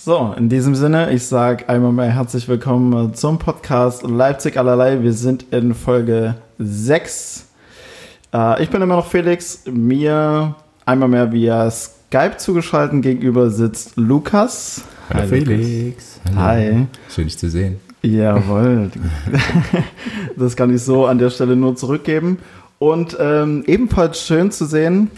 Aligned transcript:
So, 0.00 0.32
in 0.38 0.48
diesem 0.48 0.76
Sinne, 0.76 1.10
ich 1.10 1.26
sage 1.26 1.68
einmal 1.68 1.90
mehr 1.90 2.12
herzlich 2.12 2.46
willkommen 2.46 3.14
zum 3.14 3.40
Podcast 3.40 4.04
Leipzig 4.04 4.56
allerlei. 4.56 5.02
Wir 5.02 5.12
sind 5.12 5.46
in 5.50 5.74
Folge 5.74 6.36
6. 6.60 7.48
Äh, 8.32 8.62
ich 8.62 8.70
bin 8.70 8.80
immer 8.80 8.94
noch 8.94 9.08
Felix. 9.08 9.64
Mir 9.68 10.54
einmal 10.86 11.08
mehr 11.08 11.32
via 11.32 11.68
Skype 11.68 12.36
zugeschaltet 12.36 13.02
gegenüber 13.02 13.50
sitzt 13.50 13.96
Lukas. 13.96 14.84
Hallo 15.10 15.22
Hi, 15.22 15.28
Felix. 15.28 16.20
Hallo. 16.26 16.40
Hi. 16.42 16.86
Schön, 17.12 17.24
dich 17.24 17.36
zu 17.36 17.50
sehen. 17.50 17.80
Jawohl. 18.02 18.92
das 20.36 20.54
kann 20.54 20.72
ich 20.72 20.82
so 20.82 21.06
an 21.06 21.18
der 21.18 21.30
Stelle 21.30 21.56
nur 21.56 21.74
zurückgeben. 21.74 22.38
Und 22.78 23.16
ähm, 23.18 23.64
ebenfalls 23.66 24.24
schön 24.24 24.52
zu 24.52 24.64
sehen, 24.64 25.10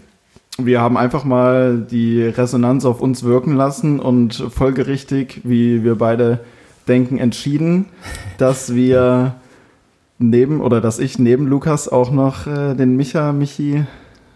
wir 0.58 0.80
haben 0.80 0.96
einfach 0.96 1.24
mal 1.24 1.78
die 1.78 2.22
Resonanz 2.22 2.84
auf 2.84 3.00
uns 3.00 3.22
wirken 3.22 3.56
lassen 3.56 4.00
und 4.00 4.34
folgerichtig, 4.34 5.40
wie 5.44 5.84
wir 5.84 5.96
beide 5.96 6.40
denken, 6.88 7.18
entschieden, 7.18 7.86
dass 8.38 8.74
wir 8.74 9.34
neben 10.18 10.60
oder 10.60 10.80
dass 10.80 10.98
ich 10.98 11.18
neben 11.18 11.46
Lukas 11.46 11.88
auch 11.88 12.10
noch 12.10 12.46
äh, 12.46 12.74
den 12.74 12.96
Micha, 12.96 13.32
Michi, 13.32 13.84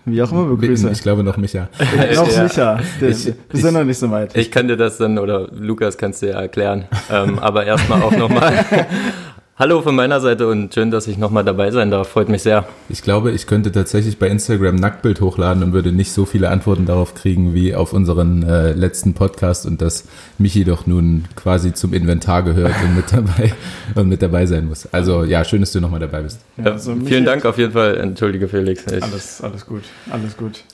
wie 0.06 0.22
auch 0.22 0.32
immer 0.32 0.44
begrüße. 0.46 0.90
Ich 0.90 1.02
glaube 1.02 1.22
noch 1.24 1.36
Micha. 1.36 1.68
noch 2.14 2.32
ja. 2.32 2.42
Micha. 2.42 2.80
Den, 3.00 3.10
ich, 3.10 3.26
wir 3.26 3.60
sind 3.60 3.74
noch 3.74 3.84
nicht 3.84 3.98
so 3.98 4.10
weit. 4.10 4.36
Ich 4.36 4.50
kann 4.50 4.68
dir 4.68 4.76
das 4.76 4.98
dann, 4.98 5.18
oder 5.18 5.48
Lukas 5.52 5.96
kannst 5.98 6.22
du 6.22 6.28
ja 6.28 6.40
erklären. 6.40 6.84
ähm, 7.10 7.38
aber 7.38 7.64
erstmal 7.66 8.02
auch 8.02 8.16
nochmal 8.16 8.64
Hallo 9.56 9.82
von 9.82 9.94
meiner 9.94 10.20
Seite 10.20 10.48
und 10.48 10.74
schön, 10.74 10.90
dass 10.90 11.06
ich 11.06 11.16
nochmal 11.16 11.44
dabei 11.44 11.70
sein 11.70 11.88
darf. 11.88 12.08
Freut 12.08 12.28
mich 12.28 12.42
sehr. 12.42 12.66
Ich 12.88 13.02
glaube, 13.02 13.30
ich 13.30 13.46
könnte 13.46 13.70
tatsächlich 13.70 14.18
bei 14.18 14.26
Instagram 14.26 14.74
Nacktbild 14.74 15.20
hochladen 15.20 15.62
und 15.62 15.72
würde 15.72 15.92
nicht 15.92 16.10
so 16.10 16.24
viele 16.24 16.48
Antworten 16.48 16.86
darauf 16.86 17.14
kriegen 17.14 17.54
wie 17.54 17.72
auf 17.72 17.92
unseren 17.92 18.42
äh, 18.42 18.72
letzten 18.72 19.14
Podcast 19.14 19.64
und 19.64 19.80
dass 19.80 20.08
Michi 20.38 20.64
doch 20.64 20.88
nun 20.88 21.26
quasi 21.36 21.72
zum 21.72 21.94
Inventar 21.94 22.42
gehört 22.42 22.74
und 22.82 22.96
mit 22.96 23.12
dabei 23.12 23.52
und 23.94 24.08
mit 24.08 24.22
dabei 24.22 24.46
sein 24.46 24.66
muss. 24.66 24.88
Also 24.90 25.22
ja, 25.22 25.44
schön, 25.44 25.60
dass 25.60 25.70
du 25.70 25.80
nochmal 25.80 26.00
dabei 26.00 26.22
bist. 26.22 26.40
Ja, 26.56 26.72
also 26.72 26.96
vielen 27.04 27.24
Dank 27.24 27.44
auf 27.44 27.56
jeden 27.56 27.74
Fall. 27.74 27.96
Entschuldige 27.98 28.48
Felix. 28.48 28.84
Alles, 28.88 29.40
alles 29.40 29.64
gut, 29.64 29.84
alles 30.10 30.36
gut. 30.36 30.64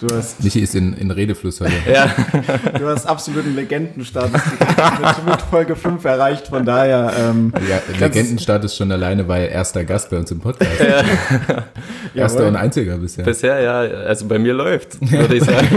Du 0.00 0.06
hast, 0.14 0.42
Michi 0.42 0.60
ist 0.60 0.74
in, 0.74 0.94
in 0.94 1.10
Redefluss 1.10 1.60
heute. 1.60 1.72
ja. 1.92 2.14
Du 2.78 2.86
hast 2.86 3.04
absoluten 3.04 3.54
Legendenstatus 3.54 4.32
mit, 4.32 5.26
mit 5.26 5.42
Folge 5.42 5.76
5 5.76 6.02
erreicht, 6.06 6.48
von 6.48 6.64
daher. 6.64 7.12
Ähm, 7.18 7.52
ja, 7.68 7.82
Legendenstatus 7.98 8.74
schon 8.76 8.90
alleine, 8.92 9.28
weil 9.28 9.50
erster 9.50 9.84
Gast 9.84 10.08
bei 10.08 10.16
uns 10.16 10.30
im 10.30 10.40
Podcast. 10.40 10.80
Ja. 10.80 11.04
Erster 12.22 12.48
und 12.48 12.56
einziger 12.56 12.96
bisher. 12.96 13.24
Bisher, 13.24 13.60
ja. 13.60 13.80
Also 13.80 14.26
bei 14.26 14.38
mir 14.38 14.54
läuft, 14.54 14.98
würde 15.02 15.36
ich 15.36 15.44
sagen. 15.44 15.68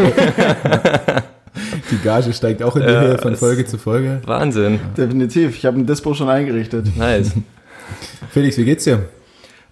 Die 1.92 1.98
Gage 1.98 2.32
steigt 2.32 2.64
auch 2.64 2.78
in 2.78 2.84
die 2.84 2.94
ja, 2.94 3.02
Höhe 3.02 3.18
von 3.18 3.36
Folge 3.36 3.66
zu 3.66 3.78
Folge. 3.78 4.22
Wahnsinn. 4.26 4.80
Definitiv. 4.96 5.58
Ich 5.58 5.66
habe 5.66 5.78
ein 5.78 5.86
Dispo 5.86 6.14
schon 6.14 6.30
eingerichtet. 6.30 6.96
Nice. 6.96 7.34
Felix, 8.32 8.58
wie 8.58 8.66
geht's 8.66 8.86
dir? 8.86 9.04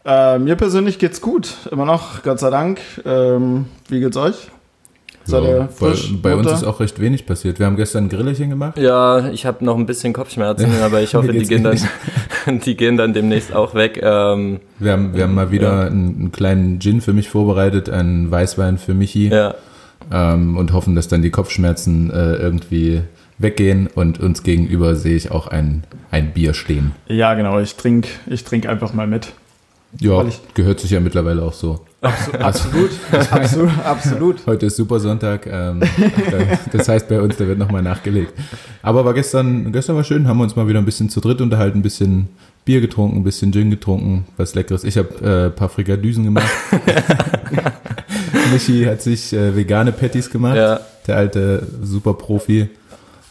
Äh, 0.03 0.39
mir 0.39 0.55
persönlich 0.55 0.97
geht's 0.97 1.21
gut, 1.21 1.53
immer 1.71 1.85
noch, 1.85 2.23
Gott 2.23 2.39
sei 2.39 2.49
Dank. 2.49 2.79
Ähm, 3.05 3.65
wie 3.87 3.99
geht's 3.99 4.17
euch? 4.17 4.49
Seid 5.23 5.43
ihr 5.43 5.69
frisch, 5.69 6.13
bei, 6.21 6.31
bei 6.31 6.35
uns 6.35 6.51
ist 6.51 6.63
auch 6.63 6.79
recht 6.79 6.99
wenig 6.99 7.27
passiert. 7.27 7.59
Wir 7.59 7.67
haben 7.67 7.75
gestern 7.75 8.05
ein 8.05 8.09
Grillerchen 8.09 8.49
gemacht. 8.49 8.77
Ja, 8.77 9.29
ich 9.29 9.45
habe 9.45 9.63
noch 9.63 9.77
ein 9.77 9.85
bisschen 9.85 10.13
Kopfschmerzen, 10.13 10.81
aber 10.81 11.01
ich 11.01 11.13
hoffe, 11.13 11.31
die 11.31 11.45
gehen, 11.45 11.63
dann, 11.63 11.77
die 12.65 12.75
gehen 12.75 12.97
dann 12.97 13.13
demnächst 13.13 13.53
auch 13.53 13.75
weg. 13.75 13.99
Ähm, 14.01 14.59
wir, 14.79 14.93
haben, 14.93 15.13
wir 15.13 15.23
haben 15.23 15.35
mal 15.35 15.51
wieder 15.51 15.73
ja. 15.73 15.87
einen, 15.87 16.15
einen, 16.17 16.31
kleinen 16.31 16.79
Gin 16.79 17.01
für 17.01 17.13
mich 17.13 17.29
vorbereitet, 17.29 17.89
einen 17.89 18.31
Weißwein 18.31 18.79
für 18.79 18.95
Michi. 18.95 19.27
Ja. 19.27 19.53
Ähm, 20.11 20.57
und 20.57 20.73
hoffen, 20.73 20.95
dass 20.95 21.07
dann 21.07 21.21
die 21.21 21.29
Kopfschmerzen 21.29 22.09
äh, 22.09 22.33
irgendwie 22.33 23.01
weggehen 23.37 23.87
und 23.93 24.19
uns 24.19 24.43
gegenüber 24.43 24.95
sehe 24.95 25.15
ich 25.15 25.31
auch 25.31 25.47
ein, 25.47 25.83
ein 26.09 26.33
Bier 26.33 26.53
stehen. 26.55 26.93
Ja, 27.07 27.35
genau. 27.35 27.59
Ich 27.59 27.75
trinke 27.75 28.09
ich 28.27 28.43
trink 28.43 28.67
einfach 28.67 28.93
mal 28.93 29.07
mit. 29.07 29.33
Ja, 29.99 30.25
gehört 30.53 30.79
sich 30.79 30.91
ja 30.91 30.99
mittlerweile 30.99 31.43
auch 31.43 31.53
so. 31.53 31.81
Absu 32.01 32.31
absolut, 32.39 32.91
absolut, 33.31 33.71
absolut. 33.83 34.47
Heute 34.47 34.65
ist 34.67 34.75
Supersonntag. 34.75 35.45
Ähm, 35.45 35.81
das 36.71 36.87
heißt 36.87 37.07
bei 37.07 37.21
uns, 37.21 37.37
da 37.37 37.45
wird 37.45 37.59
nochmal 37.59 37.83
nachgelegt. 37.83 38.33
Aber 38.81 39.05
war 39.05 39.13
gestern, 39.13 39.71
gestern 39.71 39.95
war 39.95 40.03
schön, 40.03 40.27
haben 40.27 40.37
wir 40.37 40.43
uns 40.43 40.55
mal 40.55 40.67
wieder 40.67 40.79
ein 40.79 40.85
bisschen 40.85 41.09
zu 41.09 41.19
dritt 41.19 41.41
unterhalten, 41.41 41.79
ein 41.79 41.83
bisschen 41.83 42.29
Bier 42.65 42.81
getrunken, 42.81 43.17
ein 43.17 43.23
bisschen 43.23 43.51
Gin 43.51 43.69
getrunken, 43.69 44.25
was 44.37 44.55
Leckeres. 44.55 44.83
Ich 44.83 44.97
habe 44.97 45.09
äh, 45.23 45.45
ein 45.47 45.55
paar 45.55 45.69
Frikadüsen 45.69 46.23
gemacht. 46.23 46.49
Michi 48.51 48.83
hat 48.85 49.01
sich 49.01 49.33
äh, 49.33 49.55
vegane 49.55 49.91
Patties 49.91 50.29
gemacht. 50.29 50.57
Ja. 50.57 50.79
Der 51.05 51.17
alte 51.17 51.67
Superprofi. 51.83 52.69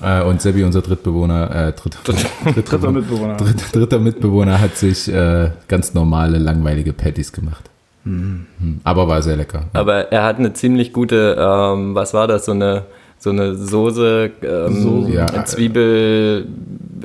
Äh, 0.02 0.22
und 0.22 0.40
Sebi, 0.40 0.64
unser 0.64 0.82
Drittbewohner, 0.82 1.68
äh, 1.68 1.72
dritt, 1.72 1.98
dritt, 2.04 2.26
dritter 2.70 2.90
Mitbewohner. 2.90 3.36
Dritt, 3.36 3.74
dritter 3.74 3.98
Mitbewohner 3.98 4.60
hat 4.60 4.76
sich 4.76 5.12
äh, 5.12 5.50
ganz 5.68 5.94
normale, 5.94 6.38
langweilige 6.38 6.92
Patties 6.92 7.32
gemacht. 7.32 7.64
Mhm. 8.04 8.46
Aber 8.82 9.08
war 9.08 9.22
sehr 9.22 9.36
lecker. 9.36 9.64
Aber 9.74 10.10
er 10.10 10.24
hat 10.24 10.38
eine 10.38 10.52
ziemlich 10.54 10.92
gute, 10.92 11.36
ähm, 11.38 11.94
was 11.94 12.14
war 12.14 12.26
das, 12.26 12.46
so 12.46 12.52
eine, 12.52 12.84
so 13.20 13.30
eine 13.30 13.54
Soße, 13.54 14.30
ähm, 14.42 14.82
Soße 14.82 15.12
ja. 15.12 15.44
Zwiebel. 15.44 16.46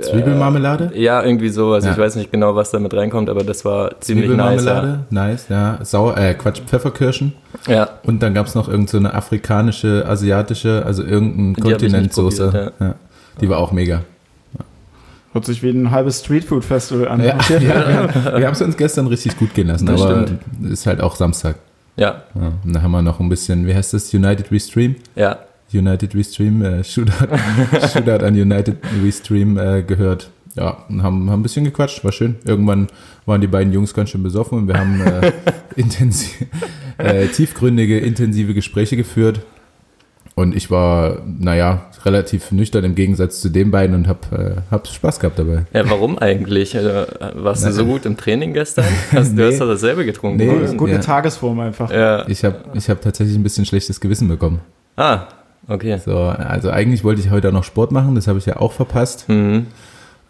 Zwiebelmarmelade? 0.01 0.91
Äh, 0.95 1.03
ja, 1.03 1.21
irgendwie 1.21 1.49
sowas. 1.49 1.83
Ja. 1.83 1.91
Ich 1.91 1.97
weiß 1.97 2.15
nicht 2.15 2.31
genau, 2.31 2.55
was 2.55 2.71
da 2.71 2.79
mit 2.79 2.93
reinkommt, 2.93 3.29
aber 3.29 3.43
das 3.43 3.65
war 3.65 3.99
ziemlich 3.99 4.29
nice. 4.29 4.61
Zwiebelmarmelade, 4.61 5.05
nice, 5.09 5.47
ja. 5.49 5.77
Sauer, 5.83 6.17
äh, 6.17 6.33
Quatsch, 6.33 6.61
Pfefferkirschen. 6.65 7.33
Ja. 7.67 7.89
Und 8.03 8.23
dann 8.23 8.33
gab 8.33 8.47
es 8.47 8.55
noch 8.55 8.69
irgendeine 8.69 9.09
so 9.09 9.13
afrikanische, 9.13 10.05
asiatische, 10.07 10.83
also 10.85 11.03
irgendeine 11.03 11.53
Kontinentsoße. 11.55 12.71
Ja. 12.79 12.85
ja. 12.87 12.95
Die 13.41 13.49
war 13.49 13.57
auch 13.57 13.73
mega. 13.73 14.01
Hört 15.33 15.45
sich 15.45 15.61
wie 15.63 15.69
ein 15.69 15.91
halbes 15.91 16.21
Streetfood-Festival 16.21 17.09
an. 17.09 17.21
Ja, 17.21 17.37
ja, 17.49 18.37
wir 18.37 18.47
haben 18.47 18.53
es 18.53 18.61
uns 18.61 18.77
gestern 18.77 19.07
richtig 19.07 19.37
gut 19.37 19.53
gehen 19.53 19.67
lassen, 19.67 19.85
das 19.85 20.01
aber 20.01 20.27
stimmt. 20.27 20.39
ist 20.71 20.85
halt 20.87 21.01
auch 21.01 21.17
Samstag. 21.17 21.57
Ja. 21.97 22.23
ja. 22.35 22.53
Und 22.63 22.73
da 22.73 22.81
haben 22.81 22.91
wir 22.91 23.01
noch 23.01 23.19
ein 23.19 23.27
bisschen, 23.27 23.67
wie 23.67 23.75
heißt 23.75 23.93
das, 23.93 24.13
United 24.13 24.49
Restream? 24.49 24.95
Ja. 25.17 25.39
United 25.73 26.15
Restream, 26.15 26.61
äh, 26.61 26.83
Shootout, 26.83 27.27
Shootout 27.93 28.23
an 28.23 28.33
United 28.33 28.77
Restream 29.03 29.57
äh, 29.57 29.83
gehört. 29.83 30.29
Ja, 30.55 30.85
und 30.87 31.03
haben, 31.03 31.29
haben 31.29 31.41
ein 31.41 31.43
bisschen 31.43 31.65
gequatscht, 31.65 32.03
war 32.05 32.13
schön. 32.13 32.35
Irgendwann 32.45 32.87
waren 33.25 33.41
die 33.41 33.47
beiden 33.47 33.73
Jungs 33.73 33.93
ganz 33.93 34.11
schön 34.11 34.23
besoffen 34.23 34.59
und 34.59 34.67
wir 34.67 34.79
haben 34.79 35.01
äh, 35.01 35.31
intensiv, 35.75 36.45
äh, 36.97 37.27
tiefgründige, 37.27 37.99
intensive 37.99 38.53
Gespräche 38.53 38.95
geführt. 38.95 39.41
Und 40.35 40.53
ich 40.53 40.69
war, 40.69 41.23
naja, 41.25 41.89
relativ 42.03 42.51
nüchtern 42.51 42.83
im 42.83 42.93
Gegensatz 42.93 43.39
zu 43.39 43.49
den 43.49 43.71
beiden 43.71 43.95
und 43.95 44.07
hab, 44.07 44.31
äh, 44.33 44.55
hab 44.69 44.85
Spaß 44.87 45.19
gehabt 45.19 45.39
dabei. 45.39 45.65
Ja, 45.73 45.89
warum 45.89 46.17
eigentlich? 46.17 46.75
Also, 46.75 47.05
warst 47.35 47.65
du 47.65 47.71
so 47.71 47.85
gut 47.85 48.05
im 48.05 48.17
Training 48.17 48.53
gestern? 48.53 48.85
Hast, 49.11 49.31
nee. 49.31 49.41
Du 49.41 49.47
hast 49.47 49.59
doch 49.59 49.67
dasselbe 49.67 50.05
getrunken. 50.05 50.37
Nee, 50.37 50.75
gute 50.75 50.93
ja. 50.93 50.99
Tagesform 50.99 51.61
einfach. 51.61 51.89
Ja. 51.89 52.27
Ich 52.27 52.43
habe 52.43 52.57
ich 52.73 52.89
hab 52.89 53.01
tatsächlich 53.01 53.37
ein 53.37 53.43
bisschen 53.43 53.65
schlechtes 53.65 54.01
Gewissen 54.01 54.27
bekommen. 54.27 54.59
Ah, 54.97 55.27
okay. 55.67 55.99
So, 56.03 56.17
also 56.17 56.69
eigentlich 56.69 57.03
wollte 57.03 57.21
ich 57.21 57.29
heute 57.29 57.49
auch 57.49 57.53
noch 57.53 57.63
Sport 57.63 57.91
machen, 57.91 58.15
das 58.15 58.27
habe 58.27 58.39
ich 58.39 58.45
ja 58.45 58.57
auch 58.57 58.71
verpasst. 58.71 59.29
Mhm. 59.29 59.67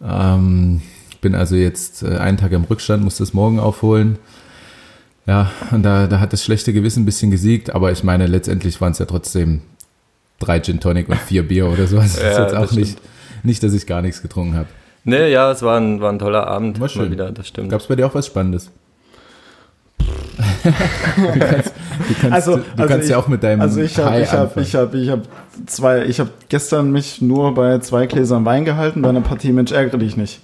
Ähm, 0.03 0.81
bin 1.21 1.35
also 1.35 1.55
jetzt 1.55 2.03
äh, 2.03 2.17
einen 2.17 2.37
Tag 2.37 2.51
im 2.51 2.63
Rückstand, 2.63 3.03
muss 3.03 3.17
das 3.17 3.33
morgen 3.33 3.59
aufholen. 3.59 4.17
Ja, 5.25 5.51
und 5.71 5.83
da, 5.83 6.05
da 6.05 6.19
hat 6.19 6.33
das 6.33 6.43
schlechte 6.43 6.71
Gewissen 6.71 7.01
ein 7.01 7.05
bisschen 7.05 7.31
gesiegt, 7.31 7.73
aber 7.73 7.91
ich 7.91 8.03
meine, 8.03 8.27
letztendlich 8.27 8.79
waren 8.79 8.91
es 8.91 8.99
ja 8.99 9.05
trotzdem 9.05 9.61
drei 10.39 10.59
Gin 10.59 10.79
Tonic 10.79 11.09
und 11.09 11.17
vier 11.17 11.47
Bier 11.47 11.67
oder 11.67 11.87
sowas. 11.87 12.13
Das 12.13 12.23
ja, 12.23 12.29
ist 12.29 12.37
jetzt 12.37 12.55
auch 12.55 12.71
nicht, 12.73 12.99
nicht, 13.43 13.63
dass 13.63 13.73
ich 13.73 13.87
gar 13.87 14.01
nichts 14.03 14.21
getrunken 14.21 14.55
habe. 14.55 14.67
Nee, 15.03 15.31
ja, 15.31 15.51
es 15.51 15.61
war 15.61 15.79
ein, 15.79 16.01
war 16.01 16.11
ein 16.11 16.19
toller 16.19 16.47
Abend. 16.47 16.79
War 16.79 16.89
schön. 16.89 17.11
wieder, 17.11 17.31
das 17.31 17.47
stimmt. 17.47 17.69
Gab 17.69 17.81
es 17.81 17.87
bei 17.87 17.95
dir 17.95 18.07
auch 18.07 18.15
was 18.15 18.27
Spannendes? 18.27 18.71
Du 20.37 21.39
kannst, 21.39 21.73
du 22.07 22.13
kannst, 22.21 22.31
also, 22.31 22.57
du 22.57 22.63
also 22.77 22.87
kannst 22.87 23.05
ich, 23.05 23.11
ja 23.11 23.17
auch 23.17 23.27
mit 23.27 23.43
deinem 23.43 23.61
Also 23.61 23.81
ich 23.81 23.97
habe 23.97 24.21
ich 24.21 24.31
hab, 24.31 24.57
ich 24.57 24.75
hab, 24.75 24.93
ich 24.93 25.09
hab 25.09 25.21
zwei, 25.65 26.05
ich 26.05 26.19
habe 26.19 26.29
gestern 26.49 26.91
mich 26.91 27.21
nur 27.21 27.53
bei 27.53 27.79
zwei 27.79 28.05
Gläsern 28.05 28.45
Wein 28.45 28.65
gehalten, 28.65 29.01
bei 29.01 29.09
einer 29.09 29.21
Partie 29.21 29.51
Mensch 29.51 29.71
ärgere 29.71 29.97
dich 29.97 30.17
nicht. 30.17 30.41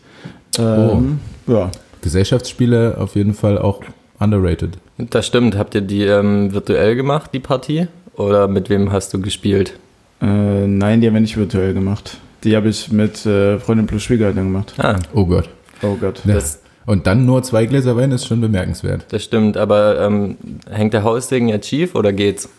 Ähm, 0.57 1.19
oh. 1.47 1.51
Ja. 1.51 1.71
Gesellschaftsspiele 2.01 2.97
auf 2.97 3.15
jeden 3.15 3.33
Fall 3.33 3.57
auch 3.57 3.81
underrated. 4.19 4.77
Das 4.97 5.27
stimmt. 5.27 5.57
Habt 5.57 5.75
ihr 5.75 5.81
die 5.81 6.03
ähm, 6.03 6.53
virtuell 6.53 6.95
gemacht, 6.95 7.31
die 7.33 7.39
Partie? 7.39 7.87
Oder 8.15 8.47
mit 8.47 8.69
wem 8.69 8.91
hast 8.91 9.13
du 9.13 9.21
gespielt? 9.21 9.73
Äh, 10.21 10.67
nein, 10.67 11.01
die 11.01 11.07
haben 11.07 11.13
wir 11.13 11.21
nicht 11.21 11.37
virtuell 11.37 11.73
gemacht. 11.73 12.17
Die 12.43 12.55
habe 12.55 12.69
ich 12.69 12.91
mit 12.91 13.25
äh, 13.25 13.59
Freundin 13.59 13.87
plus 13.87 14.03
Schwiegereltern 14.03 14.45
gemacht. 14.45 14.73
Ah. 14.77 14.97
Oh 15.13 15.25
Gott. 15.25 15.49
Oh 15.81 15.95
Gott. 15.95 16.21
Das, 16.25 16.60
und 16.85 17.07
dann 17.07 17.25
nur 17.25 17.43
zwei 17.43 17.65
Gläser 17.65 17.95
Wein 17.95 18.11
ist 18.11 18.25
schon 18.25 18.41
bemerkenswert. 18.41 19.05
Das 19.09 19.23
stimmt, 19.23 19.57
aber 19.57 20.01
ähm, 20.01 20.37
hängt 20.69 20.93
der 20.93 21.03
Haussegen 21.03 21.47
jetzt 21.49 21.67
schief 21.67 21.95
oder 21.95 22.13
geht's? 22.13 22.49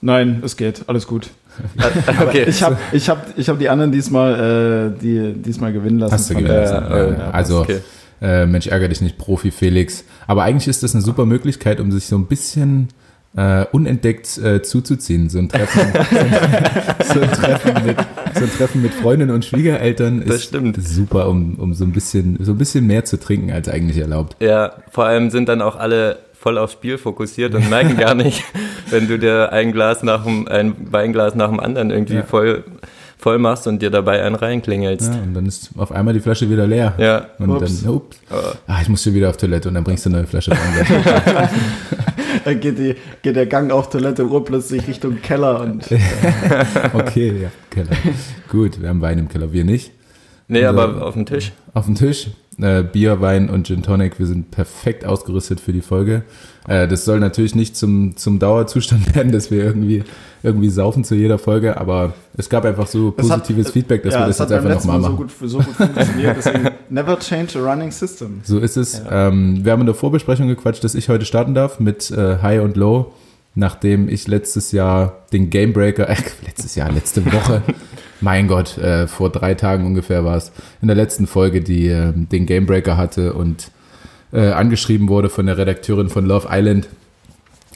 Nein, 0.00 0.42
es 0.44 0.56
geht, 0.56 0.84
alles 0.86 1.06
gut. 1.06 1.30
okay. 2.20 2.44
Ich 2.46 2.62
habe 2.62 2.76
ich 2.92 3.08
hab, 3.08 3.38
ich 3.38 3.48
hab 3.48 3.58
die 3.58 3.68
anderen 3.68 3.90
diesmal, 3.90 4.94
äh, 4.94 5.00
die, 5.00 5.32
diesmal 5.32 5.72
gewinnen 5.72 5.98
lassen. 5.98 6.12
Hast 6.12 6.30
du 6.30 6.34
gewinnen 6.34 6.54
lassen. 6.54 6.92
Äh, 6.92 7.10
äh, 7.10 7.20
also, 7.32 7.60
okay. 7.60 7.80
äh, 8.20 8.46
Mensch, 8.46 8.66
ärgere 8.66 8.90
dich 8.90 9.00
nicht, 9.00 9.16
Profi 9.18 9.50
Felix. 9.50 10.04
Aber 10.26 10.42
eigentlich 10.42 10.68
ist 10.68 10.82
das 10.82 10.94
eine 10.94 11.02
super 11.02 11.24
Möglichkeit, 11.24 11.80
um 11.80 11.90
sich 11.90 12.06
so 12.06 12.16
ein 12.16 12.26
bisschen 12.26 12.88
äh, 13.36 13.64
unentdeckt 13.72 14.38
äh, 14.38 14.62
zuzuziehen. 14.62 15.28
So 15.28 15.38
ein 15.38 15.48
Treffen, 15.48 15.80
so 17.12 17.20
ein 17.20 17.32
Treffen, 17.32 17.86
mit, 17.86 17.96
so 18.36 18.44
ein 18.44 18.50
Treffen 18.50 18.82
mit 18.82 18.94
Freundinnen 18.94 19.34
und 19.34 19.44
Schwiegereltern 19.44 20.22
Das 20.26 20.36
ist 20.36 20.44
stimmt. 20.44 20.76
super, 20.86 21.28
um, 21.28 21.54
um 21.56 21.74
so 21.74 21.84
ein 21.84 21.92
bisschen 21.92 22.38
so 22.40 22.52
ein 22.52 22.58
bisschen 22.58 22.86
mehr 22.86 23.04
zu 23.04 23.18
trinken 23.18 23.50
als 23.50 23.68
eigentlich 23.68 23.98
erlaubt. 23.98 24.36
Ja, 24.40 24.72
vor 24.90 25.04
allem 25.06 25.30
sind 25.30 25.48
dann 25.48 25.62
auch 25.62 25.76
alle 25.76 26.18
voll 26.38 26.58
aufs 26.58 26.74
Spiel 26.74 26.98
fokussiert 26.98 27.54
und 27.54 27.68
merken 27.70 27.96
gar 27.96 28.14
nicht, 28.14 28.44
wenn 28.90 29.08
du 29.08 29.18
dir 29.18 29.52
ein 29.52 29.72
Glas 29.72 30.02
nach 30.02 30.24
dem, 30.24 30.46
ein 30.48 30.74
Weinglas 30.92 31.34
nach 31.34 31.48
dem 31.48 31.58
anderen 31.60 31.90
irgendwie 31.90 32.16
Ja. 32.16 32.22
voll, 32.22 32.62
voll 33.18 33.38
machst 33.38 33.66
und 33.66 33.80
dir 33.82 33.90
dabei 33.90 34.22
einen 34.22 34.34
reinklingelst. 34.34 35.12
Ja, 35.14 35.20
und 35.22 35.34
dann 35.34 35.46
ist 35.46 35.70
auf 35.76 35.90
einmal 35.92 36.14
die 36.14 36.20
Flasche 36.20 36.48
wieder 36.50 36.66
leer. 36.66 36.94
Ja. 36.98 37.26
Und 37.38 37.50
Ups. 37.50 37.82
dann, 37.82 37.92
ups, 37.94 38.18
ah, 38.66 38.78
ich 38.82 38.88
muss 38.88 39.02
schon 39.02 39.14
wieder 39.14 39.30
auf 39.30 39.36
Toilette 39.36 39.68
und 39.68 39.74
dann 39.74 39.84
bringst 39.84 40.04
du 40.04 40.10
eine 40.10 40.18
neue 40.18 40.26
Flasche 40.26 40.50
Wein. 40.52 41.48
Dann 42.44 42.60
geht, 42.60 42.78
die, 42.78 42.94
geht 43.22 43.34
der 43.34 43.46
Gang 43.46 43.72
auf 43.72 43.90
Toilette 43.90 44.24
urplötzlich 44.24 44.86
Richtung 44.86 45.20
Keller 45.20 45.60
und 45.62 45.84
okay, 46.92 47.32
ja, 47.42 47.48
Keller. 47.70 47.90
Gut, 48.48 48.80
wir 48.80 48.88
haben 48.88 49.00
Wein 49.00 49.18
im 49.18 49.28
Keller, 49.28 49.52
wir 49.52 49.64
nicht. 49.64 49.90
Nee, 50.46 50.64
Also- 50.64 50.80
aber 50.80 51.06
auf 51.06 51.14
dem 51.14 51.26
Tisch. 51.26 51.52
Auf 51.74 51.86
dem 51.86 51.94
Tisch, 51.96 52.28
äh, 52.60 52.82
Bier, 52.82 53.20
Wein 53.20 53.50
und 53.50 53.66
Gin 53.66 53.82
Tonic, 53.82 54.18
wir 54.18 54.26
sind 54.26 54.50
perfekt 54.50 55.04
ausgerüstet 55.04 55.60
für 55.60 55.72
die 55.72 55.80
Folge. 55.82 56.22
Äh, 56.68 56.88
das 56.88 57.04
soll 57.04 57.20
natürlich 57.20 57.54
nicht 57.54 57.76
zum, 57.76 58.16
zum 58.16 58.38
Dauerzustand 58.38 59.14
werden, 59.14 59.30
dass 59.32 59.50
wir 59.50 59.62
irgendwie, 59.64 60.04
irgendwie 60.42 60.68
saufen 60.70 61.04
zu 61.04 61.14
jeder 61.14 61.38
Folge, 61.38 61.78
aber 61.78 62.14
es 62.36 62.48
gab 62.48 62.64
einfach 62.64 62.86
so 62.86 63.14
Es 63.16 63.30
hat- 63.30 63.40
positives 63.42 63.72
Feedback, 63.72 64.02
dass 64.02 64.14
ja, 64.14 64.20
wir 64.20 64.26
das 64.28 64.40
hat 64.40 64.50
jetzt 64.50 64.58
einfach 64.64 64.74
nochmal 64.76 64.98
Mal 65.00 65.02
so 65.06 65.12
machen. 65.12 65.16
gut, 65.16 65.50
so 65.50 65.58
gut 65.58 65.66
funktioniert. 65.74 66.36
Deswegen 66.38 66.68
never 66.90 67.18
change 67.18 67.58
a 67.58 67.62
running 67.62 67.90
system. 67.90 68.40
So 68.44 68.58
ist 68.58 68.76
es. 68.76 69.02
Ähm, 69.10 69.64
wir 69.64 69.72
haben 69.72 69.80
in 69.80 69.86
der 69.86 69.94
Vorbesprechung 69.94 70.48
gequatscht, 70.48 70.82
dass 70.84 70.94
ich 70.94 71.08
heute 71.08 71.24
starten 71.24 71.54
darf 71.54 71.78
mit 71.80 72.10
äh, 72.10 72.38
High 72.42 72.62
und 72.62 72.76
Low, 72.76 73.12
nachdem 73.54 74.08
ich 74.08 74.26
letztes 74.28 74.72
Jahr 74.72 75.24
den 75.32 75.50
Gamebreaker, 75.50 76.08
äh, 76.08 76.16
letztes 76.46 76.74
Jahr, 76.74 76.90
letzte 76.92 77.24
Woche, 77.26 77.62
mein 78.20 78.48
Gott, 78.48 78.78
äh, 78.78 79.06
vor 79.06 79.30
drei 79.30 79.54
Tagen 79.54 79.84
ungefähr 79.86 80.24
war 80.24 80.36
es, 80.36 80.52
in 80.82 80.88
der 80.88 80.96
letzten 80.96 81.26
Folge, 81.26 81.60
die 81.60 81.88
äh, 81.88 82.12
den 82.14 82.46
Gamebreaker 82.46 82.96
hatte 82.96 83.32
und 83.34 83.70
äh, 84.32 84.50
angeschrieben 84.50 85.08
wurde 85.08 85.28
von 85.28 85.46
der 85.46 85.58
Redakteurin 85.58 86.08
von 86.08 86.26
Love 86.26 86.48
Island. 86.50 86.88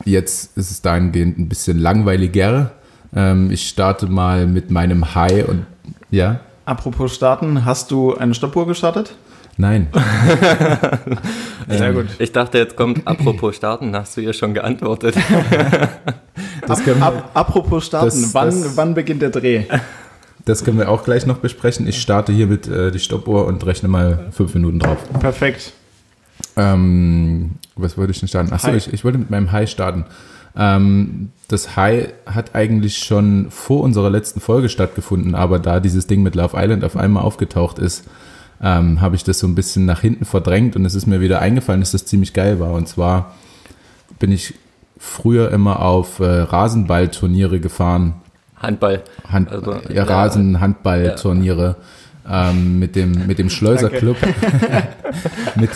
Jetzt 0.05 0.57
ist 0.57 0.71
es 0.71 0.81
dahingehend 0.83 1.39
ein 1.39 1.49
bisschen 1.49 1.79
langweiliger. 1.79 2.73
Ähm, 3.15 3.51
ich 3.51 3.69
starte 3.69 4.07
mal 4.07 4.47
mit 4.47 4.71
meinem 4.71 5.15
High 5.15 5.47
und 5.49 5.67
ja, 6.11 6.41
Apropos 6.65 7.15
starten, 7.15 7.65
hast 7.65 7.91
du 7.91 8.15
eine 8.17 8.33
Stoppuhr 8.35 8.67
gestartet? 8.67 9.15
nein. 9.57 9.89
Sehr 11.69 11.93
gut. 11.93 12.07
Ich 12.19 12.33
dachte, 12.33 12.59
jetzt 12.59 12.77
kommt, 12.77 13.07
apropos 13.07 13.57
starten, 13.57 13.95
hast 13.95 14.17
du 14.17 14.21
ihr 14.21 14.33
schon 14.33 14.55
geantwortet. 14.55 15.17
Ab, 17.01 17.31
apropos 17.35 17.87
starten, 17.87 18.07
Das- 18.23 18.35
wann, 18.35 18.49
das- 18.49 18.77
wann 18.77 18.95
beginnt 18.95 19.23
der 19.23 19.31
Dreh? 19.31 19.65
Das 20.51 20.65
können 20.65 20.79
wir 20.79 20.89
auch 20.89 21.05
gleich 21.05 21.27
noch 21.27 21.39
besprechen. 21.39 21.87
Ich 21.87 22.03
starte 22.03 22.33
hiermit 22.33 22.67
äh, 22.67 22.91
die 22.91 22.99
Stoppuhr 22.99 23.47
und 23.47 23.65
rechne 23.65 23.89
mal 23.89 24.27
fünf 24.33 24.53
Minuten 24.55 24.81
drauf. 24.81 24.99
Perfekt. 25.21 25.73
Ähm, 26.57 27.53
was 27.77 27.97
wollte 27.97 28.11
ich 28.11 28.19
denn 28.19 28.29
starten? 28.29 28.53
Achso, 28.53 28.73
ich, 28.73 28.93
ich 28.93 29.05
wollte 29.05 29.19
mit 29.19 29.31
meinem 29.31 29.53
High 29.53 29.71
starten. 29.71 30.07
Ähm, 30.57 31.31
das 31.47 31.77
High 31.77 32.09
hat 32.27 32.57
eigentlich 32.57 32.99
schon 32.99 33.47
vor 33.51 33.83
unserer 33.83 34.11
letzten 34.11 34.41
Folge 34.41 34.69
stattgefunden, 34.69 35.37
aber 35.37 35.61
da 35.61 35.79
dieses 35.79 36.09
Ding 36.09 36.25
mit 36.25 36.35
Love 36.35 36.57
Island 36.61 36.83
auf 36.83 36.97
einmal 36.97 37.23
aufgetaucht 37.23 37.79
ist, 37.79 38.09
ähm, 38.61 39.01
habe 39.01 39.15
ich 39.15 39.23
das 39.23 39.39
so 39.39 39.47
ein 39.47 39.55
bisschen 39.55 39.85
nach 39.85 40.01
hinten 40.01 40.25
verdrängt 40.25 40.75
und 40.75 40.85
es 40.85 40.97
ist 40.97 41.07
mir 41.07 41.21
wieder 41.21 41.41
eingefallen, 41.41 41.81
dass 41.81 41.93
das 41.93 42.07
ziemlich 42.07 42.35
geil 42.35 42.59
war. 42.59 42.73
Und 42.73 42.89
zwar 42.89 43.37
bin 44.19 44.33
ich 44.33 44.55
früher 44.99 45.53
immer 45.53 45.81
auf 45.81 46.19
äh, 46.19 46.25
Rasenballturniere 46.25 47.61
gefahren, 47.61 48.15
Handball. 48.61 49.03
Hand, 49.29 49.51
Also, 49.51 49.73
ja, 49.73 49.81
ja. 49.91 50.05
Rasen-Handball-Turniere 50.05 51.77
ähm, 52.31 52.79
mit 52.79 52.95
dem, 52.97 53.27
mit 53.27 53.39
dem 53.39 53.51
Schleuserclub. 53.51 54.17
mit, 55.57 55.71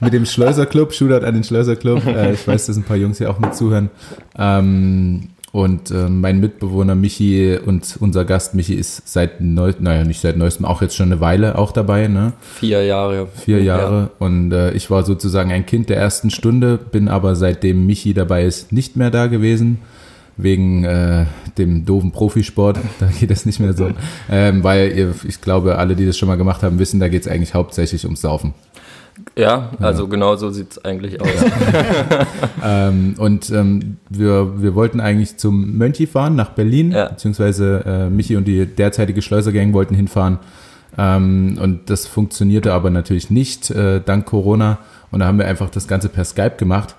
mit 0.00 0.12
dem 0.12 0.24
Schleuserclub, 0.24 0.92
Shootout 0.92 1.26
an 1.26 1.34
den 1.34 1.44
Schleuserclub. 1.44 2.06
Äh, 2.06 2.32
ich 2.32 2.46
weiß, 2.46 2.66
dass 2.66 2.76
ein 2.76 2.84
paar 2.84 2.96
Jungs 2.96 3.18
hier 3.18 3.30
auch 3.30 3.38
mit 3.38 3.54
zuhören. 3.54 3.90
Ähm, 4.38 5.28
und 5.50 5.90
äh, 5.90 6.08
mein 6.08 6.40
Mitbewohner 6.40 6.94
Michi 6.94 7.58
und 7.64 7.96
unser 8.00 8.24
Gast 8.24 8.54
Michi 8.54 8.74
ist 8.74 9.08
seit 9.08 9.40
neu, 9.40 9.72
naja, 9.80 10.04
nicht 10.04 10.20
seit 10.20 10.36
neuestem, 10.36 10.66
auch 10.66 10.82
jetzt 10.82 10.94
schon 10.94 11.10
eine 11.10 11.20
Weile 11.20 11.56
auch 11.56 11.72
dabei, 11.72 12.06
ne? 12.06 12.34
Vier 12.40 12.84
Jahre. 12.84 13.28
Vier 13.34 13.62
Jahre. 13.62 14.10
Und 14.18 14.52
äh, 14.52 14.72
ich 14.72 14.90
war 14.90 15.04
sozusagen 15.04 15.50
ein 15.50 15.64
Kind 15.64 15.88
der 15.88 15.96
ersten 15.96 16.30
Stunde, 16.30 16.76
bin 16.78 17.08
aber 17.08 17.34
seitdem 17.34 17.86
Michi 17.86 18.12
dabei 18.12 18.44
ist, 18.44 18.72
nicht 18.72 18.96
mehr 18.96 19.10
da 19.10 19.26
gewesen. 19.26 19.78
Wegen 20.40 20.84
äh, 20.84 21.26
dem 21.58 21.84
doofen 21.84 22.12
Profisport. 22.12 22.78
Da 23.00 23.06
geht 23.06 23.30
es 23.30 23.44
nicht 23.44 23.60
mehr 23.60 23.72
so. 23.74 23.90
Ähm, 24.30 24.62
weil 24.64 24.92
ihr, 24.96 25.14
ich 25.26 25.40
glaube, 25.40 25.76
alle, 25.78 25.94
die 25.96 26.06
das 26.06 26.16
schon 26.16 26.28
mal 26.28 26.36
gemacht 26.36 26.62
haben, 26.62 26.78
wissen, 26.78 27.00
da 27.00 27.08
geht 27.08 27.22
es 27.22 27.28
eigentlich 27.28 27.54
hauptsächlich 27.54 28.04
ums 28.04 28.20
Saufen. 28.20 28.54
Ja, 29.36 29.70
also 29.80 30.06
genau 30.06 30.36
so 30.36 30.50
sieht 30.50 30.72
es 30.72 30.84
eigentlich 30.84 31.20
aus. 31.20 31.28
Ähm, 32.64 33.14
und 33.18 33.50
ähm, 33.50 33.96
wir, 34.10 34.60
wir 34.62 34.74
wollten 34.74 35.00
eigentlich 35.00 35.36
zum 35.38 35.76
Mönchi 35.76 36.06
fahren, 36.06 36.34
nach 36.34 36.50
Berlin, 36.50 36.90
Ja. 36.92 37.08
beziehungsweise 37.08 37.84
äh, 37.86 38.10
Michi 38.10 38.36
und 38.36 38.46
die 38.46 38.66
derzeitige 38.66 39.22
Schleusergang 39.22 39.72
wollten 39.72 39.94
hinfahren. 39.94 40.38
Ähm, 40.96 41.58
und 41.60 41.88
das 41.90 42.06
funktionierte 42.06 42.72
aber 42.72 42.90
natürlich 42.90 43.30
nicht, 43.30 43.70
äh, 43.70 44.00
dank 44.04 44.26
Corona. 44.26 44.78
Und 45.10 45.20
da 45.20 45.26
haben 45.26 45.38
wir 45.38 45.46
einfach 45.46 45.70
das 45.70 45.88
Ganze 45.88 46.08
per 46.08 46.24
Skype 46.24 46.56
gemacht 46.58 46.96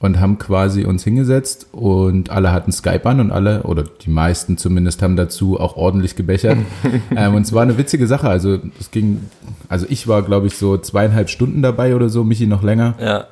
und 0.00 0.18
haben 0.18 0.38
quasi 0.38 0.84
uns 0.84 1.04
hingesetzt 1.04 1.66
und 1.72 2.30
alle 2.30 2.52
hatten 2.52 2.72
Skype 2.72 3.04
an 3.04 3.20
und 3.20 3.30
alle, 3.30 3.64
oder 3.64 3.84
die 3.84 4.08
meisten 4.08 4.56
zumindest, 4.56 5.02
haben 5.02 5.14
dazu 5.14 5.60
auch 5.60 5.76
ordentlich 5.76 6.16
gebechert. 6.16 6.56
ähm, 7.16 7.34
und 7.34 7.42
es 7.42 7.52
war 7.52 7.62
eine 7.62 7.76
witzige 7.76 8.06
Sache. 8.06 8.28
Also 8.28 8.58
es 8.80 8.90
ging, 8.90 9.20
also 9.68 9.84
ich 9.90 10.08
war, 10.08 10.22
glaube 10.22 10.46
ich, 10.46 10.56
so 10.56 10.78
zweieinhalb 10.78 11.28
Stunden 11.28 11.60
dabei 11.60 11.94
oder 11.94 12.08
so, 12.08 12.24
Michi 12.24 12.46
noch 12.46 12.62
länger. 12.62 12.94
Ja, 12.98 13.26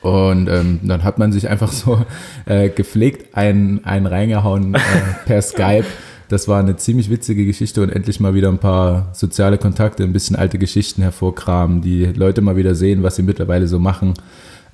Und 0.00 0.48
ähm, 0.48 0.78
dann 0.84 1.02
hat 1.02 1.18
man 1.18 1.32
sich 1.32 1.48
einfach 1.48 1.72
so 1.72 2.06
äh, 2.44 2.68
gepflegt 2.68 3.36
einen, 3.36 3.84
einen 3.84 4.06
reingehauen 4.06 4.76
äh, 4.76 4.78
per 5.26 5.42
Skype. 5.42 5.86
Das 6.28 6.46
war 6.46 6.60
eine 6.60 6.76
ziemlich 6.76 7.10
witzige 7.10 7.44
Geschichte 7.44 7.82
und 7.82 7.90
endlich 7.90 8.20
mal 8.20 8.34
wieder 8.34 8.48
ein 8.48 8.58
paar 8.58 9.08
soziale 9.12 9.58
Kontakte, 9.58 10.04
ein 10.04 10.12
bisschen 10.12 10.36
alte 10.36 10.58
Geschichten 10.58 11.02
hervorkramen, 11.02 11.82
die 11.82 12.04
Leute 12.04 12.42
mal 12.42 12.56
wieder 12.56 12.76
sehen, 12.76 13.02
was 13.02 13.16
sie 13.16 13.22
mittlerweile 13.22 13.66
so 13.66 13.80
machen. 13.80 14.14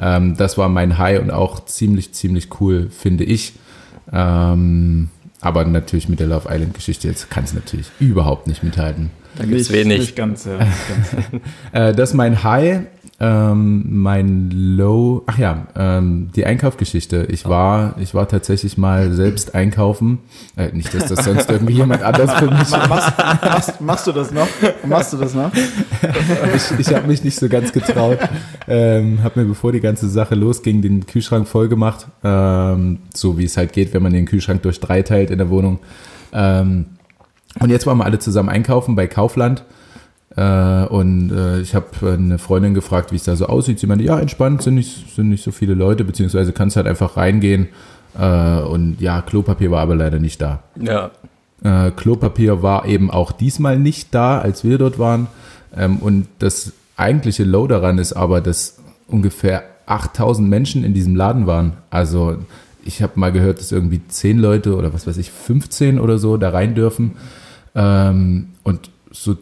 Ähm, 0.03 0.37
das 0.37 0.59
war 0.59 0.69
mein 0.69 0.99
High 0.99 1.21
und 1.21 1.31
auch 1.31 1.65
ziemlich, 1.65 2.13
ziemlich 2.13 2.61
cool, 2.61 2.91
finde 2.91 3.25
ich. 3.25 3.55
Ähm, 4.13 5.09
aber 5.41 5.65
natürlich 5.65 6.09
mit 6.09 6.21
der 6.21 6.27
Love 6.27 6.49
Island 6.51 6.75
Geschichte 6.75 7.07
jetzt 7.09 7.31
kann 7.31 7.45
es 7.45 7.55
natürlich 7.55 7.87
überhaupt 8.01 8.49
nicht 8.49 8.63
mithalten. 8.65 9.11
da 9.37 9.45
gibt 9.45 9.61
es 9.61 9.73
wenig. 9.73 10.01
Nicht 10.01 10.17
ganz, 10.17 10.45
ja. 10.45 10.59
Ganz. 10.59 10.71
Äh, 11.73 11.95
das 11.95 12.11
ist 12.11 12.15
mein 12.15 12.43
High. 12.43 12.83
Ähm, 13.25 13.85
mein 14.03 14.51
Low, 14.51 15.23
ach 15.27 15.39
ja, 15.39 15.69
ähm, 15.77 16.31
die 16.35 16.45
Einkaufgeschichte. 16.45 17.29
Ich 17.31 17.49
war, 17.49 17.95
ich 18.01 18.15
war 18.15 18.27
tatsächlich 18.27 18.77
mal 18.79 19.13
selbst 19.13 19.55
einkaufen. 19.55 20.19
Äh, 20.57 20.73
nicht, 20.73 20.93
dass 20.93 21.07
das 21.07 21.25
sonst 21.25 21.49
irgendwie 21.53 21.75
jemand 21.75 22.03
anders 22.03 22.35
für 22.35 22.51
mich. 22.51 22.69
Ma- 22.71 22.89
machst, 22.89 23.13
machst, 23.19 23.81
machst 23.81 24.07
du 24.09 24.13
das 24.13 24.33
noch? 24.33 24.49
Machst 24.85 25.13
du 25.13 25.19
das 25.19 25.35
noch? 25.35 25.53
Ich, 26.57 26.81
ich 26.81 26.95
habe 26.95 27.07
mich 27.07 27.23
nicht 27.23 27.39
so 27.39 27.49
ganz 27.49 27.73
getraut. 27.73 28.19
Ähm, 28.67 29.23
habe 29.23 29.41
mir, 29.41 29.47
bevor 29.47 29.71
die 29.71 29.81
ganze 29.81 30.09
Sache 30.09 30.35
losging, 30.35 30.83
den 30.83 31.07
Kühlschrank 31.07 31.47
voll 31.47 31.69
gemacht. 31.69 32.09
Ähm, 32.25 32.99
so 33.15 33.39
wie 33.39 33.45
es 33.45 33.57
halt 33.57 33.73
geht, 33.73 33.95
wenn 33.95 34.03
man 34.03 34.13
den 34.13 34.27
Kühlschrank 34.27 34.63
durch 34.63 34.81
drei 34.81 35.03
teilt 35.03 35.31
in 35.31 35.39
der 35.39 35.49
Wohnung. 35.49 35.79
Ähm, 36.33 36.87
und 37.61 37.71
jetzt 37.71 37.87
waren 37.87 37.99
wir 37.99 38.05
alle 38.05 38.19
zusammen 38.19 38.49
einkaufen 38.49 38.97
bei 38.97 39.07
Kaufland. 39.07 39.63
Äh, 40.37 40.85
und 40.87 41.31
äh, 41.31 41.61
ich 41.61 41.75
habe 41.75 41.87
eine 42.03 42.39
Freundin 42.39 42.75
gefragt, 42.75 43.13
wie 43.13 43.17
es 43.17 43.25
da 43.25 43.37
so 43.37 43.47
aussieht. 43.47 43.79
Sie 43.79 43.87
meinte, 43.87 44.05
ja, 44.05 44.19
entspannt, 44.19 44.63
sind 44.63 44.75
nicht, 44.75 45.15
sind 45.15 45.29
nicht 45.29 45.45
so 45.45 45.53
viele 45.53 45.75
Leute, 45.75 46.05
beziehungsweise 46.05 46.53
kannst 46.53 46.77
halt 46.77 46.87
einfach 46.87 47.17
reingehen. 47.17 47.69
Äh, 48.19 48.61
und 48.61 49.01
ja, 49.01 49.23
Klopapier 49.23 49.71
war 49.71 49.81
aber 49.81 49.95
leider 49.95 50.19
nicht 50.19 50.41
da. 50.41 50.63
Ja, 50.81 51.11
Äh, 51.63 51.93
Klopapier 51.93 52.63
war 52.63 52.87
eben 52.87 53.11
auch 53.11 53.31
diesmal 53.31 53.79
nicht 53.79 54.15
da, 54.15 54.39
als 54.39 54.65
wir 54.65 54.79
dort 54.79 54.99
waren. 54.99 55.29
Ähm, 55.77 55.99
und 55.99 56.27
das 56.39 56.73
eigentliche 56.97 57.45
Low 57.45 57.67
daran 57.67 57.99
ist 57.99 58.13
aber, 58.15 58.41
dass 58.41 58.79
ungefähr 59.07 59.65
8000 59.87 60.49
Menschen 60.49 60.85
in 60.85 60.95
diesem 60.95 61.15
Laden 61.15 61.47
waren. 61.47 61.75
Also 61.91 62.37
ich 62.85 63.03
habe 63.03 63.13
mal 63.17 63.33
gehört, 63.33 63.61
dass 63.61 63.71
irgendwie 63.71 64.01
10 64.07 64.39
Leute 64.39 64.77
oder 64.77 64.93
was 64.93 65.07
weiß 65.07 65.19
ich, 65.19 65.31
15 65.31 66.01
oder 66.01 66.19
so 66.19 66.37
da 66.37 66.51
rein 66.51 66.75
dürfen. 66.75 67.13
Ähm, 67.75 68.49
und 68.63 68.91
so 69.11 69.37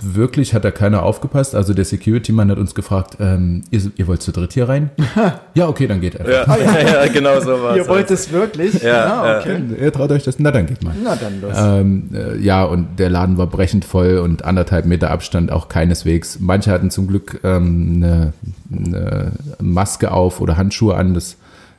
wirklich 0.00 0.54
hat 0.54 0.64
da 0.64 0.70
keiner 0.70 1.02
aufgepasst. 1.02 1.54
Also 1.54 1.74
der 1.74 1.84
Security-Mann 1.84 2.50
hat 2.50 2.58
uns 2.58 2.74
gefragt, 2.74 3.18
ähm, 3.20 3.62
ihr, 3.70 3.80
ihr 3.96 4.06
wollt 4.06 4.22
zu 4.22 4.32
dritt 4.32 4.52
hier 4.54 4.68
rein? 4.68 4.90
ja, 5.54 5.68
okay, 5.68 5.86
dann 5.86 6.00
geht 6.00 6.18
einfach. 6.18 6.58
ja, 6.58 7.04
ja, 7.04 7.12
genau 7.12 7.38
so 7.40 7.62
war 7.62 7.76
Ihr 7.76 7.86
wollt 7.86 8.10
es 8.10 8.32
wirklich? 8.32 8.82
Ja, 8.82 9.22
Ah, 9.22 9.38
okay. 9.38 9.60
Ihr 9.80 9.92
traut 9.92 10.10
euch 10.10 10.24
das? 10.24 10.38
Na, 10.38 10.50
dann 10.50 10.66
geht 10.66 10.82
mal. 10.82 10.94
Na 11.02 11.14
dann 11.16 11.40
los. 11.40 11.54
Ähm, 11.56 12.08
äh, 12.14 12.38
ja, 12.38 12.64
und 12.64 12.98
der 12.98 13.10
Laden 13.10 13.36
war 13.36 13.46
brechend 13.46 13.84
voll 13.84 14.18
und 14.18 14.44
anderthalb 14.44 14.86
Meter 14.86 15.10
Abstand 15.10 15.52
auch 15.52 15.68
keineswegs. 15.68 16.38
Manche 16.40 16.70
hatten 16.70 16.90
zum 16.90 17.06
Glück 17.06 17.40
ähm, 17.44 18.02
eine, 18.02 18.32
eine 18.74 19.32
Maske 19.60 20.10
auf 20.10 20.40
oder 20.40 20.56
Handschuhe 20.56 20.96
an. 20.96 21.12
Das 21.14 21.36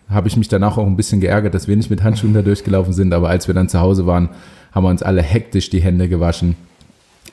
habe 0.09 0.27
ich 0.27 0.37
mich 0.37 0.47
danach 0.47 0.77
auch 0.77 0.85
ein 0.85 0.95
bisschen 0.97 1.19
geärgert, 1.19 1.55
dass 1.55 1.67
wir 1.67 1.75
nicht 1.75 1.89
mit 1.89 2.03
Handschuhen 2.03 2.33
da 2.35 2.43
durchgelaufen 2.43 2.93
sind. 2.93 3.13
Aber 3.13 3.29
als 3.29 3.47
wir 3.47 3.55
dann 3.55 3.69
zu 3.69 3.79
Hause 3.79 4.05
waren, 4.05 4.29
haben 4.71 4.83
wir 4.85 4.89
uns 4.89 5.01
alle 5.01 5.21
hektisch 5.23 5.69
die 5.71 5.81
Hände 5.81 6.07
gewaschen. 6.07 6.55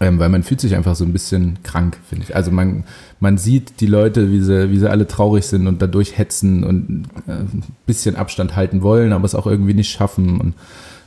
Ähm, 0.02 0.18
weil 0.18 0.30
man 0.30 0.42
fühlt 0.42 0.62
sich 0.62 0.74
einfach 0.74 0.96
so 0.96 1.04
ein 1.04 1.12
bisschen 1.12 1.58
krank, 1.62 1.98
finde 2.08 2.24
ich. 2.24 2.34
Also 2.34 2.50
man, 2.50 2.84
man 3.20 3.36
sieht 3.36 3.80
die 3.80 3.86
Leute, 3.86 4.30
wie 4.32 4.40
sie, 4.40 4.70
wie 4.70 4.78
sie 4.78 4.90
alle 4.90 5.06
traurig 5.06 5.44
sind 5.44 5.66
und 5.66 5.82
dadurch 5.82 6.16
hetzen 6.16 6.64
und 6.64 7.04
äh, 7.26 7.32
ein 7.32 7.62
bisschen 7.84 8.16
Abstand 8.16 8.56
halten 8.56 8.80
wollen, 8.80 9.12
aber 9.12 9.26
es 9.26 9.34
auch 9.34 9.46
irgendwie 9.46 9.74
nicht 9.74 9.90
schaffen. 9.90 10.40
Und 10.40 10.54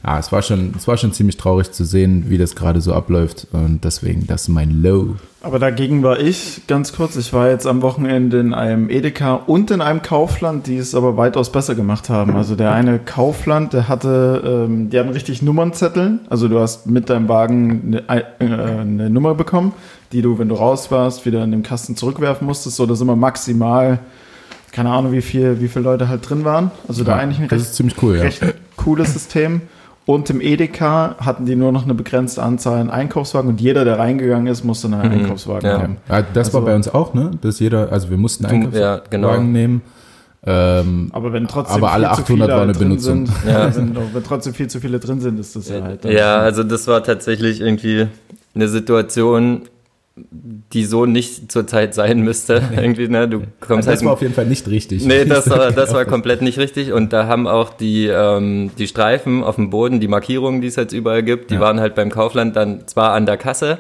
ja, 0.05 0.19
es 0.19 0.31
war 0.33 0.41
schon, 0.41 0.73
es 0.75 0.87
war 0.87 0.97
schon 0.97 1.13
ziemlich 1.13 1.37
traurig 1.37 1.71
zu 1.71 1.85
sehen, 1.85 2.25
wie 2.27 2.37
das 2.37 2.55
gerade 2.55 2.81
so 2.81 2.93
abläuft. 2.93 3.47
Und 3.53 3.85
deswegen, 3.85 4.27
das 4.27 4.43
ist 4.43 4.47
mein 4.49 4.83
Low. 4.83 5.15
Aber 5.41 5.59
dagegen 5.59 6.03
war 6.03 6.19
ich, 6.19 6.61
ganz 6.67 6.93
kurz, 6.93 7.15
ich 7.15 7.31
war 7.31 7.49
jetzt 7.49 7.65
am 7.65 7.81
Wochenende 7.81 8.39
in 8.39 8.53
einem 8.53 8.89
Edeka 8.89 9.35
und 9.35 9.71
in 9.71 9.81
einem 9.81 10.01
Kaufland, 10.01 10.67
die 10.67 10.77
es 10.77 10.93
aber 10.93 11.15
weitaus 11.15 11.53
besser 11.53 11.75
gemacht 11.75 12.09
haben. 12.09 12.35
Also 12.35 12.55
der 12.55 12.73
eine 12.73 12.99
Kaufland, 12.99 13.71
der 13.71 13.87
hatte, 13.87 14.67
ähm, 14.69 14.89
die 14.89 14.99
haben 14.99 15.09
richtig 15.09 15.41
Nummernzettel. 15.41 16.19
Also 16.29 16.49
du 16.49 16.59
hast 16.59 16.87
mit 16.87 17.09
deinem 17.09 17.29
Wagen 17.29 17.99
eine, 18.07 18.21
äh, 18.39 18.79
eine 18.81 19.09
Nummer 19.09 19.35
bekommen, 19.35 19.71
die 20.11 20.21
du, 20.21 20.37
wenn 20.37 20.49
du 20.49 20.55
raus 20.55 20.91
warst, 20.91 21.25
wieder 21.25 21.43
in 21.45 21.51
den 21.51 21.63
Kasten 21.63 21.95
zurückwerfen 21.95 22.45
musstest. 22.45 22.75
So, 22.75 22.85
da 22.85 22.95
sind 22.95 23.07
wir 23.07 23.15
maximal, 23.15 23.99
keine 24.73 24.89
Ahnung, 24.89 25.13
wie 25.13 25.21
viel, 25.21 25.61
wie 25.61 25.69
viele 25.69 25.83
Leute 25.83 26.09
halt 26.09 26.29
drin 26.29 26.43
waren. 26.43 26.71
Also 26.89 27.05
da 27.05 27.13
Ja, 27.13 27.17
eigentlich 27.19 27.39
ein 27.39 27.45
recht, 27.45 27.61
ist 27.61 27.75
ziemlich 27.75 28.01
cool, 28.01 28.17
ja. 28.17 28.23
recht 28.23 28.41
cooles 28.75 29.13
System. 29.13 29.61
Und 30.05 30.29
im 30.29 30.41
Edeka 30.41 31.15
hatten 31.19 31.45
die 31.45 31.55
nur 31.55 31.71
noch 31.71 31.83
eine 31.85 31.93
begrenzte 31.93 32.43
Anzahl 32.43 32.79
an 32.79 32.89
Einkaufswagen 32.89 33.49
und 33.49 33.61
jeder, 33.61 33.85
der 33.85 33.99
reingegangen 33.99 34.47
ist, 34.47 34.63
musste 34.65 34.87
einen 34.87 34.95
Einkaufswagen 35.01 35.69
Ja. 35.69 35.81
haben. 35.81 35.97
Ja, 36.09 36.21
das 36.21 36.53
war 36.53 36.59
Also- 36.59 36.65
bei 36.71 36.75
uns 36.75 36.89
auch, 36.93 37.13
ne? 37.13 37.31
Dass 37.41 37.59
jeder, 37.59 37.89
also 37.91 38.09
wir 38.09 38.17
mussten 38.17 38.43
Du- 38.43 38.49
Einkaufswagen 38.49 38.81
ja, 38.81 39.01
genau. 39.09 39.39
nehmen. 39.39 39.81
Ähm, 40.45 41.09
Aber 41.13 41.31
wenn 41.31 41.47
trotzdem 41.47 41.77
Aber 41.77 41.93
alle 41.93 42.07
viel 42.07 42.15
zu 42.15 42.21
800 42.23 42.27
viele 42.27 42.47
war 42.53 42.61
eine 42.63 42.73
drin 42.73 42.89
Benutzung. 42.89 43.25
Sind, 43.27 43.35
Ja. 43.47 43.73
wenn, 43.77 43.95
wenn 44.13 44.23
trotzdem 44.25 44.53
viel 44.53 44.67
zu 44.67 44.81
viele 44.81 44.99
drin 44.99 45.21
sind, 45.21 45.39
ist 45.39 45.55
das 45.55 45.69
ja 45.69 45.81
halt. 45.81 46.03
Ja, 46.03 46.37
also 46.39 46.63
das 46.63 46.85
war 46.87 47.01
tatsächlich 47.01 47.61
irgendwie 47.61 48.07
eine 48.53 48.67
Situation, 48.67 49.61
die 50.15 50.85
so 50.85 51.07
nicht 51.07 51.51
zurzeit 51.51 51.95
sein 51.95 52.21
müsste. 52.21 52.61
Irgendwie, 52.75 53.07
ne? 53.07 53.27
Du 53.27 53.41
kommst 53.59 53.87
das 53.87 53.95
halt 53.97 54.05
war 54.05 54.13
auf 54.13 54.21
jeden 54.21 54.33
Fall 54.35 54.45
nicht 54.45 54.67
richtig. 54.67 55.03
Nee, 55.05 55.25
das 55.25 55.49
war, 55.49 55.71
das 55.71 55.91
war 55.93 56.05
komplett 56.15 56.41
nicht 56.43 56.59
richtig. 56.59 56.91
Und 56.91 57.13
da 57.13 57.25
haben 57.27 57.47
auch 57.47 57.71
die, 57.71 58.07
ähm, 58.07 58.69
die 58.77 58.87
Streifen 58.87 59.43
auf 59.43 59.55
dem 59.55 59.71
Boden, 59.71 59.99
die 59.99 60.07
Markierungen, 60.07 60.61
die 60.61 60.67
es 60.67 60.75
jetzt 60.75 60.93
überall 60.93 61.23
gibt, 61.23 61.49
die 61.49 61.55
Ja. 61.55 61.61
waren 61.61 61.79
halt 61.79 61.95
beim 61.95 62.11
Kaufland 62.11 62.55
dann 62.55 62.87
zwar 62.87 63.13
an 63.13 63.25
der 63.25 63.37
Kasse, 63.37 63.79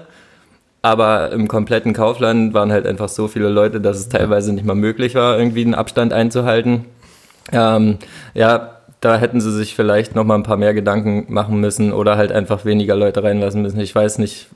aber 0.81 1.31
im 1.31 1.47
kompletten 1.47 1.93
Kaufland 1.93 2.53
waren 2.55 2.71
halt 2.71 2.87
einfach 2.87 3.09
so 3.09 3.27
viele 3.27 3.49
Leute, 3.49 3.79
dass 3.79 3.97
es 3.99 4.09
teilweise 4.09 4.53
nicht 4.53 4.65
mal 4.65 4.73
möglich 4.75 5.13
war, 5.15 5.37
irgendwie 5.37 5.63
einen 5.63 5.75
Abstand 5.75 6.13
einzuhalten. 6.13 6.85
Ähm, 7.51 7.97
ja, 8.33 8.77
da 9.03 9.17
hätten 9.17 9.41
sie 9.41 9.51
sich 9.51 9.75
vielleicht 9.75 10.15
noch 10.15 10.23
mal 10.23 10.35
ein 10.35 10.43
paar 10.43 10.55
mehr 10.55 10.73
Gedanken 10.73 11.25
machen 11.27 11.59
müssen 11.59 11.91
oder 11.91 12.15
halt 12.15 12.31
einfach 12.31 12.63
weniger 12.63 12.95
Leute 12.95 13.21
reinlassen 13.21 13.61
müssen. 13.61 13.79
Ich 13.81 13.93
weiß 13.93 14.17
nicht, 14.17 14.47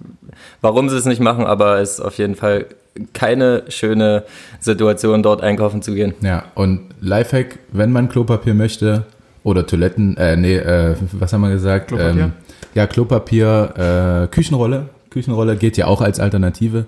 warum 0.62 0.90
sie 0.90 0.96
es 0.96 1.06
nicht 1.06 1.20
machen, 1.20 1.46
aber 1.46 1.80
es 1.80 1.94
ist 1.94 2.00
auf 2.00 2.18
jeden 2.18 2.36
Fall 2.36 2.66
keine 3.14 3.64
schöne 3.68 4.24
Situation, 4.60 5.22
dort 5.22 5.42
einkaufen 5.42 5.82
zu 5.82 5.94
gehen. 5.94 6.14
Ja, 6.22 6.46
und 6.56 6.82
Lifehack, 7.02 7.60
wenn 7.74 7.92
man 7.92 8.08
Klopapier 8.08 8.54
möchte 8.54 9.04
oder 9.44 9.68
Toiletten, 9.68 10.16
äh, 10.16 10.38
nee, 10.38 10.56
äh, 10.56 10.96
was 11.12 11.34
haben 11.34 11.42
wir 11.42 11.52
gesagt? 11.52 11.90
Klopapier? 11.90 12.24
Ähm, 12.24 12.32
ja, 12.74 12.88
Klopapier, 12.88 14.24
äh, 14.24 14.28
Küchenrolle. 14.34 14.90
Küchenrolle 15.10 15.58
geht 15.58 15.76
ja 15.78 15.88
auch 15.88 16.02
als 16.02 16.20
Alternative. 16.20 16.86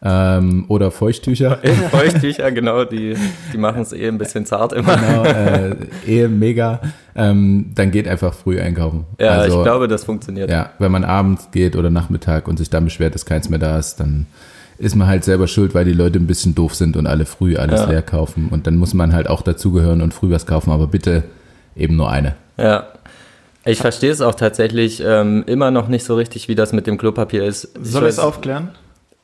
Ähm, 0.00 0.64
oder 0.68 0.90
Feuchttücher. 0.90 1.58
Feuchttücher, 1.90 2.52
genau, 2.52 2.84
die, 2.84 3.16
die 3.52 3.58
machen 3.58 3.82
es 3.82 3.92
eh 3.92 4.06
ein 4.06 4.18
bisschen 4.18 4.46
zart 4.46 4.72
immer. 4.72 4.96
genau, 4.96 5.24
äh, 5.24 5.76
eh 6.06 6.28
mega. 6.28 6.80
Ähm, 7.16 7.72
dann 7.74 7.90
geht 7.90 8.06
einfach 8.06 8.32
früh 8.32 8.60
einkaufen. 8.60 9.06
Ja, 9.18 9.30
Also, 9.30 9.58
ich 9.58 9.64
glaube, 9.64 9.88
das 9.88 10.04
funktioniert. 10.04 10.50
Ja, 10.50 10.70
wenn 10.78 10.92
man 10.92 11.04
abends 11.04 11.48
geht 11.50 11.74
oder 11.74 11.90
Nachmittag 11.90 12.46
und 12.46 12.58
sich 12.58 12.70
dann 12.70 12.84
beschwert, 12.84 13.14
dass 13.14 13.26
keins 13.26 13.48
mehr 13.48 13.58
da 13.58 13.76
ist, 13.78 13.96
dann 13.96 14.26
ist 14.78 14.94
man 14.94 15.08
halt 15.08 15.24
selber 15.24 15.48
schuld, 15.48 15.74
weil 15.74 15.84
die 15.84 15.92
Leute 15.92 16.20
ein 16.20 16.28
bisschen 16.28 16.54
doof 16.54 16.76
sind 16.76 16.96
und 16.96 17.08
alle 17.08 17.26
früh 17.26 17.56
alles 17.56 17.80
Ja. 17.80 17.86
leer 17.90 18.02
kaufen. 18.02 18.48
Und 18.50 18.68
dann 18.68 18.76
muss 18.76 18.94
man 18.94 19.12
halt 19.12 19.28
auch 19.28 19.42
dazugehören 19.42 20.00
und 20.02 20.14
früh 20.14 20.30
was 20.30 20.46
kaufen, 20.46 20.70
aber 20.70 20.86
bitte 20.86 21.24
eben 21.74 21.96
nur 21.96 22.08
eine. 22.10 22.36
Ja. 22.56 22.86
Ich 23.64 23.78
verstehe 23.80 24.12
es 24.12 24.20
auch 24.20 24.36
tatsächlich 24.36 25.02
ähm, 25.04 25.42
immer 25.46 25.72
noch 25.72 25.88
nicht 25.88 26.04
so 26.04 26.14
richtig, 26.14 26.46
wie 26.46 26.54
das 26.54 26.72
mit 26.72 26.86
dem 26.86 26.96
Klopapier 26.96 27.44
ist. 27.44 27.68
Soll 27.82 28.04
ich 28.04 28.10
es 28.10 28.18
aufklären? 28.20 28.68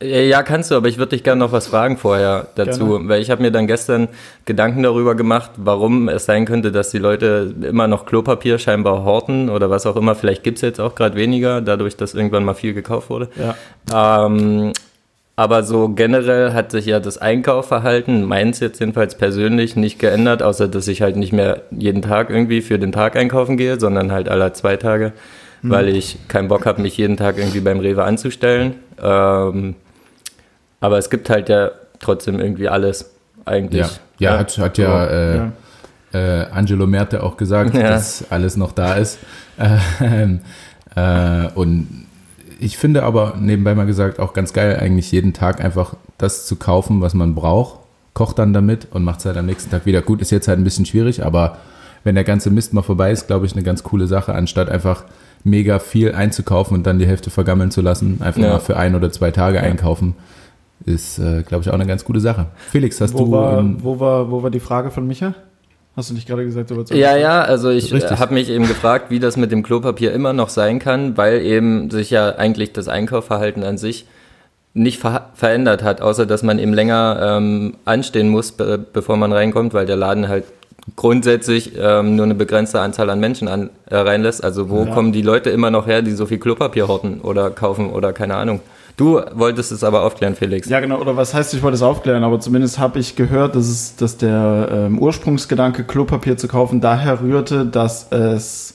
Ja, 0.04 0.42
kannst 0.42 0.70
du, 0.70 0.75
aber 0.75 0.88
ich 0.88 0.99
würde 0.99 1.11
dich 1.11 1.23
gerne 1.23 1.38
noch 1.38 1.52
was 1.52 1.68
fragen 1.68 1.96
vorher 1.96 2.49
dazu, 2.56 2.88
Gerne. 2.88 3.08
weil 3.08 3.23
ich 3.23 3.30
habe 3.30 3.40
mir 3.40 3.50
dann 3.50 3.66
gestern 3.66 4.08
Gedanken 4.44 4.82
darüber 4.82 5.14
gemacht, 5.14 5.52
warum 5.56 6.11
es 6.11 6.26
sein 6.26 6.44
könnte, 6.44 6.70
dass 6.73 6.90
die 6.90 6.99
Leute 6.99 7.54
immer 7.62 7.88
noch 7.88 8.04
Klopapier 8.04 8.58
scheinbar 8.58 9.04
horten 9.04 9.49
oder 9.49 9.70
was 9.70 9.87
auch 9.87 9.96
immer. 9.96 10.14
Vielleicht 10.14 10.42
gibt's 10.42 10.61
jetzt 10.61 10.78
auch 10.78 10.94
gerade 10.94 11.16
weniger, 11.16 11.62
dadurch, 11.62 11.96
dass 11.96 12.14
irgendwann 12.14 12.44
mal 12.44 12.54
viel 12.54 12.75
gekauft 12.75 13.08
wurde. 13.08 13.28
Ja. 13.37 14.26
Ähm, 14.26 14.73
aber 15.37 15.62
so 15.62 15.88
generell 15.88 16.52
hat 16.52 16.70
sich 16.70 16.87
ja 16.87 17.00
das 17.00 17.18
Einkaufverhalten, 17.18 18.25
meins 18.25 18.61
jetzt 18.61 18.80
jedenfalls 18.80 19.16
persönlich, 19.16 19.75
nicht 19.75 19.99
geändert, 19.99 20.42
außer 20.42 20.68
dass 20.68 20.87
ich 20.87 21.02
halt 21.02 21.16
nicht 21.16 21.32
mehr 21.32 21.62
jeden 21.70 22.02
Tag 22.02 22.30
irgendwie 22.30 22.61
für 22.61 22.78
den 22.78 22.92
Tag 22.92 23.16
einkaufen 23.16 23.56
gehe, 23.56 23.80
sondern 23.80 24.12
halt 24.12 24.28
alle 24.28 24.52
zwei 24.52 24.76
Tage, 24.76 25.12
weil 25.62 25.88
ich 25.88 26.18
keinen 26.28 26.49
Bock 26.49 26.66
habe, 26.66 26.82
mich 26.82 26.96
jeden 26.99 27.16
Tag 27.16 27.38
irgendwie 27.38 27.61
beim 27.61 27.80
Rewe 27.80 28.04
anzustellen. 28.04 28.75
Ähm, 29.02 29.75
aber 30.85 30.99
es 30.99 31.09
gibt 31.09 31.31
halt 31.31 31.49
ja 31.49 31.71
trotzdem 32.00 32.38
irgendwie 32.38 32.69
alles 32.69 33.11
eigentlich. 33.47 33.87
Ja, 34.19 34.33
ja, 34.33 34.38
hat, 34.38 34.59
hat 34.59 34.79
ja, 34.79 35.07
äh, 35.07 35.37
ja. 35.37 35.53
Äh, 36.12 36.47
Angelo 36.53 36.87
Merte 36.87 37.23
auch 37.23 37.37
gesagt, 37.37 37.75
Ja. 37.75 37.88
dass 37.91 38.25
alles 38.31 38.57
noch 38.57 38.73
da 38.73 38.95
ist. 38.95 39.19
Ähm, 40.00 40.41
äh, 40.95 41.49
und 41.55 42.07
ich 42.61 42.76
finde 42.79 43.03
aber, 43.03 43.35
nebenbei 43.41 43.75
mal 43.75 43.87
gesagt, 43.87 44.19
auch 44.21 44.33
ganz 44.33 44.53
geil, 44.53 44.79
eigentlich 44.81 45.11
jeden 45.12 45.33
Tag 45.33 45.62
einfach 45.64 45.95
das 46.19 46.47
zu 46.47 46.57
kaufen, 46.57 47.00
was 47.00 47.14
man 47.14 47.35
braucht, 47.35 47.81
kocht 48.12 48.38
dann 48.38 48.53
damit 48.53 48.88
und 48.93 49.03
macht 49.05 49.21
es 49.21 49.25
halt 49.26 49.37
am 49.37 49.47
nächsten 49.47 49.71
Tag 49.71 49.87
wieder. 49.87 50.03
Gut, 50.03 50.21
ist 50.21 50.31
jetzt 50.31 50.49
halt 50.49 50.59
ein 50.59 50.64
bisschen 50.64 50.87
schwierig, 50.87 51.25
aber 51.25 51.57
wenn 52.05 52.14
der 52.14 52.25
ganze 52.25 52.50
Mist 52.50 52.73
mal 52.75 52.83
vorbei 52.83 53.11
ist, 53.11 53.26
glaube 53.26 53.47
ich, 53.47 53.55
eine 53.55 53.62
ganz 53.62 53.83
coole 53.83 54.07
Sache, 54.07 54.35
anstatt 54.35 54.69
einfach 54.69 55.05
mega 55.43 55.79
viel 55.79 56.14
einzukaufen 56.14 56.76
und 56.76 56.87
dann 56.87 56.99
die 56.99 57.07
Hälfte 57.07 57.31
vergammeln 57.31 57.71
zu 57.71 57.81
lassen, 57.81 58.21
einfach 58.23 58.41
Ja. 58.41 58.50
mal 58.53 58.61
für 58.61 58.76
ein 58.76 58.95
oder 58.95 59.11
zwei 59.11 59.31
Tage 59.31 59.61
einkaufen, 59.61 60.14
ist, 60.87 61.19
äh, 61.19 61.43
glaube 61.43 61.62
ich, 61.62 61.71
auch 61.71 61.75
eine 61.75 61.87
ganz 61.87 62.05
gute 62.05 62.21
Sache. 62.21 62.47
Felix, 62.71 63.00
hast 63.00 63.14
Wo 63.14 63.25
du 63.25 63.31
war, 63.33 63.59
ähm, 63.59 63.79
wo, 63.81 63.99
war, 64.00 64.31
wo 64.31 64.43
war 64.43 64.50
die 64.50 64.61
Frage 64.61 64.91
von 64.91 65.07
Micha? 65.07 65.35
Hast 65.97 66.11
du 66.11 66.14
nicht 66.14 66.26
gerade 66.26 66.45
gesagt, 66.45 66.71
du 66.71 66.76
wolltest 66.76 66.99
Ja, 66.99 67.17
ja, 67.17 67.43
also 67.43 67.71
ich 67.71 67.93
Richtig. 67.93 68.19
habe 68.19 68.35
mich 68.35 68.50
eben 68.50 68.67
gefragt, 68.67 69.11
wie 69.11 69.21
das 69.21 69.37
mit 69.37 69.53
dem 69.53 69.62
Klopapier 69.62 70.12
immer 70.12 70.33
noch 70.33 70.49
sein 70.49 70.81
kann, 70.81 71.17
weil 71.17 71.41
eben 71.43 71.88
sich 71.91 72.11
ja 72.11 72.31
eigentlich 72.31 72.73
das 72.73 72.88
Einkaufverhalten 72.88 73.62
an 73.62 73.79
sich 73.79 74.07
nicht 74.76 74.99
ver 75.00 75.31
verändert 75.35 75.85
hat, 75.85 76.00
außer 76.00 76.26
dass 76.26 76.43
man 76.43 76.59
eben 76.59 76.75
länger 76.75 77.21
ähm, 77.38 77.75
anstehen 77.85 78.29
muss, 78.29 78.50
be 78.50 78.85
bevor 78.93 79.17
man 79.17 79.33
reinkommt, 79.33 79.73
weil 79.73 79.87
der 79.87 79.95
Laden 79.95 80.26
halt 80.26 80.45
grundsätzlich 80.97 81.73
ähm, 81.79 82.17
nur 82.17 82.25
eine 82.25 82.35
begrenzte 82.35 82.81
Anzahl 82.81 83.09
an 83.09 83.21
Menschen 83.21 83.47
an, 83.47 83.71
äh, 83.88 83.97
reinlässt. 83.97 84.43
Also 84.43 84.69
wo 84.71 84.85
Ja. 84.85 84.93
kommen 84.93 85.12
die 85.12 85.23
Leute 85.23 85.50
immer 85.50 85.71
noch 85.71 85.87
her, 85.87 86.03
die 86.03 86.11
so 86.11 86.26
viel 86.26 86.38
Klopapier 86.38 86.88
horten 86.88 87.21
oder 87.21 87.50
kaufen 87.50 87.91
oder 87.91 88.12
keine 88.12 88.35
Ahnung. 88.35 88.61
Du 88.96 89.20
wolltest 89.34 89.72
es 89.72 89.82
aber 89.82 90.02
aufklären, 90.04 90.36
Felix. 90.36 90.68
Ja, 90.68 90.78
genau. 90.78 91.00
Oder 91.00 91.16
was 91.16 91.34
heißt, 91.34 91.52
ich 91.54 91.62
wollte 91.62 91.74
es 91.74 91.82
aufklären, 91.82 92.22
aber 92.22 92.38
zumindest 92.38 92.78
habe 92.78 93.00
ich 93.00 93.16
gehört, 93.16 93.56
dass, 93.56 93.66
es, 93.68 93.96
dass 93.96 94.16
der 94.18 94.68
ähm, 94.70 94.98
Ursprungsgedanke, 95.00 95.82
Klopapier 95.82 96.36
zu 96.36 96.46
kaufen, 96.46 96.80
daher 96.80 97.20
rührte, 97.20 97.66
dass 97.66 98.12
es 98.12 98.74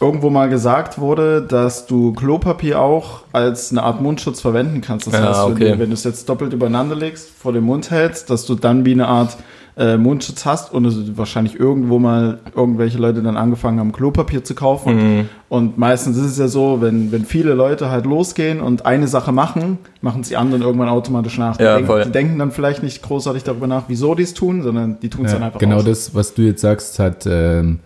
irgendwo 0.00 0.30
mal 0.30 0.48
gesagt 0.48 0.98
wurde, 0.98 1.40
dass 1.42 1.86
du 1.86 2.12
Klopapier 2.12 2.80
auch 2.80 3.20
als 3.32 3.70
eine 3.70 3.84
Art 3.84 4.00
Mundschutz 4.00 4.40
verwenden 4.40 4.80
kannst. 4.80 5.06
Das 5.06 5.14
Ja, 5.14 5.28
heißt, 5.28 5.46
wenn, 5.46 5.52
okay. 5.52 5.72
du, 5.72 5.78
wenn 5.78 5.90
du 5.90 5.94
es 5.94 6.02
jetzt 6.02 6.28
doppelt 6.28 6.52
übereinander 6.52 6.96
legst, 6.96 7.30
vor 7.30 7.52
den 7.52 7.62
Mund 7.62 7.92
hältst, 7.92 8.28
dass 8.28 8.44
du 8.44 8.56
dann 8.56 8.84
wie 8.84 8.92
eine 8.92 9.06
Art 9.06 9.36
äh, 9.76 9.96
Mundschutz 9.96 10.44
hast 10.44 10.72
und 10.72 10.84
es 10.84 11.16
wahrscheinlich 11.16 11.58
irgendwo 11.58 11.98
mal 11.98 12.40
irgendwelche 12.54 12.98
Leute 12.98 13.22
dann 13.22 13.36
angefangen 13.38 13.80
haben, 13.80 13.92
Klopapier 13.92 14.44
zu 14.44 14.54
kaufen. 14.54 14.96
Mhm. 15.20 15.28
Und 15.48 15.78
meistens 15.78 16.16
ist 16.18 16.26
es 16.26 16.38
ja 16.38 16.48
so, 16.48 16.82
wenn, 16.82 17.10
wenn 17.10 17.24
viele 17.24 17.54
Leute 17.54 17.90
halt 17.90 18.04
losgehen 18.04 18.60
und 18.60 18.84
eine 18.84 19.08
Sache 19.08 19.32
machen, 19.32 19.78
machen 20.02 20.20
es 20.20 20.28
die 20.28 20.36
anderen 20.36 20.62
irgendwann 20.62 20.88
automatisch 20.90 21.38
nach. 21.38 21.56
Die, 21.56 21.64
Ja, 21.64 21.76
denken, 21.78 22.02
die 22.04 22.12
denken 22.12 22.38
dann 22.38 22.50
vielleicht 22.50 22.82
nicht 22.82 23.02
großartig 23.02 23.44
darüber 23.44 23.66
nach, 23.66 23.84
wieso 23.88 24.14
die 24.14 24.24
es 24.24 24.34
tun, 24.34 24.62
sondern 24.62 25.00
die 25.00 25.08
tun 25.08 25.24
es 25.24 25.32
dann 25.32 25.40
Ja, 25.40 25.46
einfach 25.46 25.58
genau 25.60 25.76
aus. 25.76 25.84
das, 25.84 26.14
was 26.14 26.34
du 26.34 26.42
jetzt 26.42 26.60
sagst, 26.60 26.98
hat, 26.98 27.24
ähm, 27.26 27.80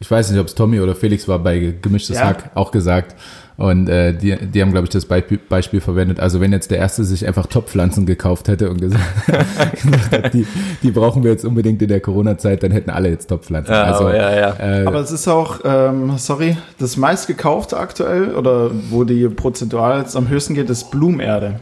ich 0.00 0.10
weiß 0.10 0.30
nicht, 0.30 0.40
ob 0.40 0.46
es 0.46 0.54
Tommy 0.54 0.80
oder 0.80 0.94
Felix 0.94 1.28
war 1.28 1.38
bei 1.38 1.74
Gemischtes 1.82 2.16
Ja. 2.16 2.26
Hack 2.28 2.50
auch 2.54 2.70
gesagt. 2.70 3.14
Und 3.58 3.88
äh, 3.88 4.14
die, 4.14 4.36
die 4.36 4.62
haben, 4.62 4.70
glaube 4.70 4.84
ich, 4.84 4.90
das 4.90 5.04
Beispiel, 5.04 5.36
Beispiel 5.36 5.80
verwendet. 5.80 6.20
Also 6.20 6.40
wenn 6.40 6.52
jetzt 6.52 6.70
der 6.70 6.78
Erste 6.78 7.02
sich 7.02 7.26
einfach 7.26 7.46
Topfpflanzen 7.46 8.06
gekauft 8.06 8.46
hätte 8.46 8.70
und 8.70 8.80
gesagt, 8.80 9.02
gesagt 9.82 10.12
hat, 10.12 10.32
die, 10.32 10.46
die 10.84 10.92
brauchen 10.92 11.24
wir 11.24 11.32
jetzt 11.32 11.44
unbedingt 11.44 11.82
in 11.82 11.88
der 11.88 11.98
Corona-Zeit, 11.98 12.62
dann 12.62 12.70
hätten 12.70 12.90
alle 12.90 13.08
jetzt 13.08 13.26
Topfpflanzen. 13.26 13.74
Ja, 13.74 13.82
also, 13.82 14.10
ja, 14.10 14.32
ja. 14.32 14.54
Äh, 14.60 14.86
Aber 14.86 15.00
es 15.00 15.10
ist 15.10 15.26
auch, 15.26 15.58
ähm, 15.64 16.12
sorry, 16.18 16.56
das 16.78 16.96
meistgekaufte 16.96 17.76
aktuell 17.78 18.36
oder 18.36 18.70
wo 18.90 19.02
die 19.02 19.28
prozentual 19.28 19.98
jetzt 19.98 20.14
am 20.14 20.28
höchsten 20.28 20.54
geht, 20.54 20.70
ist 20.70 20.92
Blumenerde. 20.92 21.58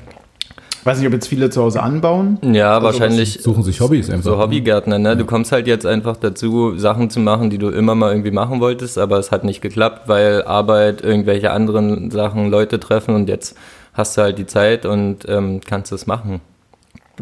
Weiß 0.86 0.98
nicht, 0.98 1.06
ob 1.06 1.12
jetzt 1.12 1.26
viele 1.28 1.50
zu 1.50 1.62
Hause 1.62 1.82
anbauen. 1.82 2.38
Ja, 2.42 2.74
Also 2.74 2.86
wahrscheinlich. 2.86 3.40
Suchen 3.42 3.62
sich 3.62 3.80
Hobbys 3.80 4.08
einfach. 4.08 4.24
So 4.24 4.38
Hobbygärtner, 4.38 4.98
ne? 4.98 5.16
Du 5.16 5.24
kommst 5.24 5.52
halt 5.52 5.66
jetzt 5.66 5.84
einfach 5.84 6.16
dazu, 6.16 6.78
Sachen 6.78 7.10
zu 7.10 7.20
machen, 7.20 7.50
die 7.50 7.58
du 7.58 7.68
immer 7.70 7.94
mal 7.94 8.10
irgendwie 8.12 8.30
machen 8.30 8.60
wolltest, 8.60 8.98
aber 8.98 9.18
es 9.18 9.30
hat 9.30 9.44
nicht 9.44 9.60
geklappt, 9.60 10.08
weil 10.08 10.42
Arbeit, 10.42 11.02
irgendwelche 11.02 11.50
anderen 11.50 12.10
Sachen, 12.10 12.50
Leute 12.50 12.78
treffen 12.80 13.14
und 13.14 13.28
jetzt 13.28 13.56
hast 13.94 14.16
du 14.16 14.22
halt 14.22 14.38
die 14.38 14.46
Zeit 14.46 14.86
und 14.86 15.28
ähm, 15.28 15.60
kannst 15.66 15.90
es 15.92 16.06
machen. 16.06 16.40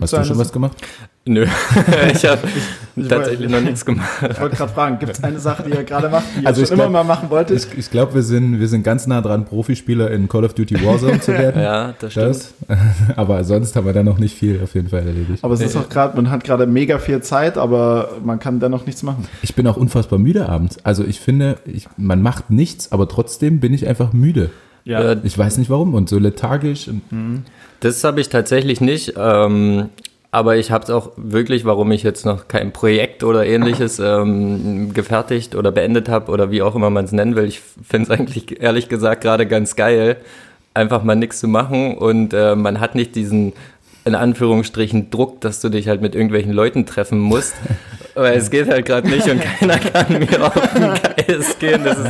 Hast 0.00 0.12
du 0.12 0.24
schon 0.24 0.38
was 0.38 0.52
gemacht? 0.52 0.76
Nö, 1.26 1.46
ich 2.12 2.24
habe 2.26 2.40
Ich 2.96 3.08
tatsächlich 3.08 3.50
noch 3.50 3.60
nichts 3.60 3.84
gemacht. 3.84 4.08
Ich 4.30 4.40
wollte 4.40 4.56
gerade 4.56 4.72
fragen, 4.72 4.98
gibt 4.98 5.12
es 5.12 5.24
eine 5.24 5.38
Sache, 5.38 5.62
die 5.64 5.70
ihr 5.70 5.84
gerade 5.84 6.08
macht, 6.10 6.24
die 6.36 6.42
ihr 6.42 6.46
Also 6.46 6.60
schon 6.60 6.64
ich 6.64 6.70
immer 6.72 6.82
glaub- 6.90 6.92
mal 6.92 7.04
machen 7.04 7.30
wolltet? 7.30 7.66
Ich, 7.72 7.78
ich 7.78 7.90
glaube, 7.90 8.14
wir 8.14 8.22
sind, 8.22 8.60
wir 8.60 8.68
sind 8.68 8.82
ganz 8.82 9.06
nah 9.06 9.20
dran, 9.22 9.44
Profispieler 9.46 10.10
in 10.10 10.28
Call 10.28 10.44
of 10.44 10.52
Duty 10.54 10.84
Warzone 10.84 11.20
zu 11.20 11.32
werden. 11.32 11.62
Ja, 11.62 11.94
das 11.98 12.12
stimmt. 12.12 12.28
Das. 12.28 12.54
Aber 13.16 13.42
sonst 13.44 13.74
haben 13.74 13.86
wir 13.86 13.92
da 13.94 14.02
noch 14.02 14.18
nicht 14.18 14.36
viel 14.36 14.60
auf 14.62 14.74
jeden 14.74 14.88
Fall 14.90 15.00
erledigt. 15.06 15.42
Aber 15.42 15.54
es 15.54 15.60
ist 15.60 15.76
auch 15.76 15.88
gerade, 15.88 16.14
man 16.16 16.30
hat 16.30 16.44
gerade 16.44 16.66
mega 16.66 16.98
viel 16.98 17.20
Zeit, 17.22 17.56
aber 17.56 18.10
man 18.22 18.38
kann 18.38 18.60
dennoch 18.60 18.84
nichts 18.86 19.02
machen. 19.02 19.26
Ich 19.42 19.54
bin 19.54 19.66
auch 19.66 19.76
unfassbar 19.78 20.18
müde 20.18 20.48
abends. 20.48 20.78
Also 20.84 21.04
ich 21.04 21.20
finde, 21.20 21.56
ich, 21.64 21.88
man 21.96 22.20
macht 22.20 22.50
nichts, 22.50 22.92
aber 22.92 23.08
trotzdem 23.08 23.60
bin 23.60 23.72
ich 23.72 23.88
einfach 23.88 24.12
müde. 24.12 24.50
Äh, 24.86 25.16
Ich 25.22 25.38
weiß 25.38 25.56
nicht 25.56 25.70
warum 25.70 25.94
und 25.94 26.10
so 26.10 26.18
lethargisch. 26.18 26.88
Und 26.88 27.44
Das 27.84 28.02
habe 28.02 28.18
ich 28.22 28.30
tatsächlich 28.30 28.80
nicht. 28.80 29.12
Ähm, 29.18 29.90
aber 30.30 30.56
ich 30.56 30.70
habe 30.70 30.84
es 30.84 30.90
auch 30.90 31.12
wirklich, 31.16 31.66
warum 31.66 31.92
ich 31.92 32.02
jetzt 32.02 32.24
noch 32.24 32.48
kein 32.48 32.72
Projekt 32.72 33.22
oder 33.22 33.44
ähnliches 33.44 33.98
ähm, 33.98 34.94
gefertigt 34.94 35.54
oder 35.54 35.70
beendet 35.70 36.08
habe 36.08 36.32
oder 36.32 36.50
wie 36.50 36.62
auch 36.62 36.74
immer 36.74 36.88
man 36.88 37.04
es 37.04 37.12
nennen 37.12 37.36
will. 37.36 37.44
Ich 37.44 37.60
finde 37.60 38.04
es 38.04 38.10
eigentlich 38.18 38.58
ehrlich 38.60 38.88
gesagt 38.88 39.20
gerade 39.20 39.46
ganz 39.46 39.76
geil, 39.76 40.16
einfach 40.72 41.04
mal 41.04 41.14
nichts 41.14 41.40
zu 41.40 41.46
machen 41.46 41.98
und 41.98 42.32
äh, 42.32 42.56
man 42.56 42.80
hat 42.80 42.94
nicht 42.94 43.14
diesen 43.14 43.52
in 44.06 44.14
Anführungsstrichen 44.14 45.10
Druck, 45.10 45.42
dass 45.42 45.60
du 45.60 45.68
dich 45.68 45.86
halt 45.86 46.00
mit 46.00 46.14
irgendwelchen 46.14 46.52
Leuten 46.52 46.86
treffen 46.86 47.18
musst. 47.18 47.54
Weil 48.14 48.36
es 48.38 48.50
geht 48.50 48.68
halt 48.68 48.86
gerade 48.86 49.08
nicht 49.08 49.28
und 49.28 49.40
keiner 49.40 49.78
kann 49.78 50.18
mir 50.18 50.44
auf 50.44 50.54
den 50.74 50.94
Geist 51.26 51.58
gehen. 51.58 51.82
Das 51.84 51.98
ist 51.98 52.08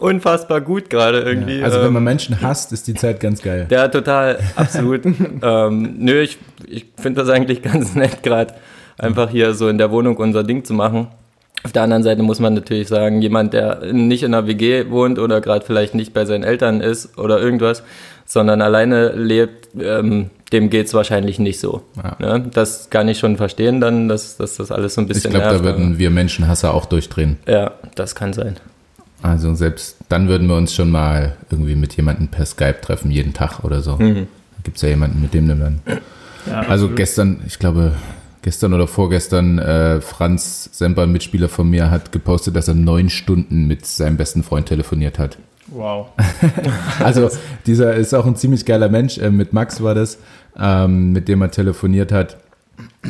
unfassbar 0.00 0.60
gut 0.60 0.90
gerade 0.90 1.20
irgendwie. 1.20 1.62
also 1.62 1.78
wenn 1.78 1.86
Ähm, 1.86 1.92
man 1.94 2.04
Menschen 2.04 2.40
hasst, 2.42 2.72
ist 2.72 2.86
die 2.88 2.94
Zeit 2.94 3.20
ganz 3.20 3.40
geil. 3.42 3.66
ja, 3.70 3.86
total, 3.88 4.38
absolut. 4.56 5.04
ähm, 5.42 5.94
nö, 5.98 6.20
ich, 6.22 6.38
ich 6.66 6.86
finde 7.00 7.20
das 7.22 7.30
eigentlich 7.30 7.62
ganz 7.62 7.94
nett, 7.94 8.22
gerade 8.22 8.54
einfach 8.98 9.30
hier 9.30 9.54
so 9.54 9.68
in 9.68 9.78
der 9.78 9.90
Wohnung 9.92 10.16
unser 10.16 10.42
Ding 10.42 10.64
zu 10.64 10.74
machen. 10.74 11.08
Auf 11.64 11.72
der 11.72 11.82
anderen 11.82 12.02
Seite 12.02 12.22
muss 12.22 12.38
man 12.40 12.54
natürlich 12.54 12.88
sagen, 12.88 13.20
jemand, 13.20 13.52
der 13.52 13.92
nicht 13.92 14.22
in 14.22 14.32
einer 14.32 14.46
WG 14.46 14.90
wohnt 14.90 15.18
oder 15.18 15.40
gerade 15.40 15.64
vielleicht 15.64 15.94
nicht 15.94 16.14
bei 16.14 16.24
seinen 16.24 16.44
Eltern 16.44 16.80
ist 16.80 17.18
oder 17.18 17.40
irgendwas, 17.40 17.82
sondern 18.24 18.62
alleine 18.62 19.12
lebt, 19.12 19.68
ähm, 19.80 20.30
dem 20.52 20.70
geht's 20.70 20.94
wahrscheinlich 20.94 21.38
nicht 21.38 21.60
so. 21.60 21.82
Ja. 21.96 22.16
Ne? 22.18 22.50
Das 22.52 22.90
kann 22.90 23.08
ich 23.08 23.18
schon 23.18 23.36
verstehen 23.36 23.80
dann, 23.80 24.08
dass, 24.08 24.36
dass 24.36 24.56
das 24.56 24.70
alles 24.70 24.94
so 24.94 25.02
ein 25.02 25.04
Ich 25.04 25.14
bisschen 25.14 25.30
glaube, 25.32 25.46
da 25.46 25.64
würden 25.64 25.98
wir 25.98 26.10
Menschenhasser 26.10 26.74
auch 26.74 26.86
durchdrehen. 26.86 27.36
Ja, 27.46 27.72
das 27.94 28.14
kann 28.14 28.32
sein. 28.32 28.56
Also 29.22 29.54
selbst 29.54 29.96
dann 30.08 30.28
würden 30.28 30.48
wir 30.48 30.56
uns 30.56 30.74
schon 30.74 30.90
mal 30.90 31.36
irgendwie 31.50 31.74
mit 31.74 31.96
jemandem 31.96 32.28
per 32.28 32.46
Skype 32.46 32.80
treffen, 32.80 33.10
jeden 33.10 33.34
Tag 33.34 33.64
oder 33.64 33.82
so. 33.82 33.96
Mhm. 33.96 34.14
Da 34.56 34.62
gibt 34.62 34.76
es 34.76 34.82
ja 34.82 34.88
jemanden, 34.88 35.20
mit 35.20 35.34
dem 35.34 35.48
du 35.48 35.56
dann. 35.56 35.80
Ja, 36.46 36.60
Also 36.60 36.88
gestern, 36.90 37.40
ich 37.46 37.58
glaube, 37.58 37.92
gestern 38.42 38.72
oder 38.72 38.86
vorgestern, 38.86 39.58
äh, 39.58 40.00
Franz 40.00 40.70
Semper, 40.72 41.02
ein 41.02 41.12
Mitspieler 41.12 41.48
von 41.48 41.68
mir, 41.68 41.90
hat 41.90 42.12
gepostet, 42.12 42.56
dass 42.56 42.68
er 42.68 42.74
neun 42.74 43.10
Stunden 43.10 43.66
mit 43.66 43.86
seinem 43.86 44.16
besten 44.16 44.42
Freund 44.42 44.66
telefoniert 44.66 45.18
hat. 45.18 45.36
Wow. 45.70 46.08
Also 47.00 47.30
dieser 47.66 47.94
ist 47.94 48.14
auch 48.14 48.26
ein 48.26 48.36
ziemlich 48.36 48.64
geiler 48.64 48.88
Mensch. 48.88 49.18
Äh, 49.18 49.30
mit 49.30 49.52
Max 49.52 49.82
war 49.82 49.94
das, 49.94 50.18
ähm, 50.58 51.12
mit 51.12 51.28
dem 51.28 51.42
er 51.42 51.50
telefoniert 51.50 52.12
hat. 52.12 52.38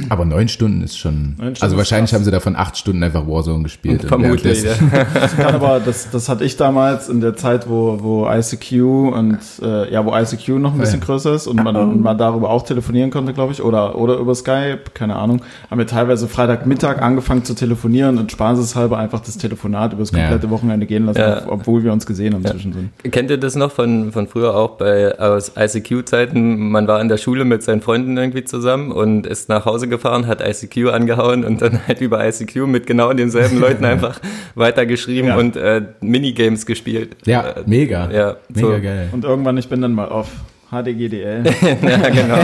Aber 0.09 0.25
neun 0.25 0.49
Stunden 0.49 0.83
ist 0.83 0.99
schon. 0.99 1.35
Stunden 1.37 1.57
also 1.61 1.67
ist 1.67 1.77
wahrscheinlich 1.77 2.11
krass. 2.11 2.19
haben 2.21 2.25
sie 2.25 2.31
davon 2.31 2.57
acht 2.57 2.77
Stunden 2.77 3.03
einfach 3.03 3.27
Warzone 3.27 3.63
gespielt. 3.65 4.03
Und 4.03 4.09
Vermutlich. 4.09 4.63
Ja. 4.63 4.73
Das 5.15 5.37
kann 5.37 5.55
aber, 5.55 5.81
das, 5.81 6.11
das 6.11 6.29
hatte 6.29 6.45
ich 6.45 6.57
damals 6.57 7.09
in 7.09 7.21
der 7.21 7.37
Zeit, 7.37 7.69
wo, 7.69 7.99
wo 8.01 8.29
ICQ 8.31 8.73
und 9.15 9.39
äh, 9.63 9.93
ja, 9.93 10.05
wo 10.05 10.15
ICQ 10.17 10.49
noch 10.59 10.73
ein 10.73 10.79
bisschen 10.79 11.01
größer 11.01 11.35
ist 11.35 11.47
und 11.47 11.63
man 11.63 11.75
dann 11.75 12.01
mal 12.01 12.15
darüber 12.15 12.51
auch 12.51 12.63
telefonieren 12.63 13.11
konnte, 13.11 13.33
glaube 13.33 13.53
ich, 13.53 13.63
oder, 13.63 13.97
oder 13.99 14.17
über 14.17 14.35
Skype, 14.35 14.81
keine 14.95 15.17
Ahnung, 15.17 15.43
haben 15.71 15.79
wir 15.79 15.87
teilweise 15.87 16.29
Freitagmittag 16.29 17.01
angefangen 17.03 17.45
zu 17.45 17.55
telefonieren 17.55 18.19
und 18.19 18.31
spaßeshalber 18.33 18.99
einfach 18.99 19.21
das 19.21 19.39
Telefonat 19.39 19.93
über 19.93 20.03
das 20.03 20.11
Ja. 20.13 20.19
komplette 20.21 20.51
Wochenende 20.51 20.87
gehen 20.87 21.07
lassen, 21.07 21.19
Ja. 21.21 21.43
obwohl 21.47 21.85
wir 21.85 21.93
uns 21.93 22.07
gesehen 22.07 22.35
haben 22.35 22.45
zwischendrin. 22.45 22.91
Kennt 23.11 23.31
ihr 23.31 23.39
das 23.39 23.55
noch 23.57 23.71
von, 23.73 24.13
von 24.13 24.27
früher 24.29 24.55
auch 24.57 24.77
bei 24.79 25.19
aus 25.19 25.53
ICQ-Zeiten? 25.57 26.71
Man 26.71 26.87
war 26.87 27.01
in 27.01 27.09
der 27.09 27.17
Schule 27.17 27.45
mit 27.45 27.63
seinen 27.63 27.81
Freunden 27.81 28.17
irgendwie 28.17 28.45
zusammen 28.45 28.93
und 28.93 29.27
ist 29.27 29.49
nach 29.49 29.65
Hause 29.65 29.88
gefahren, 29.89 30.27
hat 30.27 30.41
ICQ 30.41 30.91
angehauen 30.93 31.45
und 31.45 31.61
dann 31.63 31.87
halt 31.87 32.01
über 32.01 32.27
ICQ 32.27 32.67
mit 32.67 32.87
genau 32.87 33.13
denselben 33.13 33.59
Leuten 33.59 33.85
einfach 33.87 34.21
weitergeschrieben 34.55 35.29
Ja. 35.31 35.37
und 35.37 35.57
äh, 35.57 35.83
Minigames 36.01 36.67
gespielt. 36.67 37.17
Ja, 37.27 37.49
Äh, 37.49 37.63
mega. 37.67 38.11
ja, 38.11 38.37
mega 38.49 38.67
so. 38.77 38.83
geil. 38.83 39.09
Und 39.13 39.25
irgendwann, 39.25 39.57
ich 39.59 39.69
bin 39.69 39.81
dann 39.83 39.93
mal 39.93 40.09
auf 40.09 40.29
HDGDL. 40.71 41.45
ja, 41.83 42.09
genau. 42.11 42.39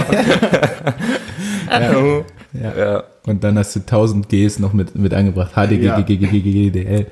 Ja. 2.52 2.72
ja. 2.78 3.02
Und 3.26 3.42
dann 3.42 3.58
hast 3.58 3.74
du 3.74 3.80
1000 3.80 4.28
Gs 4.28 4.58
noch 4.60 4.72
mit, 4.72 4.94
mit 4.94 5.12
angebracht. 5.12 5.52
HDGGGGGDL. 5.56 7.06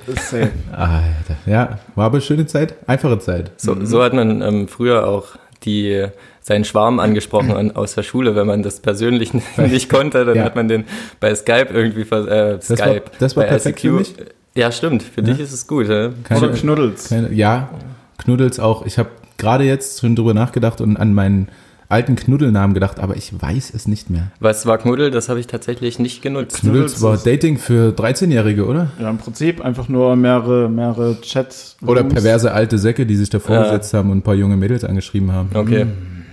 Alter. 0.70 1.36
Ja, 1.46 1.78
war 1.96 2.04
aber 2.06 2.14
eine 2.16 2.22
schöne 2.22 2.46
Zeit. 2.46 2.74
Einfache 2.86 3.18
Zeit. 3.18 3.50
So, 3.56 3.76
so 3.84 4.02
hat 4.02 4.12
man 4.12 4.40
ähm, 4.40 4.68
früher 4.68 5.08
auch 5.08 5.30
die, 5.64 6.06
seinen 6.42 6.64
Schwarm 6.64 6.98
angesprochen 7.00 7.52
an, 7.52 7.70
aus 7.70 7.94
der 7.94 8.02
Schule. 8.02 8.34
Wenn 8.34 8.46
man 8.46 8.62
das 8.62 8.80
persönlich 8.80 9.30
nicht 9.56 9.88
konnte, 9.88 10.24
dann 10.24 10.36
Ja. 10.36 10.44
hat 10.44 10.56
man 10.56 10.68
den 10.68 10.84
bei 11.20 11.34
Skype 11.34 11.68
irgendwie, 11.72 12.02
äh, 12.02 12.10
war- 12.10 12.60
Skype. 12.60 13.02
das 13.18 13.36
war 13.36 13.44
bei 13.44 13.48
perfekt 13.50 13.80
für 13.80 13.92
mich. 13.92 14.14
Ja, 14.54 14.70
stimmt. 14.70 15.02
Für 15.02 15.22
dich 15.22 15.40
ist 15.40 15.52
es 15.52 15.66
gut. 15.66 15.88
Ja? 15.88 16.10
Keine- 16.24 16.40
Oder 16.40 16.52
Knuddels. 16.56 17.08
Keine, 17.08 17.32
ja, 17.32 17.70
Knuddels 18.18 18.60
auch. 18.60 18.84
Ich 18.84 18.98
habe 18.98 19.08
gerade 19.38 19.64
jetzt 19.64 20.00
schon 20.00 20.14
drüber 20.14 20.34
nachgedacht 20.34 20.80
und 20.80 20.96
an 20.96 21.14
meinen 21.14 21.48
alten 21.88 22.16
Knuddelnamen 22.16 22.72
gedacht, 22.74 23.00
aber 23.00 23.16
ich 23.16 23.32
weiß 23.40 23.72
es 23.74 23.86
nicht 23.86 24.08
mehr. 24.10 24.28
Was 24.40 24.64
war 24.66 24.78
Knuddel? 24.78 25.10
Das 25.10 25.28
habe 25.28 25.40
ich 25.40 25.46
tatsächlich 25.46 25.98
nicht 25.98 26.22
genutzt. 26.22 26.60
Knuddels 26.60 26.94
Knuddels 26.96 27.02
war 27.02 27.16
Dating 27.32 27.58
für 27.58 27.90
13-Jährige, 27.92 28.66
oder? 28.66 28.90
Ja, 28.98 29.10
im 29.10 29.18
Prinzip 29.18 29.60
einfach 29.62 29.88
nur 29.88 30.16
mehrere, 30.16 30.70
mehrere 30.70 31.20
Chat. 31.20 31.76
Oder 31.86 32.02
perverse 32.04 32.52
alte 32.52 32.78
Säcke, 32.78 33.04
die 33.04 33.14
sich 33.16 33.28
davor 33.30 33.56
Ja. 33.56 33.62
gesetzt 33.64 33.92
haben 33.94 34.10
und 34.10 34.18
ein 34.18 34.22
paar 34.22 34.34
junge 34.34 34.56
Mädels 34.56 34.84
angeschrieben 34.84 35.32
haben. 35.32 35.50
Okay. 35.54 35.86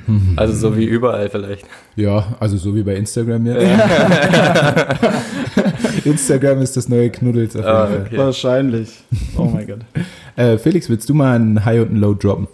Also 0.35 0.53
so 0.53 0.77
wie 0.77 0.85
überall 0.85 1.29
vielleicht. 1.29 1.65
Ja, 1.95 2.35
also 2.39 2.57
so 2.57 2.75
wie 2.75 2.83
bei 2.83 2.95
Instagram 2.95 3.45
jetzt. 3.45 3.65
Instagram 6.05 6.61
ist 6.61 6.77
das 6.77 6.87
neue 6.89 7.09
Knuddels 7.09 7.55
auf 7.55 7.63
jeden 7.65 7.75
Ah, 7.75 7.87
Fall. 7.87 8.01
okay. 8.05 8.17
Wahrscheinlich. 8.17 8.89
Oh 9.37 9.45
mein 9.45 9.67
Gott. 9.67 9.79
Äh, 10.35 10.57
Felix, 10.57 10.87
willst 10.89 11.09
du 11.09 11.13
mal 11.13 11.37
ein 11.37 11.65
High 11.65 11.81
und 11.81 11.91
ein 11.91 11.97
Low 11.97 12.13
droppen? 12.13 12.47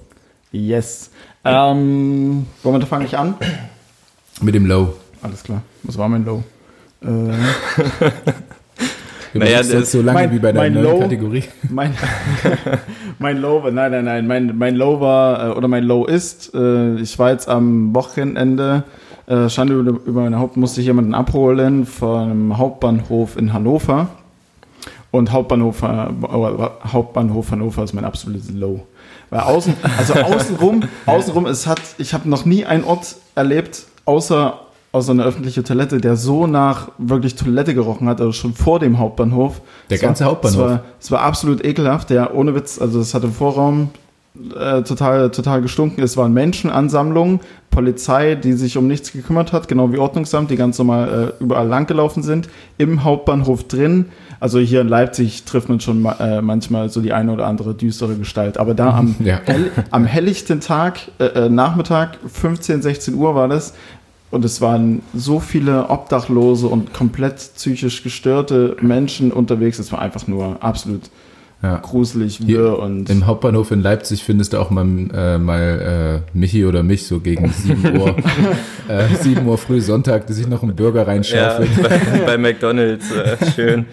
Yes. 0.51 1.11
Ähm, 1.43 2.47
womit 2.63 2.83
fange 2.85 3.05
ich 3.05 3.15
an? 3.15 3.35
Mit 4.41 4.55
dem 4.55 4.65
Low. 4.65 4.95
Alles 5.21 5.43
klar. 5.43 5.61
Was 5.83 5.95
war 5.95 6.09
mein 6.09 6.25
Low? 6.25 6.43
Äh, 7.03 7.07
Du 9.35 9.39
Naja, 9.41 9.57
das- 9.57 9.71
jetzt 9.73 9.91
so 9.91 10.01
lange 10.01 10.17
mein- 10.17 10.31
wie 10.31 10.39
bei 10.39 10.53
deiner 10.53 10.75
mein 10.79 10.81
Low- 10.83 10.99
Kategorie. 11.01 11.43
mein, 11.69 11.93
mein 13.19 13.37
Low 13.41 13.61
war, 13.63 13.69
nein, 13.71 13.91
nein, 13.91 14.05
nein, 14.05 14.27
mein, 14.27 14.57
mein 14.57 14.75
Low 14.77 15.01
war, 15.01 15.49
äh, 15.49 15.51
oder 15.57 15.67
mein 15.67 15.83
Low 15.83 16.05
ist, 16.05 16.53
äh, 16.55 16.95
ich 16.95 17.19
war 17.19 17.31
jetzt 17.31 17.49
am 17.49 17.93
Wochenende, 17.93 18.83
äh, 19.27 19.49
Schande 19.49 19.73
über, 19.73 19.99
meine 20.21 20.39
Haupt, 20.39 20.55
musste 20.55 20.79
ich 20.79 20.87
jemanden 20.87 21.13
abholen 21.13 21.85
einem 22.01 22.57
Hauptbahnhof 22.57 23.35
in 23.35 23.51
Hannover. 23.51 24.07
Und 25.11 25.31
Hauptbahnhof, 25.33 25.81
Hauptbahnhof 25.81 27.51
Hannover 27.51 27.83
ist 27.83 27.93
mein 27.93 28.05
absolutes 28.05 28.51
Low. 28.51 28.81
Weil 29.29 29.41
außen, 29.41 29.73
also 29.97 30.13
außenrum, 30.13 30.83
außenrum, 31.05 31.45
es 31.45 31.67
hat, 31.67 31.81
ich 31.97 32.13
habe 32.13 32.29
noch 32.29 32.45
nie 32.45 32.65
einen 32.65 32.83
Ort 32.85 33.15
erlebt, 33.35 33.83
außer, 34.05 34.59
außer 34.95 35.11
eine 35.11 35.23
öffentliche 35.23 35.63
Toilette, 35.63 35.99
der 35.99 36.15
so 36.15 36.47
nach 36.47 36.89
wirklich 36.97 37.35
Toilette 37.35 37.73
gerochen 37.75 38.07
hat, 38.09 38.19
also 38.19 38.31
schon 38.31 38.53
vor 38.53 38.79
dem 38.79 38.97
Hauptbahnhof. 38.97 39.61
Der 39.89 39.97
Es 39.97 40.01
war- 40.01 40.07
ganze 40.07 40.25
Hauptbahnhof? 40.25 40.55
Es 40.65 40.69
war, 40.71 40.83
es 40.99 41.11
war 41.11 41.21
absolut 41.21 41.63
ekelhaft, 41.63 42.09
der 42.09 42.33
ohne 42.35 42.55
Witz, 42.55 42.79
also 42.81 42.99
es 42.99 43.13
hatte 43.13 43.27
Vorraum 43.27 43.89
äh, 44.59 44.81
total, 44.81 45.31
total 45.31 45.61
gestunken. 45.61 46.03
Es 46.03 46.17
waren 46.17 46.33
Menschenansammlungen, 46.33 47.39
Polizei, 47.69 48.35
die 48.35 48.51
sich 48.53 48.77
um 48.77 48.85
nichts 48.87 49.11
gekümmert 49.13 49.53
hat, 49.53 49.67
genau 49.69 49.91
wie 49.93 49.97
Ordnungsamt, 49.97 50.49
die 50.51 50.55
ganz 50.57 50.77
normal 50.77 51.33
äh, 51.39 51.43
überall 51.43 51.67
langgelaufen 51.67 52.21
sind, 52.23 52.49
im 52.77 53.03
Hauptbahnhof 53.05 53.65
drin. 53.67 54.05
Also 54.41 54.59
hier 54.59 54.81
in 54.81 54.89
Leipzig 54.89 55.45
trifft 55.45 55.69
man 55.69 55.79
schon 55.79 56.05
äh, 56.19 56.41
manchmal 56.41 56.89
so 56.89 56.99
die 57.01 57.13
eine 57.13 57.31
oder 57.31 57.47
andere 57.47 57.73
düstere 57.73 58.15
Gestalt. 58.15 58.57
Aber 58.57 58.73
da 58.73 58.93
am, 58.97 59.15
Ja. 59.23 59.39
hell, 59.45 59.71
am 59.91 60.03
helllichten 60.05 60.59
Tag, 60.59 60.99
äh, 61.19 61.25
äh, 61.45 61.49
Nachmittag, 61.49 62.17
15, 62.27 62.81
16 62.81 63.13
Uhr 63.15 63.35
war 63.35 63.47
das, 63.47 63.73
und 64.31 64.43
es 64.45 64.59
waren 64.61 65.01
so 65.13 65.39
viele 65.39 65.89
Obdachlose 65.89 66.67
und 66.67 66.93
komplett 66.93 67.35
psychisch 67.55 68.03
gestörte 68.03 68.75
Menschen 68.81 69.31
unterwegs. 69.31 69.79
Es 69.79 69.91
war 69.91 69.99
einfach 70.01 70.27
nur 70.27 70.61
absolut 70.63 71.01
Ja. 71.63 71.77
gruselig 71.77 72.37
Hier 72.45 72.57
wirr 72.59 72.79
und 72.79 73.09
Im 73.09 73.25
Hauptbahnhof 73.25 73.71
in 73.71 73.81
Leipzig 73.81 74.23
findest 74.23 74.53
du 74.53 74.57
auch 74.59 74.69
mal, 74.71 74.85
äh, 75.13 75.37
mal 75.37 76.21
äh, 76.33 76.37
Michi 76.37 76.65
oder 76.65 76.83
mich 76.83 77.07
so 77.07 77.19
gegen 77.19 77.49
7 77.65 77.97
Uhr, 77.97 78.15
äh, 78.89 79.15
7 79.21 79.45
Uhr 79.47 79.57
früh 79.57 79.79
Sonntag, 79.81 80.27
die 80.27 80.33
sich 80.33 80.47
noch 80.47 80.61
einen 80.63 80.75
Burger 80.75 81.01
Ja, 81.01 81.05
reinschaufeln. 81.07 81.69
bei, 81.81 82.19
bei 82.25 82.37
McDonalds 82.37 83.09
äh, 83.11 83.51
schön. 83.55 83.85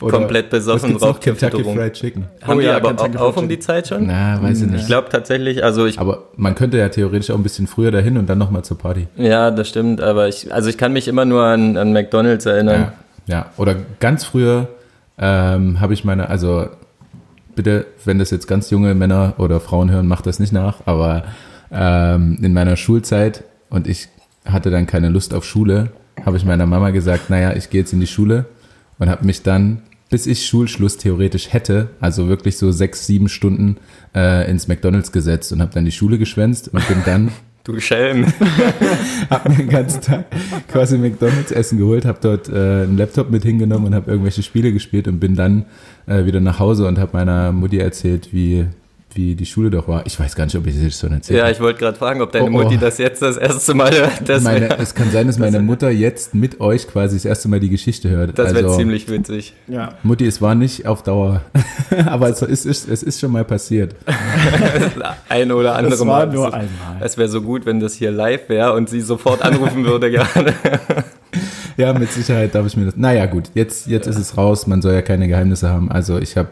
Oder 0.00 0.18
komplett 0.18 0.50
besoffen? 0.50 0.96
Rauchgift 0.96 1.40
Kentucky. 1.40 1.64
Fried 1.64 1.92
Chicken. 1.94 2.26
Haben 2.42 2.58
Oh 2.58 2.60
die 2.60 2.66
ja, 2.66 2.76
aber 2.76 2.88
Kentucky 2.88 3.16
auch, 3.18 3.32
auch 3.32 3.36
um 3.38 3.48
die 3.48 3.58
Zeit 3.58 3.88
schon? 3.88 4.06
Na, 4.06 4.40
weiß 4.42 4.58
ich 4.60 4.66
Ich 4.66 4.70
nicht. 4.72 4.86
glaube 4.86 5.08
tatsächlich, 5.10 5.64
also 5.64 5.86
ich, 5.86 5.98
Aber 5.98 6.24
man 6.36 6.54
könnte 6.54 6.76
ja 6.78 6.88
theoretisch 6.88 7.30
auch 7.30 7.36
ein 7.36 7.42
bisschen 7.42 7.66
früher 7.66 7.90
dahin 7.90 8.16
und 8.18 8.26
dann 8.28 8.38
nochmal 8.38 8.64
zur 8.64 8.78
Party. 8.78 9.08
ja, 9.16 9.50
das 9.50 9.68
stimmt, 9.68 10.00
aber 10.00 10.28
ich, 10.28 10.52
also 10.52 10.68
ich 10.68 10.76
kann 10.78 10.92
mich 10.92 11.08
immer 11.08 11.24
nur 11.24 11.42
an, 11.44 11.76
an 11.76 11.92
McDonalds 11.92 12.44
erinnern. 12.46 12.92
Ja, 13.26 13.34
ja. 13.34 13.46
oder 13.56 13.74
ganz 13.98 14.24
früher 14.24 14.68
ähm, 15.18 15.80
habe 15.80 15.94
ich 15.94 16.04
meine, 16.04 16.28
also 16.28 16.66
bitte, 17.54 17.86
wenn 18.04 18.18
das 18.18 18.30
jetzt 18.30 18.46
ganz 18.46 18.70
junge 18.70 18.94
Männer 18.94 19.34
oder 19.38 19.58
Frauen 19.60 19.90
hören, 19.90 20.06
macht 20.06 20.26
das 20.26 20.38
nicht 20.38 20.52
nach, 20.52 20.80
aber 20.84 21.24
ähm, 21.72 22.38
in 22.42 22.52
meiner 22.52 22.76
Schulzeit 22.76 23.42
und 23.70 23.86
ich 23.88 24.08
hatte 24.44 24.70
dann 24.70 24.86
keine 24.86 25.08
Lust 25.08 25.32
auf 25.34 25.44
Schule, 25.44 25.88
habe 26.24 26.36
ich 26.36 26.44
meiner 26.44 26.66
Mama 26.66 26.90
gesagt, 26.90 27.30
naja, 27.30 27.52
ich 27.56 27.70
gehe 27.70 27.80
jetzt 27.80 27.92
in 27.92 28.00
die 28.00 28.06
Schule 28.06 28.44
und 28.98 29.08
habe 29.08 29.24
mich 29.24 29.42
dann, 29.42 29.82
bis 30.08 30.26
ich 30.26 30.46
Schulschluss 30.46 30.96
theoretisch 30.96 31.52
hätte, 31.52 31.90
also 32.00 32.28
wirklich 32.28 32.58
so 32.58 32.70
sechs, 32.72 33.06
sieben 33.06 33.28
Stunden 33.28 33.76
äh, 34.14 34.50
ins 34.50 34.68
McDonalds 34.68 35.12
gesetzt 35.12 35.52
und 35.52 35.60
habe 35.60 35.72
dann 35.74 35.84
die 35.84 35.92
Schule 35.92 36.18
geschwänzt 36.18 36.68
und 36.72 36.86
bin 36.88 37.02
dann 37.04 37.30
Du 37.66 37.80
Schelm. 37.80 38.24
hab 39.30 39.48
mir 39.48 39.56
den 39.56 39.68
ganzen 39.68 40.00
Tag 40.00 40.26
quasi 40.68 40.98
McDonalds 40.98 41.50
Essen 41.50 41.78
geholt, 41.78 42.04
habe 42.04 42.18
dort 42.22 42.48
äh, 42.48 42.52
einen 42.52 42.96
Laptop 42.96 43.28
mit 43.28 43.42
hingenommen 43.42 43.86
und 43.86 43.94
habe 43.96 44.08
irgendwelche 44.08 44.44
Spiele 44.44 44.72
gespielt 44.72 45.08
und 45.08 45.18
bin 45.18 45.34
dann 45.34 45.64
äh, 46.06 46.26
wieder 46.26 46.38
nach 46.38 46.60
Hause 46.60 46.86
und 46.86 46.96
habe 47.00 47.10
meiner 47.14 47.50
Mutti 47.50 47.78
erzählt, 47.78 48.32
wie 48.32 48.66
wie 49.16 49.34
die 49.34 49.46
Schule 49.46 49.70
doch 49.70 49.88
war. 49.88 50.04
Ich 50.06 50.18
weiß 50.18 50.34
gar 50.36 50.44
nicht, 50.44 50.56
ob 50.56 50.66
ich 50.66 50.74
das 50.82 50.98
schon 51.00 51.12
erzählt 51.12 51.38
Ja, 51.38 51.50
ich 51.50 51.60
wollte 51.60 51.78
gerade 51.80 51.96
fragen, 51.96 52.20
ob 52.22 52.32
deine 52.32 52.44
Oh, 52.44 52.48
oh. 52.48 52.50
Mutti 52.50 52.78
das 52.78 52.98
jetzt 52.98 53.22
das 53.22 53.36
erste 53.36 53.74
Mal 53.74 53.90
hört. 53.92 54.28
Das 54.28 54.42
Meine, 54.42 54.68
wäre 54.68 54.78
es 54.82 54.94
kann 54.94 55.10
sein, 55.10 55.26
dass 55.26 55.38
meine 55.40 55.60
Mutter 55.60 55.90
jetzt 55.90 56.34
mit 56.34 56.60
euch 56.60 56.86
quasi 56.88 57.16
das 57.16 57.24
erste 57.24 57.48
Mal 57.48 57.60
die 57.60 57.70
Geschichte 57.70 58.08
hört. 58.10 58.38
das 58.38 58.54
also, 58.54 58.76
ziemlich 58.76 59.08
witzig. 59.10 59.54
ja. 59.66 59.94
Mutti, 60.02 60.26
es 60.26 60.40
war 60.42 60.54
nicht 60.54 60.86
auf 60.86 61.02
Dauer, 61.02 61.42
aber 62.06 62.28
es 62.28 62.42
ist, 62.42 62.66
es 62.66 63.02
ist 63.02 63.20
schon 63.20 63.32
mal 63.32 63.44
passiert. 63.44 63.94
Ein 65.28 65.52
oder 65.52 65.74
andere 65.76 65.90
Das 65.90 66.00
war 66.00 66.26
Mal. 66.26 66.32
nur 66.32 66.46
einmal. 66.52 66.96
Es 67.00 67.16
wäre 67.18 67.28
so 67.28 67.42
gut, 67.42 67.66
wenn 67.66 67.80
das 67.80 67.94
hier 67.94 68.10
live 68.10 68.48
wäre 68.48 68.72
und 68.74 68.88
sie 68.88 69.00
sofort 69.00 69.42
anrufen 69.42 69.84
würde 69.84 70.10
gerade. 70.10 70.54
Ja, 71.76 71.92
mit 71.92 72.10
Sicherheit 72.10 72.54
darf 72.54 72.66
ich 72.66 72.76
mir 72.76 72.86
das. 72.86 72.96
Naja, 72.96 73.26
gut, 73.26 73.50
jetzt, 73.54 73.86
jetzt 73.86 74.06
ist 74.06 74.18
es 74.18 74.36
raus, 74.36 74.66
man 74.66 74.80
soll 74.80 74.94
ja 74.94 75.02
keine 75.02 75.28
Geheimnisse 75.28 75.68
haben. 75.68 75.90
Also 75.90 76.18
ich 76.18 76.36
habe 76.36 76.48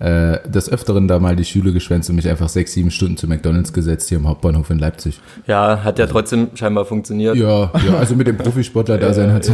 äh, 0.00 0.38
des 0.48 0.72
Öfteren 0.72 1.08
da 1.08 1.18
mal 1.18 1.36
die 1.36 1.44
Schule 1.44 1.72
geschwänzt 1.72 2.08
und 2.08 2.16
mich 2.16 2.28
einfach 2.28 2.48
sechs, 2.48 2.72
sieben 2.72 2.90
Stunden 2.90 3.18
zu 3.18 3.28
McDonalds 3.28 3.72
gesetzt 3.72 4.08
hier 4.08 4.18
im 4.18 4.26
Hauptbahnhof 4.26 4.70
in 4.70 4.78
Leipzig. 4.78 5.20
Ja, 5.46 5.84
hat 5.84 5.98
ja 5.98 6.06
trotzdem 6.06 6.48
scheinbar 6.54 6.86
funktioniert. 6.86 7.36
Ja, 7.36 7.70
ja 7.86 7.98
also 7.98 8.16
mit 8.16 8.26
dem 8.26 8.38
Profisportler 8.38 8.96
da 8.96 9.12
sein 9.12 9.32
hat 9.32 9.50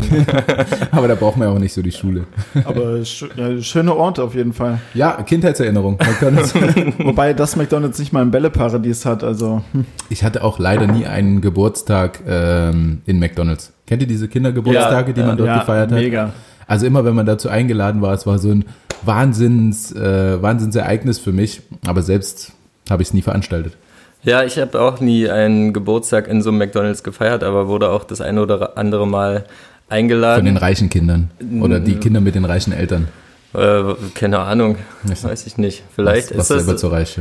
Aber 0.92 1.08
da 1.08 1.16
braucht 1.16 1.36
man 1.36 1.48
ja 1.48 1.54
auch 1.54 1.58
nicht 1.58 1.72
so 1.72 1.82
die 1.82 1.90
Schule. 1.92 2.26
Aber 2.64 3.04
sch 3.04 3.26
ja, 3.36 3.60
schöne 3.60 3.94
Orte 3.94 4.22
auf 4.22 4.34
jeden 4.34 4.52
Fall. 4.52 4.80
Ja, 4.94 5.20
Kindheitserinnerung. 5.22 5.98
McDonald's. 5.98 6.54
Wobei 6.98 7.32
das 7.32 7.56
McDonalds 7.56 7.98
nicht 7.98 8.12
mal 8.12 8.22
ein 8.22 8.30
Bälleparadies 8.30 9.04
hat, 9.04 9.24
also 9.24 9.62
hm. 9.72 9.84
Ich 10.08 10.22
hatte 10.22 10.44
auch 10.44 10.58
leider 10.60 10.86
nie 10.86 11.06
einen 11.06 11.40
Geburtstag 11.40 12.20
ähm, 12.26 13.02
in 13.06 13.18
McDonalds. 13.18 13.72
Kennt 13.86 14.02
ihr 14.02 14.08
diese 14.08 14.28
Kindergeburtstage, 14.28 15.08
Ja, 15.08 15.12
die 15.12 15.22
man 15.22 15.36
dort 15.36 15.48
ja, 15.48 15.58
gefeiert 15.58 15.90
hat? 15.90 15.98
mega. 15.98 16.32
Also 16.66 16.86
immer, 16.86 17.04
wenn 17.04 17.14
man 17.14 17.26
dazu 17.26 17.48
eingeladen 17.48 18.02
war, 18.02 18.12
es 18.14 18.26
war 18.26 18.38
so 18.38 18.50
ein 18.50 18.64
Wahnsinns, 19.02 19.92
äh, 19.92 20.40
Wahnsinnsereignis 20.42 21.18
für 21.18 21.32
mich. 21.32 21.62
Aber 21.86 22.02
selbst 22.02 22.52
habe 22.90 23.02
ich 23.02 23.08
es 23.08 23.14
nie 23.14 23.22
veranstaltet. 23.22 23.76
Ja, 24.22 24.42
ich 24.42 24.58
habe 24.58 24.80
auch 24.80 25.00
nie 25.00 25.28
einen 25.28 25.72
Geburtstag 25.72 26.26
in 26.26 26.42
so 26.42 26.50
einem 26.50 26.58
McDonalds 26.58 27.04
gefeiert, 27.04 27.44
aber 27.44 27.68
wurde 27.68 27.90
auch 27.90 28.02
das 28.04 28.20
eine 28.20 28.42
oder 28.42 28.76
andere 28.76 29.06
Mal 29.06 29.40
Von 29.40 29.46
eingeladen. 29.88 30.44
den 30.46 30.56
reichen 30.56 30.90
Kindern. 30.90 31.30
Oder 31.60 31.78
die 31.78 31.94
Kinder 31.94 32.20
mit 32.20 32.34
den 32.34 32.44
reichen 32.44 32.72
Eltern. 32.72 33.06
Äh, 33.54 33.94
keine 34.14 34.40
Ahnung, 34.40 34.76
so. 35.14 35.28
weiß 35.28 35.46
ich 35.46 35.58
nicht. 35.58 35.84
Vielleicht 35.94 36.30
was, 36.30 36.38
was 36.38 36.50
ist 36.50 36.56
selber 36.58 36.72
das. 36.72 36.80
zu 36.80 36.88
reich. 36.88 37.18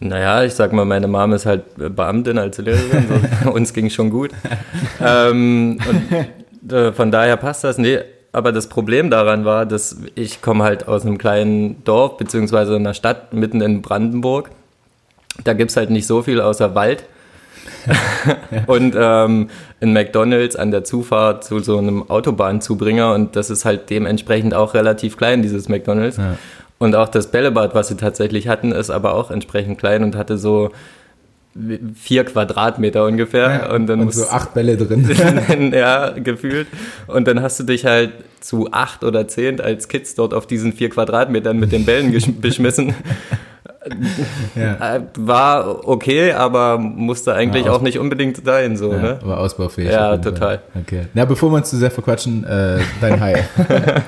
Naja, 0.00 0.44
ich 0.44 0.54
sag 0.54 0.72
mal, 0.72 0.84
meine 0.84 1.08
Mom 1.08 1.32
ist 1.32 1.46
halt 1.46 1.64
Beamtin 1.76 2.38
als 2.38 2.58
Lehrerin, 2.58 3.06
so, 3.44 3.50
uns 3.52 3.72
ging 3.72 3.88
schon 3.90 4.10
gut. 4.10 4.30
ähm, 5.00 5.78
und 5.88 6.72
äh, 6.72 6.92
von 6.92 7.10
daher 7.10 7.36
passt 7.36 7.64
das. 7.64 7.78
Nee, 7.78 7.98
aber 8.36 8.52
das 8.52 8.66
Problem 8.66 9.08
daran 9.08 9.46
war, 9.46 9.64
dass 9.64 9.96
ich 10.14 10.42
komme 10.42 10.62
halt 10.62 10.88
aus 10.88 11.06
einem 11.06 11.16
kleinen 11.16 11.82
Dorf, 11.84 12.18
beziehungsweise 12.18 12.76
einer 12.76 12.92
Stadt 12.92 13.32
mitten 13.32 13.62
in 13.62 13.80
Brandenburg. 13.80 14.50
Da 15.42 15.54
gibt's 15.54 15.74
halt 15.74 15.88
nicht 15.88 16.06
so 16.06 16.22
viel 16.22 16.42
außer 16.42 16.74
Wald. 16.74 17.04
Und 18.66 18.94
ähm, 18.94 19.48
ein 19.80 19.92
McDonalds 19.94 20.54
an 20.54 20.70
der 20.70 20.84
Zufahrt 20.84 21.44
zu 21.44 21.60
so 21.60 21.78
einem 21.78 22.10
Autobahnzubringer 22.10 23.14
und 23.14 23.36
das 23.36 23.48
ist 23.48 23.64
halt 23.64 23.88
dementsprechend 23.88 24.52
auch 24.52 24.74
relativ 24.74 25.16
klein, 25.16 25.40
dieses 25.40 25.70
McDonalds. 25.70 26.18
Ja. 26.18 26.36
Und 26.76 26.94
auch 26.94 27.08
das 27.08 27.28
Bällebad, 27.28 27.74
was 27.74 27.88
sie 27.88 27.96
tatsächlich 27.96 28.48
hatten, 28.48 28.70
ist 28.70 28.90
aber 28.90 29.14
auch 29.14 29.30
entsprechend 29.30 29.78
klein 29.78 30.02
und 30.02 30.14
hatte 30.14 30.36
so 30.36 30.72
vier 31.94 32.24
Quadratmeter 32.24 33.04
ungefähr. 33.06 33.70
und 33.74 33.86
dann 33.86 34.00
Und 34.00 34.06
musst 34.06 34.18
so 34.18 34.26
acht 34.28 34.54
Bälle 34.54 34.76
drin. 34.76 35.72
ja, 35.74 36.10
gefühlt. 36.10 36.66
Und 37.06 37.26
dann 37.28 37.40
hast 37.42 37.58
du 37.60 37.64
dich 37.64 37.84
halt 37.86 38.12
zu 38.40 38.68
acht 38.72 39.02
oder 39.04 39.26
zehn 39.28 39.60
als 39.60 39.88
Kids 39.88 40.14
dort 40.14 40.34
auf 40.34 40.46
diesen 40.46 40.72
vier 40.72 40.90
Quadratmetern 40.90 41.58
mit 41.58 41.72
den 41.72 41.84
Bällen 41.84 42.14
beschmissen. 42.40 42.94
ja. 44.54 44.96
Äh, 44.96 45.00
War 45.16 45.86
okay, 45.88 46.32
aber 46.32 46.78
musste 46.78 47.34
eigentlich 47.34 47.66
Ja, 47.66 47.72
auch 47.72 47.80
nicht 47.82 47.98
unbedingt 47.98 48.44
sein, 48.44 48.76
so, 48.76 48.92
Ja, 48.92 48.98
ne? 48.98 49.18
aber 49.22 49.38
ausbaufähig. 49.38 49.90
Ja, 49.90 50.16
total. 50.16 50.60
Okay. 50.80 51.06
Na, 51.14 51.24
bevor 51.24 51.50
wir 51.52 51.56
uns 51.56 51.70
zu 51.70 51.76
sehr 51.76 51.90
verquatschen, 51.90 52.44
äh, 52.44 52.78
dein 53.00 53.20
High. 53.20 53.44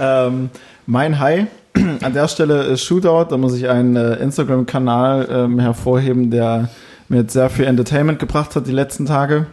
Ähm, 0.00 0.50
mein 0.86 1.18
High 1.18 1.46
an 2.02 2.12
der 2.12 2.28
Stelle 2.28 2.64
ist 2.64 2.82
Shootout. 2.82 3.26
Da 3.30 3.36
muss 3.36 3.54
ich 3.54 3.68
einen 3.68 3.96
äh, 3.96 4.14
Instagram-Kanal 4.16 5.28
ähm, 5.30 5.58
hervorheben, 5.58 6.30
der 6.30 6.68
mir 7.08 7.18
jetzt 7.18 7.32
sehr 7.32 7.50
viel 7.50 7.66
Entertainment 7.66 8.18
gebracht 8.18 8.56
hat 8.56 8.66
die 8.66 8.72
letzten 8.72 9.06
Tage. 9.06 9.46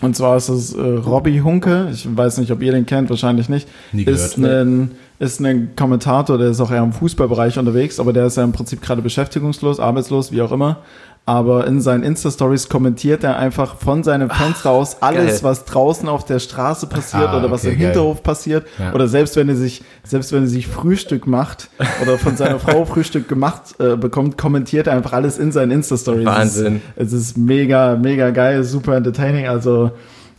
Und 0.00 0.16
zwar 0.16 0.36
ist 0.36 0.48
es 0.48 0.74
äh, 0.74 0.80
Robbie 0.80 1.40
Hunke. 1.40 1.88
Ich 1.92 2.06
weiß 2.14 2.38
nicht, 2.38 2.50
ob 2.50 2.62
ihr 2.62 2.72
den 2.72 2.86
kennt, 2.86 3.10
wahrscheinlich 3.10 3.48
nicht. 3.48 3.68
Nie 3.92 4.04
ist 4.04 4.36
ein, 4.36 4.90
ist 5.18 5.40
ein 5.40 5.74
Kommentator, 5.76 6.36
der 6.36 6.50
ist 6.50 6.60
auch 6.60 6.70
eher 6.70 6.82
im 6.82 6.92
Fußballbereich 6.92 7.58
unterwegs, 7.58 7.98
aber 8.00 8.12
der 8.12 8.26
ist 8.26 8.36
ja 8.36 8.44
im 8.44 8.52
Prinzip 8.52 8.82
gerade 8.82 9.02
beschäftigungslos, 9.02 9.80
arbeitslos, 9.80 10.32
wie 10.32 10.42
auch 10.42 10.52
immer. 10.52 10.78
Aber 11.26 11.66
in 11.66 11.80
seinen 11.80 12.02
Insta-Stories 12.02 12.68
kommentiert 12.68 13.24
er 13.24 13.38
einfach 13.38 13.76
von 13.76 14.02
seinem 14.02 14.28
Fenster 14.28 14.70
aus 14.70 15.00
alles, 15.00 15.36
geil. 15.36 15.38
was 15.42 15.64
draußen 15.64 16.06
auf 16.06 16.26
der 16.26 16.38
Straße 16.38 16.86
passiert 16.86 17.28
Ah, 17.28 17.38
oder 17.38 17.50
was 17.50 17.62
okay, 17.64 17.72
im 17.72 17.78
geil. 17.78 17.86
Hinterhof 17.88 18.22
passiert. 18.22 18.66
Ja. 18.78 18.92
Oder 18.92 19.08
selbst 19.08 19.34
wenn 19.36 19.48
er 19.48 19.56
sich, 19.56 19.82
selbst 20.02 20.32
wenn 20.32 20.42
er 20.42 20.48
sich 20.48 20.66
Frühstück 20.68 21.26
macht 21.26 21.70
oder 22.02 22.18
von 22.18 22.36
seiner 22.36 22.58
Frau 22.58 22.84
Frühstück 22.84 23.26
gemacht 23.26 23.74
äh, 23.78 23.96
bekommt, 23.96 24.36
kommentiert 24.36 24.86
er 24.86 24.92
einfach 24.92 25.14
alles 25.14 25.38
in 25.38 25.50
seinen 25.50 25.70
Insta-Stories. 25.70 26.26
Wahnsinn. 26.26 26.82
Es 26.96 27.06
ist, 27.06 27.12
es 27.14 27.20
ist 27.30 27.38
mega, 27.38 27.96
mega 27.96 28.28
geil, 28.28 28.62
super 28.62 28.94
entertaining. 28.94 29.48
Also 29.48 29.92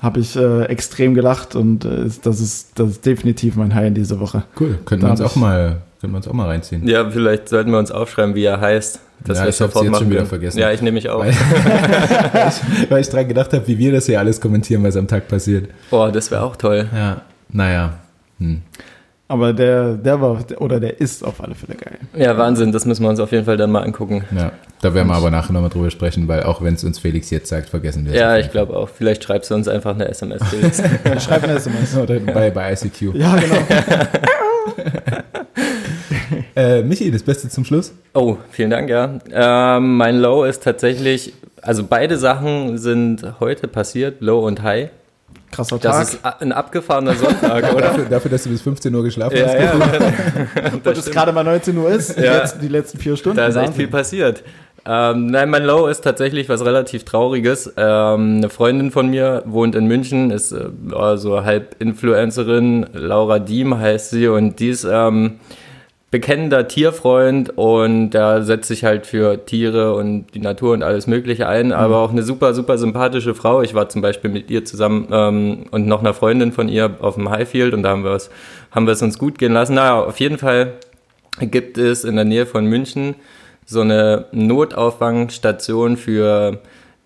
habe 0.04 0.20
ich 0.20 0.36
äh, 0.36 0.66
extrem 0.66 1.16
gelacht 1.16 1.56
und 1.56 1.84
äh, 1.84 2.10
das 2.22 2.40
ist, 2.40 2.78
das 2.78 2.92
ist 2.92 3.06
definitiv 3.08 3.56
mein 3.56 3.74
High 3.74 3.88
in 3.88 3.96
dieser 3.96 4.20
Woche. 4.20 4.44
Cool. 4.60 4.78
Könnten 4.86 5.02
Da 5.02 5.08
wir 5.08 5.12
uns 5.14 5.22
auch 5.22 5.36
mal, 5.36 5.78
könnten 6.00 6.14
wir 6.14 6.18
uns 6.18 6.28
auch 6.28 6.34
mal 6.34 6.46
reinziehen. 6.48 6.88
Ja, 6.88 7.10
vielleicht 7.10 7.50
sollten 7.50 7.72
wir 7.72 7.80
uns 7.80 7.90
aufschreiben, 7.90 8.36
wie 8.36 8.44
er 8.44 8.62
heißt. 8.62 9.00
Dass 9.24 9.40
Ja, 9.40 9.48
ich 9.48 9.60
hab's 9.62 9.82
jetzt 9.82 9.98
schon 9.98 10.10
wieder 10.10 10.26
vergessen. 10.26 10.60
Ja, 10.60 10.72
ich 10.72 10.82
nehme 10.82 10.96
mich 10.96 11.10
auch. 11.10 11.20
Weil, 11.20 11.34
weil 12.90 13.02
ich 13.02 13.10
dran 13.10 13.28
gedacht 13.28 13.54
habe, 13.54 13.68
wie 13.68 13.78
wir 13.78 13.92
das 13.92 14.06
hier 14.06 14.20
alles 14.20 14.40
kommentieren, 14.40 14.84
was 14.84 14.96
am 14.98 15.08
Tag 15.08 15.28
passiert. 15.28 15.70
Boah, 15.90 16.12
das 16.12 16.30
wäre 16.32 16.44
auch 16.44 16.56
toll. 16.56 16.88
Ja. 16.94 17.22
Naja. 17.50 17.94
Hm. 18.40 18.62
Aber 19.28 19.54
der, 19.54 19.96
der 19.96 20.22
war, 20.22 20.44
oder 20.60 20.80
der 20.80 21.02
ist 21.02 21.24
auf 21.24 21.42
alle 21.42 21.56
Fälle 21.56 21.76
geil. 21.76 21.98
Ja, 22.16 22.38
Wahnsinn, 22.38 22.72
das 22.72 22.86
müssen 22.86 23.02
wir 23.02 23.10
uns 23.10 23.20
auf 23.20 23.32
jeden 23.32 23.46
Fall 23.46 23.58
dann 23.58 23.72
mal 23.72 23.82
angucken. 23.82 24.24
Ja. 24.36 24.52
Da 24.82 24.94
werden 24.94 25.08
wir 25.08 25.16
aber 25.16 25.32
nachher 25.32 25.52
nochmal 25.52 25.72
drüber 25.72 25.90
sprechen, 25.90 26.28
weil 26.28 26.44
auch 26.44 26.62
wenn 26.62 26.76
es 26.76 26.84
uns 26.84 27.00
Felix 27.00 27.32
jetzt 27.32 27.50
sagt, 27.50 27.70
vergessen 27.70 28.06
wir 28.06 28.14
es. 28.14 28.20
Ja, 28.20 28.38
ich 28.38 28.52
glaube 28.52 28.78
auch. 28.78 28.88
Vielleicht 28.88 29.24
schreibst 29.24 29.50
du 29.50 29.56
uns 29.56 29.68
einfach 29.68 29.96
eine 29.96 30.08
SMS, 30.08 30.44
Felix. 30.50 30.80
Schreib 31.24 31.44
eine 31.44 31.54
SMS. 31.54 31.98
Oder 31.98 32.20
bei, 32.20 32.52
bei 32.52 32.74
ICQ. 32.74 33.16
Ja, 33.16 33.36
genau. 33.36 33.58
Äh, 36.56 36.82
Michi, 36.84 37.12
das 37.12 37.24
Beste 37.24 37.50
zum 37.50 37.66
Schluss? 37.66 37.94
Oh, 38.14 38.38
vielen 38.52 38.70
Dank, 38.70 38.90
ja. 38.90 39.20
Ähm, 39.32 39.98
mein 39.98 40.20
Low 40.20 40.44
ist 40.46 40.64
tatsächlich, 40.64 41.34
also 41.62 41.84
beide 41.84 42.18
Sachen 42.18 42.78
sind 42.78 43.26
heute 43.40 43.68
passiert, 43.68 44.22
Low 44.22 44.40
und 44.46 44.64
High. 44.64 44.90
Krasser 45.52 45.78
Das 45.78 45.96
Tag. 45.96 46.04
ist 46.08 46.20
a- 46.26 46.38
ein 46.40 46.52
abgefahrener 46.52 47.16
Sonntag, 47.16 47.72
oder? 47.74 47.82
Dafür, 47.82 48.06
dafür, 48.06 48.32
dass 48.32 48.44
du 48.44 48.50
bis 48.50 48.62
15 48.62 48.94
Uhr 48.94 49.04
geschlafen 49.04 49.38
ja, 49.38 49.46
hast. 49.48 49.54
ja. 49.60 50.72
und 50.74 50.88
es 50.98 51.12
gerade 51.12 51.32
mal 51.32 51.44
19 51.44 51.78
Uhr 51.78 51.90
ist, 51.92 52.18
die, 52.18 52.24
Ja. 52.24 52.38
letzten, 52.38 52.62
die 52.62 52.68
letzten 52.68 52.98
vier 53.00 53.16
Stunden. 53.18 53.38
Da 53.38 53.48
ist 53.48 53.56
echt 53.56 53.74
viel 53.74 53.88
passiert. 53.88 54.44
Ähm, 54.88 55.28
nein, 55.28 55.50
mein 55.50 55.64
Low 55.64 55.88
ist 55.88 56.02
tatsächlich 56.04 56.48
was 56.48 56.64
relativ 56.64 57.06
Trauriges. 57.06 57.74
Ähm, 57.76 58.38
eine 58.38 58.50
Freundin 58.50 58.92
von 58.92 59.10
mir 59.10 59.42
wohnt 59.46 59.74
in 59.76 59.88
München, 59.88 60.30
ist 60.30 60.52
äh, 60.52 60.66
also 60.96 61.44
halb 61.44 61.76
Influencerin, 61.80 62.86
Laura 62.94 63.40
Diem 63.40 63.78
heißt 63.80 64.12
sie 64.12 64.28
und 64.28 64.60
die 64.60 64.70
ist 64.70 64.86
ähm, 64.90 65.40
bekennender 66.16 66.70
Tierfreund 66.70 67.58
und 67.58 68.12
da 68.12 68.42
setzt 68.42 68.70
sich 68.70 68.86
halt 68.86 69.06
für 69.06 69.46
Tiere 69.46 69.96
und 69.96 70.28
die 70.34 70.40
Natur 70.40 70.72
und 70.72 70.82
alles 70.82 71.08
Mögliche 71.08 71.46
ein, 71.50 71.74
aber 71.74 71.98
auch 71.98 72.12
eine 72.12 72.24
super, 72.24 72.54
super 72.54 72.78
sympathische 72.78 73.36
Frau. 73.36 73.62
Ich 73.62 73.74
war 73.74 73.90
zum 73.90 74.02
Beispiel 74.02 74.30
mit 74.30 74.50
ihr 74.50 74.64
zusammen 74.64 75.10
ähm, 75.12 75.66
und 75.72 75.88
noch 75.88 76.00
einer 76.00 76.14
Freundin 76.14 76.54
von 76.54 76.70
ihr 76.70 76.96
auf 77.02 77.16
dem 77.16 77.30
Highfield 77.30 77.74
und 77.74 77.84
da 77.84 77.90
haben 77.90 78.06
wir 78.06 78.14
es, 78.14 78.30
haben 78.72 78.86
wir 78.86 78.94
es 78.94 79.02
uns 79.02 79.20
gut 79.20 79.38
gehen 79.38 79.52
lassen. 79.52 79.74
Naja, 79.74 80.02
auf 80.02 80.18
jeden 80.22 80.38
Fall 80.38 80.76
gibt 81.42 81.78
es 81.78 82.06
in 82.06 82.16
der 82.16 82.24
Nähe 82.24 82.46
von 82.46 82.66
München 82.66 83.16
so 83.66 83.82
eine 83.82 84.28
Notauffangstation 84.32 85.98
für 85.98 86.60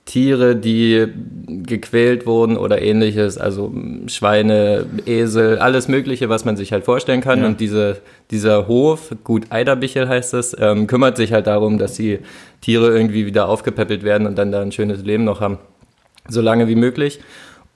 Tiere, 0.09 0.55
die 0.55 1.05
gequält 1.47 2.25
wurden 2.25 2.57
oder 2.57 2.81
ähnliches, 2.81 3.37
also 3.37 3.71
Schweine, 4.07 4.87
Esel, 5.05 5.59
alles 5.59 5.87
Mögliche, 5.87 6.29
was 6.29 6.45
man 6.45 6.57
sich 6.57 6.71
halt 6.71 6.83
vorstellen 6.83 7.21
kann. 7.21 7.41
Ja. 7.41 7.45
Und 7.45 7.59
diese, 7.59 7.97
dieser 8.31 8.67
Hof, 8.67 9.13
gut 9.23 9.45
Eiderbichel 9.51 10.09
heißt 10.09 10.33
es, 10.33 10.57
ähm, 10.59 10.87
kümmert 10.87 11.15
sich 11.15 11.31
halt 11.31 11.45
darum, 11.45 11.77
dass 11.77 11.93
die 11.93 12.17
Tiere 12.61 12.89
irgendwie 12.91 13.27
wieder 13.27 13.47
aufgepäppelt 13.47 14.01
werden 14.03 14.25
und 14.25 14.35
dann 14.35 14.51
da 14.51 14.61
ein 14.61 14.71
schönes 14.71 15.03
Leben 15.05 15.25
noch 15.25 15.41
haben. 15.41 15.59
So 16.27 16.41
lange 16.41 16.67
wie 16.67 16.75
möglich. 16.75 17.19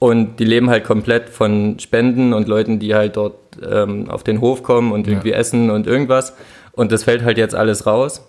Und 0.00 0.40
die 0.40 0.44
leben 0.44 0.70
halt 0.70 0.82
komplett 0.84 1.28
von 1.30 1.78
Spenden 1.78 2.32
und 2.32 2.48
Leuten, 2.48 2.80
die 2.80 2.96
halt 2.96 3.16
dort 3.16 3.36
ähm, 3.64 4.10
auf 4.10 4.24
den 4.24 4.40
Hof 4.40 4.64
kommen 4.64 4.90
und 4.90 5.06
irgendwie 5.06 5.30
Ja. 5.30 5.36
essen 5.36 5.70
und 5.70 5.86
irgendwas. 5.86 6.34
Und 6.72 6.90
das 6.90 7.04
fällt 7.04 7.22
halt 7.22 7.38
jetzt 7.38 7.54
alles 7.54 7.86
raus. 7.86 8.22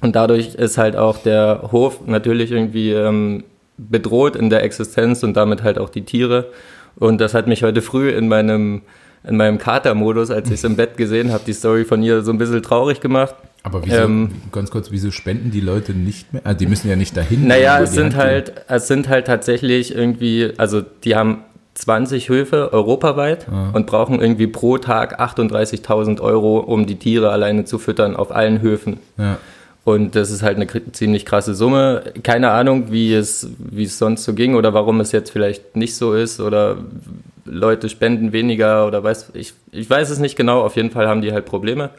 Und 0.00 0.14
dadurch 0.14 0.54
ist 0.54 0.78
halt 0.78 0.96
auch 0.96 1.18
der 1.18 1.68
Hof 1.72 2.06
natürlich 2.06 2.52
irgendwie 2.52 2.92
ähm, 2.92 3.44
bedroht 3.76 4.36
in 4.36 4.50
der 4.50 4.62
Existenz 4.62 5.22
und 5.22 5.36
damit 5.36 5.62
halt 5.62 5.78
auch 5.78 5.90
die 5.90 6.02
Tiere. 6.02 6.46
Und 6.96 7.20
das 7.20 7.34
hat 7.34 7.46
mich 7.46 7.62
heute 7.62 7.82
früh 7.82 8.10
in 8.10 8.28
meinem, 8.28 8.82
in 9.24 9.36
meinem 9.36 9.58
Kater-Modus, 9.58 10.30
als 10.30 10.48
ich 10.48 10.54
es 10.54 10.64
im 10.64 10.76
Bett 10.76 10.96
gesehen 10.96 11.32
habe, 11.32 11.42
die 11.46 11.52
Story 11.52 11.84
von 11.84 12.02
ihr 12.02 12.22
so 12.22 12.32
ein 12.32 12.38
bisschen 12.38 12.62
traurig 12.62 13.00
gemacht. 13.00 13.34
Aber 13.62 13.84
wieso, 13.84 13.96
Ähm, 13.96 14.30
ganz 14.52 14.70
kurz, 14.70 14.90
wieso 14.90 15.10
spenden 15.10 15.50
die 15.50 15.60
Leute 15.60 15.92
nicht 15.92 16.32
mehr? 16.32 16.42
Also 16.44 16.58
die 16.58 16.66
müssen 16.66 16.88
ja 16.88 16.96
nicht 16.96 17.16
dahin. 17.16 17.46
Naja, 17.46 17.80
es 17.80 17.92
sind 17.92 18.16
halt, 18.16 18.52
es 18.68 18.86
sind 18.88 19.08
halt 19.08 19.26
tatsächlich 19.26 19.94
irgendwie, 19.94 20.52
also 20.58 20.80
die 20.80 21.16
haben 21.16 21.38
20 21.74 22.28
Höfe 22.28 22.72
europaweit 22.72 23.46
und 23.72 23.86
brauchen 23.86 24.20
irgendwie 24.20 24.48
pro 24.48 24.78
Tag 24.78 25.20
38.000 25.20 26.20
Euro, 26.20 26.58
um 26.58 26.86
die 26.86 26.96
Tiere 26.96 27.30
alleine 27.30 27.64
zu 27.64 27.78
füttern 27.78 28.16
auf 28.16 28.34
allen 28.34 28.60
Höfen. 28.60 28.98
Ja. 29.16 29.38
Und 29.84 30.14
das 30.16 30.30
ist 30.30 30.42
halt 30.42 30.56
eine 30.56 30.66
ziemlich 30.92 31.24
krasse 31.24 31.54
Summe. 31.54 32.02
Keine 32.22 32.50
Ahnung, 32.50 32.92
wie 32.92 33.14
es, 33.14 33.48
wie 33.58 33.84
es 33.84 33.98
sonst 33.98 34.24
so 34.24 34.34
ging 34.34 34.54
oder 34.54 34.74
warum 34.74 35.00
es 35.00 35.12
jetzt 35.12 35.30
vielleicht 35.30 35.76
nicht 35.76 35.96
so 35.96 36.12
ist 36.12 36.40
oder 36.40 36.76
Leute 37.46 37.88
spenden 37.88 38.32
weniger 38.32 38.86
oder 38.86 39.02
weiß 39.02 39.30
ich, 39.32 39.54
ich 39.72 39.88
weiß 39.88 40.10
es 40.10 40.18
nicht 40.18 40.36
genau. 40.36 40.60
Auf 40.60 40.76
jeden 40.76 40.90
Fall 40.90 41.08
haben 41.08 41.22
die 41.22 41.32
halt 41.32 41.46
Probleme. 41.46 41.90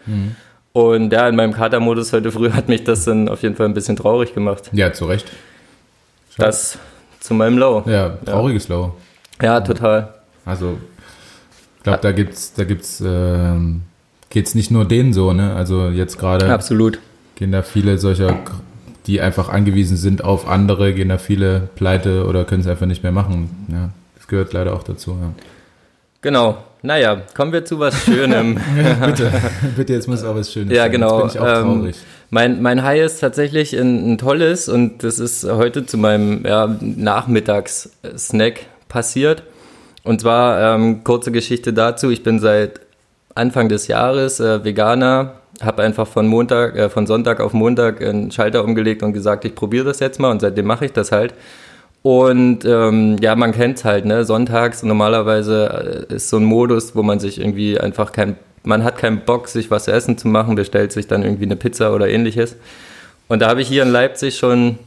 Und 0.71 1.11
ja, 1.11 1.27
in 1.27 1.35
meinem 1.35 1.53
Katermodus 1.53 2.13
heute 2.13 2.31
früh 2.31 2.51
hat 2.53 2.69
mich 2.69 2.83
das 2.83 3.05
dann 3.05 3.27
auf 3.27 3.41
jeden 3.41 3.55
Fall 3.55 3.65
ein 3.65 3.73
bisschen 3.73 3.95
traurig 3.95 4.33
gemacht. 4.33 4.69
ja, 4.71 4.93
zu 4.93 5.05
Recht. 5.05 5.31
Das 6.37 6.77
zu 7.19 7.33
meinem 7.33 7.57
Low. 7.57 7.83
Ja, 7.85 8.17
trauriges 8.25 8.69
Low. 8.69 8.93
Ja, 9.41 9.59
total. 9.61 10.13
Also, 10.45 10.77
ich 11.77 11.83
glaube, 11.83 11.99
da 12.01 12.11
gibt's, 12.11 12.53
da 12.53 12.63
gibt's, 12.63 13.01
ähm, 13.05 13.81
geht's 14.29 14.55
nicht 14.55 14.71
nur 14.71 14.85
denen 14.85 15.11
so, 15.13 15.33
ne? 15.33 15.53
Also 15.53 15.89
jetzt 15.89 16.17
gerade 16.17 16.51
Absolut. 16.51 16.99
Gehen 17.39 17.53
da 17.53 17.63
viele 17.63 17.97
solcher, 17.97 18.37
die 19.07 19.21
einfach 19.21 19.47
angewiesen 19.49 19.95
sind 19.95 20.23
auf 20.23 20.47
andere, 20.47 20.93
gehen 20.93 21.07
da 21.09 21.17
viele 21.17 21.69
pleite 21.75 22.25
oder 22.25 22.43
können 22.43 22.61
es 22.61 22.67
einfach 22.67 22.85
nicht 22.85 23.01
mehr 23.01 23.13
machen. 23.13 23.65
Ja, 23.71 23.89
das 24.17 24.27
gehört 24.27 24.51
leider 24.51 24.73
auch 24.73 24.83
dazu. 24.83 25.11
Ja. 25.11 25.31
Genau. 26.21 26.57
Naja, 26.81 27.21
kommen 27.35 27.51
wir 27.51 27.63
zu 27.65 27.79
was 27.79 28.03
Schönem. 28.03 28.57
bitte, 29.05 29.31
bitte, 29.75 29.93
jetzt 29.93 30.07
muss 30.07 30.23
auch 30.23 30.35
was 30.35 30.51
Schönes 30.51 30.75
Ja, 30.75 30.83
sein. 30.83 30.91
genau. 30.91 31.23
Jetzt 31.23 31.33
bin 31.33 31.41
ich 31.43 31.47
auch 31.49 31.57
Ähm, 31.61 31.63
traurig. 31.79 31.95
Mein, 32.29 32.61
mein 32.61 32.83
High 32.83 33.01
ist 33.05 33.19
tatsächlich 33.19 33.73
ein, 33.77 34.13
ein 34.13 34.17
tolles 34.17 34.69
und 34.69 35.03
das 35.03 35.19
ist 35.19 35.43
heute 35.45 35.85
zu 35.85 35.97
meinem 35.97 36.45
ja, 36.45 36.67
Nachmittagssnack 36.81 38.61
passiert. 38.89 39.43
Und 40.03 40.21
zwar, 40.21 40.75
ähm, 40.75 41.03
kurze 41.03 41.31
Geschichte 41.31 41.73
dazu, 41.73 42.09
ich 42.09 42.23
bin 42.23 42.39
seit 42.39 42.79
Anfang 43.35 43.67
des 43.69 43.87
Jahres 43.87 44.39
äh, 44.39 44.63
Veganer, 44.63 45.38
habe 45.61 45.83
einfach 45.83 46.07
von 46.07 46.27
Montag, 46.27 46.75
äh, 46.75 46.89
von 46.89 47.07
Sonntag 47.07 47.39
auf 47.39 47.53
Montag 47.53 48.01
einen 48.01 48.31
Schalter 48.31 48.63
umgelegt 48.63 49.03
und 49.03 49.13
gesagt, 49.13 49.45
ich 49.45 49.55
probiere 49.55 49.85
das 49.85 49.99
jetzt 49.99 50.19
mal 50.19 50.31
und 50.31 50.41
seitdem 50.41 50.65
mache 50.65 50.85
ich 50.85 50.93
das 50.93 51.11
halt. 51.11 51.33
Und 52.01 52.63
ähm, 52.63 53.17
ja, 53.19 53.35
man 53.35 53.51
kennt's 53.51 53.83
halt, 53.83 54.05
ne? 54.05 54.23
Sonntags 54.23 54.83
normalerweise 54.83 56.07
äh, 56.09 56.15
ist 56.15 56.29
so 56.29 56.37
ein 56.37 56.45
Modus, 56.45 56.95
wo 56.95 57.03
man 57.03 57.19
sich 57.19 57.39
irgendwie 57.39 57.79
einfach 57.79 58.13
kein, 58.13 58.37
man 58.63 58.83
hat 58.83 58.97
keinen 58.97 59.21
Bock, 59.25 59.49
sich 59.49 59.69
was 59.69 59.83
zu 59.83 59.91
essen 59.91 60.17
zu 60.17 60.27
machen, 60.29 60.55
bestellt 60.55 60.93
sich 60.93 61.07
dann 61.07 61.23
irgendwie 61.23 61.45
eine 61.45 61.57
Pizza 61.57 61.93
oder 61.93 62.07
ähnliches. 62.07 62.55
Und 63.27 63.41
da 63.41 63.49
habe 63.49 63.61
ich 63.61 63.67
hier 63.67 63.83
in 63.83 63.89
Leipzig 63.89 64.37
schon 64.37 64.79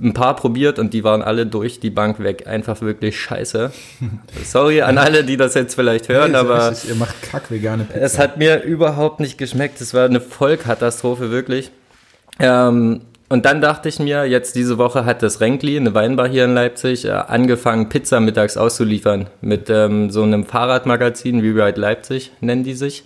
ein 0.00 0.12
paar 0.12 0.36
probiert 0.36 0.78
und 0.78 0.92
die 0.92 1.04
waren 1.04 1.22
alle 1.22 1.46
durch 1.46 1.80
die 1.80 1.90
Bank 1.90 2.22
weg. 2.22 2.46
Einfach 2.46 2.80
wirklich 2.82 3.18
scheiße. 3.18 3.72
Sorry 4.44 4.82
an 4.82 4.98
alle, 4.98 5.24
die 5.24 5.36
das 5.36 5.54
jetzt 5.54 5.74
vielleicht 5.74 6.08
hören, 6.08 6.32
Nee, 6.32 6.38
aber 6.38 6.70
richtig, 6.70 6.90
ihr 6.90 6.96
macht 6.96 7.22
kack 7.22 7.50
vegane 7.50 7.84
Pizza. 7.84 8.00
es 8.00 8.18
hat 8.18 8.36
mir 8.36 8.62
überhaupt 8.62 9.20
nicht 9.20 9.38
geschmeckt. 9.38 9.80
Es 9.80 9.94
war 9.94 10.04
eine 10.04 10.20
Vollkatastrophe, 10.20 11.30
wirklich. 11.30 11.70
Ähm, 12.38 13.00
und 13.28 13.44
dann 13.44 13.60
dachte 13.60 13.88
ich 13.88 13.98
mir, 13.98 14.24
jetzt 14.26 14.54
diese 14.54 14.78
Woche 14.78 15.04
hat 15.04 15.22
das 15.22 15.40
Renkli, 15.40 15.76
eine 15.76 15.94
Weinbar 15.94 16.28
hier 16.28 16.44
in 16.44 16.54
Leipzig, 16.54 17.06
äh, 17.06 17.10
angefangen, 17.10 17.88
Pizza 17.88 18.20
mittags 18.20 18.56
auszuliefern. 18.56 19.28
Mit 19.40 19.68
ähm, 19.68 20.10
so 20.10 20.22
einem 20.22 20.44
Fahrradmagazin, 20.44 21.40
Rewrite 21.40 21.80
Leipzig 21.80 22.30
nennen 22.40 22.62
die 22.62 22.74
sich. 22.74 23.04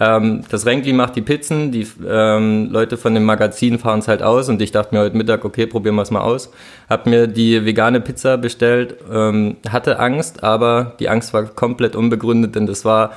Ähm, 0.00 0.42
das 0.48 0.64
Renkli 0.64 0.92
macht 0.92 1.16
die 1.16 1.22
Pizzen, 1.22 1.72
die 1.72 1.86
ähm, 2.08 2.68
Leute 2.70 2.96
von 2.96 3.14
dem 3.14 3.24
Magazin 3.24 3.78
fahren 3.78 3.98
es 3.98 4.08
halt 4.08 4.22
aus 4.22 4.48
und 4.48 4.62
ich 4.62 4.70
dachte 4.70 4.94
mir 4.94 5.00
heute 5.00 5.16
Mittag, 5.16 5.44
okay, 5.44 5.66
probieren 5.66 5.96
wir 5.96 6.02
es 6.02 6.10
mal 6.10 6.20
aus. 6.20 6.52
Hab 6.88 7.06
mir 7.06 7.26
die 7.26 7.64
vegane 7.64 8.00
Pizza 8.00 8.36
bestellt, 8.38 8.96
ähm, 9.12 9.56
hatte 9.68 9.98
Angst, 9.98 10.44
aber 10.44 10.94
die 11.00 11.08
Angst 11.08 11.34
war 11.34 11.44
komplett 11.44 11.96
unbegründet, 11.96 12.54
denn 12.54 12.66
das 12.66 12.84
war 12.84 13.12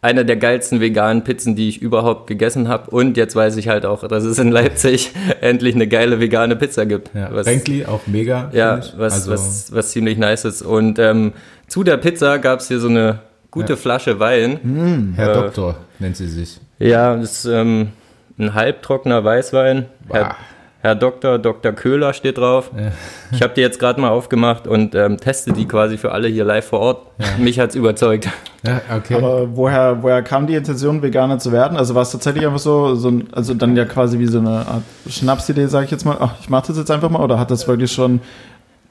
eine 0.00 0.24
der 0.24 0.36
geilsten 0.36 0.80
veganen 0.80 1.22
Pizzen, 1.22 1.54
die 1.54 1.68
ich 1.68 1.80
überhaupt 1.80 2.26
gegessen 2.26 2.66
habe. 2.66 2.90
Und 2.90 3.16
jetzt 3.16 3.36
weiß 3.36 3.56
ich 3.56 3.68
halt 3.68 3.86
auch, 3.86 4.06
dass 4.08 4.24
es 4.24 4.38
in 4.38 4.50
Leipzig 4.50 5.12
endlich 5.40 5.76
eine 5.76 5.86
geile 5.86 6.18
vegane 6.18 6.56
Pizza 6.56 6.86
gibt. 6.86 7.14
ja, 7.14 7.28
was, 7.32 7.46
Renkli 7.46 7.84
auch 7.84 8.00
mega. 8.06 8.50
ja, 8.52 8.80
was, 8.96 9.14
also, 9.14 9.30
was, 9.30 9.72
was 9.72 9.92
ziemlich 9.92 10.18
nice 10.18 10.44
ist. 10.44 10.62
Und 10.62 10.98
ähm, 10.98 11.32
zu 11.68 11.84
der 11.84 11.98
Pizza 11.98 12.38
gab 12.38 12.58
es 12.58 12.68
hier 12.68 12.80
so 12.80 12.88
eine 12.88 13.20
gute 13.52 13.74
Ja. 13.74 13.76
Flasche 13.76 14.18
Wein. 14.18 15.12
Herr 15.14 15.30
äh, 15.30 15.34
Doktor 15.34 15.76
nennt 16.00 16.16
sie 16.16 16.26
sich. 16.26 16.60
Ja, 16.80 17.14
das 17.14 17.44
ist 17.44 17.44
ähm, 17.44 17.90
ein 18.38 18.54
halbtrockener 18.54 19.22
Weißwein. 19.22 19.86
Herr. 20.10 20.34
Herr 20.80 20.96
Dr. 20.96 21.38
Dr. 21.38 21.70
Köhler 21.70 22.12
steht 22.12 22.38
drauf. 22.38 22.72
Ja. 22.76 22.90
Ich 23.30 23.40
habe 23.40 23.54
die 23.54 23.60
jetzt 23.60 23.78
gerade 23.78 24.00
mal 24.00 24.08
aufgemacht 24.08 24.66
und 24.66 24.96
ähm, 24.96 25.16
teste 25.16 25.52
die 25.52 25.68
quasi 25.68 25.96
für 25.96 26.10
alle 26.10 26.26
hier 26.26 26.44
live 26.44 26.66
vor 26.66 26.80
Ort. 26.80 27.06
Mich 27.38 27.60
hat's 27.60 27.76
überzeugt. 27.76 28.28
Ja, 28.66 28.80
okay. 28.96 29.14
Aber 29.14 29.56
woher, 29.56 30.02
woher 30.02 30.22
kam 30.22 30.48
die 30.48 30.56
Intention, 30.56 31.00
Veganer 31.00 31.38
zu 31.38 31.52
werden? 31.52 31.76
Also 31.76 31.94
war 31.94 32.02
es 32.02 32.10
tatsächlich 32.10 32.44
einfach 32.44 32.58
so, 32.58 32.96
so 32.96 33.10
ein, 33.10 33.28
also 33.32 33.54
dann 33.54 33.76
ja 33.76 33.84
quasi 33.84 34.18
wie 34.18 34.26
so 34.26 34.40
eine 34.40 34.66
Art 34.66 34.82
Schnapsidee, 35.08 35.66
sage 35.66 35.84
ich 35.84 35.92
jetzt 35.92 36.04
mal. 36.04 36.16
Ach, 36.18 36.34
ich 36.40 36.50
mache 36.50 36.66
das 36.66 36.76
jetzt 36.78 36.90
einfach 36.90 37.10
mal, 37.10 37.22
oder 37.22 37.38
hat 37.38 37.52
das 37.52 37.68
wirklich 37.68 37.92
schon 37.92 38.18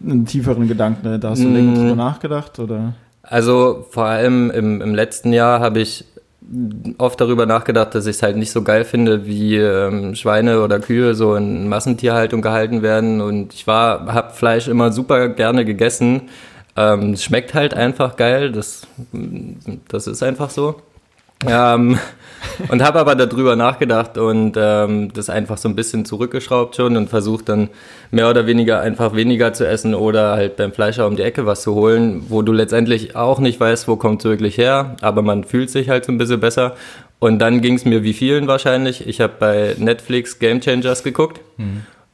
einen 0.02 0.26
tieferen 0.26 0.70
Gedanken? 0.70 1.20
Da 1.20 1.30
hast 1.32 1.44
du 1.44 1.50
länger 1.50 1.74
drüber 1.74 1.96
nachgedacht, 1.96 2.58
oder? 2.60 2.94
Also 3.32 3.88
vor 3.90 4.08
allem 4.08 4.52
im, 4.52 4.82
im 4.82 4.94
letzten 4.94 5.32
Jahr 5.32 5.62
habe 5.62 5.80
ich 5.80 6.04
oft 6.98 7.22
darüber 7.22 7.46
nachgedacht, 7.46 7.96
dass 7.96 8.06
ich 8.06 8.18
es 8.18 8.24
halt 8.24 8.36
nicht 8.36 8.52
so 8.52 8.62
geil 8.62 8.84
finde, 8.84 9.26
wie 9.26 9.56
ähm, 9.56 10.16
Schweine 10.16 10.62
oder 10.62 10.82
Kühe 10.82 11.16
so 11.16 11.36
in 11.36 11.70
Massentierhaltung 11.70 12.42
gehalten 12.42 12.82
werden. 12.82 13.22
Und 13.22 13.54
ich 13.54 13.68
war, 13.68 14.14
habe 14.14 14.34
Fleisch 14.34 14.68
immer 14.68 14.92
super 14.92 15.30
gerne 15.30 15.64
gegessen. 15.64 16.24
Ähm, 16.76 17.16
schmeckt 17.16 17.54
halt 17.54 17.74
einfach 17.74 18.18
geil. 18.18 18.52
Das, 18.52 18.86
das 19.88 20.08
ist 20.08 20.24
einfach 20.24 20.50
so. 20.50 20.82
Ähm, 21.48 22.00
und 22.70 22.84
habe 22.84 23.00
aber 23.00 23.16
darüber 23.16 23.56
nachgedacht 23.56 24.18
und 24.18 24.56
ähm, 24.58 25.14
das 25.14 25.30
einfach 25.30 25.58
so 25.58 25.70
ein 25.70 25.76
bisschen 25.76 26.06
zurückgeschraubt 26.06 26.76
schon 26.76 26.98
und 26.98 27.10
versucht 27.10 27.50
dann 27.50 27.70
mehr 28.12 28.30
oder 28.30 28.46
weniger 28.48 28.82
einfach 28.82 29.16
weniger 29.16 29.54
zu 29.54 29.68
essen 29.68 29.96
oder 29.96 30.32
halt 30.32 30.58
beim 30.58 30.72
Fleischer 30.72 31.08
um 31.08 31.16
die 31.16 31.24
Ecke 31.24 31.46
was 31.46 31.62
zu 31.62 31.74
holen, 31.74 32.26
wo 32.30 32.42
du 32.42 32.52
letztendlich 32.52 33.16
auch 33.16 33.40
nicht 33.40 33.60
weißt, 33.60 33.88
wo 33.88 33.96
kommt 33.96 34.22
es 34.22 34.26
wirklich 34.30 34.58
her, 34.58 34.96
aber 35.02 35.22
man 35.22 35.44
fühlt 35.44 35.70
sich 35.70 35.90
halt 35.90 36.06
so 36.06 36.12
ein 36.12 36.18
bisschen 36.18 36.40
besser. 36.40 36.76
Und 37.20 37.40
dann 37.40 37.62
ging 37.62 37.76
es 37.76 37.86
mir 37.86 38.04
wie 38.04 38.14
vielen 38.14 38.48
wahrscheinlich. 38.48 39.08
Ich 39.08 39.22
habe 39.22 39.34
bei 39.40 39.76
Netflix 39.78 40.40
Game 40.40 40.60
Changers 40.60 41.04
geguckt 41.04 41.40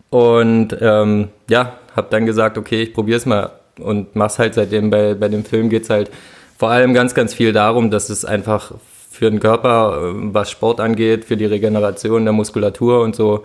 und 0.10 0.78
ähm, 0.82 1.30
ja, 1.50 1.78
habe 1.96 2.08
dann 2.10 2.26
gesagt, 2.26 2.58
okay, 2.58 2.84
ich 2.84 2.94
probiere 2.94 3.18
es 3.18 3.26
mal 3.26 3.52
und 3.80 4.16
mach's 4.16 4.38
halt 4.38 4.54
seitdem. 4.54 4.90
Bei, 4.90 5.14
bei 5.14 5.30
dem 5.30 5.46
Film 5.46 5.70
geht's 5.70 5.90
halt 5.90 6.12
vor 6.58 6.70
allem 6.70 6.94
ganz, 6.94 7.14
ganz 7.14 7.34
viel 7.34 7.54
darum, 7.54 7.90
dass 7.90 8.10
es 8.10 8.26
einfach 8.26 8.74
für 9.18 9.30
den 9.30 9.40
Körper, 9.40 10.00
äh, 10.02 10.34
was 10.34 10.52
Sport 10.52 10.80
angeht, 10.80 11.26
für 11.26 11.38
die 11.38 11.46
Regeneration 11.46 12.24
der 12.24 12.34
Muskulatur 12.34 13.02
und 13.02 13.16
so 13.16 13.44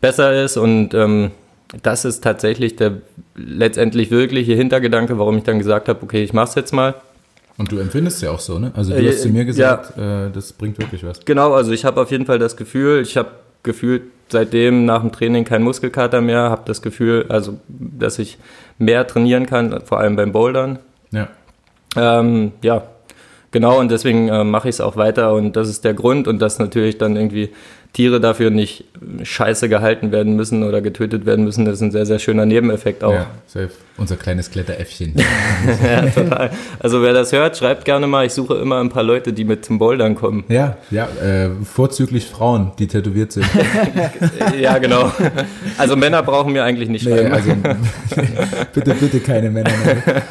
besser 0.00 0.44
ist. 0.44 0.56
Und 0.56 0.94
ähm, 0.94 1.30
das 1.82 2.04
ist 2.04 2.22
tatsächlich 2.22 2.76
der 2.76 2.98
letztendlich 3.34 4.10
wirkliche 4.10 4.54
Hintergedanke, 4.54 5.18
warum 5.18 5.38
ich 5.38 5.44
dann 5.44 5.58
gesagt 5.58 5.88
habe, 5.88 6.02
okay, 6.02 6.22
ich 6.22 6.32
mach's 6.32 6.54
jetzt 6.54 6.72
mal. 6.72 6.94
Und 7.58 7.72
du 7.72 7.78
empfindest 7.78 8.22
ja 8.22 8.30
auch 8.30 8.38
so, 8.38 8.58
ne? 8.58 8.70
Also 8.76 8.92
du 8.92 9.02
Äh, 9.02 9.08
hast 9.08 9.22
zu 9.22 9.30
mir 9.30 9.38
ja. 9.38 9.44
gesagt, 9.44 9.96
äh, 9.98 10.30
das 10.32 10.52
bringt 10.52 10.78
wirklich 10.78 11.04
was. 11.04 11.24
Genau, 11.24 11.54
also 11.54 11.72
ich 11.72 11.84
habe 11.84 12.00
auf 12.00 12.10
jeden 12.10 12.26
Fall 12.26 12.38
das 12.38 12.56
Gefühl, 12.56 13.00
ich 13.00 13.16
habe 13.16 13.30
gefühlt 13.62 14.02
seitdem 14.28 14.84
nach 14.84 15.00
dem 15.00 15.10
Training 15.10 15.44
keinen 15.44 15.62
Muskelkater 15.64 16.20
mehr, 16.20 16.50
habe 16.50 16.62
das 16.66 16.82
Gefühl, 16.82 17.26
also 17.28 17.58
dass 17.68 18.18
ich 18.18 18.38
mehr 18.78 19.06
trainieren 19.06 19.46
kann, 19.46 19.80
vor 19.84 19.98
allem 20.00 20.16
beim 20.16 20.32
Bouldern. 20.32 20.78
Ja. 21.12 21.28
Ähm, 21.96 22.52
ja, 22.62 22.82
genau, 23.50 23.78
und 23.78 23.90
deswegen 23.90 24.28
äh, 24.28 24.44
mache 24.44 24.68
ich 24.68 24.76
es 24.76 24.80
auch 24.80 24.96
weiter 24.96 25.32
und 25.34 25.56
das 25.56 25.68
ist 25.68 25.84
der 25.84 25.94
Grund 25.94 26.28
und 26.28 26.40
dass 26.40 26.58
natürlich 26.58 26.98
dann 26.98 27.16
irgendwie 27.16 27.50
Tiere 27.96 28.20
dafür 28.20 28.50
nicht 28.50 28.84
scheiße 29.22 29.70
gehalten 29.70 30.12
werden 30.12 30.36
müssen 30.36 30.62
oder 30.64 30.82
getötet 30.82 31.24
werden 31.24 31.46
müssen, 31.46 31.64
das 31.64 31.76
ist 31.76 31.80
ein 31.80 31.90
sehr, 31.92 32.04
sehr 32.04 32.18
schöner 32.18 32.44
Nebeneffekt 32.44 33.02
auch. 33.02 33.14
Ja, 33.14 33.26
safe. 33.46 33.70
Unser 33.96 34.16
kleines 34.16 34.50
Kletteräffchen. 34.50 35.14
Ja, 35.82 36.02
total. 36.02 36.50
Also 36.78 37.00
wer 37.00 37.14
das 37.14 37.32
hört, 37.32 37.56
schreibt 37.56 37.86
gerne 37.86 38.06
mal, 38.06 38.26
ich 38.26 38.34
suche 38.34 38.56
immer 38.56 38.80
ein 38.80 38.90
paar 38.90 39.02
Leute, 39.02 39.32
die 39.32 39.44
mit 39.44 39.64
zum 39.64 39.78
Bouldern 39.78 40.14
kommen. 40.14 40.44
ja, 40.48 40.76
ja, 40.90 41.08
äh, 41.24 41.48
vorzüglich 41.64 42.26
Frauen, 42.26 42.72
die 42.78 42.86
tätowiert 42.86 43.32
sind. 43.32 43.46
Ja, 44.60 44.76
genau. 44.76 45.10
Also 45.78 45.96
Männer 45.96 46.22
brauchen 46.22 46.52
mir 46.52 46.64
eigentlich 46.64 46.90
nicht 46.90 47.06
Nee, 47.06 47.20
also 47.26 47.52
bitte, 48.74 48.94
bitte 48.94 49.20
keine 49.20 49.50
Männer 49.50 49.70
mehr. 49.84 50.22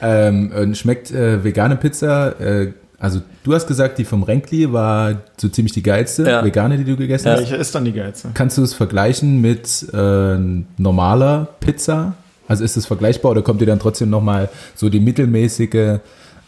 ähm, 0.00 0.74
schmeckt 0.74 1.10
äh, 1.10 1.42
vegane 1.42 1.74
Pizza, 1.76 2.40
äh, 2.40 2.68
also 2.98 3.20
du 3.44 3.54
hast 3.54 3.66
gesagt, 3.66 3.98
die 3.98 4.04
vom 4.04 4.22
Renkli 4.24 4.72
war 4.72 5.14
so 5.36 5.48
ziemlich 5.48 5.72
die 5.72 5.82
geilste, 5.82 6.24
Ja. 6.28 6.44
vegane, 6.44 6.76
die 6.78 6.84
du 6.84 6.96
gegessen 6.96 7.26
Ja. 7.28 7.32
hast. 7.34 7.40
Welche 7.42 7.56
ist 7.56 7.74
dann 7.74 7.84
die 7.84 7.92
geilste? 7.92 8.30
Kannst 8.34 8.58
du 8.58 8.62
es 8.62 8.74
vergleichen 8.74 9.40
mit 9.40 9.86
äh, 9.92 10.36
normaler 10.78 11.48
Pizza? 11.60 12.14
Also 12.48 12.64
ist 12.64 12.76
es 12.76 12.86
vergleichbar 12.86 13.32
oder 13.32 13.42
kommt 13.42 13.60
dir 13.60 13.66
dann 13.66 13.78
trotzdem 13.78 14.10
nochmal 14.10 14.48
so 14.74 14.88
die 14.88 15.00
mittelmäßige 15.00 15.98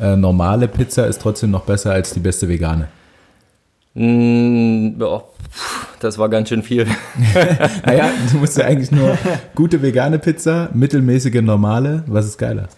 äh, 0.00 0.16
normale 0.16 0.66
Pizza 0.66 1.06
ist 1.06 1.20
trotzdem 1.20 1.50
noch 1.50 1.62
besser 1.64 1.92
als 1.92 2.12
die 2.14 2.20
beste 2.20 2.48
vegane? 2.48 2.88
Mm, 3.94 4.98
pff, 5.00 5.86
das 6.00 6.16
war 6.16 6.28
ganz 6.28 6.48
schön 6.48 6.62
viel. 6.62 6.86
Naja, 7.84 8.08
du 8.32 8.38
musst 8.38 8.56
ja 8.56 8.64
eigentlich 8.64 8.90
nur 8.92 9.18
gute 9.54 9.82
vegane 9.82 10.18
Pizza, 10.18 10.70
mittelmäßige 10.72 11.42
normale, 11.42 12.02
was 12.06 12.26
ist 12.26 12.38
geiler? 12.38 12.68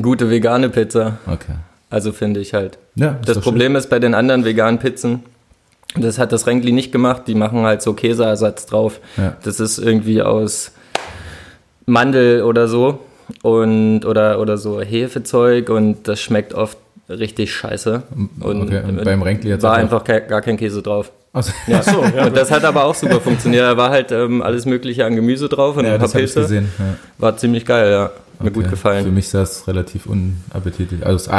Gute 0.00 0.30
vegane 0.30 0.68
Pizza, 0.70 1.18
Okay. 1.26 1.54
Also 1.90 2.12
finde 2.12 2.40
ich 2.40 2.54
halt. 2.54 2.78
Ja, 2.96 3.18
Das 3.24 3.38
Problem 3.40 3.76
ist 3.76 3.90
bei 3.90 3.98
den 3.98 4.14
anderen 4.14 4.44
veganen 4.44 4.78
Pizzen, 4.78 5.22
das 5.96 6.18
hat 6.18 6.32
das 6.32 6.46
Renkli 6.46 6.72
nicht 6.72 6.90
gemacht, 6.92 7.22
die 7.26 7.34
machen 7.34 7.62
halt 7.62 7.82
so 7.82 7.92
Käseersatz 7.94 8.66
drauf. 8.66 9.00
Ja. 9.16 9.36
Das 9.44 9.60
ist 9.60 9.78
irgendwie 9.78 10.22
aus 10.22 10.72
Mandel 11.86 12.42
oder 12.42 12.66
so 12.68 13.00
und 13.42 14.04
oder, 14.04 14.40
oder 14.40 14.58
so 14.58 14.80
Hefezeug 14.80 15.68
und 15.70 16.08
das 16.08 16.20
schmeckt 16.20 16.54
oft 16.54 16.78
richtig 17.08 17.52
scheiße. 17.54 18.02
Und, 18.40 18.62
Okay, 18.62 18.82
und 18.86 19.04
beim 19.04 19.22
Renkli 19.22 19.50
hat's 19.50 19.62
war 19.62 19.74
einfach- 19.74 20.04
gar 20.04 20.40
kein 20.40 20.56
Käse 20.56 20.82
drauf. 20.82 21.12
Also, 21.34 21.52
Ja. 21.66 21.80
und 22.26 22.34
das 22.36 22.50
hat 22.50 22.64
aber 22.64 22.84
auch 22.84 22.94
super 22.94 23.20
funktioniert. 23.20 23.64
Da 23.64 23.76
war 23.76 23.90
halt 23.90 24.10
ähm, 24.12 24.40
alles 24.40 24.64
mögliche 24.64 25.04
an 25.04 25.14
Gemüse 25.16 25.48
drauf 25.50 25.76
und 25.76 25.84
ja, 25.84 25.92
ein 25.92 25.98
paar 25.98 26.06
das 26.06 26.14
habe 26.14 26.24
ich 26.24 26.32
Pilze. 26.32 26.40
gesehen. 26.48 26.72
Ja. 26.78 26.84
War 27.18 27.36
ziemlich 27.36 27.66
geil, 27.66 27.90
ja. 27.90 28.10
Mir 28.40 28.50
gut 28.50 28.62
Okay. 28.62 28.64
Für 28.64 28.70
gefallen. 28.70 29.14
mich 29.14 29.28
sah 29.28 29.42
es 29.42 29.68
relativ 29.68 30.06
unappetitlich. 30.06 31.04
Also, 31.04 31.30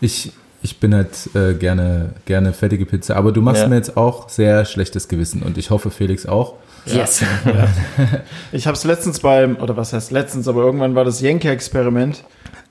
ich, 0.00 0.32
ich 0.62 0.78
bin 0.78 0.94
halt 0.94 1.10
äh, 1.34 1.54
gerne, 1.54 2.10
gerne 2.26 2.52
fettige 2.52 2.86
Pizza, 2.86 3.16
aber 3.16 3.32
du 3.32 3.40
machst 3.42 3.62
Ja. 3.62 3.68
mir 3.68 3.76
jetzt 3.76 3.96
auch 3.96 4.28
sehr 4.28 4.64
schlechtes 4.64 5.08
Gewissen 5.08 5.42
und 5.42 5.58
ich 5.58 5.70
hoffe 5.70 5.90
Felix 5.90 6.26
auch. 6.26 6.54
Yes. 6.86 7.22
Ich 8.52 8.66
habe 8.66 8.76
es 8.76 8.84
letztens 8.84 9.20
beim, 9.20 9.56
oder 9.56 9.76
was 9.76 9.92
heißt 9.92 10.10
letztens, 10.12 10.48
aber 10.48 10.62
irgendwann 10.62 10.94
war 10.94 11.04
das 11.04 11.20
Jenke-Experiment, 11.20 12.22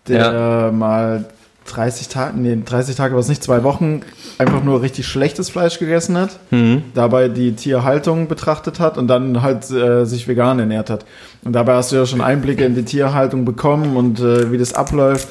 der 0.07 0.71
mal 0.71 1.25
30 1.65 2.07
Tage, 2.09 2.37
nee, 2.37 2.57
30 2.63 2.95
Tage 2.95 3.13
war 3.13 3.19
es 3.21 3.27
nicht, 3.29 3.43
zwei 3.43 3.63
Wochen 3.63 4.01
einfach 4.37 4.63
nur 4.63 4.81
richtig 4.81 5.07
schlechtes 5.07 5.49
Fleisch 5.49 5.79
gegessen 5.79 6.17
hat, 6.17 6.39
Mhm. 6.51 6.83
dabei 6.93 7.29
die 7.29 7.53
Tierhaltung 7.53 8.27
betrachtet 8.27 8.79
hat 8.79 8.97
und 8.97 9.07
dann 9.07 9.41
halt 9.41 9.69
äh, 9.71 10.05
sich 10.05 10.27
vegan 10.27 10.59
ernährt 10.59 10.89
hat. 10.89 11.05
Und 11.43 11.53
dabei 11.53 11.75
hast 11.75 11.91
du 11.91 11.95
ja 11.95 12.05
schon 12.05 12.21
Einblicke 12.21 12.65
in 12.65 12.75
die 12.75 12.83
Tierhaltung 12.83 13.45
bekommen 13.45 13.95
und 13.95 14.19
äh, 14.19 14.51
wie 14.51 14.57
das 14.57 14.73
abläuft. 14.73 15.27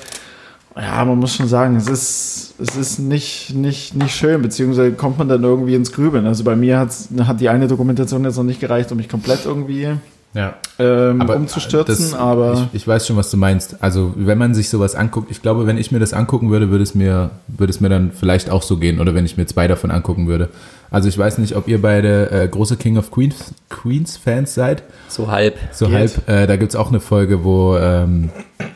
Ja, 0.75 1.05
man 1.05 1.19
muss 1.19 1.35
schon 1.35 1.49
sagen, 1.49 1.77
es 1.77 1.87
ist, 1.87 2.55
es 2.59 2.77
ist 2.77 2.99
nicht, 2.99 3.55
nicht, 3.55 3.95
nicht 3.95 4.15
schön, 4.17 4.41
beziehungsweise 4.41 4.93
kommt 4.93 5.19
man 5.19 5.29
dann 5.29 5.45
irgendwie 5.45 5.75
ins 5.75 5.93
Grübeln. 5.93 6.27
Also 6.27 6.45
bei 6.45 6.57
mir 6.57 6.79
hat's, 6.79 7.09
hat 7.27 7.41
die 7.41 7.51
eine 7.51 7.69
Dokumentation 7.69 8.25
jetzt 8.25 8.37
noch 8.39 8.43
nicht 8.45 8.59
gereicht, 8.61 8.91
um 8.91 8.97
mich 8.97 9.11
komplett 9.11 9.45
irgendwie 9.45 9.89
Ja. 10.35 10.55
ähm, 10.79 11.21
Aber 11.21 11.37
umzustürzen, 11.37 12.11
das- 12.13 12.15
aber 12.15 12.69
Ich, 12.73 12.83
ich 12.83 12.89
weiß 12.89 13.07
schon, 13.07 13.17
was 13.17 13.31
du 13.31 13.37
meinst. 13.37 13.77
Also, 13.83 14.15
wenn 14.17 14.39
man 14.39 14.55
sich 14.55 14.71
sowas 14.71 14.95
anguckt, 14.95 15.31
ich 15.31 15.43
glaube, 15.43 15.67
wenn 15.67 15.77
ich 15.77 15.93
mir 15.93 15.99
das 15.99 16.15
angucken 16.15 16.51
würde, 16.51 16.71
würde 16.71 16.83
es 16.83 16.95
mir, 16.95 17.31
würde 17.49 17.71
es 17.71 17.81
mir 17.81 17.91
dann 17.91 18.13
vielleicht 18.13 18.49
auch 18.49 18.63
so 18.63 18.79
gehen 18.79 18.99
oder 18.99 19.15
wenn 19.15 19.27
ich 19.27 19.37
mir 19.37 19.45
zwei 19.47 19.69
davon 19.69 19.91
angucken 19.91 20.27
würde. 20.29 20.49
Also, 20.91 21.09
ich 21.09 21.19
weiß 21.19 21.39
nicht, 21.39 21.55
ob 21.57 21.69
ihr 21.69 21.81
beide 21.83 22.31
äh, 22.31 22.49
große 22.49 22.77
King 22.77 22.97
of 22.97 23.11
Queens, 23.11 23.53
Queens 23.69 24.17
Fans 24.17 24.55
seid. 24.55 24.83
So 25.09 25.31
halb. 25.31 25.57
So 25.73 25.87
Geht. 25.87 25.95
halb. 25.95 26.29
Äh, 26.29 26.47
da 26.47 26.57
gibt's 26.57 26.77
auch 26.77 26.89
eine 26.89 27.01
Folge, 27.01 27.45
wo 27.45 27.77
ähm, 27.77 28.31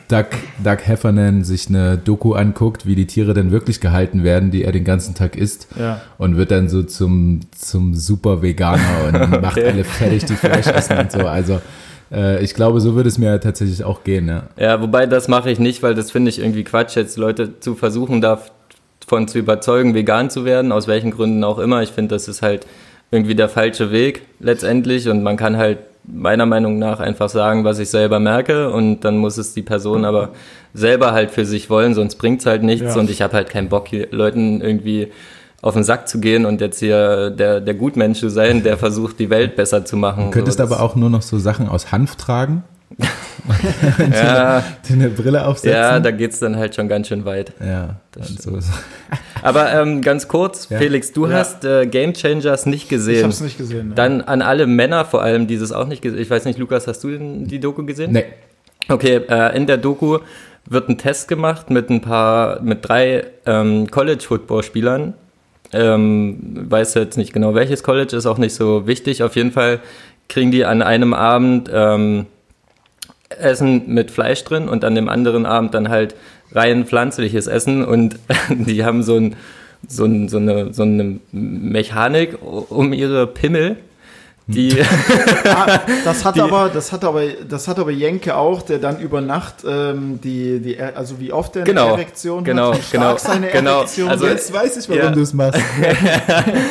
Doug, 0.07 0.25
Doug 0.63 0.77
Heffernan 0.83 1.43
sich 1.43 1.69
eine 1.69 1.97
Doku 1.97 2.33
anguckt, 2.33 2.85
wie 2.85 2.95
die 2.95 3.07
Tiere 3.07 3.33
denn 3.33 3.51
wirklich 3.51 3.81
gehalten 3.81 4.23
werden, 4.23 4.51
die 4.51 4.63
er 4.63 4.71
den 4.71 4.83
ganzen 4.83 5.15
Tag 5.15 5.35
isst. 5.35 5.67
ja. 5.79 6.01
Und 6.17 6.37
wird 6.37 6.51
dann 6.51 6.69
so 6.69 6.83
zum, 6.83 7.41
zum 7.51 7.93
super 7.93 8.41
Veganer 8.41 8.81
und 9.07 9.41
macht 9.41 9.61
alle 9.61 9.83
fertig, 9.83 10.25
die 10.25 10.35
Fleisch 10.35 10.67
essen 10.67 10.97
und 10.97 11.11
so. 11.11 11.19
Also 11.19 11.59
äh, 12.11 12.43
ich 12.43 12.53
glaube, 12.53 12.81
so 12.81 12.95
würde 12.95 13.09
es 13.09 13.17
mir 13.17 13.39
tatsächlich 13.39 13.83
auch 13.83 14.03
gehen. 14.03 14.27
Ja. 14.27 14.43
Ja, 14.57 14.81
wobei 14.81 15.05
das 15.05 15.27
mache 15.27 15.49
ich 15.51 15.59
nicht, 15.59 15.83
weil 15.83 15.95
das 15.95 16.11
finde 16.11 16.29
ich 16.29 16.39
irgendwie 16.39 16.63
Quatsch, 16.63 16.95
jetzt 16.95 17.17
Leute 17.17 17.59
zu 17.59 17.75
versuchen, 17.75 18.21
davon 18.21 19.27
zu 19.27 19.39
überzeugen, 19.39 19.93
vegan 19.93 20.29
zu 20.29 20.45
werden, 20.45 20.71
aus 20.71 20.87
welchen 20.87 21.11
Gründen 21.11 21.43
auch 21.43 21.59
immer. 21.59 21.81
Ich 21.81 21.89
finde, 21.89 22.15
das 22.15 22.27
ist 22.27 22.41
halt 22.41 22.65
irgendwie 23.11 23.35
der 23.35 23.49
falsche 23.49 23.91
Weg 23.91 24.23
letztendlich 24.39 25.07
und 25.07 25.23
man 25.23 25.37
kann 25.37 25.57
halt 25.57 25.79
meiner 26.07 26.45
Meinung 26.45 26.79
nach 26.79 26.99
einfach 26.99 27.29
sagen, 27.29 27.63
was 27.65 27.79
ich 27.79 27.89
selber 27.89 28.19
merke 28.19 28.71
und 28.71 29.01
dann 29.01 29.17
muss 29.17 29.37
es 29.37 29.53
die 29.53 29.61
Person 29.61 30.05
aber 30.05 30.29
selber 30.73 31.11
halt 31.11 31.31
für 31.31 31.45
sich 31.45 31.69
wollen, 31.69 31.93
sonst 31.93 32.15
bringt's 32.15 32.45
halt 32.45 32.63
nichts 32.63 32.95
Ja. 32.95 32.99
und 33.01 33.09
ich 33.09 33.21
habe 33.21 33.33
halt 33.33 33.49
keinen 33.49 33.67
Bock, 33.69 33.87
hier 33.89 34.07
Leuten 34.11 34.61
irgendwie 34.61 35.09
auf 35.61 35.73
den 35.73 35.83
Sack 35.83 36.07
zu 36.07 36.19
gehen 36.19 36.45
und 36.45 36.61
jetzt 36.61 36.79
hier 36.79 37.29
der, 37.31 37.59
der 37.59 37.73
Gutmensch 37.73 38.19
zu 38.19 38.29
sein, 38.29 38.63
der 38.63 38.77
versucht, 38.77 39.19
die 39.19 39.29
Welt 39.29 39.55
besser 39.55 39.83
zu 39.85 39.97
machen. 39.97 40.25
Du 40.25 40.29
könntest 40.31 40.59
so, 40.59 40.63
aber 40.63 40.81
auch 40.81 40.95
nur 40.95 41.09
noch 41.09 41.23
so 41.23 41.37
Sachen 41.39 41.67
aus 41.67 41.91
Hanf 41.91 42.15
tragen, 42.15 42.63
Ja, 44.11 44.63
dir 44.87 44.93
eine 44.93 45.09
Brille 45.09 45.45
aufsetzen. 45.45 45.71
ja, 45.77 45.99
da 45.99 46.11
geht's 46.11 46.39
dann 46.39 46.57
halt 46.57 46.75
schon 46.75 46.87
ganz 46.87 47.07
schön 47.07 47.25
weit. 47.25 47.53
ja 47.59 47.95
das 48.11 48.29
so. 48.35 48.57
Aber 49.41 49.71
ähm, 49.73 50.01
ganz 50.01 50.27
kurz, 50.27 50.67
Ja. 50.69 50.77
Felix, 50.79 51.13
du 51.13 51.27
Ja. 51.27 51.37
hast 51.37 51.63
äh, 51.63 51.85
Game 51.85 52.13
Changers 52.13 52.65
nicht 52.65 52.83
Ich 52.83 52.89
gesehen. 52.89 53.23
habe 53.23 53.29
es 53.31 53.41
nicht 53.41 53.57
gesehen. 53.57 53.89
ne. 53.89 53.95
Dann 53.95 54.21
an 54.21 54.41
alle 54.41 54.67
Männer 54.67 55.05
vor 55.05 55.21
allem, 55.21 55.47
die 55.47 55.57
das 55.57 55.71
auch 55.71 55.87
nicht 55.87 56.01
gesehen 56.01 56.19
Ich 56.19 56.29
weiß 56.29 56.45
nicht, 56.45 56.59
Lukas, 56.59 56.87
hast 56.87 57.03
du 57.03 57.09
die 57.17 57.59
Doku 57.59 57.85
gesehen? 57.85 58.11
Nee. 58.11 58.25
Okay, 58.89 59.21
äh, 59.29 59.55
in 59.55 59.65
der 59.67 59.77
Doku 59.77 60.19
wird 60.65 60.89
ein 60.89 60.97
Test 60.97 61.27
gemacht 61.27 61.69
mit 61.69 61.89
ein 61.89 62.01
paar, 62.01 62.61
mit 62.61 62.87
drei 62.87 63.25
ähm, 63.45 63.89
College-Football-Spielern. 63.89 65.13
Ähm, 65.73 66.37
weiß 66.69 66.93
jetzt 66.95 67.17
nicht 67.17 67.33
genau 67.33 67.53
welches 67.53 67.83
College, 67.83 68.15
ist 68.15 68.25
auch 68.25 68.37
nicht 68.37 68.55
so 68.55 68.87
wichtig. 68.87 69.23
Auf 69.23 69.35
jeden 69.35 69.51
Fall 69.51 69.79
kriegen 70.29 70.51
die 70.51 70.65
an 70.65 70.81
einem 70.81 71.13
Abend 71.13 71.69
ähm, 71.73 72.25
Essen 73.29 73.93
mit 73.93 74.11
Fleisch 74.11 74.43
drin 74.43 74.69
und 74.69 74.83
an 74.83 74.95
dem 74.95 75.09
anderen 75.09 75.45
Abend 75.45 75.73
dann 75.73 75.89
halt 75.89 76.15
rein 76.51 76.85
pflanzliches 76.85 77.47
Essen 77.47 77.83
und 77.83 78.17
die 78.49 78.83
haben 78.83 79.03
so, 79.03 79.17
ein, 79.17 79.35
so, 79.87 80.05
ein, 80.05 80.29
so, 80.29 80.37
eine, 80.37 80.73
so 80.73 80.83
eine 80.83 81.19
Mechanik 81.31 82.37
um 82.41 82.93
ihre 82.93 83.27
Pimmel, 83.27 83.77
die 84.49 84.81
Ah, 85.43 85.81
das 86.05 86.23
hat 86.23 86.35
Die- 86.37 86.41
aber, 86.41 86.69
das 86.73 86.91
hat 86.93 87.03
aber, 87.03 87.21
das 87.49 87.67
hat 87.67 87.79
aber 87.79 87.91
Jenke 87.91 88.35
auch, 88.35 88.61
der 88.61 88.79
dann 88.79 88.99
über 88.99 89.19
Nacht 89.19 89.55
ähm, 89.67 90.19
die, 90.23 90.59
die, 90.59 90.77
Er- 90.77 90.95
also 90.95 91.19
wie 91.19 91.33
oft 91.33 91.55
der 91.55 91.63
eine 91.63 91.69
Genau, 91.73 91.89
Erektion 91.91 92.43
genau, 92.45 92.71
hat, 92.71 92.77
wie 92.79 92.83
stark 92.83 92.91
genau, 93.17 93.17
seine 93.17 93.47
genau. 93.49 93.77
Erektion 93.79 94.07
Also 94.09 94.25
ist. 94.27 94.53
weiß 94.53 94.77
ich, 94.77 94.87
warum 94.89 95.01
Ja. 95.03 95.09
du 95.11 95.21
es 95.21 95.33
machst. 95.33 95.59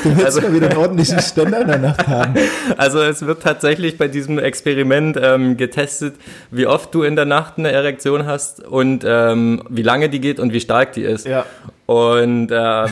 Du 0.02 0.10
willst 0.10 0.24
Also- 0.24 0.40
mal 0.40 0.54
wieder 0.54 0.70
einen 0.70 0.78
ordentlichen 0.78 1.20
Ständer 1.20 1.60
in 1.60 1.66
der 1.68 1.78
Nacht 1.78 2.06
haben. 2.08 2.34
Also 2.78 3.02
es 3.02 3.20
wird 3.26 3.42
tatsächlich 3.42 3.98
bei 3.98 4.08
diesem 4.08 4.38
Experiment 4.38 5.18
ähm, 5.22 5.56
getestet, 5.56 6.14
wie 6.50 6.66
oft 6.66 6.94
du 6.94 7.02
in 7.02 7.14
der 7.14 7.26
Nacht 7.26 7.54
eine 7.58 7.70
Erektion 7.72 8.26
hast 8.26 8.64
und 8.64 9.04
ähm, 9.06 9.62
wie 9.68 9.82
lange 9.82 10.08
die 10.08 10.20
geht 10.20 10.40
und 10.40 10.52
wie 10.52 10.60
stark 10.60 10.92
die 10.94 11.02
ist. 11.02 11.26
Ja. 11.26 11.44
Und 11.86 12.48
ähm, 12.52 12.86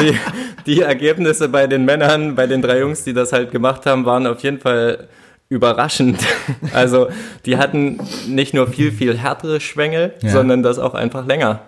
die, 0.00 0.16
die 0.66 0.80
Ergebnisse 0.82 1.48
bei 1.48 1.66
den 1.66 1.84
Männern, 1.84 2.34
bei 2.34 2.46
den 2.46 2.62
drei 2.62 2.80
Jungs, 2.80 3.04
die 3.04 3.12
das 3.12 3.32
halt 3.32 3.50
gemacht 3.52 3.84
haben, 3.86 4.04
waren 4.06 4.26
auf 4.26 4.40
jeden 4.40 4.58
Fall 4.58 5.06
überraschend. 5.48 6.18
Also 6.74 7.08
die 7.46 7.56
hatten 7.56 7.98
nicht 8.26 8.52
nur 8.54 8.66
viel, 8.68 8.90
viel 8.92 9.16
härtere 9.16 9.60
Schwängel, 9.60 10.12
Ja. 10.22 10.30
sondern 10.30 10.62
das 10.62 10.78
auch 10.78 10.94
einfach 10.94 11.26
länger. 11.26 11.60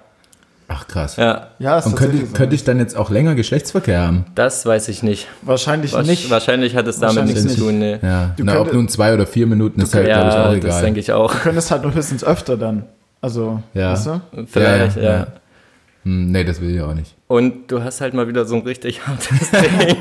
Ach 0.68 0.86
krass. 0.86 1.16
Ja, 1.16 1.48
Ja, 1.58 1.78
ist 1.78 1.86
Und 1.86 1.96
könnte, 1.96 2.18
so. 2.18 2.26
könnte 2.32 2.54
ich 2.54 2.62
dann 2.64 2.78
jetzt 2.78 2.96
auch 2.96 3.10
länger 3.10 3.34
Geschlechtsverkehr 3.34 4.00
haben? 4.02 4.24
das 4.36 4.64
weiß 4.64 4.88
ich 4.88 5.02
nicht. 5.02 5.26
Wahrscheinlich 5.42 5.92
Wasch- 5.94 6.06
nicht. 6.06 6.30
Wahrscheinlich 6.30 6.76
hat 6.76 6.86
es 6.86 6.98
damit 7.00 7.24
nichts 7.26 7.46
zu 7.46 7.56
tun. 7.58 7.78
Nee. 7.80 7.98
Ja. 8.02 8.34
Du 8.36 8.44
Na, 8.44 8.52
ob 8.52 8.58
könntest- 8.58 8.74
nun 8.74 8.88
zwei 8.88 9.12
oder 9.14 9.26
vier 9.26 9.46
Minuten 9.46 9.80
ist 9.80 9.94
halt, 9.94 10.06
glaube 10.06 10.28
ich, 10.28 10.34
Ja, 10.34 10.40
auch 10.42 10.46
das 10.54 10.54
egal. 10.56 10.82
denke 10.82 11.00
ich 11.00 11.12
auch. 11.12 11.32
Du 11.32 11.38
könntest 11.40 11.70
halt 11.70 11.82
nur 11.82 11.92
höchstens 11.94 12.22
öfter 12.24 12.56
dann. 12.56 12.84
Also, 13.20 13.62
Ja. 13.74 13.92
weißt 13.92 14.06
du? 14.06 14.20
Vielleicht, 14.46 14.96
Ja, 14.96 15.02
ja. 15.02 15.26
Hm, 16.04 16.32
nee, 16.32 16.44
das 16.44 16.60
will 16.62 16.74
ich 16.74 16.80
auch 16.80 16.94
nicht. 16.94 17.14
Und 17.28 17.70
du 17.70 17.82
hast 17.84 18.00
halt 18.00 18.14
mal 18.14 18.26
wieder 18.26 18.46
so 18.46 18.56
ein 18.56 18.62
richtig 18.62 19.06
hartes 19.06 19.50
Ding. 19.50 19.96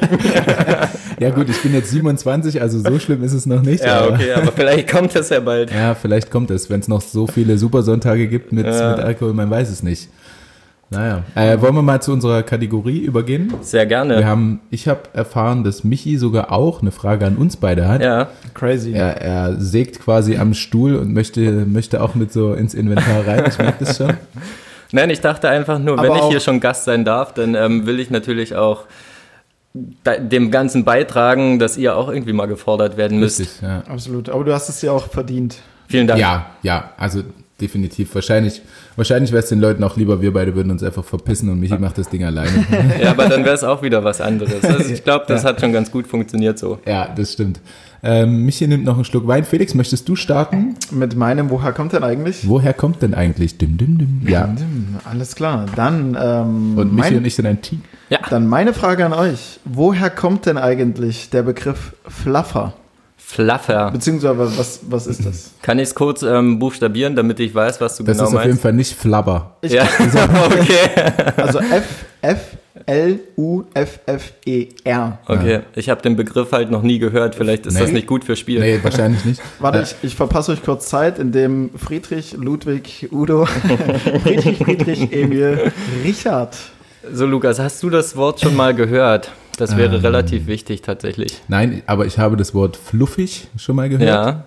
Ja 1.19 1.29
gut, 1.31 1.49
ich 1.49 1.61
bin 1.61 1.73
jetzt 1.73 1.91
27, 1.91 2.61
also 2.61 2.79
so 2.79 2.97
schlimm 2.99 3.21
ist 3.23 3.33
es 3.33 3.45
noch 3.45 3.61
nicht. 3.61 3.83
ja, 3.83 3.99
aber- 4.01 4.13
okay, 4.13 4.31
aber 4.33 4.51
vielleicht 4.53 4.89
kommt 4.89 5.13
das 5.13 5.29
ja 5.29 5.39
bald. 5.41 5.71
Ja, 5.73 5.95
vielleicht 5.95 6.31
kommt 6.31 6.51
es, 6.51 6.69
wenn 6.69 6.79
es 6.79 6.87
noch 6.87 7.01
so 7.01 7.27
viele 7.27 7.57
Supersonntage 7.57 8.27
gibt 8.27 8.53
mit, 8.53 8.65
Ja. 8.65 8.91
mit 8.91 8.99
Alkohol, 8.99 9.33
man 9.33 9.49
weiß 9.49 9.69
es 9.69 9.83
nicht. 9.83 10.07
Naja, 10.91 11.23
äh, 11.35 11.61
wollen 11.61 11.75
wir 11.75 11.83
mal 11.83 12.01
zu 12.01 12.11
unserer 12.13 12.41
Kategorie 12.41 12.97
übergehen? 12.99 13.53
Sehr 13.61 13.85
gerne. 13.85 14.17
Wir 14.17 14.25
haben, 14.25 14.61
ich 14.71 14.87
habe 14.87 15.01
erfahren, 15.13 15.63
dass 15.63 15.83
Michi 15.83 16.17
sogar 16.17 16.51
auch 16.51 16.81
eine 16.81 16.89
Frage 16.91 17.27
an 17.27 17.35
uns 17.35 17.57
beide 17.57 17.87
hat. 17.87 18.01
ja. 18.01 18.29
Crazy. 18.55 18.93
Er, 18.93 19.21
er 19.21 19.55
sägt 19.61 19.99
quasi 19.99 20.37
am 20.37 20.55
Stuhl 20.55 20.95
und 20.95 21.13
möchte, 21.13 21.41
möchte 21.67 22.01
auch 22.01 22.15
mit 22.15 22.33
so 22.33 22.53
ins 22.53 22.73
Inventar 22.73 23.27
rein. 23.27 23.43
Ich 23.47 23.57
merke 23.59 23.85
das 23.85 23.97
schon. 23.97 24.13
Nein, 24.91 25.09
ich 25.09 25.21
dachte 25.21 25.49
einfach 25.49 25.79
nur, 25.79 25.99
Aber 25.99 26.09
wenn 26.09 26.15
ich 26.15 26.25
hier 26.25 26.39
schon 26.39 26.59
Gast 26.59 26.85
sein 26.85 27.05
darf, 27.05 27.33
dann 27.33 27.55
ähm, 27.55 27.85
will 27.85 27.99
ich 27.99 28.09
natürlich 28.09 28.55
auch 28.55 28.85
dem 29.73 30.49
Ganzen 30.49 30.83
beitragen, 30.83 31.59
dass 31.59 31.77
ihr 31.77 31.95
auch 31.95 32.09
irgendwie 32.09 32.33
mal 32.33 32.47
gefordert 32.47 32.97
werden 32.97 33.19
müsst. 33.19 33.39
Richtig, 33.39 33.61
ja. 33.61 33.83
Absolut. 33.87 34.29
Aber 34.29 34.43
du 34.43 34.53
hast 34.53 34.67
es 34.69 34.81
ja 34.81 34.91
auch 34.91 35.07
verdient. 35.07 35.57
Vielen 35.87 36.07
Dank. 36.07 36.19
Ja, 36.19 36.47
ja, 36.63 36.93
also 36.97 37.23
definitiv. 37.61 38.13
Wahrscheinlich, 38.15 38.61
wahrscheinlich 38.95 39.31
wäre 39.31 39.43
es 39.43 39.49
den 39.49 39.59
Leuten 39.59 39.83
auch 39.83 39.95
lieber, 39.95 40.21
wir 40.21 40.33
beide 40.33 40.55
würden 40.55 40.71
uns 40.71 40.83
einfach 40.83 41.03
verpissen 41.03 41.49
und 41.49 41.59
Michi 41.59 41.77
macht 41.77 41.97
das 41.97 42.09
Ding 42.09 42.23
alleine. 42.23 42.65
Ja, 43.01 43.11
aber 43.11 43.27
dann 43.27 43.43
wäre 43.43 43.55
es 43.55 43.63
auch 43.63 43.81
wieder 43.81 44.03
was 44.03 44.21
anderes. 44.21 44.63
Also 44.63 44.91
ich 44.91 45.03
glaube, 45.03 45.25
das 45.27 45.43
hat 45.43 45.59
schon 45.61 45.73
ganz 45.73 45.91
gut 45.91 46.07
funktioniert 46.07 46.57
so. 46.57 46.79
ja, 46.85 47.07
das 47.15 47.33
stimmt. 47.33 47.59
Ähm, 48.01 48.45
Michi 48.45 48.65
nimmt 48.67 48.85
noch 48.85 48.95
einen 48.95 49.05
Schluck 49.05 49.27
Wein. 49.27 49.43
Felix, 49.43 49.73
möchtest 49.73 50.07
du 50.07 50.15
starten? 50.15 50.75
Mit 50.91 51.15
meinem, 51.15 51.49
woher 51.49 51.71
kommt 51.73 51.93
denn 51.93 52.03
eigentlich? 52.03 52.47
Woher 52.47 52.73
kommt 52.73 53.01
denn 53.01 53.13
eigentlich 53.13 53.57
Dim 53.57 53.77
Dim 53.77 53.97
Dim? 53.97 54.21
Ja. 54.27 54.45
Hm, 54.45 54.95
Alles 55.09 55.35
klar. 55.35 55.65
Dann, 55.75 56.17
ähm, 56.19 56.77
Und 56.77 56.93
Michi 56.95 57.09
mein, 57.11 57.17
und 57.17 57.25
ich 57.25 57.35
sind 57.35 57.45
ein 57.45 57.61
Team. 57.61 57.81
dann 58.29 58.47
meine 58.47 58.73
Frage 58.73 59.05
an 59.05 59.13
euch. 59.13 59.59
Woher 59.65 60.09
kommt 60.09 60.45
denn 60.45 60.57
eigentlich 60.57 61.29
der 61.29 61.43
Begriff 61.43 61.93
Fluffer? 62.07 62.73
Fluffer. 63.17 63.91
Beziehungsweise, 63.91 64.57
was, 64.57 64.79
was 64.89 65.05
ist 65.05 65.23
das? 65.25 65.51
Kann 65.61 65.77
ich 65.77 65.89
es 65.89 65.95
kurz 65.95 66.23
ähm, 66.23 66.57
buchstabieren, 66.57 67.15
damit 67.15 67.39
ich 67.39 67.53
weiß, 67.53 67.79
was 67.79 67.97
du 67.97 68.03
Das 68.03 68.17
genau 68.17 68.27
ist 68.29 68.35
auf 68.35 68.39
jeden 68.41 68.49
meinst? 68.53 68.61
Fall 68.63 68.73
nicht 68.73 68.95
Flabber. 68.95 69.55
Ich, 69.61 69.73
ja, 69.73 69.83
okay. 70.45 71.33
Also 71.37 71.59
F, 71.59 72.05
F, 72.21 72.39
L, 72.89 73.19
U, 73.37 73.63
F, 73.75 73.99
F, 74.07 74.33
E, 74.45 74.67
R. 74.83 75.19
Okay, 75.27 75.59
ich 75.75 75.89
habe 75.89 76.01
den 76.01 76.15
Begriff 76.15 76.51
halt 76.51 76.71
noch 76.71 76.81
nie 76.81 76.97
gehört. 76.97 77.35
Vielleicht 77.35 77.67
ist 77.67 77.75
Nee. 77.75 77.81
das 77.81 77.91
nicht 77.91 78.07
gut 78.07 78.23
für 78.23 78.35
Spiel. 78.35 78.59
Nee, 78.59 78.79
wahrscheinlich 78.81 79.23
nicht. 79.25 79.41
Warte, 79.59 79.81
ich, 79.83 79.95
ich 80.01 80.15
verpasse 80.15 80.51
euch 80.53 80.63
kurz 80.63 80.87
Zeit, 80.89 81.19
indem 81.19 81.69
Friedrich, 81.77 82.33
Ludwig, 82.33 83.09
Udo, 83.11 83.45
Friedrich, 84.23 84.57
Friedrich, 84.57 85.11
Emil, 85.13 85.71
Richard. 86.03 86.55
So, 87.13 87.25
Lukas, 87.27 87.59
hast 87.59 87.81
du 87.83 87.89
das 87.91 88.15
Wort 88.15 88.39
schon 88.41 88.55
mal 88.55 88.73
gehört? 88.73 89.31
Das 89.57 89.77
wäre 89.77 89.95
Ähm. 89.97 90.01
relativ 90.01 90.47
wichtig 90.47 90.81
tatsächlich. 90.81 91.41
Nein, 91.47 91.83
aber 91.85 92.05
ich 92.07 92.17
habe 92.17 92.37
das 92.37 92.53
Wort 92.55 92.75
fluffig 92.75 93.47
schon 93.57 93.75
mal 93.75 93.89
gehört. 93.89 94.07
Ja, 94.09 94.43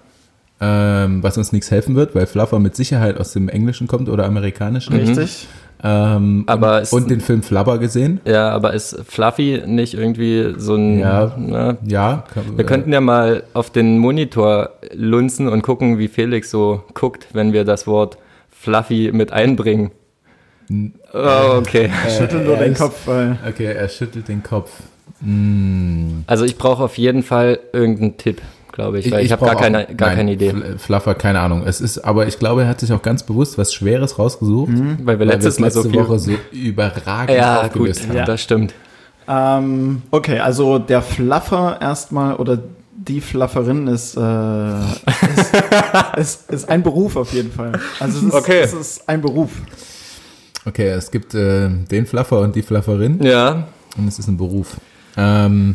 Ähm, 0.65 1.23
was 1.25 1.37
uns 1.39 1.51
nichts 1.53 1.71
helfen 1.73 1.97
wird, 1.97 2.15
weil 2.15 2.27
Fluffer 2.27 2.61
mit 2.61 2.77
Sicherheit 2.77 3.19
aus 3.19 3.33
dem 3.33 3.49
Englischen 3.49 3.89
kommt 3.89 4.09
oder 4.09 4.25
Amerikanischen. 4.27 4.95
Richtig? 4.95 5.49
Ähm, 5.85 6.45
Aber 6.47 6.77
und, 6.77 6.83
es- 6.83 6.93
und 6.93 7.11
den 7.11 7.21
Film 7.21 7.43
Flubber 7.43 7.79
gesehen. 7.79 8.21
ja, 8.25 8.51
aber 8.51 8.73
ist 8.73 8.97
Fluffy 9.05 9.63
nicht 9.67 9.95
irgendwie 9.95 10.55
so 10.57 10.77
ein. 10.77 10.99
Ja. 11.01 11.33
Ne? 11.37 11.77
Ja. 11.87 12.25
kann- 12.33 12.57
Wir 12.57 12.65
könnten 12.65 12.93
ja 12.93 13.01
mal 13.01 13.43
auf 13.53 13.71
den 13.71 13.99
Monitor 13.99 14.71
lunzen 14.95 15.49
und 15.49 15.63
gucken, 15.63 15.99
wie 15.99 16.07
Felix 16.09 16.51
so 16.51 16.85
guckt, 16.95 17.27
wenn 17.33 17.53
wir 17.53 17.65
das 17.65 17.87
Wort 17.89 18.17
Fluffy 18.51 19.11
mit 19.13 19.33
einbringen. 19.33 19.91
Oh, 21.13 21.57
okay. 21.59 21.91
Schüttel 22.17 22.45
nur 22.45 22.55
er 22.57 22.63
den 22.65 22.73
ist- 22.73 22.79
Kopf, 22.81 23.07
weil. 23.07 23.37
Okay, 23.49 23.67
er 23.75 23.89
schüttelt 23.89 24.29
den 24.29 24.43
Kopf. 24.43 24.71
Mm. 25.21 26.21
Also 26.27 26.45
ich 26.45 26.57
brauche 26.57 26.83
auf 26.85 26.97
jeden 26.97 27.23
Fall 27.23 27.59
irgendeinen 27.73 28.17
Tipp, 28.17 28.41
glaube 28.73 28.99
ich, 28.99 29.11
weil 29.13 29.25
ich, 29.25 29.31
habe 29.33 29.45
gar, 29.45 29.57
keine, 29.57 29.87
gar 29.95 30.09
nein, 30.09 30.17
keine 30.17 30.33
Idee. 30.33 30.51
Fl- 30.51 30.79
Fluffer, 30.79 31.15
keine 31.15 31.41
Ahnung. 31.41 31.63
Es 31.67 31.81
ist, 31.81 31.99
aber 31.99 32.27
ich 32.27 32.39
glaube, 32.39 32.63
er 32.63 32.69
hat 32.69 32.81
sich 32.81 32.93
auch 32.93 33.03
ganz 33.03 33.23
bewusst 33.23 33.59
was 33.59 33.73
Schweres 33.73 34.19
rausgesucht. 34.19 34.73
Weil 34.73 35.19
wir 35.19 35.21
weil 35.21 35.29
letztes 35.29 35.59
wir 35.59 35.63
Mal 35.63 35.69
es 35.69 35.75
so 35.75 35.83
letzte 35.83 35.91
viel. 35.99 36.09
Woche 36.09 36.19
so 36.19 36.33
überragend 36.53 37.37
ja, 37.37 37.69
gut, 37.69 38.01
haben. 38.03 38.17
Ja. 38.17 38.25
das 38.25 38.43
stimmt. 38.43 38.75
Ähm, 39.29 40.03
okay, 40.11 40.41
also 40.41 40.79
der 40.79 41.03
Fluffer 41.03 41.79
erstmal 41.81 42.35
oder 42.37 42.59
die 42.97 43.21
Flufferin 43.21 43.87
ist, 43.89 44.17
äh, 44.17 44.21
ist, 45.41 45.55
ist, 46.17 46.51
ist 46.51 46.69
ein 46.69 46.83
Beruf 46.83 47.17
auf 47.17 47.33
jeden 47.33 47.51
Fall. 47.53 47.73
Also 48.01 48.19
es 48.19 48.25
ist, 48.25 48.35
Okay. 48.35 48.61
es 48.63 48.73
ist 48.73 49.09
ein 49.09 49.21
Beruf. 49.21 49.51
Okay, 50.65 50.89
es 50.89 51.11
gibt 51.11 51.35
äh, 51.35 51.69
den 51.69 52.07
Fluffer 52.07 52.41
und 52.41 52.55
die 52.55 52.63
Flufferin 52.63 53.21
Ja, 53.23 53.67
und 53.99 54.07
es 54.09 54.19
ist 54.19 54.29
ein 54.29 54.37
Beruf. 54.37 54.77
Ähm, 55.17 55.75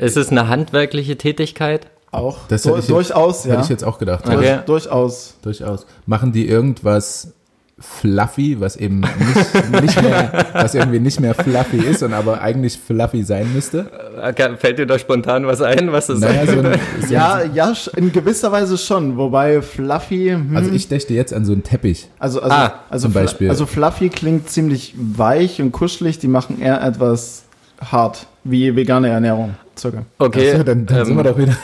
ist 0.00 0.16
es 0.16 0.30
eine 0.30 0.48
handwerkliche 0.48 1.16
Tätigkeit? 1.16 1.86
Auch 2.10 2.38
Das 2.48 2.62
du, 2.62 2.70
hätte 2.70 2.78
ich 2.80 2.84
jetzt- 2.88 2.90
durchaus, 3.10 3.44
ja. 3.44 3.52
Hätte 3.52 3.62
ich 3.64 3.68
jetzt 3.70 3.84
auch 3.84 3.98
gedacht. 3.98 4.26
Okay. 4.26 4.46
Ja, 4.46 4.56
Durch, 4.58 4.84
durchaus. 4.84 5.34
durchaus. 5.42 5.86
Machen 6.06 6.32
die 6.32 6.46
irgendwas 6.46 7.32
fluffy, 7.78 8.60
was 8.60 8.76
eben 8.76 9.00
nicht, 9.00 9.82
nicht 9.82 10.02
mehr, 10.02 10.46
was 10.52 10.74
irgendwie 10.74 11.00
nicht 11.00 11.18
mehr 11.20 11.34
fluffy 11.34 11.78
ist 11.78 12.02
und 12.02 12.12
aber 12.12 12.40
eigentlich 12.40 12.78
fluffy 12.78 13.24
sein 13.24 13.52
müsste? 13.54 13.90
Äh, 14.22 14.56
Fällt 14.56 14.78
dir 14.78 14.86
da 14.86 14.98
spontan 14.98 15.46
was 15.46 15.62
ein, 15.62 15.90
was 15.90 16.06
das 16.06 16.20
Naja, 16.20 16.46
so 16.46 16.58
ein, 16.60 16.78
so 17.08 17.12
Ja, 17.12 17.34
ein, 17.36 17.54
ja, 17.54 17.72
in 17.96 18.12
gewisser 18.12 18.52
Weise 18.52 18.76
schon. 18.78 19.16
Wobei 19.16 19.62
Fluffy, 19.62 20.28
hm, 20.28 20.54
also 20.56 20.70
ich 20.70 20.86
dächte 20.88 21.14
jetzt 21.14 21.32
an 21.34 21.44
so 21.44 21.52
einen 21.52 21.64
Teppich. 21.64 22.08
also, 22.18 22.40
also, 22.42 22.54
Ah, 22.54 22.74
also, 22.90 23.06
zum 23.08 23.14
Beispiel. 23.14 23.48
also 23.48 23.66
Fluffy 23.66 24.10
klingt 24.10 24.48
ziemlich 24.48 24.94
weich 24.96 25.60
und 25.60 25.72
kuschelig. 25.72 26.18
Die 26.18 26.28
machen 26.28 26.60
eher 26.60 26.80
etwas 26.84 27.44
hart, 27.90 28.26
wie 28.44 28.74
vegane 28.74 29.08
Ernährung. 29.08 29.54
Circa. 29.78 30.04
Okay, 30.18 30.52
Achso, 30.52 30.64
dann, 30.64 30.86
dann 30.86 30.98
ähm, 30.98 31.04
sind 31.06 31.16
wir 31.16 31.24
doch 31.24 31.38
wieder. 31.38 31.56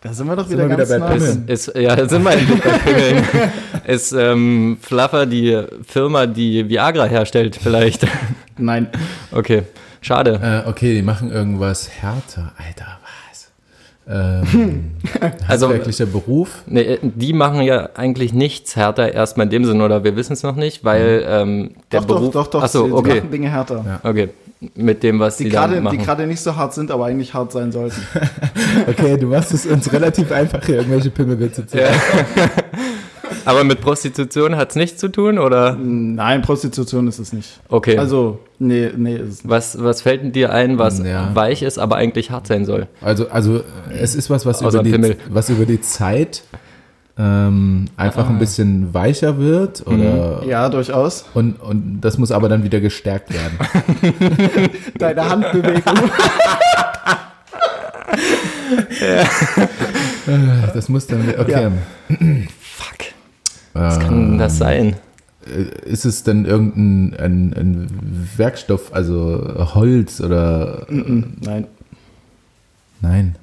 Da 0.00 0.12
sind 0.12 0.26
wir 0.26 0.34
doch 0.34 0.48
Sind 0.48 0.58
wieder 0.58 0.68
wir 0.68 0.76
ganz 0.76 0.88
wieder 0.90 0.98
bei 0.98 1.06
nah 1.06 1.12
Pimmeln. 1.14 1.46
dran. 1.46 1.48
ist, 1.54 1.72
ja, 1.76 1.94
da 1.94 2.08
sind 2.08 2.24
wir 2.24 2.32
endlich 2.32 2.60
bei 2.60 2.70
Pimmeln. 2.78 3.24
Ist 3.86 4.12
ähm, 4.12 4.76
Fluffer 4.80 5.26
die 5.26 5.62
Firma, 5.86 6.26
die 6.26 6.68
Viagra 6.68 7.04
herstellt, 7.04 7.54
vielleicht? 7.60 8.06
Nein. 8.58 8.88
Okay, 9.30 9.62
schade. 10.00 10.62
Äh, 10.66 10.68
okay, 10.68 10.94
die 10.96 11.02
machen 11.02 11.30
irgendwas 11.30 11.88
härter. 11.88 12.52
Alter, 12.58 12.98
was? 13.30 13.50
Ähm, 14.08 14.92
Also- 15.46 15.66
handwerklicher 15.68 16.06
Beruf. 16.06 16.62
Nee, 16.66 16.98
die 17.02 17.32
machen 17.32 17.62
ja 17.62 17.90
eigentlich 17.94 18.32
nichts 18.32 18.74
härter, 18.74 19.12
erstmal 19.12 19.46
in 19.46 19.50
dem 19.50 19.64
Sinn, 19.64 19.80
oder 19.80 20.02
wir 20.02 20.16
wissen 20.16 20.32
es 20.32 20.42
noch 20.42 20.56
nicht, 20.56 20.84
weil 20.84 21.24
ähm, 21.28 21.70
der 21.92 22.00
doch, 22.00 22.06
Beruf. 22.08 22.32
doch, 22.32 22.44
doch, 22.46 22.50
doch. 22.50 22.62
Achso, 22.64 22.88
okay. 22.92 23.18
machen 23.18 23.30
Dinge 23.30 23.50
härter. 23.50 23.84
Ja. 23.86 24.00
Okay. 24.10 24.30
Mit 24.76 25.02
dem, 25.02 25.18
was 25.18 25.38
Die 25.38 25.48
gerade, 25.48 25.74
die 25.76 25.80
machen. 25.80 25.98
gerade 25.98 26.26
nicht 26.26 26.40
so 26.40 26.54
hart 26.56 26.72
sind, 26.74 26.90
aber 26.90 27.06
eigentlich 27.06 27.34
hart 27.34 27.52
sein 27.52 27.72
sollten. 27.72 28.00
Okay, 28.88 29.16
du 29.18 29.26
machst 29.26 29.52
es 29.52 29.66
uns 29.66 29.92
relativ 29.92 30.32
einfach, 30.32 30.64
hier 30.64 30.76
irgendwelche 30.76 31.10
Pimmelwitze 31.10 31.66
zu 31.66 31.78
Ja. 31.78 31.88
Aber 33.44 33.64
mit 33.64 33.80
Prostitution 33.80 34.56
hat 34.56 34.70
es 34.70 34.76
nichts 34.76 35.00
zu 35.00 35.08
tun, 35.08 35.38
oder? 35.38 35.74
Nein, 35.76 36.42
Prostitution 36.42 37.08
ist 37.08 37.18
es 37.18 37.32
nicht. 37.32 37.60
Okay. 37.68 37.98
Also, 37.98 38.38
nee, 38.58 38.90
nee, 38.96 39.16
ist 39.16 39.20
es 39.22 39.28
nicht. 39.44 39.50
was, 39.50 39.82
was 39.82 40.02
fällt 40.02 40.22
denn 40.22 40.32
dir 40.32 40.52
ein, 40.52 40.78
was 40.78 41.00
Ja. 41.00 41.30
weich 41.34 41.62
ist, 41.62 41.78
aber 41.78 41.96
eigentlich 41.96 42.30
hart 42.30 42.46
sein 42.46 42.64
soll? 42.64 42.86
Also, 43.00 43.28
also 43.30 43.56
äh, 43.58 43.62
es 44.00 44.14
ist 44.14 44.30
was, 44.30 44.46
was, 44.46 44.62
Außer 44.62 44.76
über 44.80 44.82
die, 44.84 44.90
Pimmel. 44.92 45.16
was 45.28 45.50
über 45.50 45.64
die 45.66 45.80
Zeit 45.80 46.44
ähm, 47.24 47.84
einfach 47.96 48.28
ein 48.28 48.38
bisschen 48.38 48.92
weicher 48.94 49.38
wird 49.38 49.86
oder 49.86 50.42
Ja, 50.46 50.68
durchaus. 50.68 51.24
und, 51.34 51.60
und 51.60 52.00
das 52.00 52.18
muss 52.18 52.32
aber 52.32 52.48
dann 52.48 52.64
wieder 52.64 52.80
gestärkt 52.80 53.30
werden. 53.32 53.58
Deine 54.98 55.28
Handbewegung. 55.28 56.10
Das 60.74 60.88
muss 60.88 61.06
dann 61.06 61.28
okay. 61.38 61.70
Fuck. 62.60 62.96
Was 63.74 63.98
kann 64.00 64.12
Ähm, 64.14 64.28
denn 64.30 64.38
das 64.38 64.58
sein? 64.58 64.96
äh, 65.46 65.88
ist 65.88 66.04
es 66.04 66.22
dann 66.24 66.44
irgendein 66.44 67.18
ein, 67.18 67.52
ein 67.54 68.28
Werkstoff, 68.36 68.92
also 68.92 69.70
Holz 69.74 70.20
oder 70.20 70.86
Mhm, 70.88 71.34
Nein. 71.40 71.66
nein? 73.00 73.36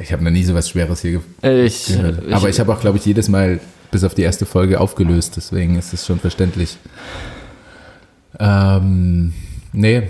Ich 0.00 0.12
habe 0.12 0.24
noch 0.24 0.30
nie 0.30 0.44
so 0.44 0.54
was 0.54 0.68
Schweres 0.68 1.00
hier 1.02 1.20
Ich, 1.42 1.86
gehört. 1.86 2.32
Aber 2.32 2.48
ich 2.48 2.58
habe 2.60 2.72
auch, 2.72 2.80
glaube 2.80 2.98
ich, 2.98 3.06
jedes 3.06 3.28
Mal 3.28 3.60
bis 3.90 4.04
auf 4.04 4.14
die 4.14 4.22
erste 4.22 4.46
Folge 4.46 4.80
aufgelöst, 4.80 5.34
deswegen 5.36 5.78
ist 5.78 5.92
es 5.92 6.06
schon 6.06 6.18
verständlich. 6.18 6.78
Ähm, 8.40 9.32
nee, 9.72 10.08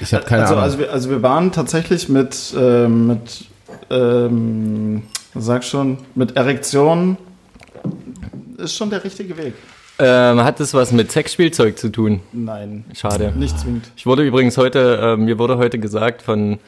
ich 0.00 0.14
habe 0.14 0.24
keine 0.24 0.42
also, 0.42 0.54
Ahnung. 0.54 0.64
also, 0.64 0.78
wir, 0.78 0.92
also 0.92 1.10
wir 1.10 1.22
waren 1.22 1.52
tatsächlich 1.52 2.08
mit, 2.08 2.54
ähm, 2.58 3.06
mit 3.06 3.44
ähm, 3.90 5.02
sag 5.34 5.64
schon, 5.64 5.98
mit 6.14 6.36
Erektion 6.36 7.18
ist 8.56 8.74
schon 8.74 8.90
der 8.90 9.04
richtige 9.04 9.36
Weg. 9.36 9.54
ähm, 9.98 10.42
hat 10.42 10.58
das 10.58 10.74
was 10.74 10.90
mit 10.92 11.12
Sexspielzeug 11.12 11.78
zu 11.78 11.90
tun? 11.90 12.20
Nein, 12.32 12.84
Schade. 12.94 13.32
nicht 13.36 13.58
zwingend. 13.58 13.90
Ich 13.96 14.06
wurde 14.06 14.24
übrigens 14.24 14.56
heute, 14.56 14.98
äh, 15.02 15.16
mir 15.16 15.38
wurde 15.38 15.58
heute 15.58 15.78
gesagt 15.78 16.22
von 16.22 16.58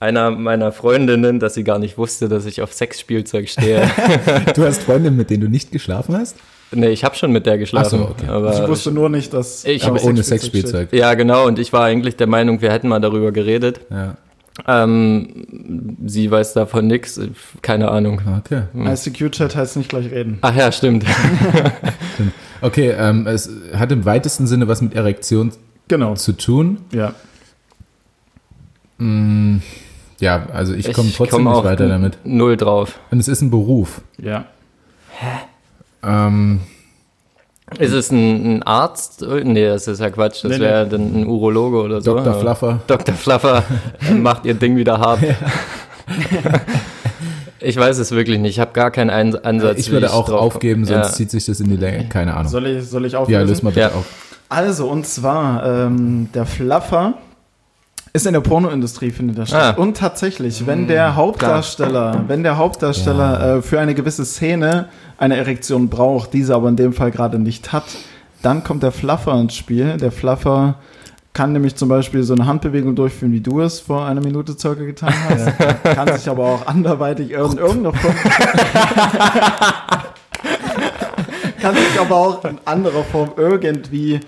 einer 0.00 0.30
meiner 0.30 0.70
Freundinnen, 0.72 1.40
dass 1.40 1.54
sie 1.54 1.64
gar 1.64 1.78
nicht 1.78 1.98
wusste, 1.98 2.28
dass 2.28 2.46
ich 2.46 2.62
auf 2.62 2.72
Sexspielzeug 2.72 3.48
stehe. 3.48 3.90
du 4.54 4.64
hast 4.64 4.82
Freundinnen, 4.82 5.16
mit 5.16 5.30
denen 5.30 5.42
du 5.42 5.48
nicht 5.48 5.72
geschlafen 5.72 6.16
hast? 6.16 6.36
Nee, 6.70 6.88
ich 6.90 7.02
habe 7.02 7.14
schon 7.16 7.32
mit 7.32 7.46
der 7.46 7.56
geschlafen. 7.58 8.00
Ach 8.02 8.08
so, 8.08 8.10
okay. 8.10 8.28
aber 8.28 8.52
ich 8.62 8.68
wusste 8.68 8.92
nur 8.92 9.08
nicht, 9.08 9.32
dass 9.32 9.64
Ich- 9.64 9.84
Aber 9.84 10.02
ohne 10.04 10.22
Sexspielzeug 10.22 10.72
Sexspielzeug. 10.90 10.92
Ja, 10.92 11.14
genau. 11.14 11.46
Und 11.46 11.58
ich 11.58 11.72
war 11.72 11.84
eigentlich 11.84 12.16
der 12.16 12.26
Meinung, 12.26 12.60
wir 12.60 12.70
hätten 12.70 12.88
mal 12.88 13.00
darüber 13.00 13.32
geredet. 13.32 13.80
Ja. 13.90 14.16
Ähm, 14.66 15.96
sie 16.06 16.30
weiß 16.30 16.52
davon 16.52 16.86
nichts. 16.88 17.18
Keine 17.62 17.90
Ahnung. 17.90 18.20
Okay. 18.38 18.62
steht. 18.74 18.86
ICQ-Chat 19.06 19.56
heißt 19.56 19.76
nicht 19.76 19.88
gleich 19.88 20.10
reden. 20.10 20.38
Ach 20.42 20.54
ja, 20.54 20.70
stimmt. 20.78 21.04
Okay, 22.60 22.90
ähm, 22.98 23.26
es 23.26 23.48
hat 23.74 23.90
im 23.92 24.04
weitesten 24.04 24.46
Sinne 24.46 24.68
was 24.68 24.82
mit 24.82 24.94
Erektion 24.94 25.52
Genau. 25.86 26.14
zu 26.16 26.32
tun. 26.32 26.78
Ja. 26.92 27.14
Mm, 28.98 29.58
ja, 30.20 30.46
also 30.52 30.74
ich 30.74 30.92
komme 30.92 31.10
trotzdem 31.14 31.36
komm 31.38 31.44
nicht 31.44 31.54
auch 31.54 31.64
weiter 31.64 31.88
damit. 31.88 32.18
Null 32.24 32.56
drauf. 32.56 32.98
Und 33.10 33.18
es 33.20 33.28
ist 33.28 33.42
ein 33.42 33.50
Beruf. 33.50 34.00
Ja. 34.20 34.44
Ähm, 36.02 36.60
Ist 37.78 37.92
es 37.92 38.10
ein, 38.10 38.56
ein 38.58 38.62
Arzt? 38.62 39.22
Nee, 39.44 39.66
das 39.66 39.88
ist 39.88 40.00
ja 40.00 40.10
Quatsch. 40.10 40.44
Das 40.44 40.50
Nee, 40.52 40.58
nee. 40.58 40.64
wäre 40.64 40.86
dann 40.86 41.20
ein 41.22 41.26
Urologe 41.26 41.82
oder 41.82 42.00
so. 42.00 42.14
Dr. 42.14 42.34
Fluffer. 42.34 42.80
Dr. 42.86 43.14
Fluffer 43.14 43.64
macht 44.14 44.44
ihr 44.46 44.54
Ding 44.54 44.76
wieder 44.76 44.98
hart. 44.98 45.20
ich 47.60 47.76
weiß 47.76 47.98
es 47.98 48.12
wirklich 48.12 48.38
nicht. 48.38 48.52
Ich 48.52 48.60
habe 48.60 48.72
gar 48.72 48.90
keinen 48.90 49.10
Ein 49.10 49.34
Ansatz. 49.36 49.78
Ich 49.78 49.88
wie 49.88 49.92
würde 49.92 50.12
auch 50.12 50.28
drauf 50.28 50.40
aufgeben, 50.40 50.84
sonst 50.84 51.14
zieht 51.16 51.30
sich 51.30 51.44
das 51.46 51.60
in 51.60 51.68
die 51.68 51.76
Länge. 51.76 52.08
Keine 52.08 52.34
Ahnung. 52.34 52.48
Soll 52.50 52.66
ich, 52.66 52.88
soll 52.88 53.04
ich 53.04 53.12
Ja, 53.12 53.18
auflösen? 53.20 53.48
löst 53.48 53.62
mal 53.62 53.70
bitte 53.70 53.80
Ja. 53.80 53.88
auf. 53.88 54.06
Also, 54.48 54.88
und 54.88 55.06
zwar, 55.06 55.66
ähm, 55.86 56.28
der 56.32 56.46
Fluffer 56.46 57.14
ist 58.18 58.26
in 58.26 58.32
der 58.32 58.40
Pornoindustrie, 58.40 59.12
findet 59.12 59.38
er 59.38 59.46
statt. 59.46 59.76
Ah. 59.78 59.80
Und 59.80 59.96
tatsächlich, 59.96 60.66
wenn 60.66 60.88
der 60.88 61.14
Hauptdarsteller, 61.14 62.24
wenn 62.26 62.42
der 62.42 62.58
Hauptdarsteller 62.58 63.58
äh, 63.58 63.62
für 63.62 63.78
eine 63.78 63.94
gewisse 63.94 64.24
Szene 64.24 64.88
eine 65.18 65.36
Erektion 65.36 65.88
braucht, 65.88 66.32
diese 66.32 66.56
aber 66.56 66.68
in 66.68 66.74
dem 66.74 66.92
Fall 66.92 67.12
gerade 67.12 67.38
nicht 67.38 67.72
hat, 67.72 67.84
dann 68.42 68.64
kommt 68.64 68.82
der 68.82 68.90
Fluffer 68.90 69.40
ins 69.40 69.54
Spiel. 69.54 69.98
Der 69.98 70.10
Fluffer 70.10 70.74
kann 71.32 71.52
nämlich 71.52 71.76
zum 71.76 71.88
Beispiel 71.88 72.24
so 72.24 72.34
eine 72.34 72.46
Handbewegung 72.46 72.96
durchführen, 72.96 73.32
wie 73.32 73.40
du 73.40 73.60
es 73.60 73.78
vor 73.78 74.04
einer 74.04 74.20
Minute 74.20 74.58
circa 74.58 74.82
getan 74.82 75.14
hast. 75.28 75.56
Kann 75.84 76.12
sich 76.16 76.28
aber 76.28 76.44
auch 76.44 76.66
anderweitig 76.66 77.30
in 77.30 77.36
irgendeiner 77.36 77.92
Form. 77.92 78.14
kann 81.60 81.76
sich 81.76 82.00
aber 82.00 82.16
auch 82.16 82.44
in 82.44 82.58
anderer 82.64 83.04
Form 83.04 83.30
irgendwie 83.36 84.18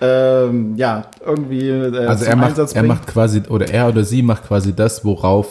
ähm, 0.00 0.74
ja, 0.76 1.06
irgendwie 1.24 1.68
äh, 1.68 2.06
Also 2.06 2.24
zum 2.24 2.30
er 2.30 2.36
macht, 2.36 2.48
Einsatz 2.50 2.72
er 2.72 2.82
bringen. 2.82 2.88
macht 2.94 3.06
quasi, 3.06 3.42
oder 3.48 3.68
er 3.68 3.88
oder 3.88 4.04
sie 4.04 4.22
macht 4.22 4.46
quasi 4.46 4.74
das, 4.74 5.04
worauf 5.04 5.48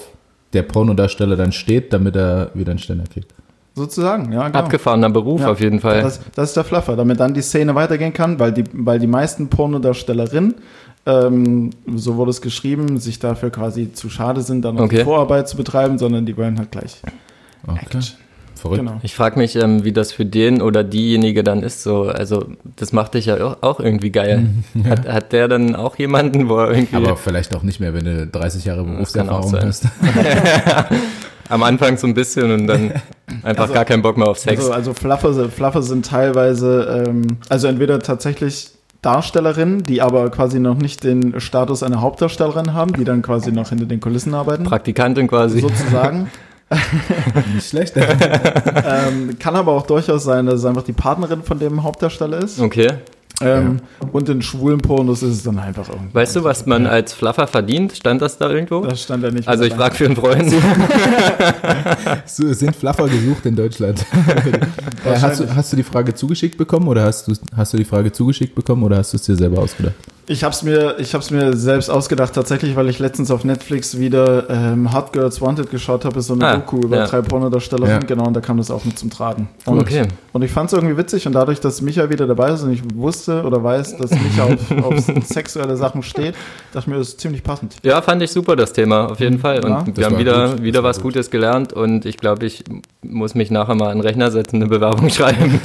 der 0.54 0.64
Pornodarsteller 0.64 1.36
dann 1.36 1.52
steht, 1.52 1.92
damit 1.94 2.16
er 2.16 2.52
wieder 2.54 2.72
einen 2.72 2.80
Ständer 2.80 3.04
kriegt. 3.12 3.34
Sozusagen, 3.76 4.32
ja, 4.32 4.48
genau. 4.48 4.60
Abgefahrener 4.60 5.10
Beruf 5.12 5.42
Ja, 5.42 5.52
auf 5.52 5.60
jeden 5.60 5.80
Fall. 5.80 6.02
Das, 6.02 6.20
das 6.34 6.50
ist 6.50 6.58
der 6.58 6.64
Fluffer, 6.64 6.96
damit 6.96 7.20
dann 7.20 7.34
die 7.34 7.42
Szene 7.42 7.76
weitergehen 7.76 8.12
kann, 8.14 8.40
weil 8.40 8.52
die, 8.52 8.64
weil 8.74 8.98
die 8.98 9.06
meisten 9.08 9.50
Pornodarstellerinnen, 9.50 10.56
ähm, 11.06 11.70
so 11.96 12.16
wurde 12.16 12.32
es 12.32 12.42
geschrieben, 12.42 12.98
sich 13.00 13.20
dafür 13.20 13.50
quasi 13.52 13.94
zu 13.94 14.10
schade 14.10 14.42
sind, 14.42 14.64
dann 14.66 14.76
noch 14.76 14.90
die 14.90 14.96
Okay. 14.96 15.04
Vorarbeit 15.04 15.48
zu 15.48 15.58
betreiben, 15.58 15.98
sondern 16.00 16.26
die 16.26 16.36
wollen 16.38 16.58
halt 16.58 16.72
gleich 16.72 17.02
Okay. 17.68 17.80
Action. 17.84 18.04
Verrückt. 18.58 18.80
Genau. 18.80 19.00
Ich 19.04 19.16
frage 19.16 19.40
mich, 19.40 19.56
ähm, 19.56 19.84
wie 19.84 19.92
das 19.94 20.12
für 20.12 20.26
den 20.26 20.62
oder 20.62 20.84
diejenige 20.84 21.44
dann 21.44 21.64
ist. 21.64 21.84
So, 21.84 22.04
also 22.10 22.46
das 22.76 22.92
macht 22.94 23.14
dich 23.14 23.28
ja 23.28 23.38
auch- 23.62 23.80
irgendwie 23.80 24.12
geil. 24.12 24.48
Hat, 24.90 25.08
hat 25.08 25.32
der 25.34 25.48
dann 25.48 25.76
auch 25.76 25.96
jemanden, 25.98 26.50
wo 26.50 26.58
er 26.58 26.72
irgendwie 26.72 26.96
Aber 26.96 27.16
vielleicht 27.18 27.56
auch 27.56 27.64
nicht 27.64 27.80
mehr, 27.80 27.94
wenn 27.94 28.06
du 28.06 28.28
30 28.28 28.66
Jahre 28.66 28.84
Berufserfahrung 28.84 29.50
sein. 29.50 29.68
hast. 29.68 29.86
am 31.50 31.64
Anfang 31.64 31.98
so 31.98 32.08
ein 32.08 32.14
bisschen 32.14 32.52
und 32.52 32.68
dann 32.68 32.92
einfach 33.44 33.64
Also- 33.64 33.74
gar 33.74 33.86
keinen 33.86 34.02
Bock 34.02 34.18
mehr 34.18 34.28
auf 34.28 34.38
Sex? 34.40 34.60
Also, 34.62 34.74
also 34.74 34.94
Fluffer, 34.94 35.34
sind- 35.34 35.54
Fluffer 35.54 35.82
sind 35.82 36.06
teilweise, 36.06 37.06
ähm, 37.08 37.38
also 37.50 37.68
entweder 37.68 38.00
tatsächlich 38.00 38.72
Darstellerinnen, 39.02 39.84
die 39.84 40.02
aber 40.02 40.30
quasi 40.32 40.60
noch 40.60 40.76
nicht 40.76 41.04
den 41.04 41.40
Status 41.40 41.84
einer 41.84 42.02
Hauptdarstellerin 42.02 42.74
haben, 42.74 42.94
die 42.94 43.04
dann 43.06 43.22
quasi 43.22 43.52
noch 43.52 43.70
hinter 43.70 43.86
den 43.86 44.00
Kulissen 44.02 44.34
arbeiten, 44.34 44.64
Praktikantin 44.64 45.28
quasi. 45.28 45.60
sozusagen. 45.62 46.30
Nicht 47.54 47.70
schlecht. 47.70 47.94
ähm, 47.96 49.38
kann 49.40 49.56
aber 49.56 49.72
auch 49.72 49.88
durchaus 49.88 50.24
sein, 50.24 50.46
dass 50.46 50.56
es 50.56 50.66
einfach 50.66 50.84
die 50.84 50.94
Partnerin 50.94 51.44
von 51.44 51.60
dem 51.60 51.84
Hauptdarsteller 51.84 52.40
ist. 52.40 52.60
Okay. 52.60 52.94
Ähm, 53.40 53.78
Und 54.12 54.30
in 54.30 54.42
schwulen 54.42 54.80
Pornos 54.80 55.22
ist 55.22 55.32
es 55.32 55.44
dann 55.44 55.60
einfach 55.60 55.88
irgendwie. 55.90 56.14
Weißt 56.14 56.36
du, 56.36 56.44
was 56.44 56.66
man 56.66 56.88
als 56.88 57.14
Fluffer 57.14 57.46
verdient? 57.46 57.94
Stand 57.94 58.22
das 58.22 58.38
da 58.40 58.50
irgendwo? 58.50 58.82
Das 58.82 59.04
stand 59.04 59.24
ja 59.24 59.30
nicht. 59.30 59.48
Also 59.48 59.64
ich 59.64 59.74
frage 59.74 59.96
für 59.96 60.06
einen 60.06 60.16
Freund. 60.16 60.54
So, 62.26 62.52
sind 62.54 62.76
Fluffer 62.76 63.08
gesucht 63.08 63.46
in 63.46 63.56
Deutschland? 63.56 64.04
äh, 65.06 65.20
hast, 65.20 65.40
du, 65.40 65.56
hast 65.56 65.72
du 65.72 65.78
die 65.78 65.84
Frage 65.84 66.14
zugeschickt 66.14 66.58
bekommen 66.58 66.88
oder 66.88 67.04
hast 67.04 67.28
du, 67.28 67.34
hast 67.56 67.74
du 67.74 67.78
die 67.78 67.86
Frage 67.86 68.12
zugeschickt 68.12 68.56
bekommen 68.56 68.84
oder 68.84 68.98
hast 68.98 69.14
du 69.14 69.18
es 69.18 69.24
dir 69.24 69.36
selber 69.36 69.62
ausgedacht? 69.62 69.96
Ich 70.30 70.44
hab's 70.44 70.62
mir, 70.62 70.96
ich 71.00 71.14
hab's 71.14 71.32
mir 71.32 71.56
selbst 71.56 71.90
ausgedacht, 71.90 72.34
tatsächlich, 72.34 72.76
weil 72.76 72.90
ich 72.90 73.00
letztens 73.00 73.32
auf 73.32 73.46
Netflix 73.46 73.98
wieder 73.98 74.50
ähm, 74.50 74.94
Hot 74.94 75.14
Girls 75.14 75.40
Wanted 75.40 75.72
geschaut 75.72 76.04
habe, 76.04 76.20
ist 76.20 76.28
so 76.28 76.34
eine 76.34 76.46
Ah, 76.46 76.56
Doku 76.58 76.80
über 76.82 76.98
ja. 76.98 77.08
drei 77.08 77.22
Pornodarstellerinnen, 77.22 78.02
Ja. 78.02 78.06
genau, 78.08 78.28
und 78.28 78.34
da 78.34 78.42
kam 78.42 78.58
das 78.58 78.70
auch 78.70 78.84
mit 78.84 79.00
zum 79.00 79.10
Tragen. 79.10 79.48
Und, 79.66 79.80
Okay. 79.80 80.06
und 80.34 80.42
ich 80.42 80.52
fand's 80.52 80.74
irgendwie 80.74 80.98
witzig 80.98 81.26
und 81.28 81.32
dadurch, 81.34 81.62
dass 81.62 81.82
Micha 81.82 82.10
wieder 82.10 82.28
dabei 82.28 82.50
ist 82.52 82.62
und 82.64 82.74
ich 82.74 82.82
wusste 82.94 83.44
oder 83.44 83.64
weiß, 83.64 83.96
dass 83.96 84.12
Micha 84.12 84.44
auf, 84.44 84.72
auf 84.84 85.00
sexuelle 85.26 85.78
Sachen 85.78 86.04
steht, 86.04 86.36
dachte 86.74 86.80
ich 86.80 86.88
mir, 86.88 86.98
das 86.98 87.08
ist 87.08 87.22
ziemlich 87.22 87.42
passend. 87.42 87.76
Ja, 87.84 88.02
fand 88.02 88.22
ich 88.22 88.30
super, 88.32 88.58
das 88.58 88.74
Thema, 88.74 89.10
auf 89.10 89.22
jeden 89.22 89.40
Fall. 89.40 89.64
Und 89.64 89.70
Ja, 89.72 89.86
wir 89.96 90.06
haben 90.08 90.18
wieder, 90.18 90.50
gut, 90.50 90.62
wieder 90.64 90.84
was 90.84 90.98
gut. 90.98 91.14
Gutes 91.14 91.32
gelernt 91.32 91.72
und 91.72 92.06
ich 92.06 92.18
glaube, 92.18 92.46
ich 92.46 92.66
muss 93.02 93.34
mich 93.34 93.50
nachher 93.50 93.76
mal 93.76 93.92
an 93.92 94.00
den 94.00 94.02
Rechner 94.06 94.30
setzen, 94.30 94.58
eine 94.58 94.68
Bewerbung 94.68 95.10
schreiben. 95.10 95.62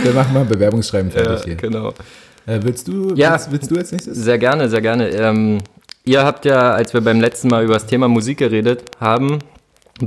Wir 0.00 0.12
machen 0.12 0.34
mal 0.34 0.42
ein 0.42 0.48
Bewerbungsschreiben 0.48 1.10
ja, 1.16 1.24
fertig 1.24 1.44
hier. 1.46 1.56
genau. 1.56 1.92
Äh, 2.46 2.60
willst, 2.62 2.88
du, 2.88 3.14
Ja. 3.14 3.32
willst, 3.32 3.52
willst 3.52 3.70
du 3.70 3.76
als 3.76 3.92
nächstes? 3.92 4.16
Sehr 4.16 4.38
gerne, 4.38 4.68
sehr 4.68 4.80
gerne. 4.80 5.08
Ähm, 5.10 5.58
ihr 6.04 6.24
habt 6.24 6.44
ja, 6.44 6.72
als 6.72 6.94
wir 6.94 7.00
beim 7.00 7.20
letzten 7.20 7.48
Mal 7.48 7.64
über 7.64 7.74
das 7.74 7.86
Thema 7.86 8.08
Musik 8.08 8.38
geredet 8.38 8.82
haben, 9.00 9.38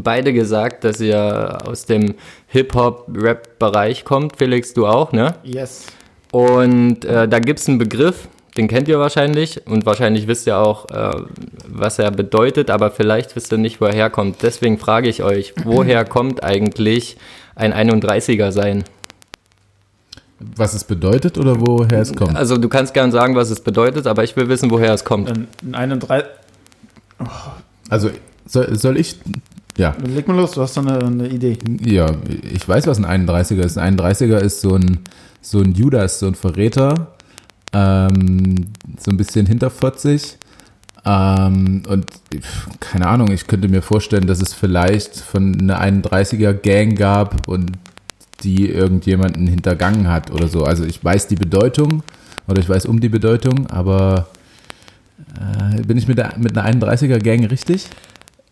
beide 0.04 0.34
gesagt, 0.34 0.84
dass 0.84 1.00
ihr 1.00 1.60
aus 1.66 1.86
dem 1.86 2.16
Hip-Hop-Rap-Bereich 2.48 4.06
kommt. 4.06 4.38
Felix, 4.38 4.74
du 4.74 4.88
auch, 4.88 5.12
ne? 5.12 5.36
Yes. 5.44 5.86
Und 6.32 7.06
äh, 7.06 7.28
da 7.28 7.40
gibt 7.40 7.60
es 7.60 7.68
einen 7.70 7.78
Begriff, 7.78 8.28
den 8.58 8.68
kennt 8.68 8.88
ihr 8.88 9.00
wahrscheinlich 9.00 9.66
und 9.68 9.86
wahrscheinlich 9.86 10.28
wisst 10.28 10.48
ihr 10.48 10.58
auch, 10.58 10.90
äh, 10.90 11.22
was 11.68 12.00
er 12.00 12.10
bedeutet, 12.12 12.70
aber 12.72 12.90
vielleicht 12.92 13.36
wisst 13.36 13.52
ihr 13.52 13.58
nicht, 13.60 13.82
woher 13.82 13.96
er 14.06 14.10
kommt. 14.10 14.42
Deswegen 14.42 14.78
frage 14.80 15.10
ich 15.10 15.22
euch, 15.24 15.54
woher 15.64 16.06
kommt 16.10 16.44
eigentlich 16.44 17.18
ein 17.56 17.74
31er 17.74 18.52
sein? 18.52 18.84
Was 20.56 20.74
es 20.74 20.84
bedeutet 20.84 21.38
oder 21.38 21.60
woher 21.60 22.00
es 22.02 22.14
kommt? 22.14 22.36
Also 22.36 22.58
du 22.58 22.70
kannst 22.70 22.94
gern 22.94 23.12
sagen, 23.12 23.36
was 23.36 23.50
es 23.50 23.62
bedeutet, 23.62 24.08
aber 24.08 24.24
ich 24.24 24.36
will 24.36 24.48
wissen, 24.50 24.70
woher 24.72 24.94
es 24.94 25.04
kommt. 25.04 25.30
Ein, 25.30 25.48
ein 25.66 25.76
31. 25.76 26.26
Also, 27.90 28.10
soll, 28.46 28.76
soll 28.76 28.98
ich. 28.98 29.20
Ja, 29.78 29.96
Leg 30.06 30.28
mal 30.28 30.38
los, 30.38 30.52
du 30.52 30.62
hast 30.62 30.78
da 30.78 30.82
eine, 30.82 31.00
eine 31.00 31.28
Idee. 31.28 31.58
ja, 31.84 32.12
ich 32.52 32.68
weiß, 32.68 32.86
was 32.88 33.04
ein 33.04 33.28
31er 33.28 33.64
ist. 33.64 33.78
Ein 33.78 33.98
31er 34.00 34.38
ist 34.38 34.62
so 34.62 34.76
ein, 34.76 35.00
so 35.42 35.60
ein 35.60 35.74
Judas, 35.74 36.20
so 36.20 36.28
ein 36.28 36.36
Verräter. 36.36 37.14
Ähm, 37.74 38.68
so 39.00 39.10
ein 39.10 39.18
bisschen 39.18 39.48
hinterfotzig. 39.48 40.38
Ähm, 41.06 41.84
und 41.88 42.06
keine 42.80 43.08
Ahnung, 43.08 43.32
ich 43.32 43.48
könnte 43.48 43.68
mir 43.68 43.82
vorstellen, 43.82 44.28
dass 44.28 44.42
es 44.42 44.54
vielleicht 44.54 45.18
von 45.18 45.60
einer 45.60 45.82
31er 45.82 46.54
Gang 46.54 46.98
gab 46.98 47.48
und 47.48 47.72
die 48.42 48.70
irgendjemanden 48.70 49.48
hintergangen 49.48 50.10
hat 50.10 50.32
oder 50.32 50.48
so. 50.48 50.64
Also 50.66 50.84
ich 50.84 51.04
weiß 51.04 51.28
die 51.28 51.36
Bedeutung 51.36 52.04
oder 52.48 52.60
ich 52.60 52.68
weiß 52.70 52.86
um 52.86 53.00
die 53.00 53.10
Bedeutung, 53.10 53.68
aber 53.70 54.28
äh, 55.78 55.82
bin 55.82 55.98
ich 55.98 56.08
mit, 56.08 56.18
der, 56.18 56.34
mit 56.38 56.58
einer 56.58 56.70
31er 56.86 57.20
Gang 57.20 57.50
richtig? 57.50 57.88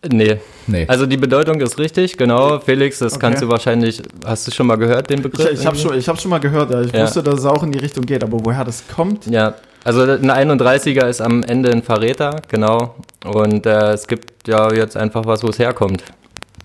Nee, 0.10 0.38
Nee. 0.66 0.86
also 0.88 1.06
die 1.06 1.18
Bedeutung 1.18 1.62
ist 1.62 1.78
richtig, 1.78 2.18
genau. 2.18 2.60
Felix, 2.60 2.98
das 3.00 3.14
Okay. 3.14 3.22
kannst 3.22 3.44
du 3.44 3.50
wahrscheinlich, 3.50 4.02
hast 4.26 4.48
du 4.48 4.52
schon 4.52 4.66
mal 4.66 4.78
gehört, 4.78 5.10
den 5.12 5.18
Ich, 5.20 5.24
Begriff? 5.24 5.52
ich 5.52 5.66
habe 5.68 5.78
schon, 5.78 5.96
ich 5.96 6.08
hab 6.10 6.20
schon 6.20 6.32
mal 6.32 6.40
gehört, 6.40 6.72
ja. 6.72 6.82
ich 6.82 6.92
Ja. 6.92 7.04
wusste, 7.04 7.22
dass 7.22 7.40
es 7.40 7.46
auch 7.46 7.62
in 7.62 7.72
die 7.72 7.78
Richtung 7.80 8.06
geht, 8.06 8.24
aber 8.24 8.44
woher 8.44 8.64
das 8.66 8.84
kommt, 8.88 9.28
Ja, 9.28 9.54
also 9.84 10.02
ein 10.04 10.30
31er 10.32 11.08
ist 11.08 11.22
am 11.22 11.44
Ende 11.44 11.72
ein 11.72 11.84
Verräter, 11.84 12.42
genau. 12.48 12.96
Und 13.26 13.66
äh, 13.68 13.92
es 13.94 14.08
gibt 14.08 14.48
ja 14.48 14.72
jetzt 14.74 14.98
einfach 14.98 15.26
was, 15.26 15.44
wo 15.44 15.50
es 15.50 15.60
herkommt. 15.60 16.04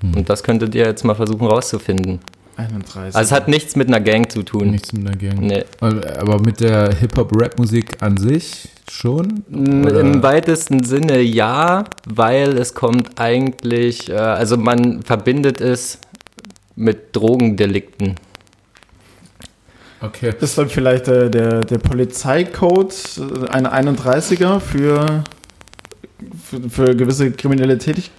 Und 0.03 0.29
das 0.31 0.43
könntet 0.43 0.75
ihr 0.75 0.87
jetzt 0.87 1.05
mal 1.05 1.15
versuchen 1.15 1.47
rauszufinden. 1.47 2.21
31. 2.57 3.15
Also 3.17 3.19
es 3.21 3.33
hat 3.33 3.49
nichts 3.49 3.77
mit 3.77 3.89
einer 3.89 4.01
Gang 4.01 4.31
zu 4.31 4.43
tun. 4.43 4.71
Nichts 4.71 4.93
mit 4.93 5.07
einer 5.07 5.17
Gang. 5.17 5.41
Nee. 5.41 5.65
Aber 5.81 6.41
mit 6.41 6.61
der 6.61 6.95
Hip-Hop-Rap-Musik 6.95 8.03
an 8.03 8.17
sich 8.17 8.69
schon? 8.91 9.45
Oder- 9.53 10.01
Im 10.01 10.23
weitesten 10.23 10.83
Sinne 10.85 11.21
ja, 11.21 11.85
weil 12.09 12.57
es 12.59 12.75
kommt 12.75 13.21
eigentlich, 13.21 14.09
äh, 14.11 14.15
also 14.15 14.57
man 14.57 15.03
verbindet 15.03 15.61
es 15.61 15.99
mit 16.77 17.15
Drogendelikten. 17.15 18.15
Okay. 20.03 20.33
ist 20.41 20.59
dann 20.59 20.69
vielleicht 20.69 21.09
äh, 21.09 21.31
der, 21.31 21.65
der 21.65 21.79
Polizeicode 21.79 22.95
äh, 23.19 23.49
eine 23.49 23.73
31er 23.73 24.61
für, 24.61 25.25
für, 26.45 26.69
für 26.71 26.95
gewisse 26.97 27.31
kriminelle 27.33 27.79
Tätigkeiten, 27.79 28.13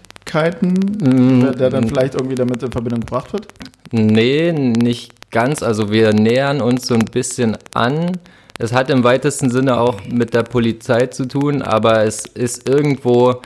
Mm, 1.00 1.42
der, 1.42 1.52
der 1.54 1.70
dann 1.70 1.88
vielleicht 1.88 2.16
irgendwie 2.16 2.36
damit 2.36 2.62
in 2.62 2.72
Verbindung 2.72 3.00
gebracht 3.02 3.32
wird? 3.32 3.48
Nee, 3.92 4.52
nicht 4.52 5.32
ganz. 5.32 5.64
Also 5.64 5.92
wir 5.92 6.14
nähern 6.14 6.62
uns 6.62 6.88
so 6.88 6.96
ein 6.96 7.06
bisschen 7.06 7.58
an. 7.74 8.20
Es 8.60 8.74
hat 8.74 8.90
im 8.90 9.04
weitesten 9.04 9.50
Sinne 9.50 9.80
auch 9.80 10.06
mit 10.08 10.34
der 10.34 10.44
Polizei 10.44 11.08
zu 11.08 11.28
tun, 11.28 11.62
aber 11.62 12.04
es 12.04 12.26
ist 12.26 12.68
irgendwo 12.68 13.42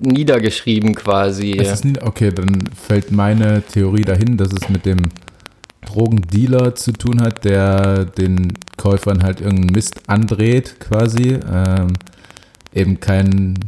niedergeschrieben 0.00 0.94
quasi. 0.94 1.52
Nie, 1.84 1.94
okay, 2.00 2.30
dann 2.30 2.68
fällt 2.74 3.12
meine 3.12 3.62
Theorie 3.62 4.02
dahin, 4.02 4.36
dass 4.36 4.52
es 4.52 4.68
mit 4.68 4.86
dem 4.86 5.10
Drogendealer 5.86 6.74
zu 6.74 6.92
tun 6.92 7.20
hat, 7.20 7.44
der 7.44 8.04
den 8.04 8.54
Käufern 8.76 9.22
halt 9.22 9.40
irgendeinen 9.40 9.72
Mist 9.72 10.00
andreht, 10.08 10.76
quasi. 10.80 11.38
Ähm, 11.52 11.92
eben 12.72 13.00
kein, 13.00 13.60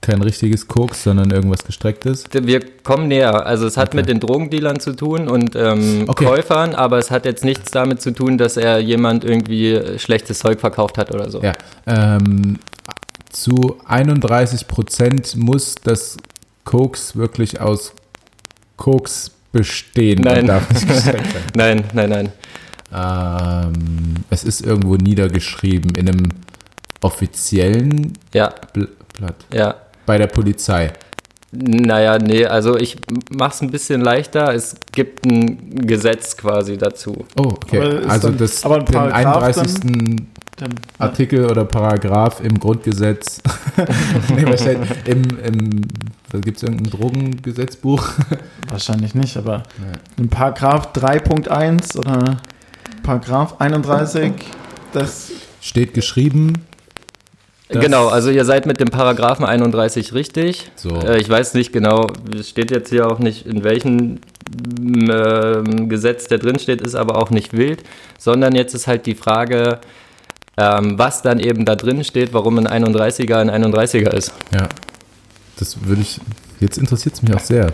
kein 0.00 0.22
richtiges 0.22 0.68
Koks, 0.68 1.02
sondern 1.04 1.30
irgendwas 1.30 1.64
gestrecktes. 1.64 2.24
Wir 2.32 2.60
kommen 2.82 3.08
näher. 3.08 3.46
Also 3.46 3.66
es 3.66 3.76
hat 3.76 3.88
Okay. 3.88 3.96
mit 3.98 4.08
den 4.08 4.20
Drogendealern 4.20 4.80
zu 4.80 4.94
tun 4.94 5.28
und 5.28 5.54
ähm, 5.56 6.04
Okay. 6.06 6.24
Käufern, 6.24 6.74
aber 6.74 6.98
es 6.98 7.10
hat 7.10 7.24
jetzt 7.24 7.44
nichts 7.44 7.70
damit 7.72 8.00
zu 8.00 8.12
tun, 8.12 8.38
dass 8.38 8.56
er 8.56 8.78
jemand 8.78 9.24
irgendwie 9.24 9.80
schlechtes 9.98 10.38
Zeug 10.38 10.60
verkauft 10.60 10.98
hat 10.98 11.12
oder 11.14 11.30
so. 11.30 11.42
Ja. 11.42 11.52
Ähm, 11.86 12.58
zu 13.30 13.76
31 13.86 14.68
Prozent 14.68 15.36
muss 15.36 15.74
das 15.82 16.16
Koks 16.64 17.16
wirklich 17.16 17.60
aus 17.60 17.92
Koks 18.76 19.32
bestehen. 19.52 20.22
Nein. 20.22 20.46
Nein, 21.54 21.84
nein, 21.92 22.10
nein. 22.10 22.32
Ähm, 22.94 24.14
es 24.30 24.44
ist 24.44 24.60
irgendwo 24.64 24.94
niedergeschrieben 24.96 25.94
in 25.94 26.08
einem 26.08 26.28
offiziellen 27.00 28.12
Ja, 28.32 28.54
Bl 28.72 28.88
Blatt. 29.18 29.34
ja. 29.52 29.74
Bei 30.08 30.16
der 30.16 30.26
Polizei. 30.26 30.94
Naja, 31.52 32.18
nee, 32.18 32.46
also 32.46 32.78
ich 32.78 32.96
mach's 33.30 33.60
ein 33.60 33.70
bisschen 33.70 34.00
leichter. 34.00 34.54
Es 34.54 34.74
gibt 34.90 35.26
ein 35.26 35.86
Gesetz 35.86 36.34
quasi 36.34 36.78
dazu. 36.78 37.26
Oh, 37.36 37.48
okay. 37.48 38.06
Also 38.08 38.28
dann- 38.28 38.38
das, 38.38 38.64
aber 38.64 38.76
ein 38.76 38.86
den 38.86 38.94
Paragraph 38.94 39.44
31. 39.52 40.26
Dann, 40.56 40.74
Artikel 40.98 41.44
oder 41.44 41.66
Paragraph 41.66 42.40
im 42.42 42.58
Grundgesetz. 42.58 43.42
nee, 44.34 44.46
was 44.46 44.62
steht 44.62 44.78
im, 45.04 45.24
im 45.44 45.80
gibt 46.40 46.56
es 46.56 46.62
irgendein 46.62 46.90
Drogengesetzbuch? 46.90 48.08
wahrscheinlich 48.70 49.14
nicht, 49.14 49.36
aber 49.36 49.62
in 50.16 50.30
Paragraph 50.30 50.94
3.1 50.94 51.98
oder 51.98 52.38
Paragraph 53.02 53.60
31, 53.60 54.32
das 54.94 55.32
Steht 55.60 55.92
geschrieben. 55.92 56.54
Das- 57.68 57.84
genau, 57.84 58.08
also 58.08 58.30
ihr 58.30 58.44
seid 58.44 58.64
mit 58.66 58.80
dem 58.80 58.88
Paragraphen 58.88 59.44
31 59.44 60.14
richtig. 60.14 60.70
So. 60.76 61.00
Äh, 61.00 61.20
ich 61.20 61.28
weiß 61.28 61.54
nicht 61.54 61.72
genau, 61.72 62.06
es 62.38 62.48
steht 62.48 62.70
jetzt 62.70 62.88
hier 62.90 63.06
auch 63.06 63.18
nicht, 63.18 63.46
in 63.46 63.62
welchem 63.62 64.20
ähm, 64.90 65.88
Gesetz 65.88 66.28
der 66.28 66.38
drin 66.38 66.58
steht, 66.58 66.80
ist 66.80 66.94
aber 66.94 67.16
auch 67.18 67.30
nicht 67.30 67.52
wild, 67.52 67.82
sondern 68.18 68.54
jetzt 68.54 68.74
ist 68.74 68.86
halt 68.86 69.04
die 69.06 69.14
Frage, 69.14 69.80
ähm, 70.56 70.98
was 70.98 71.20
dann 71.22 71.38
eben 71.38 71.64
da 71.66 71.76
drin 71.76 72.02
steht, 72.04 72.32
warum 72.32 72.58
ein 72.58 72.66
31er 72.66 73.36
ein 73.36 73.50
31er 73.50 74.12
ist. 74.12 74.32
Ja. 74.52 74.68
Das 75.58 75.84
würde 75.84 76.02
ich. 76.02 76.20
Jetzt 76.60 76.78
interessiert 76.78 77.14
es 77.16 77.22
mich 77.22 77.34
auch 77.34 77.40
sehr. 77.40 77.72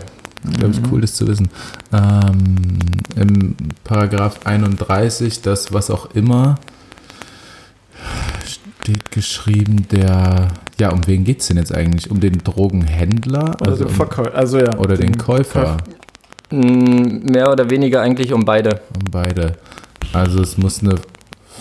Glaube 0.59 0.73
ich, 0.73 0.91
cool, 0.91 1.01
das 1.01 1.15
zu 1.15 1.27
wissen. 1.27 1.49
Ähm, 1.91 2.77
Im 3.15 3.55
Paragraph 3.83 4.39
31, 4.43 5.41
das 5.41 5.73
was 5.73 5.89
auch 5.89 6.11
immer, 6.13 6.59
steht 8.85 9.11
geschrieben, 9.11 9.87
der. 9.91 10.49
Ja, 10.79 10.91
um 10.91 11.07
wen 11.07 11.23
geht 11.23 11.41
es 11.41 11.47
denn 11.47 11.57
jetzt 11.57 11.73
eigentlich? 11.73 12.11
Um 12.11 12.19
den 12.19 12.37
Drogenhändler? 12.43 13.55
oder 13.59 13.71
Also 13.71 13.85
um, 13.85 13.91
Verkäufer, 13.91 14.35
also 14.35 14.59
ja. 14.59 14.77
oder 14.77 14.95
den 14.95 15.17
Käufer? 15.17 15.77
Mm, 16.51 17.31
Mehr 17.31 17.51
oder 17.51 17.69
weniger 17.69 18.01
eigentlich 18.01 18.31
um 18.33 18.45
beide. 18.45 18.81
Um 18.93 19.09
beide. 19.09 19.53
Also 20.13 20.41
es 20.41 20.57
muss 20.57 20.81
eine 20.81 20.99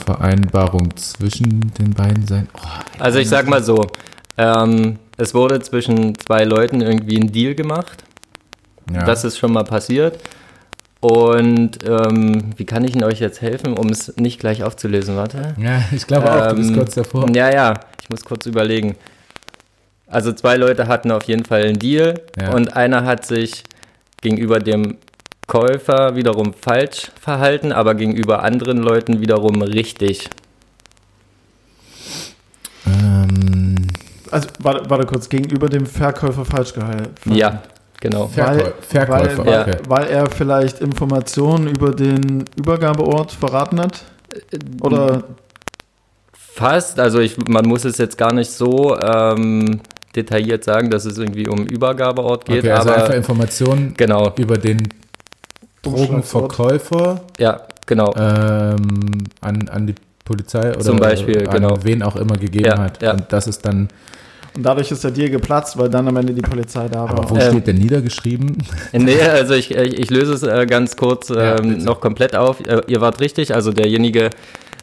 Vereinbarung 0.04 0.94
zwischen 0.96 1.72
den 1.78 1.94
beiden 1.94 2.26
sein. 2.26 2.48
Oh, 2.56 2.66
Also 2.98 3.20
ich 3.20 3.28
sag 3.28 3.48
mal 3.48 3.62
so, 3.62 3.86
ähm, 4.36 4.98
es 5.16 5.32
wurde 5.32 5.60
zwischen 5.60 6.18
zwei 6.18 6.44
Leuten 6.44 6.80
irgendwie 6.82 7.16
ein 7.16 7.32
Deal 7.32 7.54
gemacht. 7.54 8.04
ja. 8.92 9.04
Das 9.04 9.24
ist 9.24 9.38
schon 9.38 9.52
mal 9.52 9.64
passiert. 9.64 10.18
Und 11.04 11.80
ähm, 11.86 12.52
wie 12.56 12.64
kann 12.64 12.82
ich 12.82 12.94
Ihnen 12.94 13.04
euch 13.04 13.20
jetzt 13.20 13.42
helfen, 13.42 13.76
um 13.76 13.90
es 13.90 14.16
nicht 14.16 14.40
gleich 14.40 14.62
aufzulösen? 14.64 15.16
Warte. 15.16 15.54
ja, 15.58 15.82
ich 15.92 16.06
glaube 16.06 16.32
auch, 16.32 16.48
du 16.48 16.56
bist 16.56 16.70
Ähm, 16.70 16.76
kurz 16.76 16.94
davor. 16.94 17.28
Ja, 17.34 17.50
ja, 17.52 17.74
ich 18.00 18.08
muss 18.08 18.24
kurz 18.24 18.46
überlegen. 18.46 18.96
Also 20.06 20.32
zwei 20.32 20.56
Leute 20.56 20.88
hatten 20.88 21.10
auf 21.10 21.24
jeden 21.24 21.44
Fall 21.44 21.62
einen 21.64 21.78
Deal 21.78 22.22
Ja. 22.40 22.52
und 22.54 22.74
einer 22.74 23.04
hat 23.04 23.26
sich 23.26 23.64
gegenüber 24.22 24.60
dem 24.60 24.96
Käufer 25.46 26.16
wiederum 26.16 26.54
falsch 26.54 27.10
verhalten, 27.20 27.70
aber 27.72 27.94
gegenüber 27.94 28.42
anderen 28.42 28.78
Leuten 28.78 29.20
wiederum 29.20 29.60
richtig. 29.60 30.30
Ähm, 32.86 33.88
Also, 34.30 34.48
warte, 34.60 34.88
warte 34.88 35.04
kurz, 35.06 35.28
gegenüber 35.28 35.68
dem 35.68 35.84
Verkäufer 35.84 36.46
falsch 36.46 36.72
gehalten. 36.72 37.34
Ja, 37.34 37.62
genau. 38.04 38.30
Verkäu- 38.34 38.72
Verkäufer, 38.80 39.38
weil, 39.38 39.46
weil, 39.46 39.60
okay. 39.62 39.76
weil 39.88 40.06
er 40.06 40.30
vielleicht 40.30 40.80
Informationen 40.80 41.66
über 41.66 41.90
den 41.92 42.44
Übergabeort 42.56 43.32
verraten 43.32 43.80
hat? 43.80 44.04
Oder 44.80 45.24
Fast, 46.32 47.00
also 47.00 47.18
ich, 47.18 47.36
man 47.48 47.66
muss 47.66 47.84
es 47.84 47.98
jetzt 47.98 48.16
gar 48.16 48.32
nicht 48.32 48.50
so 48.52 48.96
ähm, 48.96 49.80
detailliert 50.14 50.62
sagen, 50.62 50.88
dass 50.88 51.04
es 51.04 51.18
irgendwie 51.18 51.48
um 51.48 51.66
Übergabeort 51.66 52.44
geht, 52.44 52.58
okay, 52.60 52.70
also 52.70 52.90
einfach 52.90 53.06
aber 53.06 53.16
Informationen 53.16 53.94
genau, 53.96 54.32
über 54.36 54.56
den 54.56 54.88
Drogenverkäufer 55.82 57.22
ja, 57.38 57.60
genau. 57.86 58.14
ähm, 58.16 59.24
an, 59.40 59.68
an 59.68 59.86
die 59.88 59.96
Polizei 60.24 60.70
oder 60.70 60.80
Zum 60.80 61.00
Beispiel, 61.00 61.46
an 61.48 61.54
genau. 61.54 61.78
wen 61.82 62.02
auch 62.04 62.16
immer 62.16 62.36
gegeben 62.36 62.66
Ja, 62.66 62.78
hat. 62.78 63.02
ja. 63.02 63.12
Und 63.12 63.24
das 63.30 63.46
ist 63.48 63.64
dann, 63.66 63.88
und 64.56 64.62
dadurch 64.62 64.90
ist 64.90 65.02
der 65.04 65.10
Deal 65.10 65.30
geplatzt, 65.30 65.76
weil 65.78 65.88
dann 65.88 66.06
am 66.08 66.16
Ende 66.16 66.32
die 66.32 66.42
Polizei 66.42 66.88
da 66.88 67.02
war. 67.02 67.10
aber 67.10 67.30
wo 67.30 67.36
Ähm, 67.36 67.50
steht 67.52 67.66
denn 67.66 67.76
niedergeschrieben? 67.78 68.56
Nee, 68.92 69.20
also 69.22 69.54
ich, 69.54 69.70
ich 69.74 69.98
ich 69.98 70.10
löse 70.10 70.32
es 70.34 70.42
äh, 70.42 70.66
ganz 70.66 70.96
kurz 70.96 71.28
Ja, 71.28 71.58
ähm, 71.58 71.78
noch 71.78 72.00
komplett 72.00 72.36
auf. 72.36 72.58
Ihr 72.86 73.00
wart 73.00 73.20
richtig, 73.20 73.54
also 73.54 73.72
derjenige 73.72 74.30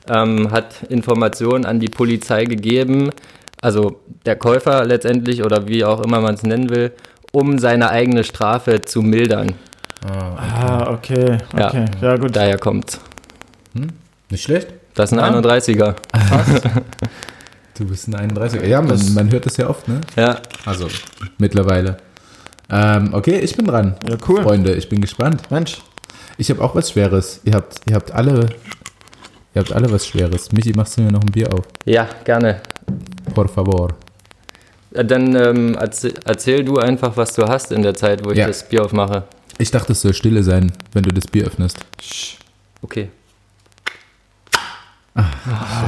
ähm, 0.09 0.51
hat 0.51 0.83
Informationen 0.89 1.65
an 1.65 1.79
die 1.79 1.89
Polizei 1.89 2.45
gegeben, 2.45 3.11
also 3.61 3.99
der 4.25 4.35
Käufer 4.35 4.83
letztendlich 4.85 5.43
oder 5.43 5.67
wie 5.67 5.85
auch 5.85 6.01
immer 6.03 6.19
man 6.19 6.33
es 6.35 6.43
nennen 6.43 6.69
will, 6.69 6.91
um 7.31 7.59
seine 7.59 7.89
eigene 7.91 8.23
Strafe 8.23 8.81
zu 8.81 9.01
mildern. 9.01 9.53
Ah, 10.03 10.35
Ah, 10.87 10.91
okay, 10.93 11.37
Ja. 11.57 11.67
okay. 11.67 11.85
Ja, 12.01 12.17
gut. 12.17 12.35
Daher 12.35 12.57
kommt's. 12.57 12.99
nicht 14.29 14.43
schlecht. 14.43 14.67
Das 14.95 15.11
ist 15.11 15.17
ein 15.17 15.33
Ja. 15.33 15.39
31er. 15.39 15.95
Du 17.77 17.85
bist 17.85 18.07
ein 18.07 18.15
31er. 18.31 18.65
Ja, 18.65 18.81
man, 18.81 19.13
man 19.13 19.31
hört 19.31 19.45
das 19.45 19.57
ja 19.57 19.69
oft, 19.69 19.87
ne? 19.87 20.01
Ja, 20.15 20.39
Also 20.65 20.87
mittlerweile. 21.37 21.97
Ähm, 22.69 23.13
okay, 23.13 23.39
ich 23.39 23.55
bin 23.55 23.65
dran. 23.65 23.95
Ja, 24.07 24.17
cool. 24.27 24.43
Freunde, 24.43 24.73
ich 24.75 24.87
bin 24.89 25.01
gespannt. 25.01 25.49
Mensch, 25.51 25.81
Ich 26.37 26.49
habe 26.49 26.61
auch 26.63 26.75
was 26.75 26.91
Schweres. 26.91 27.41
Ihr 27.43 27.53
habt, 27.53 27.81
ihr 27.87 27.95
habt 27.95 28.11
alle, 28.11 28.49
ihr 29.53 29.59
habt 29.61 29.71
alle 29.73 29.91
was 29.91 30.05
Schweres. 30.07 30.51
Michi, 30.51 30.73
machst 30.73 30.97
du 30.97 31.01
mir 31.01 31.11
noch 31.11 31.21
ein 31.21 31.31
Bier 31.31 31.53
auf? 31.53 31.65
ja, 31.85 32.07
gerne. 32.23 32.61
Por 33.33 33.47
favor. 33.47 33.89
Äh, 34.93 35.05
Dann 35.05 35.35
ähm, 35.35 35.75
erzähl, 35.79 36.13
erzähl 36.25 36.63
du 36.65 36.77
einfach, 36.77 37.15
was 37.17 37.33
du 37.33 37.43
hast 37.47 37.71
in 37.71 37.81
der 37.83 37.93
Zeit, 37.95 38.23
wo 38.25 38.31
ich 38.31 38.37
Ja. 38.37 38.47
das 38.47 38.67
Bier 38.67 38.83
aufmache. 38.85 39.23
Ich 39.57 39.71
dachte, 39.71 39.93
es 39.93 40.01
soll 40.01 40.13
stille 40.13 40.43
sein, 40.43 40.71
wenn 40.93 41.03
du 41.03 41.11
das 41.13 41.27
Bier 41.27 41.45
öffnest. 41.45 41.77
Okay. 42.81 43.09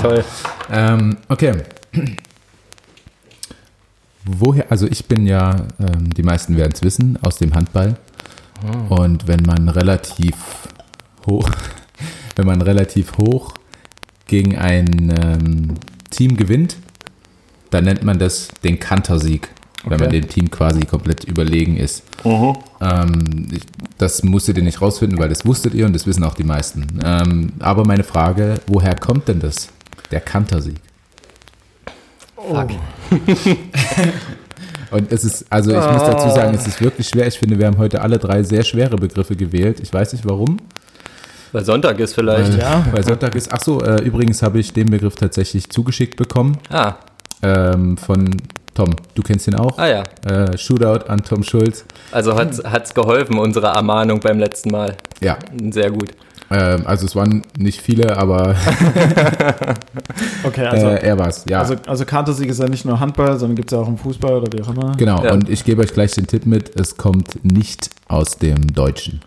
Toll. 0.01 0.24
Ähm, 0.71 1.17
okay. 1.30 1.63
Woher, 4.26 4.71
also 4.71 4.88
ich 4.88 5.05
bin 5.05 5.28
ja, 5.28 5.67
ähm, 5.80 6.09
die 6.13 6.24
meisten 6.24 6.55
werden 6.57 6.71
es 6.74 6.82
wissen, 6.82 7.17
aus 7.21 7.38
dem 7.38 7.53
Handball. 7.53 7.97
Und 8.89 9.28
wenn 9.28 9.41
man 9.41 9.67
relativ 9.67 10.36
hoch, 11.28 11.49
wenn 12.36 12.45
man 12.45 12.61
relativ 12.61 13.17
hoch 13.17 13.53
gegen 14.28 14.57
ein 14.57 15.13
ähm, 15.21 15.76
Team 16.09 16.38
gewinnt, 16.38 16.78
dann 17.71 17.86
nennt 17.86 18.03
man 18.03 18.19
das 18.19 18.49
den 18.63 18.80
Kantersieg, 18.80 19.49
wenn 19.86 19.99
man 19.99 20.07
Okay. 20.09 20.21
dem 20.21 20.29
Team 20.29 20.49
quasi 20.51 20.86
komplett 20.86 21.23
überlegen 21.25 21.77
ist. 21.77 22.03
Ähm, 22.25 23.47
ich, 23.51 23.61
das 23.97 24.23
musstet 24.23 24.57
ihr 24.57 24.63
nicht 24.63 24.81
rausfinden, 24.81 25.19
weil 25.19 25.29
das 25.29 25.45
wusstet 25.45 25.73
ihr 25.73 25.86
und 25.86 25.93
das 25.93 26.07
wissen 26.07 26.23
auch 26.23 26.36
die 26.36 26.43
meisten. 26.43 26.88
Ähm, 27.03 27.53
aber 27.59 27.84
meine 27.86 28.03
Frage, 28.03 28.59
woher 28.67 28.95
kommt 28.95 29.27
denn 29.27 29.39
das, 29.39 29.69
der 30.11 30.21
Kantersieg? 30.21 30.75
Fuck. 32.36 32.69
Und 34.91 35.11
es 35.11 35.23
ist, 35.23 35.45
also 35.49 35.71
ich 35.71 35.77
muss 35.91 36.03
dazu 36.03 36.29
sagen, 36.29 36.53
es 36.53 36.67
ist 36.67 36.79
wirklich 36.79 37.07
schwer. 37.07 37.25
Ich 37.25 37.39
finde, 37.39 37.57
wir 37.57 37.65
haben 37.65 37.77
heute 37.79 38.01
alle 38.01 38.19
drei 38.19 38.43
sehr 38.43 38.63
schwere 38.63 38.95
Begriffe 38.95 39.36
gewählt. 39.36 39.79
Ich 39.81 39.91
weiß 39.91 40.13
nicht 40.13 40.23
warum. 40.27 40.57
Weil 41.51 41.65
Sonntag 41.65 41.99
ist 41.99 42.13
vielleicht. 42.13 42.51
Weil, 42.53 42.59
Ja. 42.59 42.86
weil 42.91 43.03
Sonntag 43.03 43.34
ist. 43.36 43.51
Ach 43.51 43.59
so, 43.59 43.81
äh, 43.84 44.01
übrigens 44.03 44.43
habe 44.43 44.59
ich 44.59 44.71
den 44.71 44.91
Begriff 44.91 45.15
tatsächlich 45.15 45.69
zugeschickt 45.69 46.15
bekommen 46.17 46.57
Ah, 46.69 46.93
ähm, 47.41 47.97
von 47.97 48.36
Tom. 48.74 48.95
Du 49.15 49.21
kennst 49.21 49.47
ihn 49.47 49.55
auch. 49.55 49.78
ah 49.78 49.88
ja. 49.88 50.03
Äh, 50.26 50.57
Shootout 50.57 51.07
an 51.07 51.24
Tom 51.24 51.43
Schulz. 51.43 51.86
Also 52.11 52.36
hat's, 52.36 52.63
hat's 52.63 52.93
geholfen, 52.93 53.38
unsere 53.38 53.67
Ermahnung 53.67 54.19
beim 54.19 54.39
letzten 54.39 54.71
Mal. 54.71 54.95
Ja, 55.21 55.38
Sehr 55.71 55.91
gut. 55.91 56.09
Ähm, 56.49 56.84
also 56.86 57.05
es 57.05 57.15
waren 57.15 57.43
nicht 57.57 57.82
viele, 57.82 58.17
aber 58.17 58.55
Okay, 60.43 60.65
also, 60.65 60.88
äh, 60.88 61.03
er 61.07 61.17
war's. 61.17 61.45
Ja, 61.47 61.59
also, 61.59 61.76
also 61.88 62.05
Kantersieg 62.05 62.49
ist 62.49 62.59
ja 62.59 62.67
nicht 62.67 62.86
nur 62.86 62.99
Handball, 62.99 63.39
sondern 63.39 63.55
gibt 63.55 63.71
es 63.71 63.76
ja 63.78 63.84
auch 63.84 63.88
im 63.88 63.97
Fußball 63.97 64.34
oder 64.34 64.51
wie 64.51 64.61
auch 64.61 64.69
immer. 64.69 64.93
genau. 64.97 65.24
Ja. 65.24 65.32
Und 65.34 65.49
ich 65.49 65.63
gebe 65.63 65.82
euch 65.82 65.93
gleich 65.93 66.11
den 66.11 66.28
Tipp 66.28 66.45
mit, 66.45 66.76
es 66.80 66.97
kommt 66.97 67.43
nicht 67.43 67.89
aus 68.07 68.38
dem 68.38 68.74
Deutschen. 68.74 69.21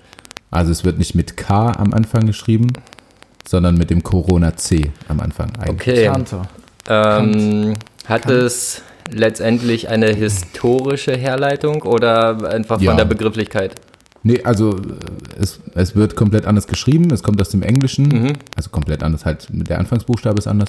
Also 0.51 0.70
es 0.72 0.84
wird 0.84 0.99
nicht 0.99 1.14
mit 1.14 1.36
K 1.36 1.72
am 1.72 1.92
Anfang 1.94 2.26
geschrieben, 2.26 2.72
sondern 3.49 3.76
mit 3.76 3.90
dem 3.90 4.03
Corona 4.03 4.57
C 4.57 4.90
am 5.09 5.20
Anfang 5.20 5.51
eigentlich. 5.59 5.97
Okay. 5.97 6.07
Kanter. 6.07 6.42
Ähm, 6.88 7.74
hat 8.07 8.26
es 8.30 8.82
letztendlich 9.11 9.88
eine 9.88 10.07
historische 10.12 11.16
Herleitung 11.16 11.82
oder 11.82 12.50
einfach 12.50 12.80
Ja. 12.80 12.90
von 12.90 12.96
der 12.98 13.04
Begrifflichkeit? 13.04 13.74
Nee, 14.22 14.42
also 14.42 14.72
äh, 14.76 15.40
es, 15.40 15.61
es 15.74 15.94
wird 15.94 16.16
komplett 16.16 16.46
anders 16.46 16.66
geschrieben, 16.66 17.12
es 17.12 17.22
kommt 17.22 17.40
aus 17.40 17.50
dem 17.50 17.62
Englischen, 17.62 18.09
Mhm. 18.09 18.32
also 18.57 18.70
komplett 18.70 19.02
anders, 19.04 19.24
halt 19.24 19.46
der 19.50 19.78
Anfangsbuchstabe 19.78 20.38
ist 20.38 20.48
anders. 20.48 20.68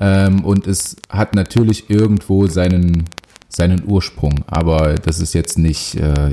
Ähm, 0.00 0.44
und 0.44 0.66
es 0.66 0.96
hat 1.08 1.34
natürlich 1.34 1.88
irgendwo 1.88 2.46
seinen, 2.48 3.04
seinen 3.48 3.84
Ursprung, 3.86 4.44
aber 4.46 4.96
das 4.96 5.20
ist 5.20 5.32
jetzt 5.34 5.58
nicht, 5.58 5.94
äh, 5.94 6.30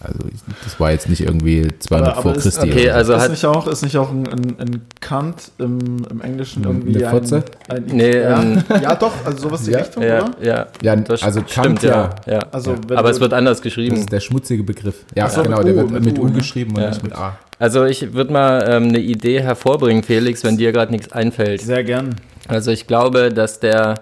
also 0.00 0.18
ich- 0.32 0.40
das 0.64 0.78
war 0.80 0.90
jetzt 0.92 1.08
nicht 1.08 1.20
irgendwie 1.22 1.68
200 1.78 2.12
Aber- 2.12 2.22
vor 2.22 2.30
aber 2.32 2.38
ist- 2.38 2.44
Christi. 2.44 2.70
okay, 2.70 2.90
also 2.90 3.14
ist, 3.14 3.20
hat- 3.22 3.30
nicht 3.30 3.44
auch, 3.44 3.66
ist 3.66 3.82
nicht 3.82 3.96
auch 3.96 4.10
ein, 4.10 4.26
ein, 4.28 4.56
ein 4.60 4.82
Kant 5.00 5.50
im, 5.58 6.04
im 6.10 6.20
Englischen 6.20 6.64
Eine 6.66 6.74
irgendwie 6.78 7.00
Fotze? 7.04 7.44
ein, 7.68 7.76
ein 7.76 7.84
Nee, 7.96 8.16
ja, 8.20 8.42
ähm, 8.42 8.62
ja, 8.82 8.94
doch, 8.94 9.12
also 9.24 9.38
sowas 9.48 9.62
die 9.64 9.70
Ja. 9.72 9.78
Richtung, 9.78 10.02
Ja, 10.02 10.22
oder? 10.24 10.30
ja. 10.42 10.66
ja, 10.82 10.96
Das 10.96 11.22
also 11.22 11.40
stimmt, 11.40 11.80
Kant 11.80 11.82
ja. 11.82 12.10
ja. 12.26 12.46
Also, 12.52 12.72
Aber 12.90 13.02
du- 13.02 13.08
es 13.10 13.20
wird 13.20 13.32
anders 13.32 13.58
Das 13.58 13.62
geschrieben. 13.62 13.96
ist 13.96 14.12
der 14.12 14.20
schmutzige 14.20 14.62
Begriff. 14.62 15.04
Ja, 15.14 15.28
so, 15.28 15.42
genau, 15.42 15.58
mit 15.58 15.66
der 15.68 15.76
wird 15.76 15.90
mit 15.90 16.04
mit, 16.04 16.18
U, 16.18 16.22
U 16.22 16.26
ne? 16.26 16.32
geschrieben 16.32 16.74
und 16.76 16.88
nicht 16.88 17.02
mit 17.02 17.14
A. 17.14 17.38
Also 17.58 17.84
ich 17.84 18.12
würde 18.12 18.32
mal 18.32 18.64
ähm, 18.68 18.88
eine 18.88 18.98
Idee 18.98 19.40
hervorbringen, 19.40 20.02
Felix, 20.02 20.44
wenn 20.44 20.58
dir 20.58 20.72
gerade 20.72 20.92
nichts 20.92 21.10
einfällt. 21.12 21.62
sehr 21.62 21.84
gern. 21.84 22.16
Also 22.48 22.70
ich 22.70 22.86
glaube, 22.86 23.30
dass 23.32 23.60
der 23.60 23.94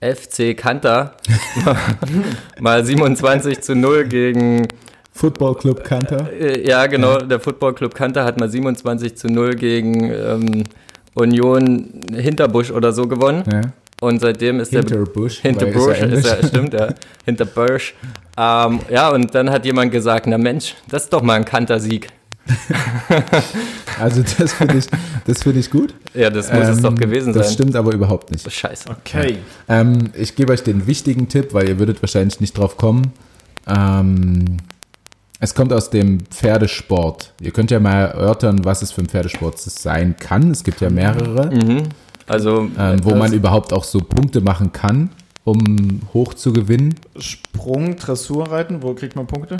FC 0.00 0.54
Kanter 0.56 1.12
mal 2.60 2.84
27 2.84 3.60
zu 3.60 3.74
0 3.74 4.04
gegen, 4.06 4.66
Football 5.16 5.54
Club 5.56 5.82
Kanter. 5.84 6.30
äh, 6.32 6.66
ja 6.68 6.86
genau, 6.86 7.18
der 7.18 7.40
Football 7.40 7.74
Club 7.74 7.94
Kanter 7.94 8.24
hat 8.24 8.38
mal 8.38 8.48
27 8.50 9.16
zu 9.16 9.28
0 9.28 9.54
gegen 9.54 10.10
ähm, 10.12 10.64
Union 11.14 11.88
Hinterbusch 12.12 12.70
oder 12.70 12.92
so 12.92 13.06
gewonnen. 13.08 13.42
Ja. 13.50 13.60
Und 14.00 14.20
seitdem 14.20 14.60
ist 14.60 14.72
der 14.74 14.80
Hinterbusch. 14.82 15.38
Hinter 15.40 15.62
weil 15.66 15.68
ist 15.70 15.74
ja 15.76 15.80
Busch 15.80 16.18
ist 16.18 16.26
ja, 16.26 16.32
Englisch. 16.34 16.48
stimmt, 16.50 16.74
ja. 16.74 16.88
Hinter 17.24 17.44
Bursch. 17.46 17.94
Ähm, 18.36 18.80
ja, 18.90 19.08
und 19.10 19.34
dann 19.34 19.48
hat 19.50 19.64
jemand 19.64 19.90
gesagt, 19.90 20.26
na 20.26 20.36
Mensch, 20.36 20.74
das 20.90 21.04
ist 21.04 21.12
doch 21.12 21.22
mal 21.22 21.34
ein 21.34 21.44
Kantersieg. 21.44 22.08
Also 23.98 24.22
das 24.38 24.52
finde 24.52 24.76
ich, 24.76 24.84
das 25.26 25.42
finde 25.42 25.58
ich 25.60 25.70
gut. 25.70 25.94
Ja, 26.12 26.28
das 26.28 26.52
muss 26.52 26.68
es 26.68 26.76
Ähm, 26.76 26.82
doch 26.82 26.94
gewesen 26.96 27.32
Das 27.32 27.46
sein. 27.46 27.54
stimmt 27.54 27.76
aber 27.76 27.94
überhaupt 27.94 28.30
nicht. 28.30 28.50
Scheiße. 28.52 28.90
Okay. 28.90 29.38
Ähm, 29.70 30.10
ich 30.14 30.36
gebe 30.36 30.52
euch 30.52 30.62
den 30.62 30.86
wichtigen 30.86 31.28
Tipp, 31.28 31.54
weil 31.54 31.66
ihr 31.66 31.78
würdet 31.78 32.02
wahrscheinlich 32.02 32.38
nicht 32.40 32.58
drauf 32.58 32.76
kommen. 32.76 33.12
Ähm, 33.66 34.58
es 35.38 35.54
kommt 35.54 35.72
aus 35.72 35.90
dem 35.90 36.20
Pferdesport. 36.30 37.32
Ihr 37.40 37.50
könnt 37.50 37.70
ja 37.70 37.78
mal 37.80 38.06
erörtern, 38.06 38.64
was 38.64 38.82
es 38.82 38.92
für 38.92 39.02
ein 39.02 39.06
Pferdesport 39.08 39.58
sein 39.58 40.16
kann. 40.18 40.50
Es 40.50 40.64
gibt 40.64 40.80
ja 40.80 40.90
mehrere, 40.90 41.50
Mhm. 41.54 41.82
Also, 42.28 42.68
ähm, 42.76 43.04
wo 43.04 43.14
man 43.14 43.32
überhaupt 43.32 43.72
auch 43.72 43.84
so 43.84 44.00
Punkte 44.00 44.40
machen 44.40 44.72
kann, 44.72 45.10
um 45.44 46.00
hoch 46.12 46.34
zu 46.34 46.52
gewinnen. 46.52 46.96
Sprung, 47.18 47.94
Dressurreiten, 47.96 48.82
wo 48.82 48.94
kriegt 48.94 49.14
man 49.14 49.28
Punkte? 49.28 49.58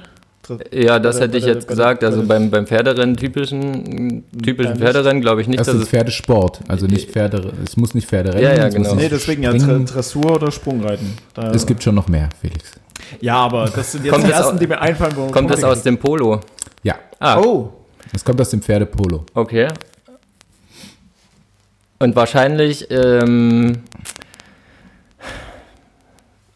Ja, 0.72 0.98
das 0.98 1.20
hätte 1.20 1.38
ich 1.38 1.44
jetzt 1.44 1.66
gesagt. 1.68 2.04
Also 2.04 2.24
beim, 2.24 2.50
beim 2.50 2.66
Pferderennen, 2.66 3.16
typischen, 3.16 4.24
typischen. 4.42 4.76
Pferderennen, 4.76 5.20
glaube 5.20 5.40
ich 5.40 5.48
nicht, 5.48 5.58
Das 5.60 5.66
dass 5.66 5.76
ist 5.76 5.82
es. 5.82 5.88
Pferdesport, 5.88 6.60
also 6.68 6.86
nicht 6.86 7.10
Pferde. 7.10 7.52
Es 7.64 7.76
muss 7.76 7.94
nicht 7.94 8.08
Pferderennen. 8.08 8.44
Ja, 8.44 8.54
ja, 8.54 8.66
es 8.66 8.76
muss 8.76 8.88
genau. 8.88 9.00
Nee, 9.00 9.08
deswegen 9.08 9.42
ja 9.42 9.52
Dressur 9.52 10.34
oder 10.36 10.50
Sprungreiten. 10.50 11.14
Da, 11.34 11.50
Es 11.50 11.66
gibt 11.66 11.82
schon 11.82 11.94
noch 11.96 12.08
mehr, 12.08 12.28
Felix. 12.40 12.72
Ja, 13.20 13.36
aber 13.36 13.66
das 13.74 13.92
sind 13.92 14.04
jetzt 14.04 14.12
Kommt 14.12 14.24
die 14.26 14.30
das 14.30 14.40
ersten, 14.40 14.58
die 14.58 14.66
mir 14.66 14.80
einfallen. 14.80 15.14
Wo 15.16 15.22
man 15.22 15.30
Kommt 15.32 15.50
das 15.50 15.62
aus 15.64 15.82
dem 15.82 15.98
Polo? 15.98 16.40
Ja, 16.82 16.96
Ah. 17.18 17.38
Oh, 17.40 17.72
es 18.12 18.24
kommt 18.24 18.40
aus 18.40 18.50
dem 18.50 18.60
Pferdepolo. 18.62 19.24
okay. 19.34 19.68
Und 21.98 22.14
wahrscheinlich 22.14 22.86
ähm, 22.90 23.78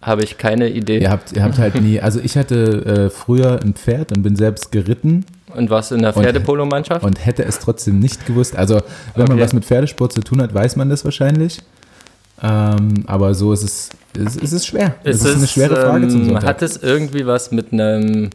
habe 0.02 0.22
ich 0.24 0.38
keine 0.38 0.68
Idee. 0.68 0.98
Ihr 1.00 1.10
habt, 1.10 1.32
ihr 1.32 1.42
habt 1.42 1.58
halt 1.58 1.80
nie, 1.80 2.00
also 2.00 2.20
ich 2.20 2.36
hatte 2.36 3.06
äh, 3.06 3.10
früher 3.10 3.60
ein 3.62 3.74
Pferd 3.74 4.12
und 4.12 4.22
bin 4.22 4.36
selbst 4.36 4.72
geritten 4.72 5.24
Und 5.54 5.68
was 5.70 5.92
in 5.92 6.02
der 6.02 6.16
Und- 6.16 6.22
Pferdepolo-Mannschaft? 6.22 7.04
und 7.04 7.24
hätte 7.24 7.44
es 7.44 7.58
trotzdem 7.58 7.98
nicht 8.00 8.26
gewusst. 8.26 8.56
Also 8.56 8.80
wenn 9.14 9.24
man 9.26 9.32
Okay. 9.32 9.42
was 9.42 9.52
mit 9.52 9.64
Pferdesport 9.64 10.12
zu 10.12 10.20
tun 10.22 10.40
hat, 10.42 10.54
weiß 10.54 10.76
man 10.76 10.88
das 10.88 11.04
wahrscheinlich. 11.04 11.60
Ähm, 12.42 13.04
aber 13.06 13.34
so 13.34 13.52
ist 13.52 13.62
es, 13.62 13.90
es, 14.18 14.36
es 14.36 14.52
ist 14.52 14.66
schwer. 14.66 14.94
Es 15.04 15.24
ist, 15.24 15.36
eine 15.36 15.46
schwere 15.46 15.76
Frage 15.76 16.08
zum 16.08 16.20
ähm, 16.20 16.24
Sonntag. 16.26 16.44
Hat 16.46 16.62
es 16.62 16.76
irgendwie 16.78 17.26
was 17.26 17.50
mit 17.52 17.72
einem 17.72 18.30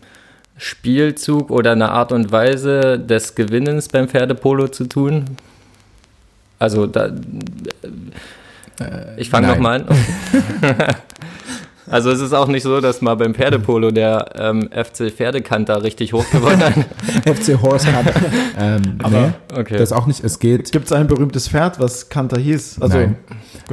Spielzug 0.58 1.50
oder 1.52 1.74
einer 1.74 1.92
Art 1.92 2.12
und 2.12 2.32
Weise 2.32 2.98
des 3.00 3.36
Gewinnens 3.36 3.90
beim 3.90 4.08
Pferdepolo 4.08 4.68
zu 4.70 4.86
tun? 4.86 5.26
Also 6.60 6.88
da, 6.88 7.10
ich 9.18 9.30
fange 9.30 9.48
Äh, 9.48 9.52
nochmal 9.52 9.82
an. 9.82 9.88
Also 11.88 12.10
es 12.10 12.20
ist 12.20 12.34
auch 12.34 12.48
nicht 12.48 12.64
so, 12.64 12.82
dass 12.82 13.02
mal 13.04 13.14
beim 13.14 13.36
Pferdepolo 13.36 13.92
der 13.92 14.32
ähm, 14.34 14.70
FC 14.72 15.12
Pferdekanter 15.16 15.84
richtig 15.84 16.14
hoch 16.14 16.26
gewonnen 16.32 16.60
hat. 16.64 16.74
FC 17.38 17.62
Horse 17.62 17.92
Cup. 17.92 18.06
ähm, 18.60 18.98
Aber- 19.04 19.28
nee, 19.28 19.60
Okay. 19.60 19.78
das 19.78 19.92
auch 19.92 20.08
nicht. 20.08 20.24
Es 20.24 20.40
geht, 20.40 20.72
gibt 20.72 20.86
es 20.88 20.92
ein 20.92 21.06
berühmtes 21.06 21.48
Pferd, 21.48 21.80
was 21.80 22.10
Kanter 22.10 22.40
hieß? 22.40 22.82
Also, 22.82 22.98
nein. 22.98 23.18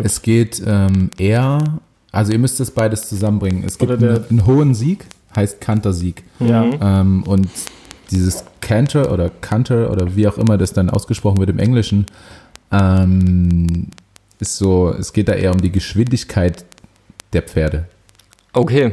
es 0.05 0.21
geht 0.21 0.63
ähm, 0.67 1.09
eher, 1.17 1.63
also 2.13 2.33
ihr 2.33 2.39
müsst 2.39 2.61
das 2.61 2.71
beides 2.71 3.09
zusammenbringen. 3.09 3.65
Es 3.65 3.79
gibt 3.79 3.91
Oder 3.91 3.99
der- 3.99 4.11
eine, 4.17 4.25
einen 4.31 4.47
hohen 4.47 4.75
Sieg, 4.75 5.07
heißt 5.35 5.61
Kantersieg. 5.61 6.23
ja. 6.41 6.71
Ähm, 6.81 7.23
und 7.25 7.49
dieses 8.11 8.45
Canter 8.61 9.11
oder 9.11 9.31
Canter 9.41 9.91
oder 9.91 10.15
wie 10.15 10.29
auch 10.29 10.37
immer 10.39 10.59
das 10.59 10.73
dann 10.75 10.91
ausgesprochen 10.91 11.39
wird 11.39 11.49
im 11.51 11.59
Englischen, 11.59 12.07
ähm, 12.71 13.89
ist 14.39 14.57
so, 14.59 14.91
es 14.99 15.13
geht 15.13 15.29
da 15.29 15.33
eher 15.35 15.53
um 15.53 15.61
die 15.63 15.73
Geschwindigkeit 15.73 16.65
der 17.33 17.43
Pferde. 17.43 17.87
Okay, 18.53 18.93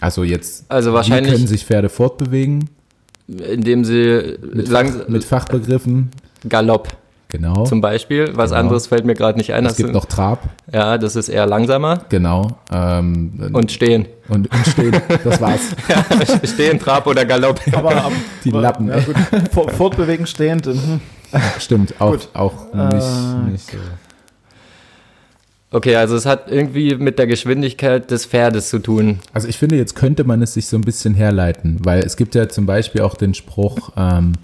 Also 0.00 0.24
jetzt, 0.24 0.64
also 0.70 0.90
wie 0.90 0.94
wahrscheinlich, 0.94 1.32
können 1.34 1.46
sich 1.46 1.64
Pferde 1.66 1.88
fortbewegen? 1.88 2.70
indem 3.28 3.84
sie 3.84 4.36
Mit, 4.52 4.68
Fach, 4.68 5.08
mit 5.08 5.24
Fachbegriffen, 5.24 6.10
Galopp 6.48 6.96
genau. 7.32 7.64
zum 7.64 7.80
Beispiel. 7.80 8.30
Was 8.36 8.50
Genau. 8.50 8.60
anderes 8.60 8.86
fällt 8.86 9.04
mir 9.04 9.14
gerade 9.14 9.36
nicht 9.38 9.52
ein. 9.52 9.66
es 9.66 9.76
gibt 9.76 9.88
du- 9.88 9.92
noch 9.92 10.04
Trab, 10.04 10.48
Ja, 10.72 10.96
das 10.98 11.16
ist 11.16 11.28
eher 11.28 11.46
langsamer. 11.46 12.02
genau. 12.08 12.52
Ähm, 12.72 13.50
Und 13.52 13.72
stehen. 13.72 14.06
und, 14.28 14.48
und 14.54 14.66
stehen, 14.68 14.94
das 15.24 15.40
war's. 15.40 15.60
stehen, 16.52 16.78
Trab 16.78 17.06
oder 17.08 17.24
Galopp. 17.24 17.60
Aber, 17.72 17.90
aber 17.96 18.12
Die 18.44 18.50
Lappen, 18.50 18.88
Ja, 18.88 18.98
Fortbewegen 19.72 20.26
stehend. 20.28 20.66
mhm. 20.66 21.00
Stimmt, 21.58 21.94
auch, 22.00 22.10
Gut. 22.12 22.28
auch 22.34 22.52
Äh, 22.74 22.94
nicht, 22.94 23.50
nicht 23.52 23.70
so. 23.72 23.78
Okay, 25.74 25.96
also 25.96 26.16
es 26.16 26.26
hat 26.26 26.50
irgendwie 26.50 26.96
mit 26.96 27.18
der 27.18 27.26
Geschwindigkeit 27.26 28.10
des 28.10 28.26
Pferdes 28.26 28.68
zu 28.68 28.78
tun. 28.78 29.20
Also 29.32 29.48
ich 29.48 29.56
finde, 29.56 29.76
jetzt 29.76 29.94
könnte 29.96 30.24
man 30.24 30.42
es 30.42 30.52
sich 30.52 30.66
so 30.66 30.76
ein 30.76 30.82
bisschen 30.82 31.14
herleiten, 31.14 31.78
weil 31.82 32.00
es 32.02 32.18
gibt 32.18 32.34
ja 32.34 32.46
zum 32.50 32.66
Beispiel 32.66 33.00
auch 33.00 33.14
den 33.14 33.32
Spruch, 33.32 33.90
ähm, 33.96 34.34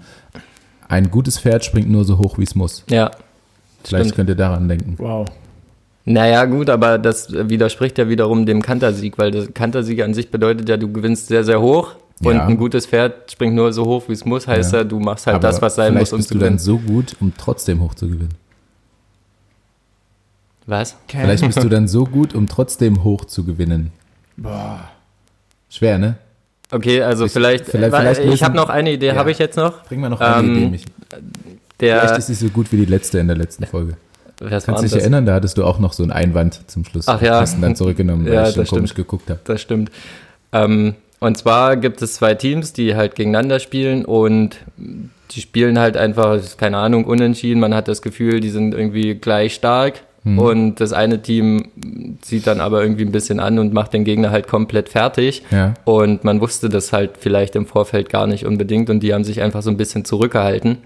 ein 0.89 1.09
gutes 1.09 1.39
Pferd 1.39 1.63
springt 1.63 1.89
nur 1.89 2.03
so 2.03 2.17
hoch, 2.17 2.37
wie 2.37 2.43
es 2.43 2.55
muss. 2.55 2.83
Ja. 2.89 3.11
Vielleicht 3.83 4.05
Stimmt. 4.07 4.15
könnt 4.15 4.29
ihr 4.29 4.35
daran 4.35 4.67
denken. 4.67 4.95
Wow. 4.97 5.27
Naja, 6.05 6.43
gut, 6.45 6.69
aber 6.69 6.97
das 6.97 7.31
widerspricht 7.31 7.97
ja 7.97 8.09
wiederum 8.09 8.45
dem 8.45 8.61
Kantersieg, 8.61 9.17
weil 9.17 9.31
der 9.31 9.47
Kantersieg 9.47 10.01
an 10.01 10.13
sich 10.13 10.31
bedeutet 10.31 10.67
ja, 10.67 10.75
du 10.75 10.91
gewinnst 10.91 11.27
sehr, 11.27 11.43
sehr 11.45 11.61
hoch 11.61 11.93
und 12.23 12.35
Ja. 12.35 12.45
ein 12.47 12.57
gutes 12.57 12.85
Pferd 12.87 13.31
springt 13.31 13.55
nur 13.55 13.71
so 13.71 13.85
hoch, 13.85 14.03
wie 14.07 14.13
es 14.13 14.25
muss, 14.25 14.47
heißt 14.47 14.73
ja, 14.73 14.79
Ja. 14.79 14.83
du 14.83 14.99
machst 14.99 15.27
halt 15.27 15.35
Aber 15.35 15.47
das, 15.47 15.61
was 15.61 15.75
sein 15.75 15.93
muss, 15.93 16.09
vielleicht 16.09 16.13
um 16.13 16.17
bist 16.17 16.27
zu 16.29 16.33
du 16.33 16.39
dann 16.39 16.57
gewinnen. 16.57 16.59
so 16.59 16.77
gut, 16.79 17.15
um 17.21 17.33
trotzdem 17.37 17.79
hoch 17.81 17.93
zu 17.93 18.07
gewinnen. 18.09 18.33
Was? 20.65 20.95
Vielleicht 21.07 21.45
bist 21.45 21.63
du 21.63 21.69
dann 21.69 21.87
so 21.87 22.05
gut, 22.05 22.33
um 22.35 22.47
trotzdem 22.47 23.03
hoch 23.03 23.25
zu 23.25 23.43
gewinnen. 23.43 23.91
Boah. 24.37 24.89
Schwer, 25.69 25.97
ne? 25.99 26.15
Okay, 26.71 27.01
also 27.01 27.25
Ich- 27.25 27.31
vielleicht, 27.31 27.65
vielleicht- 27.65 27.91
weil 27.91 28.15
vielleicht 28.15 28.33
ich 28.33 28.43
habe 28.43 28.55
noch 28.55 28.69
eine 28.69 28.91
Idee, 28.91 29.07
Ja. 29.07 29.15
habe 29.15 29.31
ich 29.31 29.39
jetzt 29.39 29.57
noch. 29.57 29.83
Bring 29.85 29.99
mal 30.01 30.09
noch 30.09 30.21
eine 30.21 30.47
Ähm, 30.47 30.55
Idee, 30.57 30.67
mich. 30.69 30.85
Der, 31.79 32.01
Vielleicht 32.01 32.17
ist 32.19 32.27
sie 32.27 32.33
so 32.35 32.47
gut 32.49 32.71
wie 32.71 32.77
die 32.77 32.85
letzte 32.85 33.19
in 33.19 33.27
der 33.27 33.37
letzten 33.37 33.65
Folge. 33.65 33.93
Kannst 34.39 34.67
du 34.67 34.73
dich 34.81 34.93
erinnern, 34.95 35.25
da 35.25 35.33
hattest 35.33 35.57
du 35.57 35.65
auch 35.65 35.79
noch 35.79 35.91
so 35.93 36.03
einen 36.03 36.11
Einwand 36.13 36.61
zum 36.69 36.85
Schluss. 36.85 37.07
Ach 37.07 37.21
ja. 37.21 37.39
Hast 37.41 37.55
ihn 37.55 37.61
dann 37.61 37.75
zurückgenommen, 37.75 38.25
weil 38.25 38.33
Ja, 38.33 38.47
ich 38.47 38.55
schon 38.55 38.65
komisch 38.67 38.91
stimmt. 38.91 39.07
geguckt 39.07 39.29
habe. 39.29 39.39
Das 39.43 39.59
stimmt. 39.61 39.91
Ähm, 40.53 40.95
und 41.19 41.37
zwar 41.37 41.75
gibt 41.77 42.01
es 42.01 42.13
zwei 42.15 42.35
Teams, 42.35 42.71
die 42.73 42.95
halt 42.95 43.15
gegeneinander 43.15 43.59
spielen 43.59 44.05
und 44.05 44.57
die 45.31 45.41
spielen 45.41 45.77
halt 45.79 45.97
einfach, 45.97 46.39
keine 46.57 46.77
Ahnung, 46.77 47.03
unentschieden. 47.05 47.59
Man 47.59 47.73
hat 47.75 47.87
das 47.87 48.01
Gefühl, 48.01 48.39
die 48.39 48.49
sind 48.49 48.73
irgendwie 48.73 49.15
gleich 49.15 49.53
stark 49.55 50.01
Und 50.25 50.75
das 50.75 50.91
eine 50.91 51.21
Team 51.21 52.17
zieht 52.21 52.45
dann 52.45 52.59
aber 52.59 52.81
irgendwie 52.81 53.05
ein 53.05 53.11
bisschen 53.11 53.39
an 53.39 53.57
und 53.57 53.73
macht 53.73 53.93
den 53.93 54.03
Gegner 54.03 54.31
halt 54.31 54.47
komplett 54.47 54.89
fertig. 54.89 55.43
Ja. 55.49 55.75
Und 55.85 56.23
man 56.23 56.41
wusste 56.41 56.67
das 56.69 56.91
halt 56.91 57.11
vielleicht 57.19 57.55
im 57.55 57.65
Vorfeld 57.65 58.09
gar 58.09 58.27
nicht 58.27 58.45
unbedingt 58.45 58.89
und 58.89 58.99
die 59.01 59.13
haben 59.13 59.23
sich 59.23 59.41
einfach 59.41 59.61
so 59.61 59.69
ein 59.69 59.77
bisschen 59.77 60.03
zurückgehalten. 60.03 60.79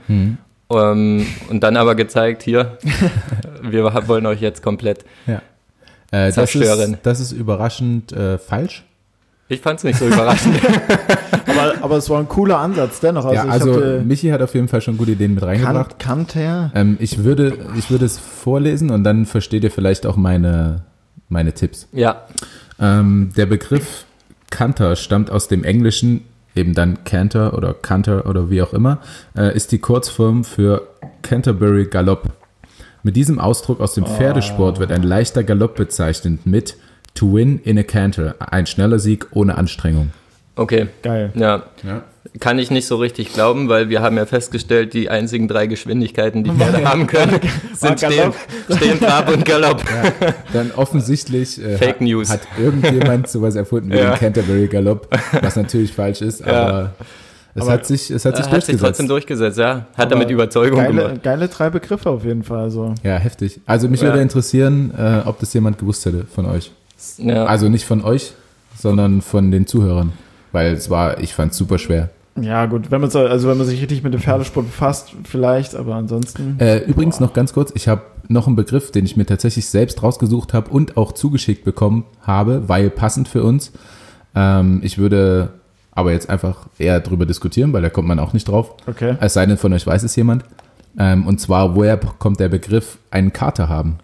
Ähm, 0.69 1.25
und 1.49 1.63
dann 1.63 1.77
aber 1.77 1.95
gezeigt, 1.95 2.43
hier, 2.43 2.77
wir 3.63 3.83
wollen 4.07 4.25
euch 4.25 4.41
jetzt 4.41 4.61
komplett. 4.61 5.03
Ja. 5.25 5.41
Äh, 6.11 6.27
das, 6.27 6.35
Zerstören. 6.35 6.93
ist, 6.93 6.99
das 7.05 7.19
ist 7.19 7.31
überraschend 7.31 8.11
äh, 8.13 8.37
falsch. 8.37 8.83
Ich 9.53 9.61
fand 9.61 9.77
es 9.77 9.83
nicht 9.83 9.99
so 9.99 10.07
überraschend. 10.07 10.59
Aber, 11.45 11.73
aber 11.83 11.97
es 11.97 12.09
war 12.09 12.19
ein 12.19 12.29
cooler 12.29 12.57
Ansatz 12.57 13.01
dennoch. 13.01 13.25
Also 13.25 13.35
ja, 13.35 13.45
ich 13.45 13.51
also 13.51 13.75
hab, 13.75 13.83
äh, 13.83 13.99
Michi 13.99 14.29
hat 14.29 14.41
auf 14.41 14.55
jeden 14.55 14.69
Fall 14.69 14.81
schon 14.81 14.97
gute 14.97 15.11
Ideen 15.11 15.35
mit 15.35 15.43
reingebracht. 15.43 15.99
Kant, 15.99 16.29
Kanter. 16.29 16.71
Ähm, 16.73 16.95
ich, 16.99 17.23
würde, 17.23 17.57
ich 17.77 17.91
würde 17.91 18.05
es 18.05 18.17
vorlesen 18.17 18.89
und 18.89 19.03
dann 19.03 19.25
versteht 19.25 19.63
ihr 19.63 19.69
vielleicht 19.69 20.05
auch 20.05 20.15
meine, 20.15 20.83
meine 21.29 21.53
Tipps. 21.53 21.87
ja, 21.91 22.23
Ähm, 22.79 23.31
der 23.35 23.45
Begriff 23.45 24.05
Canter 24.49 24.95
stammt 24.95 25.29
aus 25.31 25.47
dem 25.47 25.63
Englischen, 25.63 26.21
eben 26.55 26.73
dann 26.73 27.03
Canter 27.03 27.55
oder 27.55 27.73
Canter 27.73 28.25
oder 28.25 28.49
wie 28.49 28.61
auch 28.61 28.73
immer, 28.73 28.99
äh, 29.35 29.55
ist 29.55 29.71
die 29.73 29.79
Kurzform 29.79 30.45
für 30.45 30.87
Canterbury 31.23 31.85
Galopp. 31.85 32.29
Mit 33.03 33.17
diesem 33.17 33.37
Ausdruck 33.37 33.81
aus 33.81 33.95
dem 33.95 34.05
Pferdesport 34.05 34.79
wird 34.79 34.91
ein 34.91 35.03
leichter 35.03 35.43
Galopp 35.43 35.75
bezeichnet 35.75 36.45
mit 36.45 36.77
to 37.15 37.33
win 37.33 37.59
in 37.63 37.77
a 37.77 37.83
canter, 37.83 38.35
ein 38.39 38.65
schneller 38.65 38.99
Sieg 38.99 39.27
ohne 39.31 39.57
Anstrengung. 39.57 40.11
okay. 40.55 40.87
Geil. 41.01 41.31
Ja, 41.35 41.63
Ja. 41.83 42.03
kann 42.39 42.57
ich 42.57 42.71
nicht 42.71 42.87
so 42.87 42.95
richtig 42.97 43.33
glauben, 43.33 43.69
weil 43.69 43.89
wir 43.89 44.01
haben 44.01 44.17
ja 44.17 44.25
festgestellt, 44.25 44.93
die 44.93 45.09
einzigen 45.09 45.47
drei 45.47 45.67
Geschwindigkeiten, 45.67 46.43
die 46.43 46.51
Pferde 46.51 46.83
haben 46.87 47.05
können, 47.07 47.39
sind 47.73 47.99
stehen, 47.99 48.33
stehen, 48.75 48.99
Trab 48.99 49.29
und 49.31 49.45
Galopp. 49.45 49.83
Dann 50.53 50.71
offensichtlich 50.75 51.63
äh, 51.63 51.77
Fake 51.77 51.89
hat, 51.95 52.01
News. 52.01 52.29
hat 52.29 52.41
irgendjemand 52.59 53.27
sowas 53.27 53.55
erfunden 53.55 53.91
wie 53.91 53.97
Ja. 53.97 54.11
den 54.11 54.19
Canterbury 54.19 54.67
Galopp, 54.67 55.07
was 55.41 55.55
natürlich 55.55 55.91
falsch 55.93 56.21
ist, 56.21 56.43
aber 56.47 56.93
es 57.55 57.61
Aber 57.61 57.71
hat 57.73 57.85
sich, 57.85 58.09
es 58.09 58.25
hat 58.25 58.35
sich 58.37 58.45
Hat 58.45 58.51
sich 58.51 58.51
durchgesetzt. 58.51 58.81
trotzdem 58.83 59.07
durchgesetzt, 59.07 59.57
ja. 59.59 59.75
Hat 59.75 59.85
er 59.97 60.03
Aber 60.05 60.15
mit 60.17 60.31
Überzeugung 60.31 60.79
geile, 60.79 61.03
gemacht. 61.03 61.23
geile 61.23 61.47
drei 61.49 61.69
Begriffe 61.69 62.09
auf 62.09 62.23
jeden 62.25 62.41
Fall. 62.43 62.61
Also. 62.63 62.95
ja, 63.03 63.17
heftig. 63.17 63.59
Also 63.67 63.87
mich 63.89 64.01
Ja. 64.01 64.07
würde 64.07 64.21
interessieren, 64.21 64.91
äh, 64.97 65.21
ob 65.27 65.39
das 65.39 65.53
jemand 65.53 65.77
gewusst 65.77 66.03
hätte 66.05 66.25
von 66.33 66.45
euch. 66.47 66.71
Ja. 67.17 67.45
Also 67.45 67.69
nicht 67.69 67.85
von 67.85 68.03
euch, 68.03 68.33
sondern 68.77 69.21
von 69.21 69.51
den 69.51 69.67
Zuhörern. 69.67 70.13
Weil 70.51 70.73
es 70.73 70.89
war, 70.89 71.19
ich 71.19 71.33
fand 71.33 71.51
es 71.51 71.57
super 71.57 71.77
schwer. 71.77 72.09
Ja, 72.39 72.65
gut, 72.65 72.89
wenn 72.89 72.99
man, 72.99 73.11
so, 73.11 73.19
also 73.19 73.47
wenn 73.47 73.57
man 73.57 73.67
sich 73.67 73.79
richtig 73.79 74.03
mit 74.03 74.13
dem 74.13 74.21
Pferdesport 74.21 74.65
befasst, 74.65 75.13
vielleicht, 75.23 75.75
aber 75.75 75.95
ansonsten. 75.95 76.59
Äh, 76.59 76.79
übrigens 76.79 77.19
noch 77.19 77.33
ganz 77.33 77.53
kurz, 77.53 77.71
ich 77.75 77.87
habe 77.87 78.01
noch 78.27 78.47
einen 78.47 78.55
Begriff, 78.55 78.91
den 78.91 79.05
ich 79.05 79.15
mir 79.15 79.25
tatsächlich 79.25 79.67
selbst 79.67 80.01
rausgesucht 80.01 80.53
habe 80.53 80.71
und 80.71 80.97
auch 80.97 81.11
zugeschickt 81.11 81.63
bekommen 81.63 82.05
habe, 82.21 82.67
weil 82.67 82.89
passend 82.89 83.27
für 83.27 83.43
uns. 83.43 83.71
Ähm, 84.35 84.79
ich 84.83 84.97
würde 84.97 85.49
aber 85.91 86.11
jetzt 86.11 86.29
einfach 86.29 86.67
eher 86.79 86.99
drüber 87.01 87.27
diskutieren, 87.27 87.71
weil 87.71 87.83
da 87.83 87.89
kommt 87.89 88.07
man 88.07 88.17
auch 88.17 88.33
nicht 88.33 88.47
drauf. 88.47 88.75
Okay. 88.87 89.15
Es 89.19 89.33
sei 89.33 89.45
denn, 89.45 89.57
von 89.57 89.71
euch 89.73 89.85
weiß 89.85 90.01
es 90.01 90.15
jemand. 90.15 90.43
Ähm, 90.97 91.27
und 91.27 91.39
zwar, 91.39 91.75
woher 91.75 91.97
kommt 91.97 92.39
der 92.39 92.49
Begriff, 92.49 92.97
einen 93.11 93.31
Kater 93.31 93.69
haben? 93.69 93.97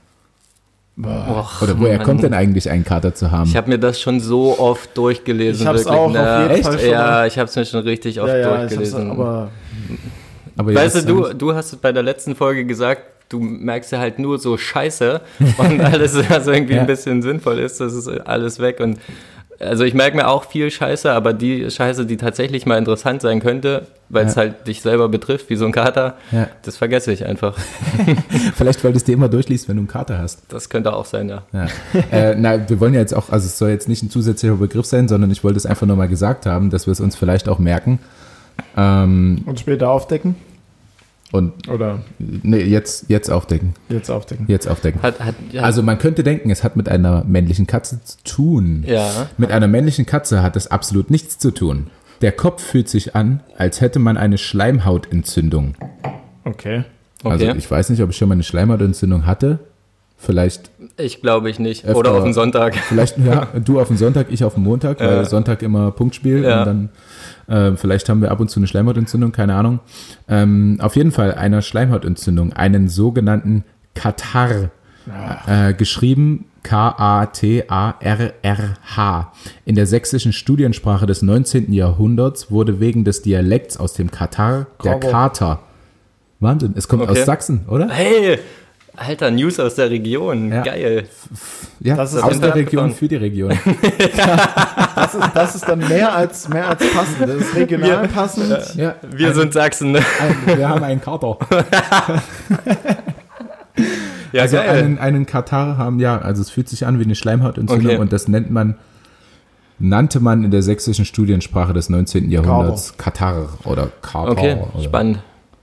Och, 1.02 1.62
Oder 1.62 1.80
woher 1.80 1.97
Mann. 1.97 2.06
kommt 2.06 2.24
denn 2.24 2.34
eigentlich 2.34 2.70
einen 2.70 2.84
Kater 2.84 3.14
zu 3.16 3.32
haben? 3.32 3.47
Ich 3.50 3.56
habe 3.56 3.70
mir 3.70 3.80
das 3.80 4.02
schon 4.02 4.20
so 4.20 4.60
oft 4.60 4.97
durchgelesen. 4.97 5.62
Ich 5.62 5.68
hab's 5.68 5.80
wirklich, 5.86 5.95
auch 5.97 6.06
auf 6.08 6.12
ne? 6.14 6.39
jeden 6.43 6.56
Echt? 6.56 6.64
Fall 6.66 6.80
schon 6.80 6.89
Ja, 6.89 7.00
mal. 7.04 7.28
ich 7.28 7.38
habe 7.39 7.50
es 7.50 7.56
mir 7.56 7.66
schon 7.66 7.80
richtig 7.82 8.20
oft 8.20 8.28
ja, 8.30 8.38
ja, 8.38 8.58
durchgelesen. 8.58 9.12
aber 9.12 9.50
aber 10.58 10.76
weißt 10.76 10.95
du, 10.97 11.02
du, 11.06 11.22
ja 11.22 11.28
nicht. 11.30 11.41
du 11.41 11.54
hast 11.56 11.72
es 11.72 11.80
bei 11.80 11.93
der 11.93 12.04
letzten 12.04 12.36
Folge 12.36 12.66
gesagt, 12.66 13.04
du 13.30 13.39
merkst 13.39 13.91
ja 13.93 14.00
halt 14.00 14.20
nur 14.20 14.39
so 14.39 14.58
Scheiße 14.58 15.22
und 15.58 15.80
alles, 15.82 16.18
was 16.30 16.47
irgendwie 16.47 16.74
Ja. 16.74 16.82
ein 16.82 16.88
bisschen 16.88 17.22
sinnvoll 17.22 17.60
ist, 17.60 17.80
das 17.80 17.93
ist 17.93 18.08
alles 18.08 18.60
weg. 18.60 18.80
Und 18.82 19.00
also 19.60 19.84
ich 19.84 19.93
merke 19.93 20.16
mir 20.18 20.28
auch 20.28 20.45
viel 20.45 20.70
Scheiße, 20.72 21.12
aber 21.12 21.34
die 21.34 21.70
Scheiße, 21.70 22.05
die 22.05 22.18
tatsächlich 22.18 22.66
mal 22.66 22.78
interessant 22.78 23.22
sein 23.22 23.39
könnte, 23.41 23.88
weil 24.10 24.26
es 24.26 24.36
Ja. 24.36 24.41
halt 24.43 24.68
dich 24.68 24.82
selber 24.82 25.10
betrifft, 25.10 25.49
wie 25.49 25.55
so 25.55 25.66
ein 25.66 25.72
Kater, 25.72 26.16
Ja. 26.32 26.47
das 26.64 26.78
vergesse 26.78 27.12
ich 27.12 27.26
einfach. 27.26 27.57
Vielleicht, 28.55 28.84
weil 28.84 28.91
du 28.91 28.97
es 28.97 29.03
dir 29.03 29.14
immer 29.14 29.30
durchliest, 29.30 29.68
wenn 29.70 29.76
du 29.76 29.82
einen 29.82 29.88
Kater 29.88 30.18
hast. 30.18 30.41
Das 30.49 30.70
könnte 30.70 30.93
auch 30.93 31.05
sein, 31.05 31.30
ja. 31.30 31.43
Ja. 31.53 31.68
äh, 32.12 32.36
na, 32.38 32.70
wir 32.70 32.80
wollen 32.80 32.93
ja 32.93 33.01
jetzt 33.01 33.14
auch, 33.14 33.30
also 33.30 33.45
es 33.45 33.57
soll 33.57 33.70
jetzt 33.70 33.88
nicht 33.89 34.01
ein 34.03 34.10
zusätzlicher 34.10 34.55
Begriff 34.55 34.86
sein, 34.86 35.07
sondern 35.07 35.30
ich 35.32 35.43
wollte 35.43 35.57
es 35.57 35.66
einfach 35.66 35.86
nochmal 35.88 36.07
gesagt 36.07 36.45
haben, 36.45 36.70
dass 36.70 36.88
wir 36.88 36.91
es 36.91 36.99
uns 36.99 37.16
vielleicht 37.16 37.47
auch 37.49 37.60
merken. 37.60 37.99
Ähm, 38.78 39.43
und 39.45 39.60
später 39.60 39.89
aufdecken? 39.89 40.36
Und 41.32 41.67
Oder 41.69 41.99
nee, 42.17 42.61
jetzt, 42.63 43.05
jetzt 43.09 43.30
aufdecken. 43.30 43.73
jetzt 43.89 44.09
aufdecken? 44.09 44.45
Jetzt 44.47 44.67
aufdecken. 44.67 45.01
Hat, 45.03 45.19
hat, 45.19 45.36
ja, 45.51 45.61
Also 45.63 45.84
man 45.84 45.99
könnte 45.99 46.23
denken, 46.23 46.49
es 46.49 46.63
hat 46.63 46.75
mit 46.75 46.89
einer 46.89 47.23
männlichen 47.23 47.67
Katze 47.67 47.99
zu 48.03 48.17
tun. 48.23 48.84
ja. 48.88 49.27
Mit 49.38 49.51
einer 49.51 49.67
männlichen 49.67 50.05
Katze 50.05 50.41
hat 50.41 50.55
es 50.55 50.67
absolut 50.71 51.11
nichts 51.11 51.38
zu 51.38 51.51
tun. 51.51 51.88
Der 52.21 52.32
Kopf 52.32 52.61
fühlt 52.63 52.89
sich 52.89 53.15
an, 53.15 53.41
als 53.57 53.80
hätte 53.80 53.99
man 53.99 54.17
eine 54.17 54.38
Schleimhautentzündung. 54.38 55.75
Okay. 56.43 56.84
Also 57.23 57.45
Okay. 57.47 57.57
ich 57.57 57.69
weiß 57.69 57.89
nicht, 57.89 58.01
ob 58.01 58.09
ich 58.09 58.17
schon 58.17 58.30
mal 58.30 58.34
eine 58.34 58.43
Schleimhautentzündung 58.43 59.25
hatte. 59.25 59.59
Vielleicht, 60.22 60.70
Ich 60.97 61.22
glaube 61.22 61.49
ich 61.49 61.59
nicht. 61.59 61.86
Öfter- 61.86 61.97
Oder 61.97 62.11
auf 62.11 62.24
den 62.26 62.34
Sonntag. 62.34 62.76
vielleicht 62.76 63.17
ja, 63.20 63.47
du 63.65 63.80
auf 63.80 63.88
den 63.88 63.95
Sonntag, 63.97 64.28
ich 64.30 64.43
auf 64.43 64.55
den 64.55 64.63
Montag, 64.63 64.99
weil 64.99 65.07
Ja. 65.17 65.24
Sonntag 65.26 65.61
immer 65.63 65.91
Punktspiel 65.91 66.43
Ja. 66.43 66.59
und 66.59 66.65
dann 66.67 66.89
äh, 67.74 67.78
vielleicht 67.78 68.09
haben 68.09 68.22
wir 68.22 68.30
ab 68.30 68.39
und 68.41 68.49
zu 68.49 68.59
eine 68.59 68.67
Schleimhautentzündung, 68.67 69.32
keine 69.32 69.55
Ahnung. 69.55 69.80
Ähm, 70.28 70.78
auf 70.82 70.95
jeden 70.97 71.11
Fall 71.13 71.34
einer 71.36 71.61
Schleimhautentzündung, 71.61 72.51
einen 72.53 72.89
sogenannten 72.89 73.63
Katar, 73.95 74.72
äh, 75.47 75.74
geschrieben 75.74 76.45
K-A-T-A-R-R-H. 77.99 79.32
In 79.65 79.76
der 79.76 79.86
sächsischen 79.86 80.34
Studiensprache 80.34 81.05
des 81.05 81.22
19. 81.22 81.72
Jahrhunderts 81.74 82.51
wurde 82.51 82.80
wegen 82.80 83.03
des 83.05 83.22
Dialekts 83.22 83.78
aus 83.78 83.93
dem 83.93 84.11
Katar 84.11 84.67
der. 84.84 84.99
Kater. 84.99 85.59
Wahnsinn, 86.39 86.74
es 86.76 86.88
kommt 86.88 87.03
Okay. 87.03 87.11
aus 87.20 87.26
Sachsen, 87.26 87.61
oder? 87.67 87.89
Hey, 87.89 88.39
alter, 89.00 89.32
News 89.32 89.60
aus 89.60 89.76
der 89.76 89.89
Region. 89.89 90.52
Ja. 90.52 90.62
Geil. 90.64 91.06
Ja, 91.80 91.95
Das 91.95 92.14
ist 92.14 92.22
aus 92.24 92.39
der 92.39 92.54
Region 92.56 92.91
für 92.93 93.08
die 93.08 93.16
Region. 93.16 93.58
Das 94.95 95.14
ist, 95.16 95.30
das 95.34 95.56
ist 95.56 95.68
dann 95.68 95.80
mehr 95.88 96.14
als, 96.14 96.50
mehr 96.50 96.68
als 96.68 96.84
passend. 96.93 97.22
Das 97.22 97.30
ist 97.30 97.56
regional 97.56 98.08
passend. 98.10 98.76
Ja, 98.76 98.95
Wir 99.16 99.34
sind 99.34 99.54
Sachsen. 99.54 99.93
ne? 99.93 100.00
ein, 100.45 100.58
wir 100.58 100.68
haben 100.70 100.84
einen 100.84 101.00
Kater. 101.02 101.38
Ja, 104.32 104.43
Also 104.43 104.58
geil. 104.58 104.70
einen, 104.70 104.97
einen 105.00 105.26
Katar 105.26 105.78
haben, 105.78 106.00
ja, 106.00 106.20
also 106.20 106.41
es 106.41 106.50
fühlt 106.52 106.70
sich 106.70 106.86
an 106.86 107.00
wie 107.00 107.04
eine 107.04 107.16
Schleimhautentzündung 107.16 107.93
Okay. 107.93 107.97
und 108.02 108.14
das 108.14 108.28
nennt 108.28 108.52
man, 108.52 108.76
nannte 109.80 110.20
man 110.20 110.43
in 110.43 110.52
der 110.52 110.62
sächsischen 110.62 111.06
Studiensprache 111.06 111.74
des 111.74 111.89
19. 111.89 112.30
Jahrhunderts 112.30 112.95
Katar 112.97 113.47
oder 113.64 113.88
Katar. 114.02 114.30
Okay, 114.30 114.58
oder. 114.74 114.84
spannend. 114.84 115.20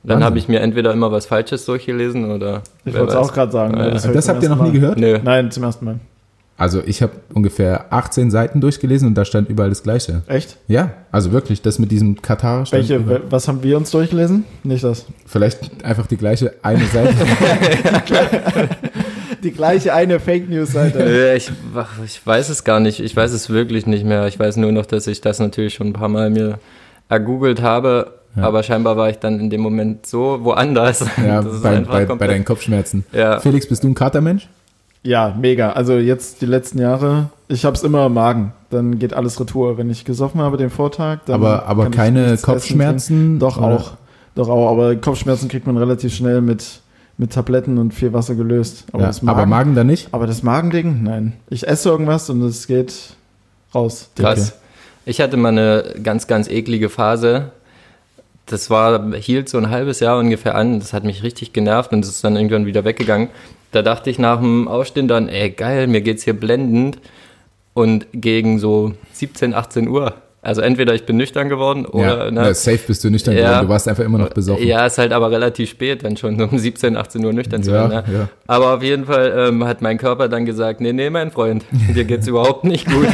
Dann 0.06 0.24
habe 0.24 0.38
ich 0.38 0.48
mir 0.48 0.60
entweder 0.60 0.92
immer 0.92 1.10
was 1.12 1.26
Falsches 1.26 1.64
durchgelesen 1.64 2.30
oder. 2.30 2.62
Ich 2.84 2.94
wollte 2.94 3.12
es 3.12 3.16
auch 3.16 3.32
gerade 3.32 3.52
sagen. 3.52 3.74
Ich 3.96 4.02
Das 4.02 4.26
zum 4.26 4.34
habt 4.34 4.42
ihr 4.42 4.48
noch 4.48 4.62
nie 4.62 4.72
gehört? 4.72 4.98
Nö. 4.98 5.18
Nein, 5.22 5.50
zum 5.50 5.64
ersten 5.64 5.84
Mal. 5.84 5.96
Also 6.58 6.82
ich 6.86 7.02
habe 7.02 7.12
ungefähr 7.34 7.92
18 7.92 8.30
Seiten 8.30 8.62
durchgelesen 8.62 9.08
und 9.08 9.14
da 9.14 9.26
stand 9.26 9.50
überall 9.50 9.68
das 9.68 9.82
Gleiche. 9.82 10.22
Echt? 10.26 10.56
Ja, 10.68 10.92
also 11.12 11.30
wirklich, 11.30 11.60
das 11.60 11.78
mit 11.78 11.90
diesem 11.90 12.22
Katar 12.22 12.64
Welche, 12.70 13.20
was 13.30 13.46
haben 13.46 13.62
wir 13.62 13.76
uns 13.76 13.90
durchgelesen? 13.90 14.44
Nicht 14.62 14.82
das. 14.82 15.04
Vielleicht 15.26 15.84
einfach 15.84 16.06
die 16.06 16.16
gleiche 16.16 16.54
eine 16.62 16.84
Seite. 16.86 17.14
Die 19.42 19.52
gleiche 19.52 19.92
eine 19.94 20.18
Fake 20.18 20.48
News 20.48 20.72
Seite. 20.72 20.98
Äh, 20.98 21.36
Ich, 21.36 21.52
ich 22.04 22.26
weiß 22.26 22.48
es 22.48 22.64
gar 22.64 22.80
nicht. 22.80 23.00
Ich 23.00 23.14
weiß 23.14 23.32
es 23.32 23.50
wirklich 23.50 23.86
nicht 23.86 24.04
mehr. 24.04 24.26
Ich 24.26 24.38
weiß 24.38 24.56
nur 24.56 24.72
noch, 24.72 24.86
dass 24.86 25.06
ich 25.06 25.20
das 25.20 25.38
natürlich 25.38 25.74
schon 25.74 25.88
ein 25.88 25.92
paar 25.92 26.08
Mal 26.08 26.30
mir 26.30 26.58
ergoogelt 27.08 27.62
habe. 27.62 28.12
Aber 28.44 28.62
scheinbar 28.62 28.96
war 28.96 29.08
ich 29.10 29.18
dann 29.18 29.40
in 29.40 29.50
dem 29.50 29.60
Moment 29.60 30.06
so 30.06 30.38
woanders. 30.42 31.04
ja, 31.24 31.42
Das 31.42 31.54
ist 31.54 31.62
bei, 31.62 31.76
einfach 31.76 31.92
bei, 31.94 32.04
bei 32.14 32.26
deinen 32.26 32.44
Kopfschmerzen. 32.44 33.04
Ja. 33.12 33.40
Felix, 33.40 33.68
bist 33.68 33.82
du 33.84 33.88
ein 33.88 33.94
Katermensch? 33.94 34.48
Ja, 35.02 35.34
mega. 35.40 35.72
Also 35.72 35.94
jetzt 35.94 36.42
die 36.42 36.46
letzten 36.46 36.80
Jahre, 36.80 37.30
ich 37.48 37.64
hab's 37.64 37.82
immer 37.82 38.06
im 38.06 38.14
Magen. 38.14 38.52
Dann 38.70 38.98
geht 38.98 39.14
alles 39.14 39.38
retour. 39.38 39.78
Wenn 39.78 39.88
ich 39.88 40.04
gesoffen 40.04 40.40
habe 40.40 40.56
den 40.56 40.70
Vortag, 40.70 41.20
dann 41.26 41.36
Aber, 41.36 41.66
aber 41.66 41.90
keine 41.90 42.36
Kopfschmerzen? 42.36 43.38
Doch 43.38 43.58
Oder? 43.58 43.66
auch. 43.68 43.92
Doch 44.34 44.48
auch. 44.48 44.70
Aber 44.70 44.96
Kopfschmerzen 44.96 45.48
kriegt 45.48 45.66
man 45.66 45.76
relativ 45.76 46.12
schnell 46.14 46.40
mit, 46.40 46.80
mit 47.18 47.32
Tabletten 47.32 47.78
und 47.78 47.94
viel 47.94 48.12
Wasser 48.12 48.34
gelöst. 48.34 48.84
Aber, 48.92 49.02
Ja, 49.02 49.06
das 49.06 49.22
Magen, 49.22 49.38
aber 49.38 49.46
Magen 49.46 49.74
dann 49.76 49.86
nicht? 49.86 50.08
aber 50.12 50.26
das 50.26 50.42
Magending, 50.42 51.02
nein. 51.04 51.34
Ich 51.48 51.66
esse 51.68 51.88
irgendwas 51.88 52.28
und 52.28 52.42
es 52.42 52.66
geht 52.66 52.92
raus. 53.74 54.10
Krass. 54.16 54.54
Ich 55.04 55.20
hatte 55.20 55.36
mal 55.36 55.50
eine 55.50 55.84
ganz, 56.02 56.26
ganz 56.26 56.48
eklige 56.48 56.88
Phase. 56.88 57.52
Das 58.46 58.70
war, 58.70 59.14
hielt 59.14 59.48
so 59.48 59.58
ein 59.58 59.70
halbes 59.70 60.00
Jahr 60.00 60.18
ungefähr 60.18 60.54
an. 60.54 60.78
Das 60.78 60.92
hat 60.92 61.04
mich 61.04 61.22
richtig 61.22 61.52
genervt 61.52 61.92
und 61.92 62.04
es 62.04 62.10
ist 62.10 62.24
dann 62.24 62.36
irgendwann 62.36 62.66
wieder 62.66 62.84
weggegangen. 62.84 63.28
Da 63.72 63.82
dachte 63.82 64.08
ich 64.08 64.18
nach 64.18 64.38
dem 64.38 64.68
Aufstehen 64.68 65.08
dann, 65.08 65.28
ey 65.28 65.50
geil, 65.50 65.88
mir 65.88 66.00
geht's 66.00 66.22
hier 66.22 66.38
blendend. 66.38 66.98
Und 67.74 68.06
gegen 68.12 68.58
so 68.58 68.94
17, 69.12 69.52
18 69.52 69.88
Uhr 69.88 70.14
Also 70.46 70.60
entweder 70.60 70.94
ich 70.94 71.04
bin 71.04 71.16
nüchtern 71.16 71.48
geworden 71.48 71.86
oder 71.86 72.26
ja, 72.26 72.30
ne, 72.30 72.40
na, 72.42 72.54
safe 72.54 72.78
bist 72.86 73.02
du 73.02 73.10
nüchtern 73.10 73.34
Ja. 73.36 73.48
geworden. 73.48 73.66
Du 73.66 73.68
warst 73.72 73.88
einfach 73.88 74.04
immer 74.04 74.18
noch 74.18 74.28
besoffen. 74.30 74.64
Ja, 74.66 74.86
ist 74.86 74.96
halt 74.96 75.12
aber 75.12 75.30
relativ 75.30 75.70
spät, 75.70 76.04
dann 76.04 76.16
schon 76.16 76.40
um 76.40 76.56
17, 76.58 76.96
18 76.96 77.24
Uhr 77.24 77.32
nüchtern 77.32 77.62
zu 77.64 77.72
Ja, 77.72 77.90
werden. 77.90 78.12
Ne? 78.12 78.18
ja. 78.18 78.28
Aber 78.46 78.74
auf 78.74 78.82
jeden 78.82 79.06
Fall 79.06 79.34
ähm, 79.48 79.64
hat 79.64 79.82
mein 79.82 79.98
Körper 79.98 80.28
dann 80.28 80.46
gesagt, 80.46 80.80
nee, 80.80 80.92
nee, 80.92 81.10
mein 81.10 81.32
Freund, 81.32 81.64
dir 81.94 82.04
geht's 82.04 82.28
überhaupt 82.28 82.62
nicht 82.64 82.86
gut. 82.86 83.08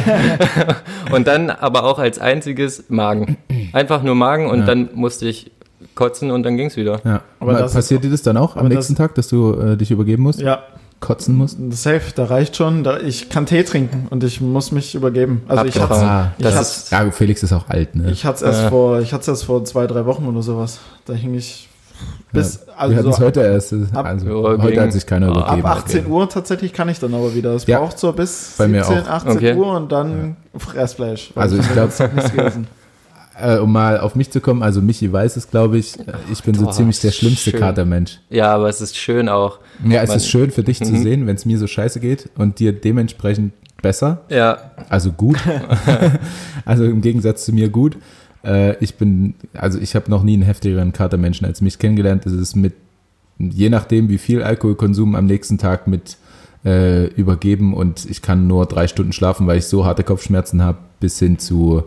und 1.11 1.27
dann 1.27 1.49
aber 1.49 1.83
auch 1.85 1.99
als 1.99 2.19
einziges 2.19 2.85
Magen. 2.89 3.37
Einfach 3.73 4.03
nur 4.03 4.15
Magen 4.15 4.49
und 4.49 4.59
Ja. 4.59 4.65
dann 4.65 4.89
musste 4.93 5.27
ich 5.27 5.51
kotzen 5.95 6.31
und 6.31 6.43
dann 6.43 6.55
ging's 6.57 6.75
wieder. 6.75 7.01
Ja. 7.03 7.21
Aber 7.39 7.53
Mal- 7.53 7.61
das 7.61 7.73
Passiert 7.73 8.03
dir 8.03 8.09
das 8.11 8.21
dann 8.21 8.37
auch 8.37 8.55
am 8.57 8.67
nächsten 8.67 8.93
das- 8.93 8.97
Tag, 9.07 9.15
dass 9.15 9.27
du 9.27 9.53
äh, 9.59 9.75
dich 9.77 9.91
übergeben 9.91 10.23
musst? 10.23 10.39
Ja, 10.41 10.63
Kotzen 11.03 11.35
musst? 11.35 11.57
safe, 11.71 12.01
da 12.15 12.25
reicht 12.25 12.55
schon. 12.55 12.83
Da, 12.83 12.97
ich 12.99 13.29
kann 13.29 13.45
Tee 13.45 13.63
trinken 13.63 14.07
und 14.09 14.23
ich 14.23 14.41
muss 14.41 14.71
mich 14.71 14.95
übergeben. 14.95 15.41
Also 15.47 15.65
ich 15.65 15.79
hatte 15.79 15.93
Ah, 15.95 16.31
ich 16.37 16.45
ist, 16.45 16.91
ja, 16.91 17.11
Felix 17.11 17.43
ist 17.43 17.51
auch 17.53 17.67
alt, 17.69 17.95
ne? 17.95 18.09
ich 18.11 18.25
hatte 18.25 18.37
es 18.37 18.41
erst 18.41 18.61
Ja. 18.63 18.69
vor, 18.69 18.99
ich 19.01 19.11
hatte 19.13 19.21
es 19.21 19.27
erst 19.27 19.45
vor 19.45 19.63
zwei, 19.65 19.85
drei 19.87 20.05
Wochen 20.05 20.25
oder 20.25 20.41
sowas. 20.41 20.79
Da 21.05 21.13
hing 21.13 21.33
ich 21.35 21.67
bis, 22.31 22.65
Wir 22.65 22.79
also 22.79 22.95
hatten 22.95 23.09
es 23.09 23.15
so 23.17 23.23
heute 23.23 23.41
erst. 23.41 23.73
ab- 23.93 24.05
Also, 24.05 24.25
Ja, 24.27 24.33
heute 24.57 24.67
gegen- 24.71 24.81
hat 24.81 24.91
sich 24.93 25.05
keiner 25.05 25.27
übergeben. 25.27 25.65
ab 25.65 25.77
18 25.77 26.07
Uhr 26.07 26.27
tatsächlich 26.27 26.73
kann 26.73 26.89
ich 26.89 26.99
dann 26.99 27.13
aber 27.13 27.33
wieder. 27.35 27.53
Es 27.53 27.65
Ja. 27.67 27.79
braucht 27.79 27.99
so 27.99 28.11
bis 28.11 28.55
Bei 28.57 28.67
mir 28.67 28.83
17, 28.83 29.03
auch. 29.05 29.09
18 29.09 29.31
Okay. 29.37 29.53
Uhr 29.55 29.67
und 29.77 29.91
dann 29.91 30.35
Fressfleisch. 30.57 31.31
weil 31.35 31.43
Also 31.43 31.57
ich 31.57 31.69
hab 31.69 31.89
Äh, 33.39 33.57
um 33.57 33.71
mal 33.71 33.99
auf 33.99 34.15
mich 34.15 34.29
zu 34.29 34.41
kommen, 34.41 34.61
also 34.61 34.79
Michi 34.81 35.11
weiß 35.11 35.37
es, 35.37 35.49
glaube 35.49 35.77
ich. 35.79 35.95
Ich 36.31 36.43
bin 36.43 36.53
so 36.53 36.65
Boah, 36.65 36.71
ziemlich 36.71 36.99
der 36.99 37.11
schlimmste 37.11 37.49
schön. 37.51 37.59
Katermensch. 37.59 38.19
ja, 38.29 38.53
aber 38.53 38.69
es 38.69 38.79
ist 38.79 38.95
schön 38.95 39.27
auch. 39.27 39.59
Ja, 39.87 40.01
es 40.03 40.09
Man- 40.09 40.17
ist 40.17 40.27
schön 40.29 40.51
für 40.51 40.61
dich 40.63 40.79
zu 40.79 40.91
Mhm. 40.93 41.01
sehen, 41.03 41.27
wenn 41.27 41.35
es 41.35 41.45
mir 41.45 41.57
so 41.57 41.65
scheiße 41.65 41.99
geht 41.99 42.29
und 42.37 42.59
dir 42.59 42.73
dementsprechend 42.73 43.53
besser. 43.81 44.21
Ja, 44.29 44.71
Also 44.89 45.11
gut. 45.11 45.37
also 46.65 46.83
im 46.85 47.01
Gegensatz 47.01 47.45
zu 47.45 47.53
mir 47.53 47.69
gut. 47.69 47.97
Äh, 48.45 48.75
ich 48.83 48.95
bin, 48.95 49.35
also 49.53 49.79
ich 49.79 49.95
habe 49.95 50.11
noch 50.11 50.23
nie 50.23 50.33
einen 50.33 50.43
heftigeren 50.43 50.93
Katermenschen 50.93 51.47
als 51.47 51.61
mich 51.61 51.79
kennengelernt. 51.79 52.25
Es 52.25 52.33
ist 52.33 52.55
mit, 52.55 52.73
je 53.39 53.69
nachdem, 53.69 54.09
wie 54.09 54.17
viel 54.17 54.43
Alkoholkonsum 54.43 55.15
am 55.15 55.25
nächsten 55.25 55.57
Tag 55.57 55.87
mit 55.87 56.17
äh, 56.65 57.07
übergeben 57.15 57.73
und 57.73 58.05
ich 58.09 58.21
kann 58.21 58.47
nur 58.47 58.65
drei 58.67 58.87
Stunden 58.87 59.11
schlafen, 59.11 59.47
weil 59.47 59.57
ich 59.57 59.65
so 59.65 59.85
harte 59.85 60.03
Kopfschmerzen 60.03 60.61
habe, 60.61 60.77
bis 60.99 61.19
hin 61.19 61.37
zu 61.39 61.83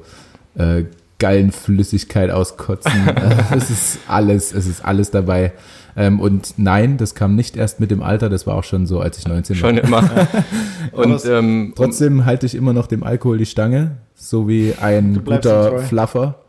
äh, 0.59 0.85
Gallenflüssigkeit 1.19 2.31
auskotzen. 2.31 3.09
Äh, 3.09 3.37
es 3.57 3.71
ist 3.71 3.99
alles, 4.09 4.53
es 4.53 4.67
ist 4.67 4.85
alles 4.85 5.11
dabei. 5.11 5.53
Ähm, 5.97 6.21
und 6.21 6.55
nein, 6.59 6.99
das 6.99 7.15
kam 7.15 7.35
nicht 7.35 7.57
erst 7.57 7.81
mit 7.81 7.91
dem 7.91 8.03
Alter, 8.03 8.29
das 8.29 8.47
war 8.47 8.55
auch 8.55 8.65
schon 8.65 8.87
so, 8.87 9.01
als 9.01 9.19
ich 9.19 9.27
19 9.27 9.61
war. 9.61 9.71
schon 9.71 9.79
immer. 9.79 10.29
Und 10.93 11.25
ähm, 11.25 11.73
Trotzdem 11.75 12.27
halte 12.27 12.45
ich 12.45 12.55
immer 12.55 12.75
noch 12.75 12.87
dem 12.87 13.03
Alkohol 13.03 13.39
die 13.39 13.47
Stange, 13.47 13.97
so 14.19 14.49
wie 14.49 14.75
ein 14.81 15.23
guter. 15.25 15.79
Fluffer. 15.81 16.35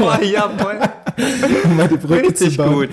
oh, 0.00 0.24
jawohl, 0.24 0.78
Um 1.64 1.76
mal 1.76 1.88
die 1.88 1.96
Brücke 1.96 2.28
richtig 2.28 2.50
zu 2.52 2.56
bauen. 2.56 2.74
gut. 2.74 2.88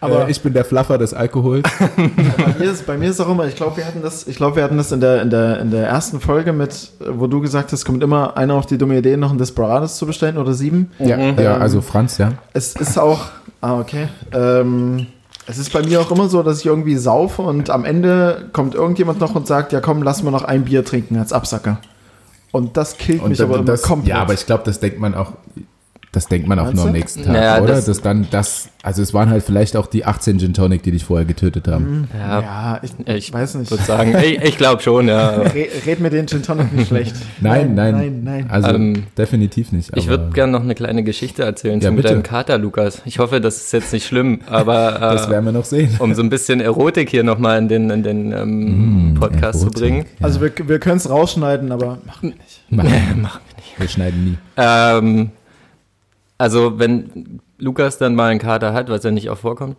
Aber- 0.00 0.26
äh, 0.26 0.30
ich 0.30 0.40
bin 0.40 0.52
der 0.54 0.64
Fluffer 0.64 0.96
des 0.98 1.12
Alkohols. 1.12 1.68
bei, 1.96 2.54
mir 2.58 2.70
ist, 2.70 2.86
bei 2.86 2.96
mir 2.96 3.10
ist 3.10 3.20
auch 3.20 3.28
immer, 3.28 3.46
ich 3.46 3.56
glaube, 3.56 3.76
wir 3.78 3.84
hatten 3.86 4.00
das, 4.02 4.26
ich 4.26 4.36
glaube, 4.36 4.56
wir 4.56 4.62
hatten 4.64 4.76
das 4.76 4.92
in 4.92 5.00
der, 5.00 5.22
in 5.22 5.30
der, 5.30 5.60
in 5.60 5.70
der 5.70 5.86
ersten 5.88 6.20
Folge 6.20 6.52
mit, 6.52 6.90
wo 7.00 7.26
du 7.26 7.40
gesagt 7.40 7.72
hast, 7.72 7.84
kommt 7.84 8.02
immer 8.02 8.36
einer 8.36 8.54
auf 8.54 8.66
die 8.66 8.78
dumme 8.78 8.96
Idee, 8.98 9.16
noch 9.16 9.32
ein 9.32 9.38
Desperados 9.38 9.96
zu 9.96 10.06
bestellen 10.06 10.38
oder 10.38 10.54
sieben. 10.54 10.90
ja, 10.98 11.16
Mhm. 11.16 11.38
ja, 11.40 11.56
also 11.56 11.80
Franz, 11.80 12.18
ja. 12.18 12.32
Es 12.52 12.74
ist 12.76 12.98
auch, 12.98 13.20
ah, 13.60 13.78
okay. 13.80 14.08
Ähm, 14.32 15.06
es 15.48 15.58
ist 15.58 15.72
bei 15.72 15.82
mir 15.82 16.00
auch 16.00 16.10
immer 16.10 16.28
so, 16.28 16.42
dass 16.42 16.60
ich 16.60 16.66
irgendwie 16.66 16.96
saufe 16.96 17.42
und 17.42 17.70
am 17.70 17.84
Ende 17.84 18.48
kommt 18.52 18.74
irgendjemand 18.74 19.20
noch 19.20 19.34
und 19.34 19.46
sagt, 19.46 19.72
ja 19.72 19.80
komm, 19.80 20.02
lass 20.02 20.22
mal 20.22 20.30
noch 20.30 20.44
ein 20.44 20.64
Bier 20.64 20.84
trinken 20.84 21.18
als 21.18 21.32
Absacker. 21.32 21.78
Und 22.56 22.76
das 22.76 22.96
killt 22.96 23.26
mich 23.26 23.38
dann- 23.38 23.50
aber 23.52 23.62
das, 23.62 23.82
komplett. 23.82 24.08
ja, 24.16 24.22
aber 24.22 24.32
ich 24.34 24.46
glaube, 24.46 24.62
das 24.64 24.80
denkt 24.80 24.98
man 24.98 25.14
auch, 25.14 25.32
das 26.12 26.28
denkt 26.28 26.48
man 26.48 26.58
auch 26.58 26.64
Meinst 26.64 26.76
nur 26.76 26.86
am 26.86 26.92
du? 26.92 26.98
nächsten 26.98 27.22
Tag, 27.24 27.32
Naja, 27.34 27.58
oder? 27.62 27.74
das- 27.74 27.84
dass 27.86 28.00
dann 28.00 28.26
das, 28.30 28.68
also 28.82 29.02
es 29.02 29.12
waren 29.12 29.28
halt 29.28 29.42
vielleicht 29.42 29.76
auch 29.76 29.86
die 29.86 30.06
18 30.06 30.38
Gin 30.38 30.54
Tonic, 30.54 30.82
die 30.82 30.90
dich 30.92 31.04
vorher 31.04 31.26
getötet 31.26 31.68
haben. 31.68 32.08
Ja, 32.18 32.40
ja, 32.40 32.80
ich, 32.82 32.92
ich 33.06 33.32
weiß 33.32 33.56
nicht. 33.56 33.70
würde 33.70 33.84
sagen, 33.84 34.16
ich, 34.16 34.40
ich 34.42 34.56
glaube 34.56 34.80
schon, 34.82 35.08
ja. 35.08 35.30
Re 35.30 35.66
red 35.84 36.00
mir 36.00 36.08
den 36.08 36.26
Gin 36.26 36.42
Tonic 36.42 36.72
nicht 36.72 36.88
schlecht. 36.88 37.14
Nein, 37.40 37.74
nein, 37.74 37.94
Nein, 37.94 38.20
nein. 38.24 38.46
Also 38.48 38.70
Ähm, 38.70 39.04
definitiv 39.18 39.72
nicht. 39.72 39.90
Ich 39.94 40.08
aber 40.08 40.18
würde 40.22 40.32
gerne 40.32 40.52
noch 40.52 40.62
eine 40.62 40.74
kleine 40.74 41.02
Geschichte 41.02 41.42
erzählen 41.42 41.80
Ja, 41.80 41.90
zu 41.90 41.96
bitte. 41.96 42.08
deinem 42.08 42.22
Kater, 42.22 42.56
Lukas. 42.56 43.02
Ich 43.04 43.18
hoffe, 43.18 43.40
das 43.42 43.56
ist 43.58 43.72
jetzt 43.72 43.92
nicht 43.92 44.06
schlimm, 44.06 44.40
aber 44.46 44.92
Das 44.92 45.26
äh, 45.26 45.30
werden 45.30 45.44
wir 45.44 45.52
noch 45.52 45.64
sehen. 45.66 45.90
um 45.98 46.14
so 46.14 46.22
ein 46.22 46.30
bisschen 46.30 46.60
Erotik 46.60 47.10
hier 47.10 47.24
nochmal 47.24 47.58
in 47.58 47.68
den, 47.68 47.90
in 47.90 48.02
den 48.02 48.32
ähm, 48.32 49.16
Podcast 49.20 49.60
zu 49.60 49.66
Erotik, 49.66 49.82
bringen. 49.82 50.04
Ja. 50.20 50.24
Also 50.26 50.40
wir, 50.40 50.50
wir 50.66 50.78
können 50.78 50.96
es 50.96 51.10
rausschneiden, 51.10 51.72
aber 51.72 51.98
machen 52.06 52.22
wir 52.22 52.30
nicht. 52.30 52.62
machen, 52.70 53.20
Machen 53.22 53.40
wir 53.76 53.88
schneiden 53.88 54.24
nie. 54.24 54.38
Ähm, 54.56 55.30
also 56.38 56.78
wenn 56.78 57.40
Lukas 57.58 57.98
dann 57.98 58.14
mal 58.14 58.30
einen 58.30 58.40
Kater 58.40 58.72
hat, 58.72 58.88
was 58.88 59.02
ja 59.04 59.10
nicht 59.10 59.30
auch 59.30 59.38
vorkommt, 59.38 59.76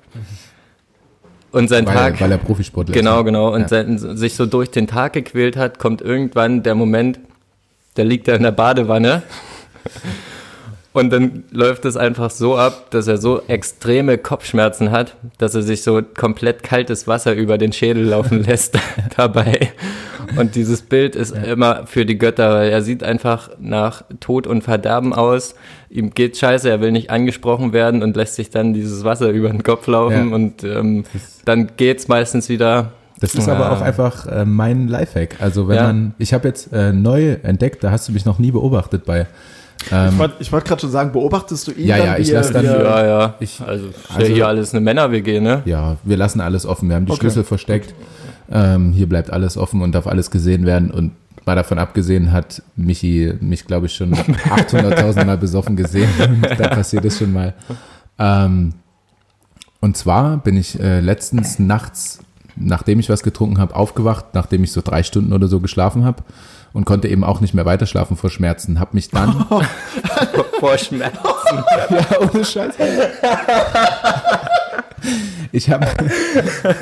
und 1.51 1.69
sein 1.69 1.85
Weil, 1.87 1.93
Tag, 1.95 2.21
weil 2.21 2.31
er 2.31 2.37
Profisportler 2.37 2.93
ist. 2.93 2.99
genau, 2.99 3.23
genau, 3.23 3.53
und 3.53 3.61
Ja. 3.61 3.67
sein, 3.69 3.97
sich 3.97 4.35
so 4.35 4.45
durch 4.45 4.69
den 4.69 4.85
Tag 4.85 5.13
gequält 5.13 5.55
hat, 5.55 5.79
kommt 5.79 6.01
irgendwann 6.01 6.61
der 6.61 6.75
Moment, 6.75 7.19
der 7.95 8.05
liegt 8.05 8.27
er 8.27 8.35
in 8.35 8.43
der 8.43 8.51
Badewanne. 8.51 9.23
Und 10.93 11.11
dann 11.11 11.43
läuft 11.51 11.85
es 11.85 11.95
einfach 11.95 12.31
so 12.31 12.57
ab, 12.57 12.89
dass 12.89 13.05
er 13.05 13.17
so 13.17 13.43
extreme 13.47 14.17
Kopfschmerzen 14.17 14.89
hat, 14.89 15.15
dass 15.37 15.53
er 15.53 15.61
sich 15.61 15.83
so 15.83 16.01
komplett 16.01 16.63
kaltes 16.63 17.07
Wasser 17.07 17.35
über 17.35 17.59
den 17.59 17.71
Schädel 17.71 18.03
laufen 18.05 18.43
lässt 18.45 18.79
dabei. 19.15 19.71
Und 20.37 20.55
dieses 20.55 20.81
Bild 20.81 21.15
ist 21.15 21.35
immer 21.35 21.85
für 21.85 22.03
die 22.03 22.17
Götter, 22.17 22.51
weil 22.51 22.69
er 22.71 22.81
sieht 22.81 23.03
einfach 23.03 23.51
nach 23.59 24.01
Tod 24.19 24.47
und 24.47 24.63
Verderben 24.63 25.13
aus. 25.13 25.53
Ihm 25.89 26.09
geht 26.13 26.35
scheiße, 26.37 26.69
er 26.69 26.81
will 26.81 26.91
nicht 26.91 27.09
angesprochen 27.11 27.71
werden 27.73 28.03
und 28.03 28.15
lässt 28.17 28.35
sich 28.35 28.49
dann 28.49 28.73
dieses 28.73 29.03
Wasser 29.03 29.29
über 29.29 29.49
den 29.49 29.63
Kopf 29.63 29.87
laufen 29.87 30.29
Ja. 30.29 30.35
und 30.35 30.63
ähm, 30.63 31.03
dann 31.45 31.69
geht's 31.77 32.07
meistens 32.07 32.49
wieder. 32.49 32.91
Das 33.19 33.33
ist 33.33 33.47
Ja. 33.47 33.53
aber 33.55 33.71
auch 33.71 33.81
einfach 33.81 34.27
äh, 34.27 34.45
mein 34.45 34.87
Lifehack. 34.89 35.37
Also 35.39 35.67
wenn 35.67 35.75
Ja. 35.77 35.83
man, 35.87 36.13
ich 36.19 36.33
habe 36.33 36.47
jetzt 36.47 36.71
äh, 36.73 36.91
neu 36.93 37.37
entdeckt, 37.43 37.83
da 37.83 37.91
hast 37.91 38.07
du 38.07 38.11
mich 38.11 38.25
noch 38.25 38.37
nie 38.37 38.51
beobachtet 38.51 39.05
bei. 39.05 39.27
Ähm, 39.91 40.09
Ich 40.11 40.17
wollte 40.19 40.51
wollt 40.51 40.65
gerade 40.65 40.81
schon 40.81 40.91
sagen, 40.91 41.11
beobachtest 41.13 41.67
du 41.67 41.71
ihn 41.71 41.87
Ja, 41.87 41.97
dann, 41.97 42.05
ja, 42.07 42.17
ich 42.17 42.29
er- 42.29 42.35
lass 42.39 42.51
dann- 42.51 42.65
Ja, 42.65 43.05
ja. 43.05 43.33
ich- 43.39 43.61
also, 43.61 43.85
also- 44.13 44.21
ja 44.27 44.27
hier 44.35 44.47
alles 44.47 44.73
eine 44.73 44.81
Männer-WG, 44.81 45.39
ne? 45.39 45.61
ja, 45.65 45.95
wir 46.03 46.17
lassen 46.17 46.41
alles 46.41 46.65
offen. 46.65 46.89
Wir 46.89 46.95
haben 46.97 47.05
die 47.05 47.11
Okay. 47.11 47.21
Schlüssel 47.21 47.43
versteckt. 47.43 47.93
Ähm, 48.51 48.91
hier 48.91 49.07
bleibt 49.07 49.31
alles 49.31 49.57
offen 49.57 49.81
und 49.81 49.93
darf 49.95 50.05
alles 50.07 50.29
gesehen 50.31 50.65
werden. 50.65 50.91
Und 50.91 51.11
mal 51.47 51.55
davon 51.55 51.79
abgesehen 51.79 52.31
hat 52.31 52.61
Michi 52.75 53.33
mich, 53.39 53.65
glaube 53.65 53.87
ich, 53.87 53.95
schon 53.95 54.13
800.000 54.13 55.25
Mal 55.25 55.37
besoffen 55.37 55.75
gesehen. 55.75 56.09
da 56.57 56.67
passiert 56.67 57.05
es 57.05 57.17
schon 57.17 57.33
mal. 57.33 57.53
Ähm, 58.19 58.73
und 59.79 59.97
zwar 59.97 60.37
bin 60.37 60.57
ich 60.57 60.79
äh, 60.79 60.99
letztens 60.99 61.59
nachts, 61.59 62.19
nachdem 62.55 62.99
ich 62.99 63.09
was 63.09 63.23
getrunken 63.23 63.59
habe, 63.59 63.75
aufgewacht, 63.75 64.25
nachdem 64.33 64.63
ich 64.63 64.71
so 64.71 64.81
drei 64.81 65.03
Stunden 65.03 65.33
oder 65.33 65.47
so 65.47 65.59
geschlafen 65.59 66.03
habe 66.03 66.23
und 66.73 66.85
konnte 66.85 67.07
eben 67.07 67.23
auch 67.23 67.41
nicht 67.41 67.53
mehr 67.53 67.65
weiterschlafen 67.65 68.17
vor 68.17 68.29
Schmerzen. 68.29 68.79
Habe 68.79 68.91
mich 68.93 69.09
dann 69.09 69.45
Vor 70.59 70.77
Schmerzen. 70.77 71.19
Ja, 71.89 72.19
ohne 72.19 72.43
Scheiß. 72.43 72.73
Ich 75.51 75.69
habe 75.69 75.87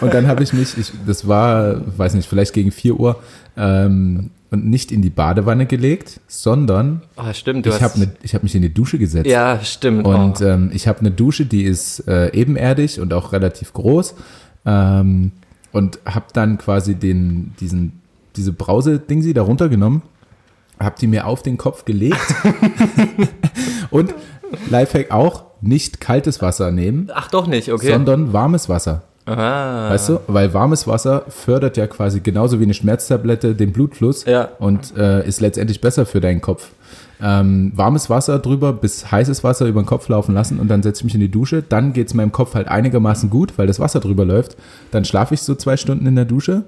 und 0.02 0.14
dann 0.14 0.28
habe 0.28 0.42
ich 0.42 0.54
mich, 0.54 0.78
ich, 0.78 0.92
das 1.06 1.28
war, 1.28 1.76
weiß 1.98 2.16
nicht, 2.16 2.28
vielleicht 2.28 2.54
gegen 2.54 2.72
4 2.72 3.00
Uhr 3.00 3.22
ähm, 3.58 4.32
und 4.56 4.66
nicht 4.66 4.92
in 4.92 5.02
die 5.02 5.10
Badewanne 5.10 5.66
gelegt, 5.66 6.22
sondern 6.28 7.02
Ah, 7.18 7.34
stimmt, 7.34 7.68
ich 7.68 7.82
habe 7.82 8.00
ne, 8.00 8.10
hab 8.34 8.42
mich 8.42 8.56
in 8.56 8.62
die 8.62 8.74
Dusche 8.74 8.98
gesetzt. 8.98 9.28
ja, 9.28 9.60
stimmt. 9.62 10.06
Und 10.08 10.42
oh. 10.42 10.46
ähm, 10.46 10.72
ich 10.74 10.88
habe 10.88 11.00
eine 11.02 11.12
Dusche, 11.12 11.46
die 11.46 11.64
ist 11.64 12.08
äh, 12.08 12.32
ebenerdig 12.34 13.02
und 13.02 13.14
auch 13.14 13.34
relativ 13.34 13.74
groß. 13.74 14.16
Ähm, 14.66 15.32
und 15.74 16.00
habe 16.06 16.28
dann 16.32 16.58
quasi 16.58 16.96
den, 16.96 17.54
diesen, 17.60 18.02
diese 18.38 18.54
Brause-Dingsi 18.54 19.34
da 19.34 19.42
runtergenommen, 19.42 20.04
habe 20.80 20.96
die 21.02 21.08
mir 21.08 21.28
auf 21.28 21.44
den 21.44 21.58
Kopf 21.58 21.84
gelegt 21.84 22.18
und 23.90 24.16
Lifehack 24.70 25.12
auch, 25.12 25.44
nicht 25.60 26.00
kaltes 26.00 26.42
Wasser 26.42 26.72
nehmen, 26.72 27.10
Ach 27.14 27.30
doch 27.30 27.48
nicht, 27.48 27.72
okay. 27.74 27.92
sondern 27.92 28.32
warmes 28.32 28.70
Wasser. 28.70 29.04
Ah. 29.26 29.90
Weißt 29.90 30.10
du? 30.10 30.20
Weil 30.28 30.54
warmes 30.54 30.88
Wasser 30.88 31.24
fördert 31.30 31.78
ja 31.78 31.88
quasi 31.88 32.20
genauso 32.20 32.60
wie 32.60 32.64
eine 32.64 32.74
Schmerztablette 32.74 33.56
den 33.56 33.72
Blutfluss 33.72 34.26
Ja. 34.26 34.50
und 34.60 34.96
äh, 34.98 35.28
ist 35.28 35.42
letztendlich 35.42 35.82
besser 35.82 36.06
für 36.06 36.22
deinen 36.22 36.42
Kopf. 36.42 36.70
Ähm, 37.22 37.72
warmes 37.76 38.10
Wasser 38.10 38.40
drüber 38.40 38.74
bis 38.74 39.10
heißes 39.10 39.44
Wasser 39.44 39.68
über 39.68 39.82
den 39.82 39.86
Kopf 39.86 40.10
laufen 40.10 40.34
lassen 40.34 40.60
und 40.60 40.68
dann 40.68 40.84
setze 40.84 41.00
ich 41.00 41.06
mich 41.06 41.16
in 41.16 41.22
die 41.22 41.32
Dusche. 41.32 41.64
Dann 41.68 41.94
geht 41.94 42.08
es 42.08 42.14
meinem 42.14 42.34
Kopf 42.34 42.56
halt 42.56 42.68
einigermaßen 42.68 43.30
gut, 43.30 43.54
weil 43.58 43.68
das 43.68 43.80
Wasser 43.80 44.02
drüber 44.02 44.26
läuft. 44.26 44.58
Dann 44.92 45.06
schlafe 45.06 45.34
ich 45.34 45.42
so 45.42 45.56
zwei 45.56 45.78
Stunden 45.78 46.06
in 46.08 46.16
der 46.16 46.26
Dusche. 46.26 46.64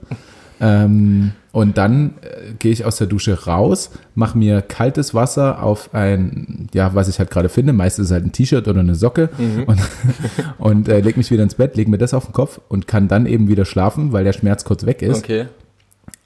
Ähm, 0.60 1.32
und 1.52 1.78
dann 1.78 2.16
äh, 2.22 2.54
gehe 2.60 2.72
ich 2.72 2.86
aus 2.86 2.98
der 2.98 3.08
Dusche 3.08 3.46
raus, 3.46 3.92
mache 4.16 4.38
mir 4.38 4.62
kaltes 4.62 5.14
Wasser 5.14 5.64
auf 5.64 5.94
ein, 5.94 6.68
ja, 6.74 6.94
was 6.94 7.08
ich 7.08 7.20
halt 7.20 7.32
gerade 7.32 7.50
finde. 7.50 7.74
Meistens 7.74 8.06
ist 8.06 8.12
halt 8.12 8.26
ein 8.26 8.32
T-Shirt 8.32 8.68
oder 8.68 8.80
eine 8.80 8.96
Socke 8.96 9.30
und, 9.66 9.80
und 10.58 10.88
äh, 10.88 11.00
leg 11.00 11.18
mich 11.18 11.32
wieder 11.32 11.44
ins 11.44 11.56
Bett, 11.56 11.76
leg 11.76 11.88
mir 11.88 11.98
das 11.98 12.14
auf 12.14 12.26
den 12.26 12.34
Kopf 12.34 12.60
und 12.70 12.88
kann 12.88 13.08
dann 13.08 13.26
eben 13.26 13.48
wieder 13.48 13.66
schlafen, 13.66 14.12
weil 14.12 14.24
der 14.24 14.34
Schmerz 14.34 14.66
kurz 14.66 14.86
weg 14.86 15.02
ist. 15.02 15.20
Okay. 15.20 15.48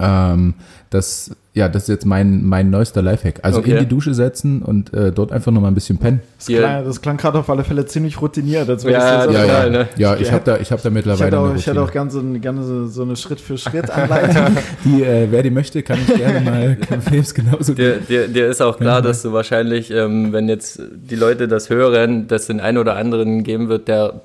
Ähm, 0.01 0.53
das, 0.89 1.31
ja, 1.53 1.69
das 1.69 1.83
ist 1.83 1.89
jetzt 1.89 2.05
mein, 2.05 2.43
mein 2.43 2.69
neuester 2.69 3.01
Lifehack. 3.01 3.39
Also 3.43 3.59
Okay. 3.59 3.71
in 3.71 3.79
die 3.79 3.85
Dusche 3.85 4.13
setzen 4.13 4.61
und 4.61 4.93
äh, 4.93 5.11
dort 5.13 5.31
einfach 5.31 5.51
nochmal 5.51 5.71
ein 5.71 5.73
bisschen 5.75 5.97
pennen. 5.97 6.21
Das 6.37 6.47
Hier- 6.47 6.59
klang, 6.59 6.83
das 6.85 7.01
klang 7.01 7.17
gerade 7.17 7.39
auf 7.39 7.49
alle 7.49 7.63
Fälle 7.63 7.85
ziemlich 7.85 8.21
routiniert. 8.21 8.69
Als 8.69 8.83
Ja, 8.83 9.25
ja, 9.31 9.45
ja, 9.45 9.69
ne? 9.69 9.87
ja, 9.97 10.15
Ich 10.17 10.31
habe 10.31 10.43
da, 10.43 10.57
ich 10.57 10.71
hab 10.71 10.81
da 10.81 10.89
Ich 10.89 10.93
mittlerweile 10.95 11.25
hätte 11.27 11.39
auch, 11.39 11.55
ich 11.55 11.65
hätte 11.67 11.79
Routine. 11.79 11.85
auch 11.87 11.91
gerne 11.91 12.11
so, 12.11 12.21
gerne 12.39 12.63
so, 12.63 12.87
so 12.87 13.03
eine 13.03 13.15
Schritt-für-Schritt-Anleitung. 13.15 14.57
Die, 14.85 15.03
äh, 15.03 15.27
wer 15.29 15.43
die 15.43 15.49
möchte, 15.51 15.81
kann 15.83 15.99
ich 16.05 16.13
gerne 16.15 16.41
mal, 16.41 16.77
Flames 17.01 17.33
genauso 17.33 17.73
Dir, 17.73 17.97
dir, 17.99 18.27
dir 18.27 18.47
ist 18.47 18.61
auch 18.61 18.77
klar, 18.77 19.01
dass 19.01 19.21
du 19.21 19.31
wahrscheinlich, 19.33 19.91
ähm, 19.91 20.33
wenn 20.33 20.49
jetzt 20.49 20.81
die 20.93 21.15
Leute 21.15 21.47
das 21.47 21.69
hören, 21.69 22.27
dass 22.27 22.47
den 22.47 22.59
einen 22.59 22.77
oder 22.77 22.95
anderen 22.97 23.43
geben 23.43 23.69
wird, 23.69 23.87
der 23.87 24.21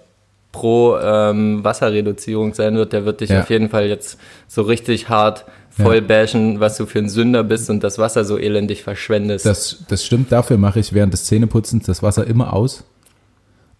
pro 0.52 0.96
ähm, 0.98 1.62
Wasserreduzierung 1.64 2.54
sein 2.54 2.76
wird, 2.76 2.92
der 2.94 3.04
wird 3.04 3.20
dich 3.20 3.30
Ja. 3.30 3.40
auf 3.40 3.50
jeden 3.50 3.68
Fall 3.68 3.86
jetzt 3.86 4.18
so 4.48 4.62
richtig 4.62 5.08
hart 5.10 5.44
voll 5.76 6.00
bashen, 6.02 6.58
was 6.60 6.76
du 6.76 6.86
für 6.86 6.98
ein 7.00 7.08
Sünder 7.08 7.44
bist 7.44 7.68
und 7.70 7.84
das 7.84 7.98
Wasser 7.98 8.24
so 8.24 8.38
elendig 8.38 8.82
verschwendest. 8.82 9.44
Das, 9.46 9.84
das 9.88 10.04
stimmt, 10.04 10.32
dafür 10.32 10.56
mache 10.58 10.80
ich 10.80 10.92
während 10.92 11.12
des 11.12 11.24
Zähneputzens 11.24 11.86
das 11.86 12.02
Wasser 12.02 12.26
immer 12.26 12.52
aus. 12.52 12.84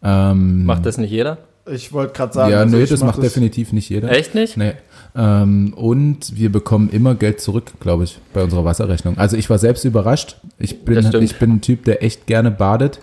Ähm, 0.03 0.65
Macht 0.65 0.87
das 0.87 0.99
nicht 0.99 1.11
jeder? 1.11 1.39
Ich 1.69 1.93
wollte 1.93 2.13
gerade 2.13 2.33
sagen. 2.33 2.53
ja, 2.53 2.59
also 2.61 2.77
nö, 2.77 2.83
ich 2.85 2.91
das 2.91 3.01
mach 3.01 3.09
macht 3.15 3.23
definitiv 3.23 3.73
nicht 3.73 3.89
jeder. 3.89 4.11
Echt 4.13 4.35
nicht? 4.37 4.57
Nee. 4.57 4.75
Ähm, 5.17 5.73
und 5.75 6.37
wir 6.37 6.53
bekommen 6.53 6.91
immer 6.91 7.15
Geld 7.17 7.41
zurück, 7.41 7.73
glaube 7.81 8.05
ich, 8.05 8.19
bei 8.33 8.43
unserer 8.45 8.65
Wasserrechnung. 8.65 9.19
Also 9.19 9.37
ich 9.37 9.51
war 9.51 9.59
selbst 9.59 9.85
überrascht. 9.85 10.37
Ich 10.59 10.85
bin, 10.85 10.95
Das 10.95 11.13
ich 11.15 11.39
bin 11.39 11.51
ein 11.55 11.61
Typ, 11.63 11.85
der 11.85 12.05
echt 12.05 12.27
gerne 12.27 12.51
badet. 12.53 13.01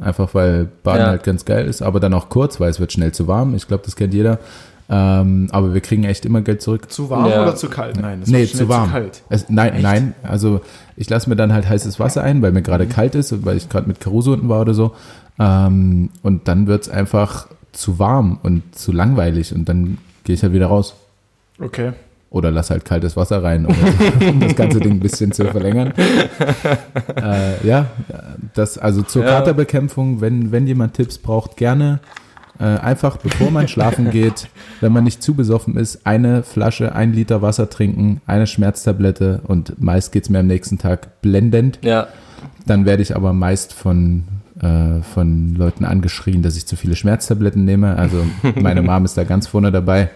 Einfach 0.00 0.34
weil 0.34 0.66
Baden 0.82 1.02
Ja. 1.02 1.06
halt 1.08 1.22
ganz 1.22 1.44
geil 1.44 1.66
ist, 1.68 1.82
aber 1.82 2.00
dann 2.00 2.14
auch 2.14 2.28
kurz, 2.28 2.58
weil 2.58 2.68
es 2.68 2.80
wird 2.80 2.92
schnell 2.92 3.12
zu 3.12 3.28
warm. 3.28 3.54
Ich 3.54 3.68
glaube, 3.68 3.84
das 3.84 3.94
kennt 3.94 4.12
jeder. 4.12 4.40
Ähm, 4.90 5.48
aber 5.50 5.72
wir 5.72 5.80
kriegen 5.80 6.04
echt 6.04 6.26
immer 6.26 6.42
Geld 6.42 6.60
zurück. 6.60 6.92
Zu 6.92 7.08
warm 7.08 7.30
Ja. 7.30 7.42
oder 7.42 7.56
zu 7.56 7.68
kalt? 7.70 7.98
Nein, 8.00 8.20
das 8.20 8.28
nee, 8.28 8.44
zu 8.46 8.68
warm. 8.68 8.90
kalt. 8.90 9.22
Es, 9.30 9.48
nein, 9.48 9.80
nein. 9.80 10.14
Also 10.22 10.60
ich 10.96 11.08
lasse 11.08 11.28
mir 11.30 11.36
dann 11.36 11.52
halt 11.54 11.68
heißes 11.68 11.98
Wasser 11.98 12.22
ein, 12.22 12.42
weil 12.42 12.52
mir 12.52 12.60
Mhm. 12.60 12.64
gerade 12.64 12.86
kalt 12.86 13.14
ist, 13.14 13.44
weil 13.46 13.56
ich 13.56 13.68
gerade 13.70 13.88
mit 13.88 14.00
Caruso 14.00 14.32
unten 14.34 14.48
war 14.48 14.60
oder 14.60 14.74
so. 14.74 14.94
Ähm, 15.38 16.10
und 16.22 16.48
dann 16.48 16.66
wird 16.66 16.82
es 16.82 16.88
einfach 16.90 17.46
zu 17.72 17.98
warm 17.98 18.38
und 18.42 18.62
zu 18.76 18.92
langweilig 18.92 19.54
und 19.54 19.68
dann 19.68 19.98
gehe 20.24 20.34
ich 20.34 20.42
halt 20.42 20.52
wieder 20.52 20.66
raus. 20.66 20.94
Okay. 21.60 21.92
Oder 22.30 22.50
lass 22.50 22.70
halt 22.70 22.84
kaltes 22.84 23.16
Wasser 23.16 23.42
rein, 23.44 23.64
um, 23.64 23.74
um 24.28 24.40
das 24.40 24.54
ganze 24.56 24.80
Ding 24.80 24.92
ein 24.94 25.00
bisschen 25.00 25.30
zu 25.32 25.44
verlängern. 25.46 25.92
äh, 27.22 27.66
ja, 27.66 27.86
das, 28.54 28.76
also 28.78 29.02
zur 29.02 29.24
Ja. 29.24 29.30
Katerbekämpfung, 29.38 30.20
wenn, 30.20 30.52
wenn 30.52 30.66
jemand 30.66 30.94
Tipps 30.94 31.18
braucht, 31.18 31.56
gerne 31.56 32.00
äh, 32.58 32.64
einfach, 32.64 33.16
bevor 33.16 33.50
man 33.50 33.68
schlafen 33.68 34.10
geht, 34.12 34.48
wenn 34.80 34.92
man 34.92 35.04
nicht 35.04 35.22
zu 35.22 35.34
besoffen 35.34 35.76
ist, 35.76 36.06
eine 36.06 36.42
Flasche, 36.42 36.94
ein 36.94 37.12
Liter 37.12 37.42
Wasser 37.42 37.68
trinken, 37.68 38.20
eine 38.26 38.46
Schmerztablette 38.46 39.40
und 39.44 39.80
meist 39.82 40.12
geht's 40.12 40.28
mir 40.28 40.40
am 40.40 40.46
nächsten 40.46 40.78
Tag 40.78 41.20
blendend. 41.20 41.78
Ja, 41.82 42.08
Dann 42.66 42.86
werde 42.86 43.02
ich 43.02 43.16
aber 43.16 43.32
meist 43.32 43.72
von, 43.72 44.24
äh, 44.60 45.02
von 45.02 45.54
Leuten 45.54 45.84
angeschrien, 45.84 46.42
dass 46.42 46.56
ich 46.56 46.66
zu 46.66 46.76
viele 46.76 46.96
Schmerztabletten 46.96 47.64
nehme. 47.64 47.96
Also 47.96 48.24
meine 48.54 48.82
Mom 48.82 49.04
ist 49.04 49.16
da 49.16 49.24
ganz 49.24 49.46
vorne 49.46 49.72
dabei. 49.72 50.10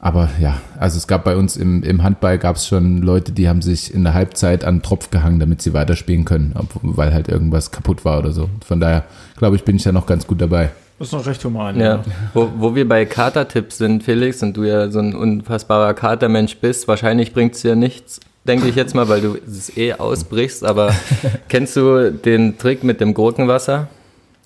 Aber 0.00 0.28
ja, 0.40 0.60
also 0.78 0.96
es 0.96 1.08
gab 1.08 1.24
bei 1.24 1.36
uns 1.36 1.56
im, 1.56 1.82
im 1.82 2.04
Handball 2.04 2.38
gab 2.38 2.54
es 2.54 2.68
schon 2.68 2.98
Leute, 2.98 3.32
die 3.32 3.48
haben 3.48 3.62
sich 3.62 3.92
in 3.92 4.04
der 4.04 4.14
Halbzeit 4.14 4.64
an 4.64 4.76
den 4.76 4.82
Tropf 4.82 5.10
gehangen, 5.10 5.40
damit 5.40 5.60
sie 5.60 5.72
weiterspielen 5.72 6.24
können, 6.24 6.54
weil 6.82 7.12
halt 7.12 7.28
irgendwas 7.28 7.72
kaputt 7.72 8.04
war 8.04 8.20
oder 8.20 8.30
so. 8.30 8.48
Von 8.64 8.78
daher 8.78 9.04
glaube 9.36 9.56
ich, 9.56 9.64
bin 9.64 9.74
ich 9.74 9.82
da 9.82 9.90
noch 9.90 10.06
ganz 10.06 10.26
gut 10.26 10.40
dabei. 10.40 10.70
Das 10.98 11.08
ist 11.08 11.12
noch 11.12 11.26
recht 11.26 11.44
human. 11.44 11.78
ja. 11.78 12.02
Wo, 12.34 12.50
wo 12.56 12.74
wir 12.74 12.88
bei 12.88 13.04
Katertipps 13.04 13.78
sind, 13.78 14.02
Felix, 14.02 14.42
und 14.42 14.56
du 14.56 14.64
ja 14.64 14.90
so 14.90 14.98
ein 14.98 15.14
unfassbarer 15.14 15.94
Katermensch 15.94 16.56
bist, 16.56 16.88
wahrscheinlich 16.88 17.32
bringt 17.32 17.54
es 17.54 17.62
dir 17.62 17.76
nichts, 17.76 18.20
denke 18.44 18.66
ich 18.66 18.74
jetzt 18.74 18.94
mal, 18.94 19.08
weil 19.08 19.20
du 19.20 19.36
es 19.46 19.76
eh 19.76 19.92
ausbrichst, 19.92 20.64
aber 20.64 20.92
kennst 21.48 21.76
du 21.76 22.10
den 22.10 22.58
Trick 22.58 22.82
mit 22.82 23.00
dem 23.00 23.14
Gurkenwasser? 23.14 23.86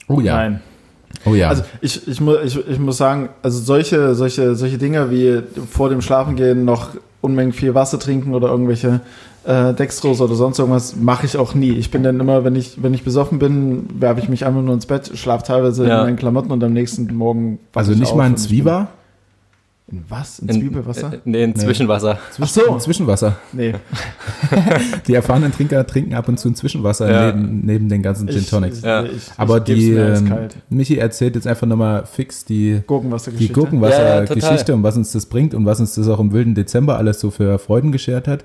Oh 0.08 0.20
ja. 0.20 0.36
Nein. 0.36 0.60
Oh 1.24 1.34
ja. 1.34 1.48
Also 1.48 1.62
ich, 1.80 2.06
ich, 2.06 2.20
mu 2.20 2.34
ich, 2.44 2.58
ich 2.68 2.78
muss 2.78 2.98
sagen, 2.98 3.30
also 3.42 3.58
solche, 3.58 4.14
solche, 4.14 4.54
solche 4.54 4.78
Dinge 4.78 5.10
wie 5.10 5.42
vor 5.70 5.88
dem 5.88 6.02
Schlafengehen 6.02 6.64
noch 6.64 6.90
Unmengen 7.20 7.52
viel 7.52 7.74
Wasser 7.74 7.98
trinken 7.98 8.34
oder 8.34 8.48
irgendwelche 8.48 9.00
äh, 9.44 9.74
Dextrose 9.74 10.22
oder 10.24 10.34
sonst 10.34 10.58
irgendwas, 10.58 10.96
mache 10.96 11.26
ich 11.26 11.36
auch 11.36 11.54
nie. 11.54 11.72
Ich 11.72 11.90
bin 11.90 12.02
dann 12.02 12.20
immer, 12.20 12.44
wenn 12.44 12.54
ich, 12.56 12.82
wenn 12.82 12.94
ich 12.94 13.02
besoffen 13.04 13.38
bin, 13.38 13.88
werfe 13.98 14.20
ich 14.20 14.28
mich 14.28 14.44
einfach 14.46 14.62
nur 14.62 14.74
ins 14.74 14.86
Bett, 14.86 15.10
schlafe 15.14 15.44
teilweise 15.44 15.86
Ja. 15.86 16.00
in 16.00 16.04
meinen 16.06 16.16
Klamotten 16.16 16.50
und 16.52 16.62
am 16.62 16.72
nächsten 16.72 17.12
Morgen. 17.14 17.58
also 17.74 17.92
ich 17.92 17.98
nicht 17.98 18.14
mal 18.14 18.24
ein 18.24 18.36
Zwieber, 18.36 18.88
In 19.90 20.04
was? 20.08 20.38
In 20.38 20.48
In- 20.48 20.60
Zwiebelwasser? 20.60 21.12
Äh, 21.14 21.18
nee, 21.24 21.42
in 21.44 21.54
Zwischenwasser. 21.56 22.18
Ach 22.40 22.46
so. 22.48 22.72
ein 22.72 22.80
Zwischenwasser. 22.80 23.36
Nee. 23.52 23.74
Die 25.06 25.14
erfahrenen 25.14 25.52
Trinker 25.52 25.86
trinken 25.86 26.14
ab 26.14 26.28
und 26.28 26.38
zu 26.38 26.48
ein 26.48 26.54
Zwischenwasser 26.54 27.10
Ja. 27.10 27.26
neben, 27.32 27.60
neben 27.66 27.88
den 27.88 28.00
ganzen 28.02 28.28
Gin 28.28 28.46
Tonics. 28.46 28.78
Ich, 28.78 28.84
Ja. 28.84 29.02
ich, 29.04 29.10
Aber 29.36 29.58
ich 29.58 29.64
die, 29.64 29.92
ähm. 29.92 30.32
Michi 30.70 30.96
erzählt 30.98 31.34
jetzt 31.34 31.46
einfach 31.46 31.66
nochmal 31.66 32.06
fix 32.06 32.44
die, 32.44 32.74
die 32.76 32.82
Gurkenwassergeschichte. 32.86 33.60
Ja, 33.60 34.68
ja, 34.68 34.74
und 34.74 34.82
was 34.82 34.96
uns 34.96 35.12
das 35.12 35.26
bringt 35.26 35.52
und 35.52 35.66
was 35.66 35.80
uns 35.80 35.94
das 35.94 36.08
auch 36.08 36.20
im 36.20 36.32
wilden 36.32 36.54
Dezember 36.54 36.96
alles 36.96 37.20
so 37.20 37.30
für 37.30 37.58
Freuden 37.58 37.90
beschert 37.90 38.28
hat. 38.28 38.44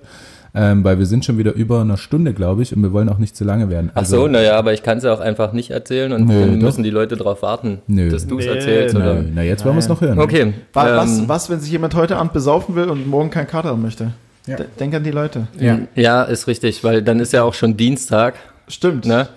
Ähm, 0.60 0.84
weil 0.84 0.97
wir 0.97 1.05
sind 1.05 1.24
schon 1.24 1.38
wieder 1.38 1.53
über 1.53 1.82
einer 1.82 1.97
Stunde, 1.97 2.34
glaube 2.34 2.64
ich, 2.64 2.76
und 2.76 2.82
wir 2.82 2.91
wollen 2.91 3.10
auch 3.10 3.20
nicht 3.20 3.36
zu 3.36 3.43
lange 3.43 3.70
werden. 3.70 3.91
Ach 3.93 4.05
so, 4.05 4.28
naja, 4.28 4.58
aber 4.58 4.74
ich 4.74 4.82
kann 4.82 4.97
es 4.97 5.03
ja 5.03 5.14
auch 5.14 5.20
einfach 5.20 5.53
nicht 5.53 5.70
erzählen 5.70 6.12
und 6.14 6.26
Nö, 6.28 6.39
dann 6.41 6.60
doch. 6.60 6.66
müssen 6.66 6.84
die 6.84 6.89
Leute 6.89 7.16
darauf 7.16 7.41
warten, 7.43 7.80
Nö. 7.88 8.10
dass 8.10 8.26
du 8.26 8.39
es 8.39 8.45
Nee, 8.45 8.51
erzählst. 8.53 8.95
nö. 8.95 9.01
Oder? 9.01 9.14
na, 9.16 9.24
na, 9.36 9.43
jetzt 9.43 9.64
wollen 9.66 9.76
wir 9.76 9.80
es 9.80 9.88
noch 9.88 10.01
hören. 10.01 10.18
Okay. 10.20 10.53
Wa- 10.74 10.89
ähm, 10.89 10.95
was, 10.97 11.28
was, 11.30 11.49
wenn 11.49 11.60
sich 11.60 11.72
jemand 11.72 11.93
heute 11.95 12.18
Abend 12.18 12.34
besaufen 12.34 12.76
will 12.76 12.89
und 12.89 13.08
morgen 13.08 13.30
kein 13.30 13.45
Kater 13.47 13.70
haben 13.70 13.82
möchte? 13.84 14.12
Ja. 14.47 14.55
De- 14.58 14.66
Denk 14.80 14.95
an 14.95 15.03
die 15.03 15.12
Leute. 15.12 15.47
Ja. 15.60 15.80
Ja, 15.95 16.24
ist 16.24 16.47
richtig, 16.47 16.84
weil 16.84 17.01
dann 17.03 17.20
ist 17.20 17.34
ja 17.34 17.43
auch 17.43 17.53
schon 17.53 17.78
Dienstag. 17.78 18.36
Stimmt. 18.68 19.05
Ne? 19.05 19.28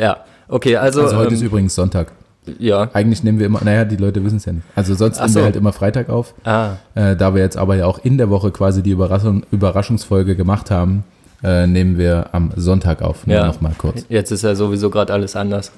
Ja, 0.00 0.18
okay, 0.48 0.76
also. 0.76 1.02
Also 1.02 1.16
heute 1.16 1.28
ähm, 1.28 1.34
ist 1.34 1.42
übrigens 1.42 1.74
Sonntag. 1.74 2.12
Ja. 2.58 2.88
Eigentlich 2.92 3.22
nehmen 3.24 3.38
wir 3.38 3.46
immer, 3.46 3.60
naja, 3.64 3.84
die 3.84 3.96
Leute 3.96 4.24
wissen 4.24 4.36
es 4.36 4.44
ja 4.44 4.52
nicht. 4.52 4.64
Also 4.74 4.94
sonst 4.94 5.16
Ach 5.18 5.22
nehmen 5.22 5.32
so. 5.32 5.40
wir 5.40 5.44
halt 5.44 5.56
immer 5.56 5.72
Freitag 5.72 6.08
auf. 6.08 6.34
Ah, 6.44 6.72
Äh, 6.94 7.16
da 7.16 7.34
wir 7.34 7.42
jetzt 7.42 7.56
aber 7.56 7.76
ja 7.76 7.86
auch 7.86 7.98
in 8.04 8.18
der 8.18 8.30
Woche 8.30 8.50
quasi 8.50 8.82
die 8.82 8.90
Überraschung, 8.90 9.44
Überraschungsfolge 9.50 10.36
gemacht 10.36 10.70
haben, 10.70 11.04
äh, 11.42 11.66
nehmen 11.66 11.98
wir 11.98 12.28
am 12.32 12.50
Sonntag 12.56 13.02
auf. 13.02 13.26
Nur 13.26 13.36
Ja. 13.36 13.46
noch 13.46 13.60
mal 13.60 13.72
kurz. 13.76 14.04
jetzt 14.08 14.30
ist 14.30 14.42
ja 14.42 14.54
sowieso 14.54 14.90
gerade 14.90 15.12
alles 15.12 15.36
anders. 15.36 15.72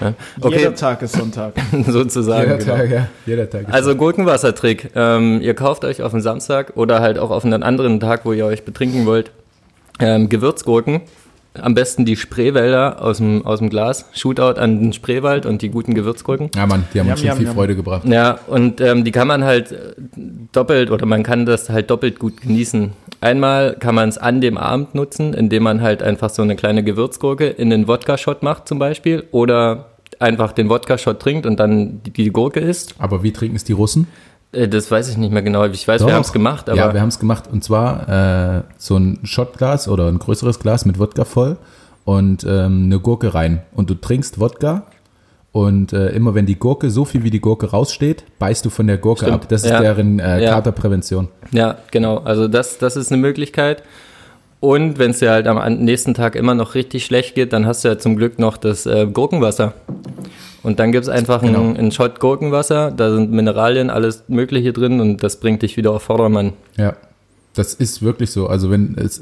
Ne? 0.00 0.12
Okay, 0.42 0.58
Jeder 0.58 0.74
Tag 0.74 1.00
ist 1.00 1.14
Sonntag. 1.16 1.54
sozusagen. 1.88 2.42
Jeder 2.50 2.56
genau. 2.58 2.76
Tag, 2.76 2.90
ja. 2.90 3.08
Jeder 3.24 3.48
Tag. 3.48 3.62
ist- 3.68 3.72
Also 3.72 3.94
Gurkenwassertrick. 3.96 4.90
Ähm, 4.94 5.40
ihr 5.40 5.54
kauft 5.54 5.84
euch 5.86 6.02
auf 6.02 6.12
den 6.12 6.20
Samstag 6.20 6.72
oder 6.76 7.00
halt 7.00 7.18
auch 7.18 7.30
auf 7.30 7.44
einen 7.46 7.62
anderen 7.62 7.98
Tag, 7.98 8.24
wo 8.26 8.32
ihr 8.34 8.44
euch 8.44 8.64
betrinken 8.64 9.06
wollt, 9.06 9.30
ähm, 9.98 10.28
Gewürzgurken. 10.28 11.00
Am 11.60 11.74
besten 11.74 12.04
die 12.04 12.16
Spreewälder 12.16 13.02
aus 13.02 13.18
dem, 13.18 13.44
aus 13.44 13.58
dem 13.58 13.70
Glas. 13.70 14.06
Shootout 14.12 14.58
an 14.60 14.80
den 14.80 14.92
Spreewald 14.92 15.46
und 15.46 15.62
die 15.62 15.68
guten 15.68 15.94
Gewürzgurken. 15.94 16.50
ja, 16.54 16.66
Mann, 16.66 16.84
die 16.92 17.00
haben 17.00 17.08
uns 17.08 17.20
schon 17.20 17.28
yum, 17.28 17.38
viel. 17.38 17.46
Freude 17.48 17.76
gebracht. 17.76 18.04
Ja, 18.06 18.38
und 18.46 18.80
ähm, 18.80 19.04
die 19.04 19.12
kann 19.12 19.28
man 19.28 19.44
halt 19.44 19.72
äh, 19.72 19.94
doppelt 20.52 20.90
oder 20.90 21.06
man 21.06 21.22
kann 21.22 21.46
das 21.46 21.68
halt 21.70 21.90
doppelt 21.90 22.18
gut 22.18 22.40
genießen. 22.40 22.92
Einmal 23.20 23.76
kann 23.78 23.94
man 23.94 24.08
es 24.08 24.18
an 24.18 24.40
dem 24.40 24.58
Abend 24.58 24.94
nutzen, 24.94 25.34
indem 25.34 25.62
man 25.62 25.80
halt 25.80 26.02
einfach 26.02 26.30
so 26.30 26.42
eine 26.42 26.56
kleine 26.56 26.84
Gewürzgurke 26.84 27.46
in 27.46 27.70
den 27.70 27.88
Wodka-Shot 27.88 28.42
macht 28.42 28.68
zum 28.68 28.78
Beispiel 28.78 29.24
oder 29.30 29.86
einfach 30.20 30.52
den 30.52 30.68
Wodka-Shot 30.68 31.20
trinkt 31.20 31.46
und 31.46 31.58
dann 31.58 32.02
die, 32.02 32.10
die 32.10 32.30
Gurke 32.30 32.60
isst. 32.60 32.94
Aber 32.98 33.22
wie 33.22 33.32
trinken 33.32 33.56
es 33.56 33.64
die 33.64 33.72
Russen? 33.72 34.06
Äh, 34.56 34.68
das 34.68 34.90
weiß 34.90 35.08
ich 35.10 35.16
nicht 35.16 35.32
mehr 35.32 35.42
genau. 35.42 35.64
Ich 35.66 35.86
weiß, 35.86 36.00
Doch. 36.00 36.08
wir 36.08 36.14
haben 36.14 36.22
es 36.22 36.32
gemacht, 36.32 36.68
aber 36.68 36.78
ja, 36.78 36.92
wir 36.94 37.00
haben 37.00 37.08
es 37.08 37.18
gemacht. 37.18 37.44
Und 37.50 37.62
zwar 37.62 38.58
äh, 38.58 38.62
so 38.78 38.96
ein 38.96 39.20
Shotglas 39.24 39.88
oder 39.88 40.08
ein 40.08 40.18
größeres 40.18 40.58
Glas 40.58 40.84
mit 40.84 40.98
Wodka 40.98 41.24
voll 41.24 41.56
und 42.04 42.44
ähm, 42.44 42.84
eine 42.86 42.98
Gurke 43.00 43.34
rein. 43.34 43.62
Und 43.74 43.90
du 43.90 43.94
trinkst 43.94 44.40
Wodka 44.40 44.82
und 45.52 45.92
äh, 45.92 46.08
immer 46.10 46.34
wenn 46.34 46.46
die 46.46 46.58
Gurke, 46.58 46.90
so 46.90 47.04
viel 47.04 47.22
wie 47.22 47.30
die 47.30 47.40
Gurke 47.40 47.70
raussteht, 47.70 48.24
beißt 48.38 48.64
du 48.64 48.70
von 48.70 48.86
der 48.86 48.98
Gurke 48.98 49.24
Stimmt. 49.24 49.34
ab. 49.44 49.48
Das 49.48 49.64
ist 49.64 49.70
Ja. 49.70 49.80
deren 49.80 50.18
äh, 50.20 50.42
Ja. 50.44 50.50
Katerprävention. 50.54 51.28
Ja, 51.50 51.78
genau. 51.90 52.18
Also 52.18 52.46
das, 52.48 52.78
das 52.78 52.96
ist 52.96 53.10
eine 53.12 53.20
Möglichkeit. 53.20 53.82
Und 54.60 54.98
wenn 54.98 55.10
es 55.10 55.18
dir 55.18 55.30
halt 55.30 55.46
am 55.46 55.74
nächsten 55.78 56.14
Tag 56.14 56.34
immer 56.34 56.54
noch 56.54 56.74
richtig 56.74 57.04
schlecht 57.04 57.34
geht, 57.34 57.52
dann 57.52 57.66
hast 57.66 57.84
du 57.84 57.88
ja 57.88 57.98
zum 57.98 58.16
Glück 58.16 58.38
noch 58.38 58.56
das 58.56 58.86
äh, 58.86 59.06
Gurkenwasser. 59.06 59.74
Und 60.66 60.80
dann 60.80 60.90
gibt 60.90 61.04
es 61.04 61.08
einfach 61.08 61.42
Genau. 61.42 61.60
einen, 61.60 61.76
einen 61.76 61.92
Shot 61.92 62.18
Gurkenwasser, 62.18 62.90
da 62.90 63.12
sind 63.14 63.30
Mineralien, 63.30 63.88
alles 63.88 64.24
Mögliche 64.26 64.72
drin 64.72 65.00
und 65.00 65.22
das 65.22 65.38
bringt 65.38 65.62
dich 65.62 65.76
wieder 65.76 65.92
auf 65.92 66.02
Vordermann. 66.02 66.54
Ja, 66.76 66.96
das 67.54 67.72
ist 67.72 68.02
wirklich 68.02 68.32
so. 68.32 68.48
Also 68.48 68.68
wenn 68.68 68.96
es, 68.98 69.20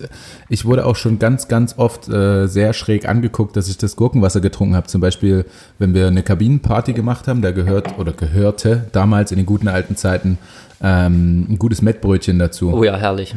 ich 0.48 0.64
wurde 0.64 0.86
auch 0.86 0.96
schon 0.96 1.18
ganz, 1.18 1.46
ganz 1.46 1.74
oft 1.76 2.08
äh, 2.08 2.46
sehr 2.46 2.72
schräg 2.72 3.06
angeguckt, 3.06 3.56
dass 3.56 3.68
ich 3.68 3.76
das 3.76 3.94
Gurkenwasser 3.94 4.40
getrunken 4.40 4.74
habe. 4.74 4.86
Zum 4.86 5.02
Beispiel, 5.02 5.44
wenn 5.78 5.92
wir 5.92 6.06
eine 6.06 6.22
Kabinenparty 6.22 6.94
gemacht 6.94 7.28
haben, 7.28 7.42
da 7.42 7.50
gehört 7.50 7.98
oder 7.98 8.12
gehörte 8.12 8.86
damals 8.92 9.30
in 9.30 9.36
den 9.36 9.46
guten 9.46 9.68
alten 9.68 9.96
Zeiten 9.96 10.38
ähm, 10.86 11.46
ein 11.48 11.58
gutes 11.58 11.80
Mettbrötchen 11.80 12.38
dazu. 12.38 12.70
Oh 12.74 12.84
ja, 12.84 12.94
herrlich. 12.96 13.34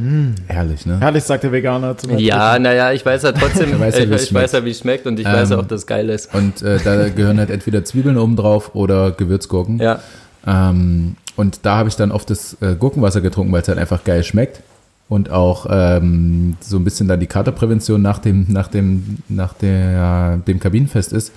Herrlich, 0.48 0.86
ne? 0.86 0.99
Herrlich, 0.99 1.24
sagt 1.24 1.44
der 1.45 1.53
Veganer 1.53 1.98
zu 1.98 2.07
mir. 2.07 2.19
Ja, 2.19 2.60
naja, 2.60 2.91
ich 2.91 3.06
weiß 3.06 3.24
ja 3.24 3.32
trotzdem, 3.32 3.80
weiß 3.80 3.98
ja, 3.98 4.03
ich, 4.03 4.10
wie 4.10 4.14
es 4.15 4.24
ich 4.24 4.34
weiß 4.34 4.52
ja, 4.52 4.65
wie 4.65 4.72
es 4.72 4.80
schmeckt 4.80 5.07
und 5.07 5.18
ich 5.18 5.26
weiß 5.26 5.49
ja 5.52 5.56
Ähm, 5.56 5.61
auch, 5.64 5.68
dass 5.68 5.82
es 5.82 5.88
geil 5.88 6.10
ist. 6.10 6.34
Und 6.36 6.61
äh, 6.61 6.78
da 6.84 7.07
gehören 7.15 7.40
halt 7.40 7.49
entweder 7.49 7.86
Zwiebeln 7.86 8.18
oben 8.18 8.36
drauf 8.36 8.76
oder 8.76 9.11
Gewürzgurken. 9.11 9.80
Ja, 9.80 9.99
Ähm, 10.45 11.15
und 11.38 11.60
da 11.64 11.78
habe 11.78 11.88
ich 11.88 11.95
dann 11.95 12.11
oft 12.11 12.30
das 12.30 12.57
äh, 12.61 12.76
Gurkenwasser 12.76 13.22
getrunken, 13.22 13.53
weil 13.53 13.61
es 13.61 13.68
halt 13.69 13.78
einfach 13.80 14.03
geil 14.03 14.24
schmeckt. 14.24 14.61
und 15.07 15.32
auch 15.32 15.68
ähm, 15.69 16.57
so 16.60 16.76
ein 16.78 16.84
bisschen 16.84 17.07
dann 17.07 17.22
die 17.22 17.28
Katerprävention 17.28 18.02
nach 18.02 18.19
dem, 18.19 18.45
nach 18.49 18.68
dem, 18.68 19.19
nach 19.30 19.53
der, 19.53 20.38
dem 20.45 20.60
Kabinenfest 20.60 21.14
ist. 21.14 21.32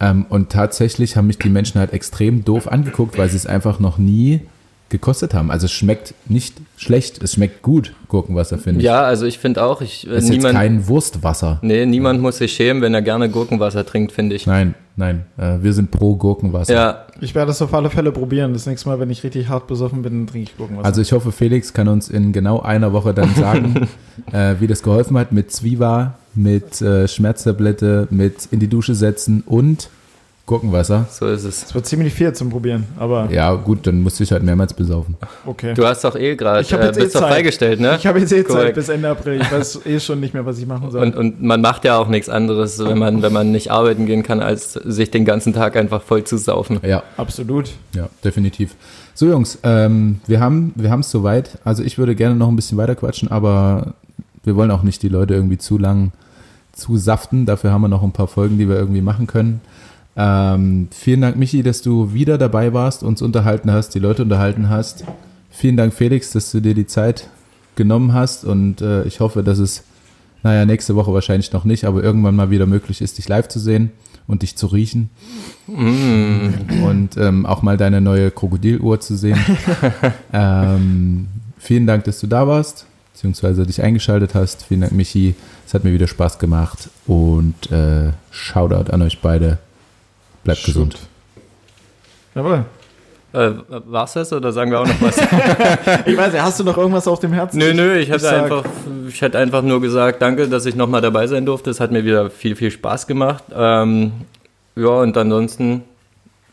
Ähm, 0.00 0.26
und 0.28 0.50
tatsächlich 0.50 1.16
haben 1.16 1.28
mich 1.28 1.38
die 1.38 1.48
Menschen 1.50 1.78
halt 1.78 1.92
extrem 1.92 2.44
doof 2.44 2.66
angeguckt, 2.66 3.16
weil 3.16 3.28
sie 3.28 3.36
es 3.36 3.46
einfach 3.46 3.78
noch 3.78 3.96
nie 3.98 4.40
gekostet 4.88 5.34
haben. 5.34 5.50
Also 5.50 5.66
es 5.66 5.72
schmeckt 5.72 6.14
nicht 6.28 6.54
schlecht, 6.76 7.22
es 7.22 7.34
schmeckt 7.34 7.62
gut, 7.62 7.92
Gurkenwasser, 8.08 8.56
finde 8.58 8.80
ich. 8.80 8.86
Ja, 8.86 9.02
also 9.02 9.26
ich 9.26 9.38
finde 9.38 9.64
auch, 9.64 9.80
ich, 9.80 10.06
es 10.06 10.24
ist 10.24 10.30
niemand, 10.30 10.54
jetzt 10.54 10.54
kein 10.54 10.86
Wurstwasser. 10.86 11.58
nee, 11.62 11.84
niemand 11.86 12.20
muss 12.20 12.38
sich 12.38 12.52
schämen, 12.52 12.82
wenn 12.82 12.94
er 12.94 13.02
gerne 13.02 13.28
Gurkenwasser 13.28 13.84
trinkt, 13.84 14.12
finde 14.12 14.36
ich. 14.36 14.46
Nein, 14.46 14.74
nein, 14.94 15.24
äh, 15.38 15.56
wir 15.60 15.72
sind 15.72 15.90
pro 15.90 16.14
Gurkenwasser. 16.14 16.72
Ja, 16.72 17.06
Ich 17.20 17.34
werde 17.34 17.48
das 17.48 17.60
auf 17.62 17.74
alle 17.74 17.90
Fälle 17.90 18.12
probieren. 18.12 18.52
Das 18.52 18.66
nächste 18.66 18.88
Mal, 18.88 19.00
wenn 19.00 19.10
ich 19.10 19.24
richtig 19.24 19.48
hart 19.48 19.66
besoffen 19.66 20.02
bin, 20.02 20.12
dann 20.12 20.26
trinke 20.28 20.50
ich 20.50 20.56
Gurkenwasser. 20.56 20.86
Also 20.86 21.00
ich 21.00 21.12
hoffe, 21.12 21.32
Felix 21.32 21.72
kann 21.72 21.88
uns 21.88 22.08
in 22.08 22.32
genau 22.32 22.60
einer 22.60 22.92
Woche 22.92 23.12
dann 23.12 23.34
sagen, 23.34 23.88
äh, 24.32 24.54
wie 24.60 24.68
das 24.68 24.82
geholfen 24.84 25.18
hat 25.18 25.32
mit 25.32 25.50
Zwiebel, 25.50 26.12
mit 26.36 26.80
äh, 26.80 27.08
Schmerztablette, 27.08 28.06
mit 28.10 28.46
in 28.52 28.60
die 28.60 28.68
Dusche 28.68 28.94
setzen 28.94 29.42
und 29.46 29.88
Gurkenwasser. 30.46 31.06
so 31.10 31.26
ist 31.26 31.42
es. 31.42 31.64
es 31.64 31.74
wird 31.74 31.86
ziemlich 31.86 32.14
viel 32.14 32.32
zum 32.32 32.50
Probieren, 32.50 32.84
aber 32.98 33.28
Ja, 33.32 33.52
gut, 33.54 33.84
dann 33.86 34.00
musst 34.02 34.20
du 34.20 34.22
dich 34.24 34.30
halt 34.30 34.44
mehrmals 34.44 34.72
besaufen. 34.72 35.16
okay. 35.44 35.74
Du 35.74 35.84
hast 35.84 36.04
doch 36.04 36.14
eh 36.14 36.36
gerade, 36.36 36.60
Ich 36.62 36.72
hab 36.72 36.80
äh, 36.82 36.86
jetzt 36.86 36.98
eh 36.98 37.02
bist 37.02 37.16
doch 37.16 37.22
Zeit. 37.22 37.30
freigestellt, 37.32 37.80
ne? 37.80 37.96
Ich 37.98 38.06
habe 38.06 38.20
jetzt 38.20 38.30
eh 38.32 38.44
Zeit 38.44 38.46
Korrekt. 38.46 38.74
bis 38.76 38.88
Ende 38.88 39.08
April. 39.10 39.40
Ich 39.40 39.50
weiß 39.50 39.80
eh 39.84 39.98
schon 39.98 40.20
nicht 40.20 40.34
mehr, 40.34 40.46
was 40.46 40.58
ich 40.58 40.66
machen 40.66 40.90
soll. 40.92 41.02
Und, 41.02 41.16
und 41.16 41.42
man 41.42 41.60
macht 41.60 41.84
ja 41.84 41.98
auch 41.98 42.06
nichts 42.06 42.28
anderes, 42.28 42.78
wenn 42.78 42.96
man, 42.96 43.22
wenn 43.22 43.32
man 43.32 43.50
nicht 43.50 43.72
arbeiten 43.72 44.06
gehen 44.06 44.22
kann, 44.22 44.38
als 44.40 44.74
sich 44.74 45.10
den 45.10 45.24
ganzen 45.24 45.52
Tag 45.52 45.74
einfach 45.76 46.00
voll 46.00 46.22
zu 46.22 46.38
saufen. 46.38 46.78
Ja, 46.86 47.02
Absolut. 47.16 47.70
ja, 47.94 48.08
definitiv. 48.22 48.76
So 49.14 49.26
Jungs, 49.26 49.58
ähm, 49.64 50.20
wir 50.28 50.38
haben 50.40 50.72
wir 50.76 50.90
haben 50.92 51.00
es 51.00 51.10
soweit. 51.10 51.58
Also 51.64 51.82
ich 51.82 51.98
würde 51.98 52.14
gerne 52.14 52.36
noch 52.36 52.48
ein 52.48 52.54
bisschen 52.56 52.78
weiter 52.78 52.94
quatschen, 52.94 53.32
aber 53.32 53.94
wir 54.44 54.54
wollen 54.54 54.70
auch 54.70 54.84
nicht 54.84 55.02
die 55.02 55.08
Leute 55.08 55.34
irgendwie 55.34 55.58
zu 55.58 55.76
lang 55.76 56.12
zu 56.72 56.96
saften. 56.98 57.46
Dafür 57.46 57.72
haben 57.72 57.80
wir 57.80 57.88
noch 57.88 58.04
ein 58.04 58.12
paar 58.12 58.28
Folgen, 58.28 58.58
die 58.58 58.68
wir 58.68 58.76
irgendwie 58.76 59.00
machen 59.00 59.26
können. 59.26 59.60
Ähm, 60.16 60.88
vielen 60.92 61.20
Dank, 61.20 61.36
Michi, 61.36 61.62
dass 61.62 61.82
du 61.82 62.12
wieder 62.12 62.38
dabei 62.38 62.72
warst, 62.72 63.02
uns 63.02 63.20
unterhalten 63.20 63.70
hast, 63.70 63.94
die 63.94 63.98
Leute 63.98 64.22
unterhalten 64.22 64.70
hast. 64.70 65.04
Vielen 65.50 65.76
Dank, 65.76 65.92
Felix, 65.92 66.30
dass 66.32 66.50
du 66.50 66.60
dir 66.60 66.74
die 66.74 66.86
Zeit 66.86 67.28
genommen 67.76 68.14
hast 68.14 68.44
und 68.44 68.80
äh, 68.80 69.04
ich 69.04 69.20
hoffe, 69.20 69.42
dass 69.42 69.58
es, 69.58 69.84
naja, 70.42 70.64
nächste 70.64 70.96
Woche 70.96 71.12
wahrscheinlich 71.12 71.52
noch 71.52 71.64
nicht, 71.64 71.84
aber 71.84 72.02
irgendwann 72.02 72.34
mal 72.34 72.50
wieder 72.50 72.66
möglich 72.66 73.02
ist, 73.02 73.18
dich 73.18 73.28
live 73.28 73.48
zu 73.48 73.58
sehen 73.58 73.92
und 74.26 74.42
dich 74.42 74.56
zu 74.56 74.66
riechen 74.68 75.10
und 75.66 77.10
ähm, 77.16 77.44
auch 77.46 77.62
mal 77.62 77.76
deine 77.76 78.00
neue 78.00 78.30
Krokodiluhr 78.30 79.00
zu 79.00 79.16
sehen. 79.16 79.38
ähm, 80.32 81.28
vielen 81.58 81.86
Dank, 81.86 82.04
dass 82.04 82.20
du 82.20 82.26
da 82.26 82.48
warst, 82.48 82.86
beziehungsweise 83.12 83.66
dich 83.66 83.82
eingeschaltet 83.82 84.34
hast. 84.34 84.64
Vielen 84.64 84.80
Dank, 84.80 84.92
Michi. 84.92 85.34
Es 85.66 85.74
hat 85.74 85.84
mir 85.84 85.92
wieder 85.92 86.06
Spaß 86.06 86.38
gemacht 86.38 86.88
und 87.06 87.70
äh, 87.70 88.12
Shoutout 88.30 88.90
an 88.92 89.02
euch 89.02 89.20
beide. 89.20 89.58
Bleibt 90.46 90.64
gesund. 90.64 90.96
Jawohl. 92.36 92.64
Äh, 93.32 93.50
war's 93.68 94.12
das 94.12 94.32
oder 94.32 94.52
sagen 94.52 94.70
wir 94.70 94.78
auch 94.78 94.86
noch 94.86 95.02
was? 95.02 95.16
Ich 96.06 96.16
weiß 96.16 96.32
nicht, 96.32 96.40
hast 96.40 96.60
du 96.60 96.64
noch 96.64 96.78
irgendwas 96.78 97.08
auf 97.08 97.18
dem 97.18 97.32
Herzen? 97.32 97.58
nö, 97.58 97.74
nö, 97.74 97.96
ich 97.96 98.08
hätte 98.08 98.30
einfach, 98.30 98.62
ich 99.08 99.20
hätte 99.20 99.38
einfach 99.38 99.62
nur 99.62 99.80
gesagt, 99.80 100.22
danke, 100.22 100.46
dass 100.46 100.64
ich 100.64 100.76
nochmal 100.76 101.00
dabei 101.00 101.26
sein 101.26 101.44
durfte. 101.46 101.70
Es 101.70 101.80
hat 101.80 101.90
mir 101.90 102.04
wieder 102.04 102.30
viel, 102.30 102.54
viel 102.54 102.70
Spaß 102.70 103.08
gemacht. 103.08 103.42
Ähm, 103.52 104.12
ja, 104.76 104.86
und 104.86 105.16
ansonsten 105.16 105.82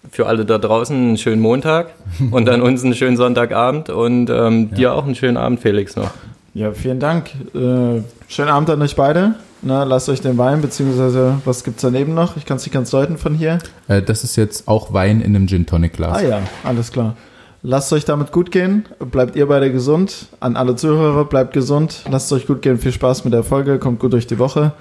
für 0.09 0.25
alle 0.25 0.43
da 0.43 0.57
draußen 0.57 0.97
einen 0.97 1.17
schönen 1.19 1.43
Montag 1.43 1.91
und 2.31 2.45
dann 2.45 2.63
uns 2.63 2.83
einen 2.83 2.95
schönen 2.95 3.15
Sonntagabend 3.15 3.91
und 3.91 4.31
ähm, 4.31 4.73
dir 4.73 4.95
auch 4.95 5.05
einen 5.05 5.13
schönen 5.13 5.37
Abend, 5.37 5.59
Felix, 5.59 5.95
noch. 5.95 6.09
Ja, 6.55 6.71
vielen 6.71 6.99
Dank. 6.99 7.29
Äh, 7.53 8.01
schönen 8.27 8.49
Abend 8.49 8.71
an 8.71 8.81
euch 8.81 8.95
beide. 8.95 9.35
Na, 9.65 9.83
lasst 9.83 10.09
euch 10.09 10.19
den 10.21 10.37
Wein, 10.37 10.61
beziehungsweise 10.61 11.35
was 11.45 11.63
gibt's 11.63 11.81
daneben 11.81 12.13
noch? 12.13 12.35
Ich 12.35 12.45
kann 12.45 12.57
es 12.57 12.65
nicht 12.65 12.73
ganz 12.73 12.89
deuten 12.89 13.17
von 13.17 13.33
hier. 13.33 13.59
Äh, 13.87 14.01
das 14.01 14.23
ist 14.23 14.35
jetzt 14.35 14.67
auch 14.67 14.93
Wein 14.93 15.21
in 15.21 15.35
einem 15.35 15.47
Gin 15.47 15.65
Tonic 15.65 15.93
Glas. 15.93 16.17
Ah 16.17 16.21
ja, 16.21 16.41
alles 16.63 16.91
klar. 16.91 17.15
Lasst 17.61 17.93
euch 17.93 18.03
damit 18.03 18.33
gut 18.33 18.51
gehen. 18.51 18.85
Bleibt 18.99 19.37
ihr 19.37 19.47
beide 19.47 19.71
gesund. 19.71 20.27
An 20.41 20.57
alle 20.57 20.75
Zuhörer, 20.75 21.23
bleibt 21.23 21.53
gesund. 21.53 22.03
Lasst 22.11 22.25
es 22.25 22.33
euch 22.33 22.45
gut 22.47 22.61
gehen. 22.61 22.77
Viel 22.77 22.91
Spaß 22.91 23.23
mit 23.23 23.33
der 23.33 23.45
Folge. 23.45 23.79
Kommt 23.79 23.99
gut 24.01 24.11
durch 24.11 24.27
die 24.27 24.37
Woche. 24.37 24.73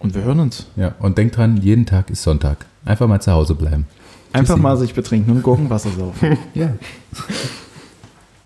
Und 0.00 0.16
wir 0.16 0.22
hören 0.24 0.40
uns. 0.40 0.66
Ja, 0.74 0.96
und 0.98 1.16
denkt 1.18 1.36
dran, 1.36 1.58
jeden 1.58 1.86
Tag 1.86 2.10
ist 2.10 2.24
Sonntag. 2.24 2.66
Einfach 2.84 3.06
mal 3.06 3.20
zu 3.20 3.30
Hause 3.30 3.54
bleiben. 3.54 3.86
Einfach 4.32 4.54
Tschüssi. 4.54 4.62
mal 4.62 4.76
sich 4.76 4.92
betrinken 4.92 5.36
und 5.36 5.42
Gurkenwasser 5.44 5.90
saufen. 5.96 6.36
Ja. 6.54 6.70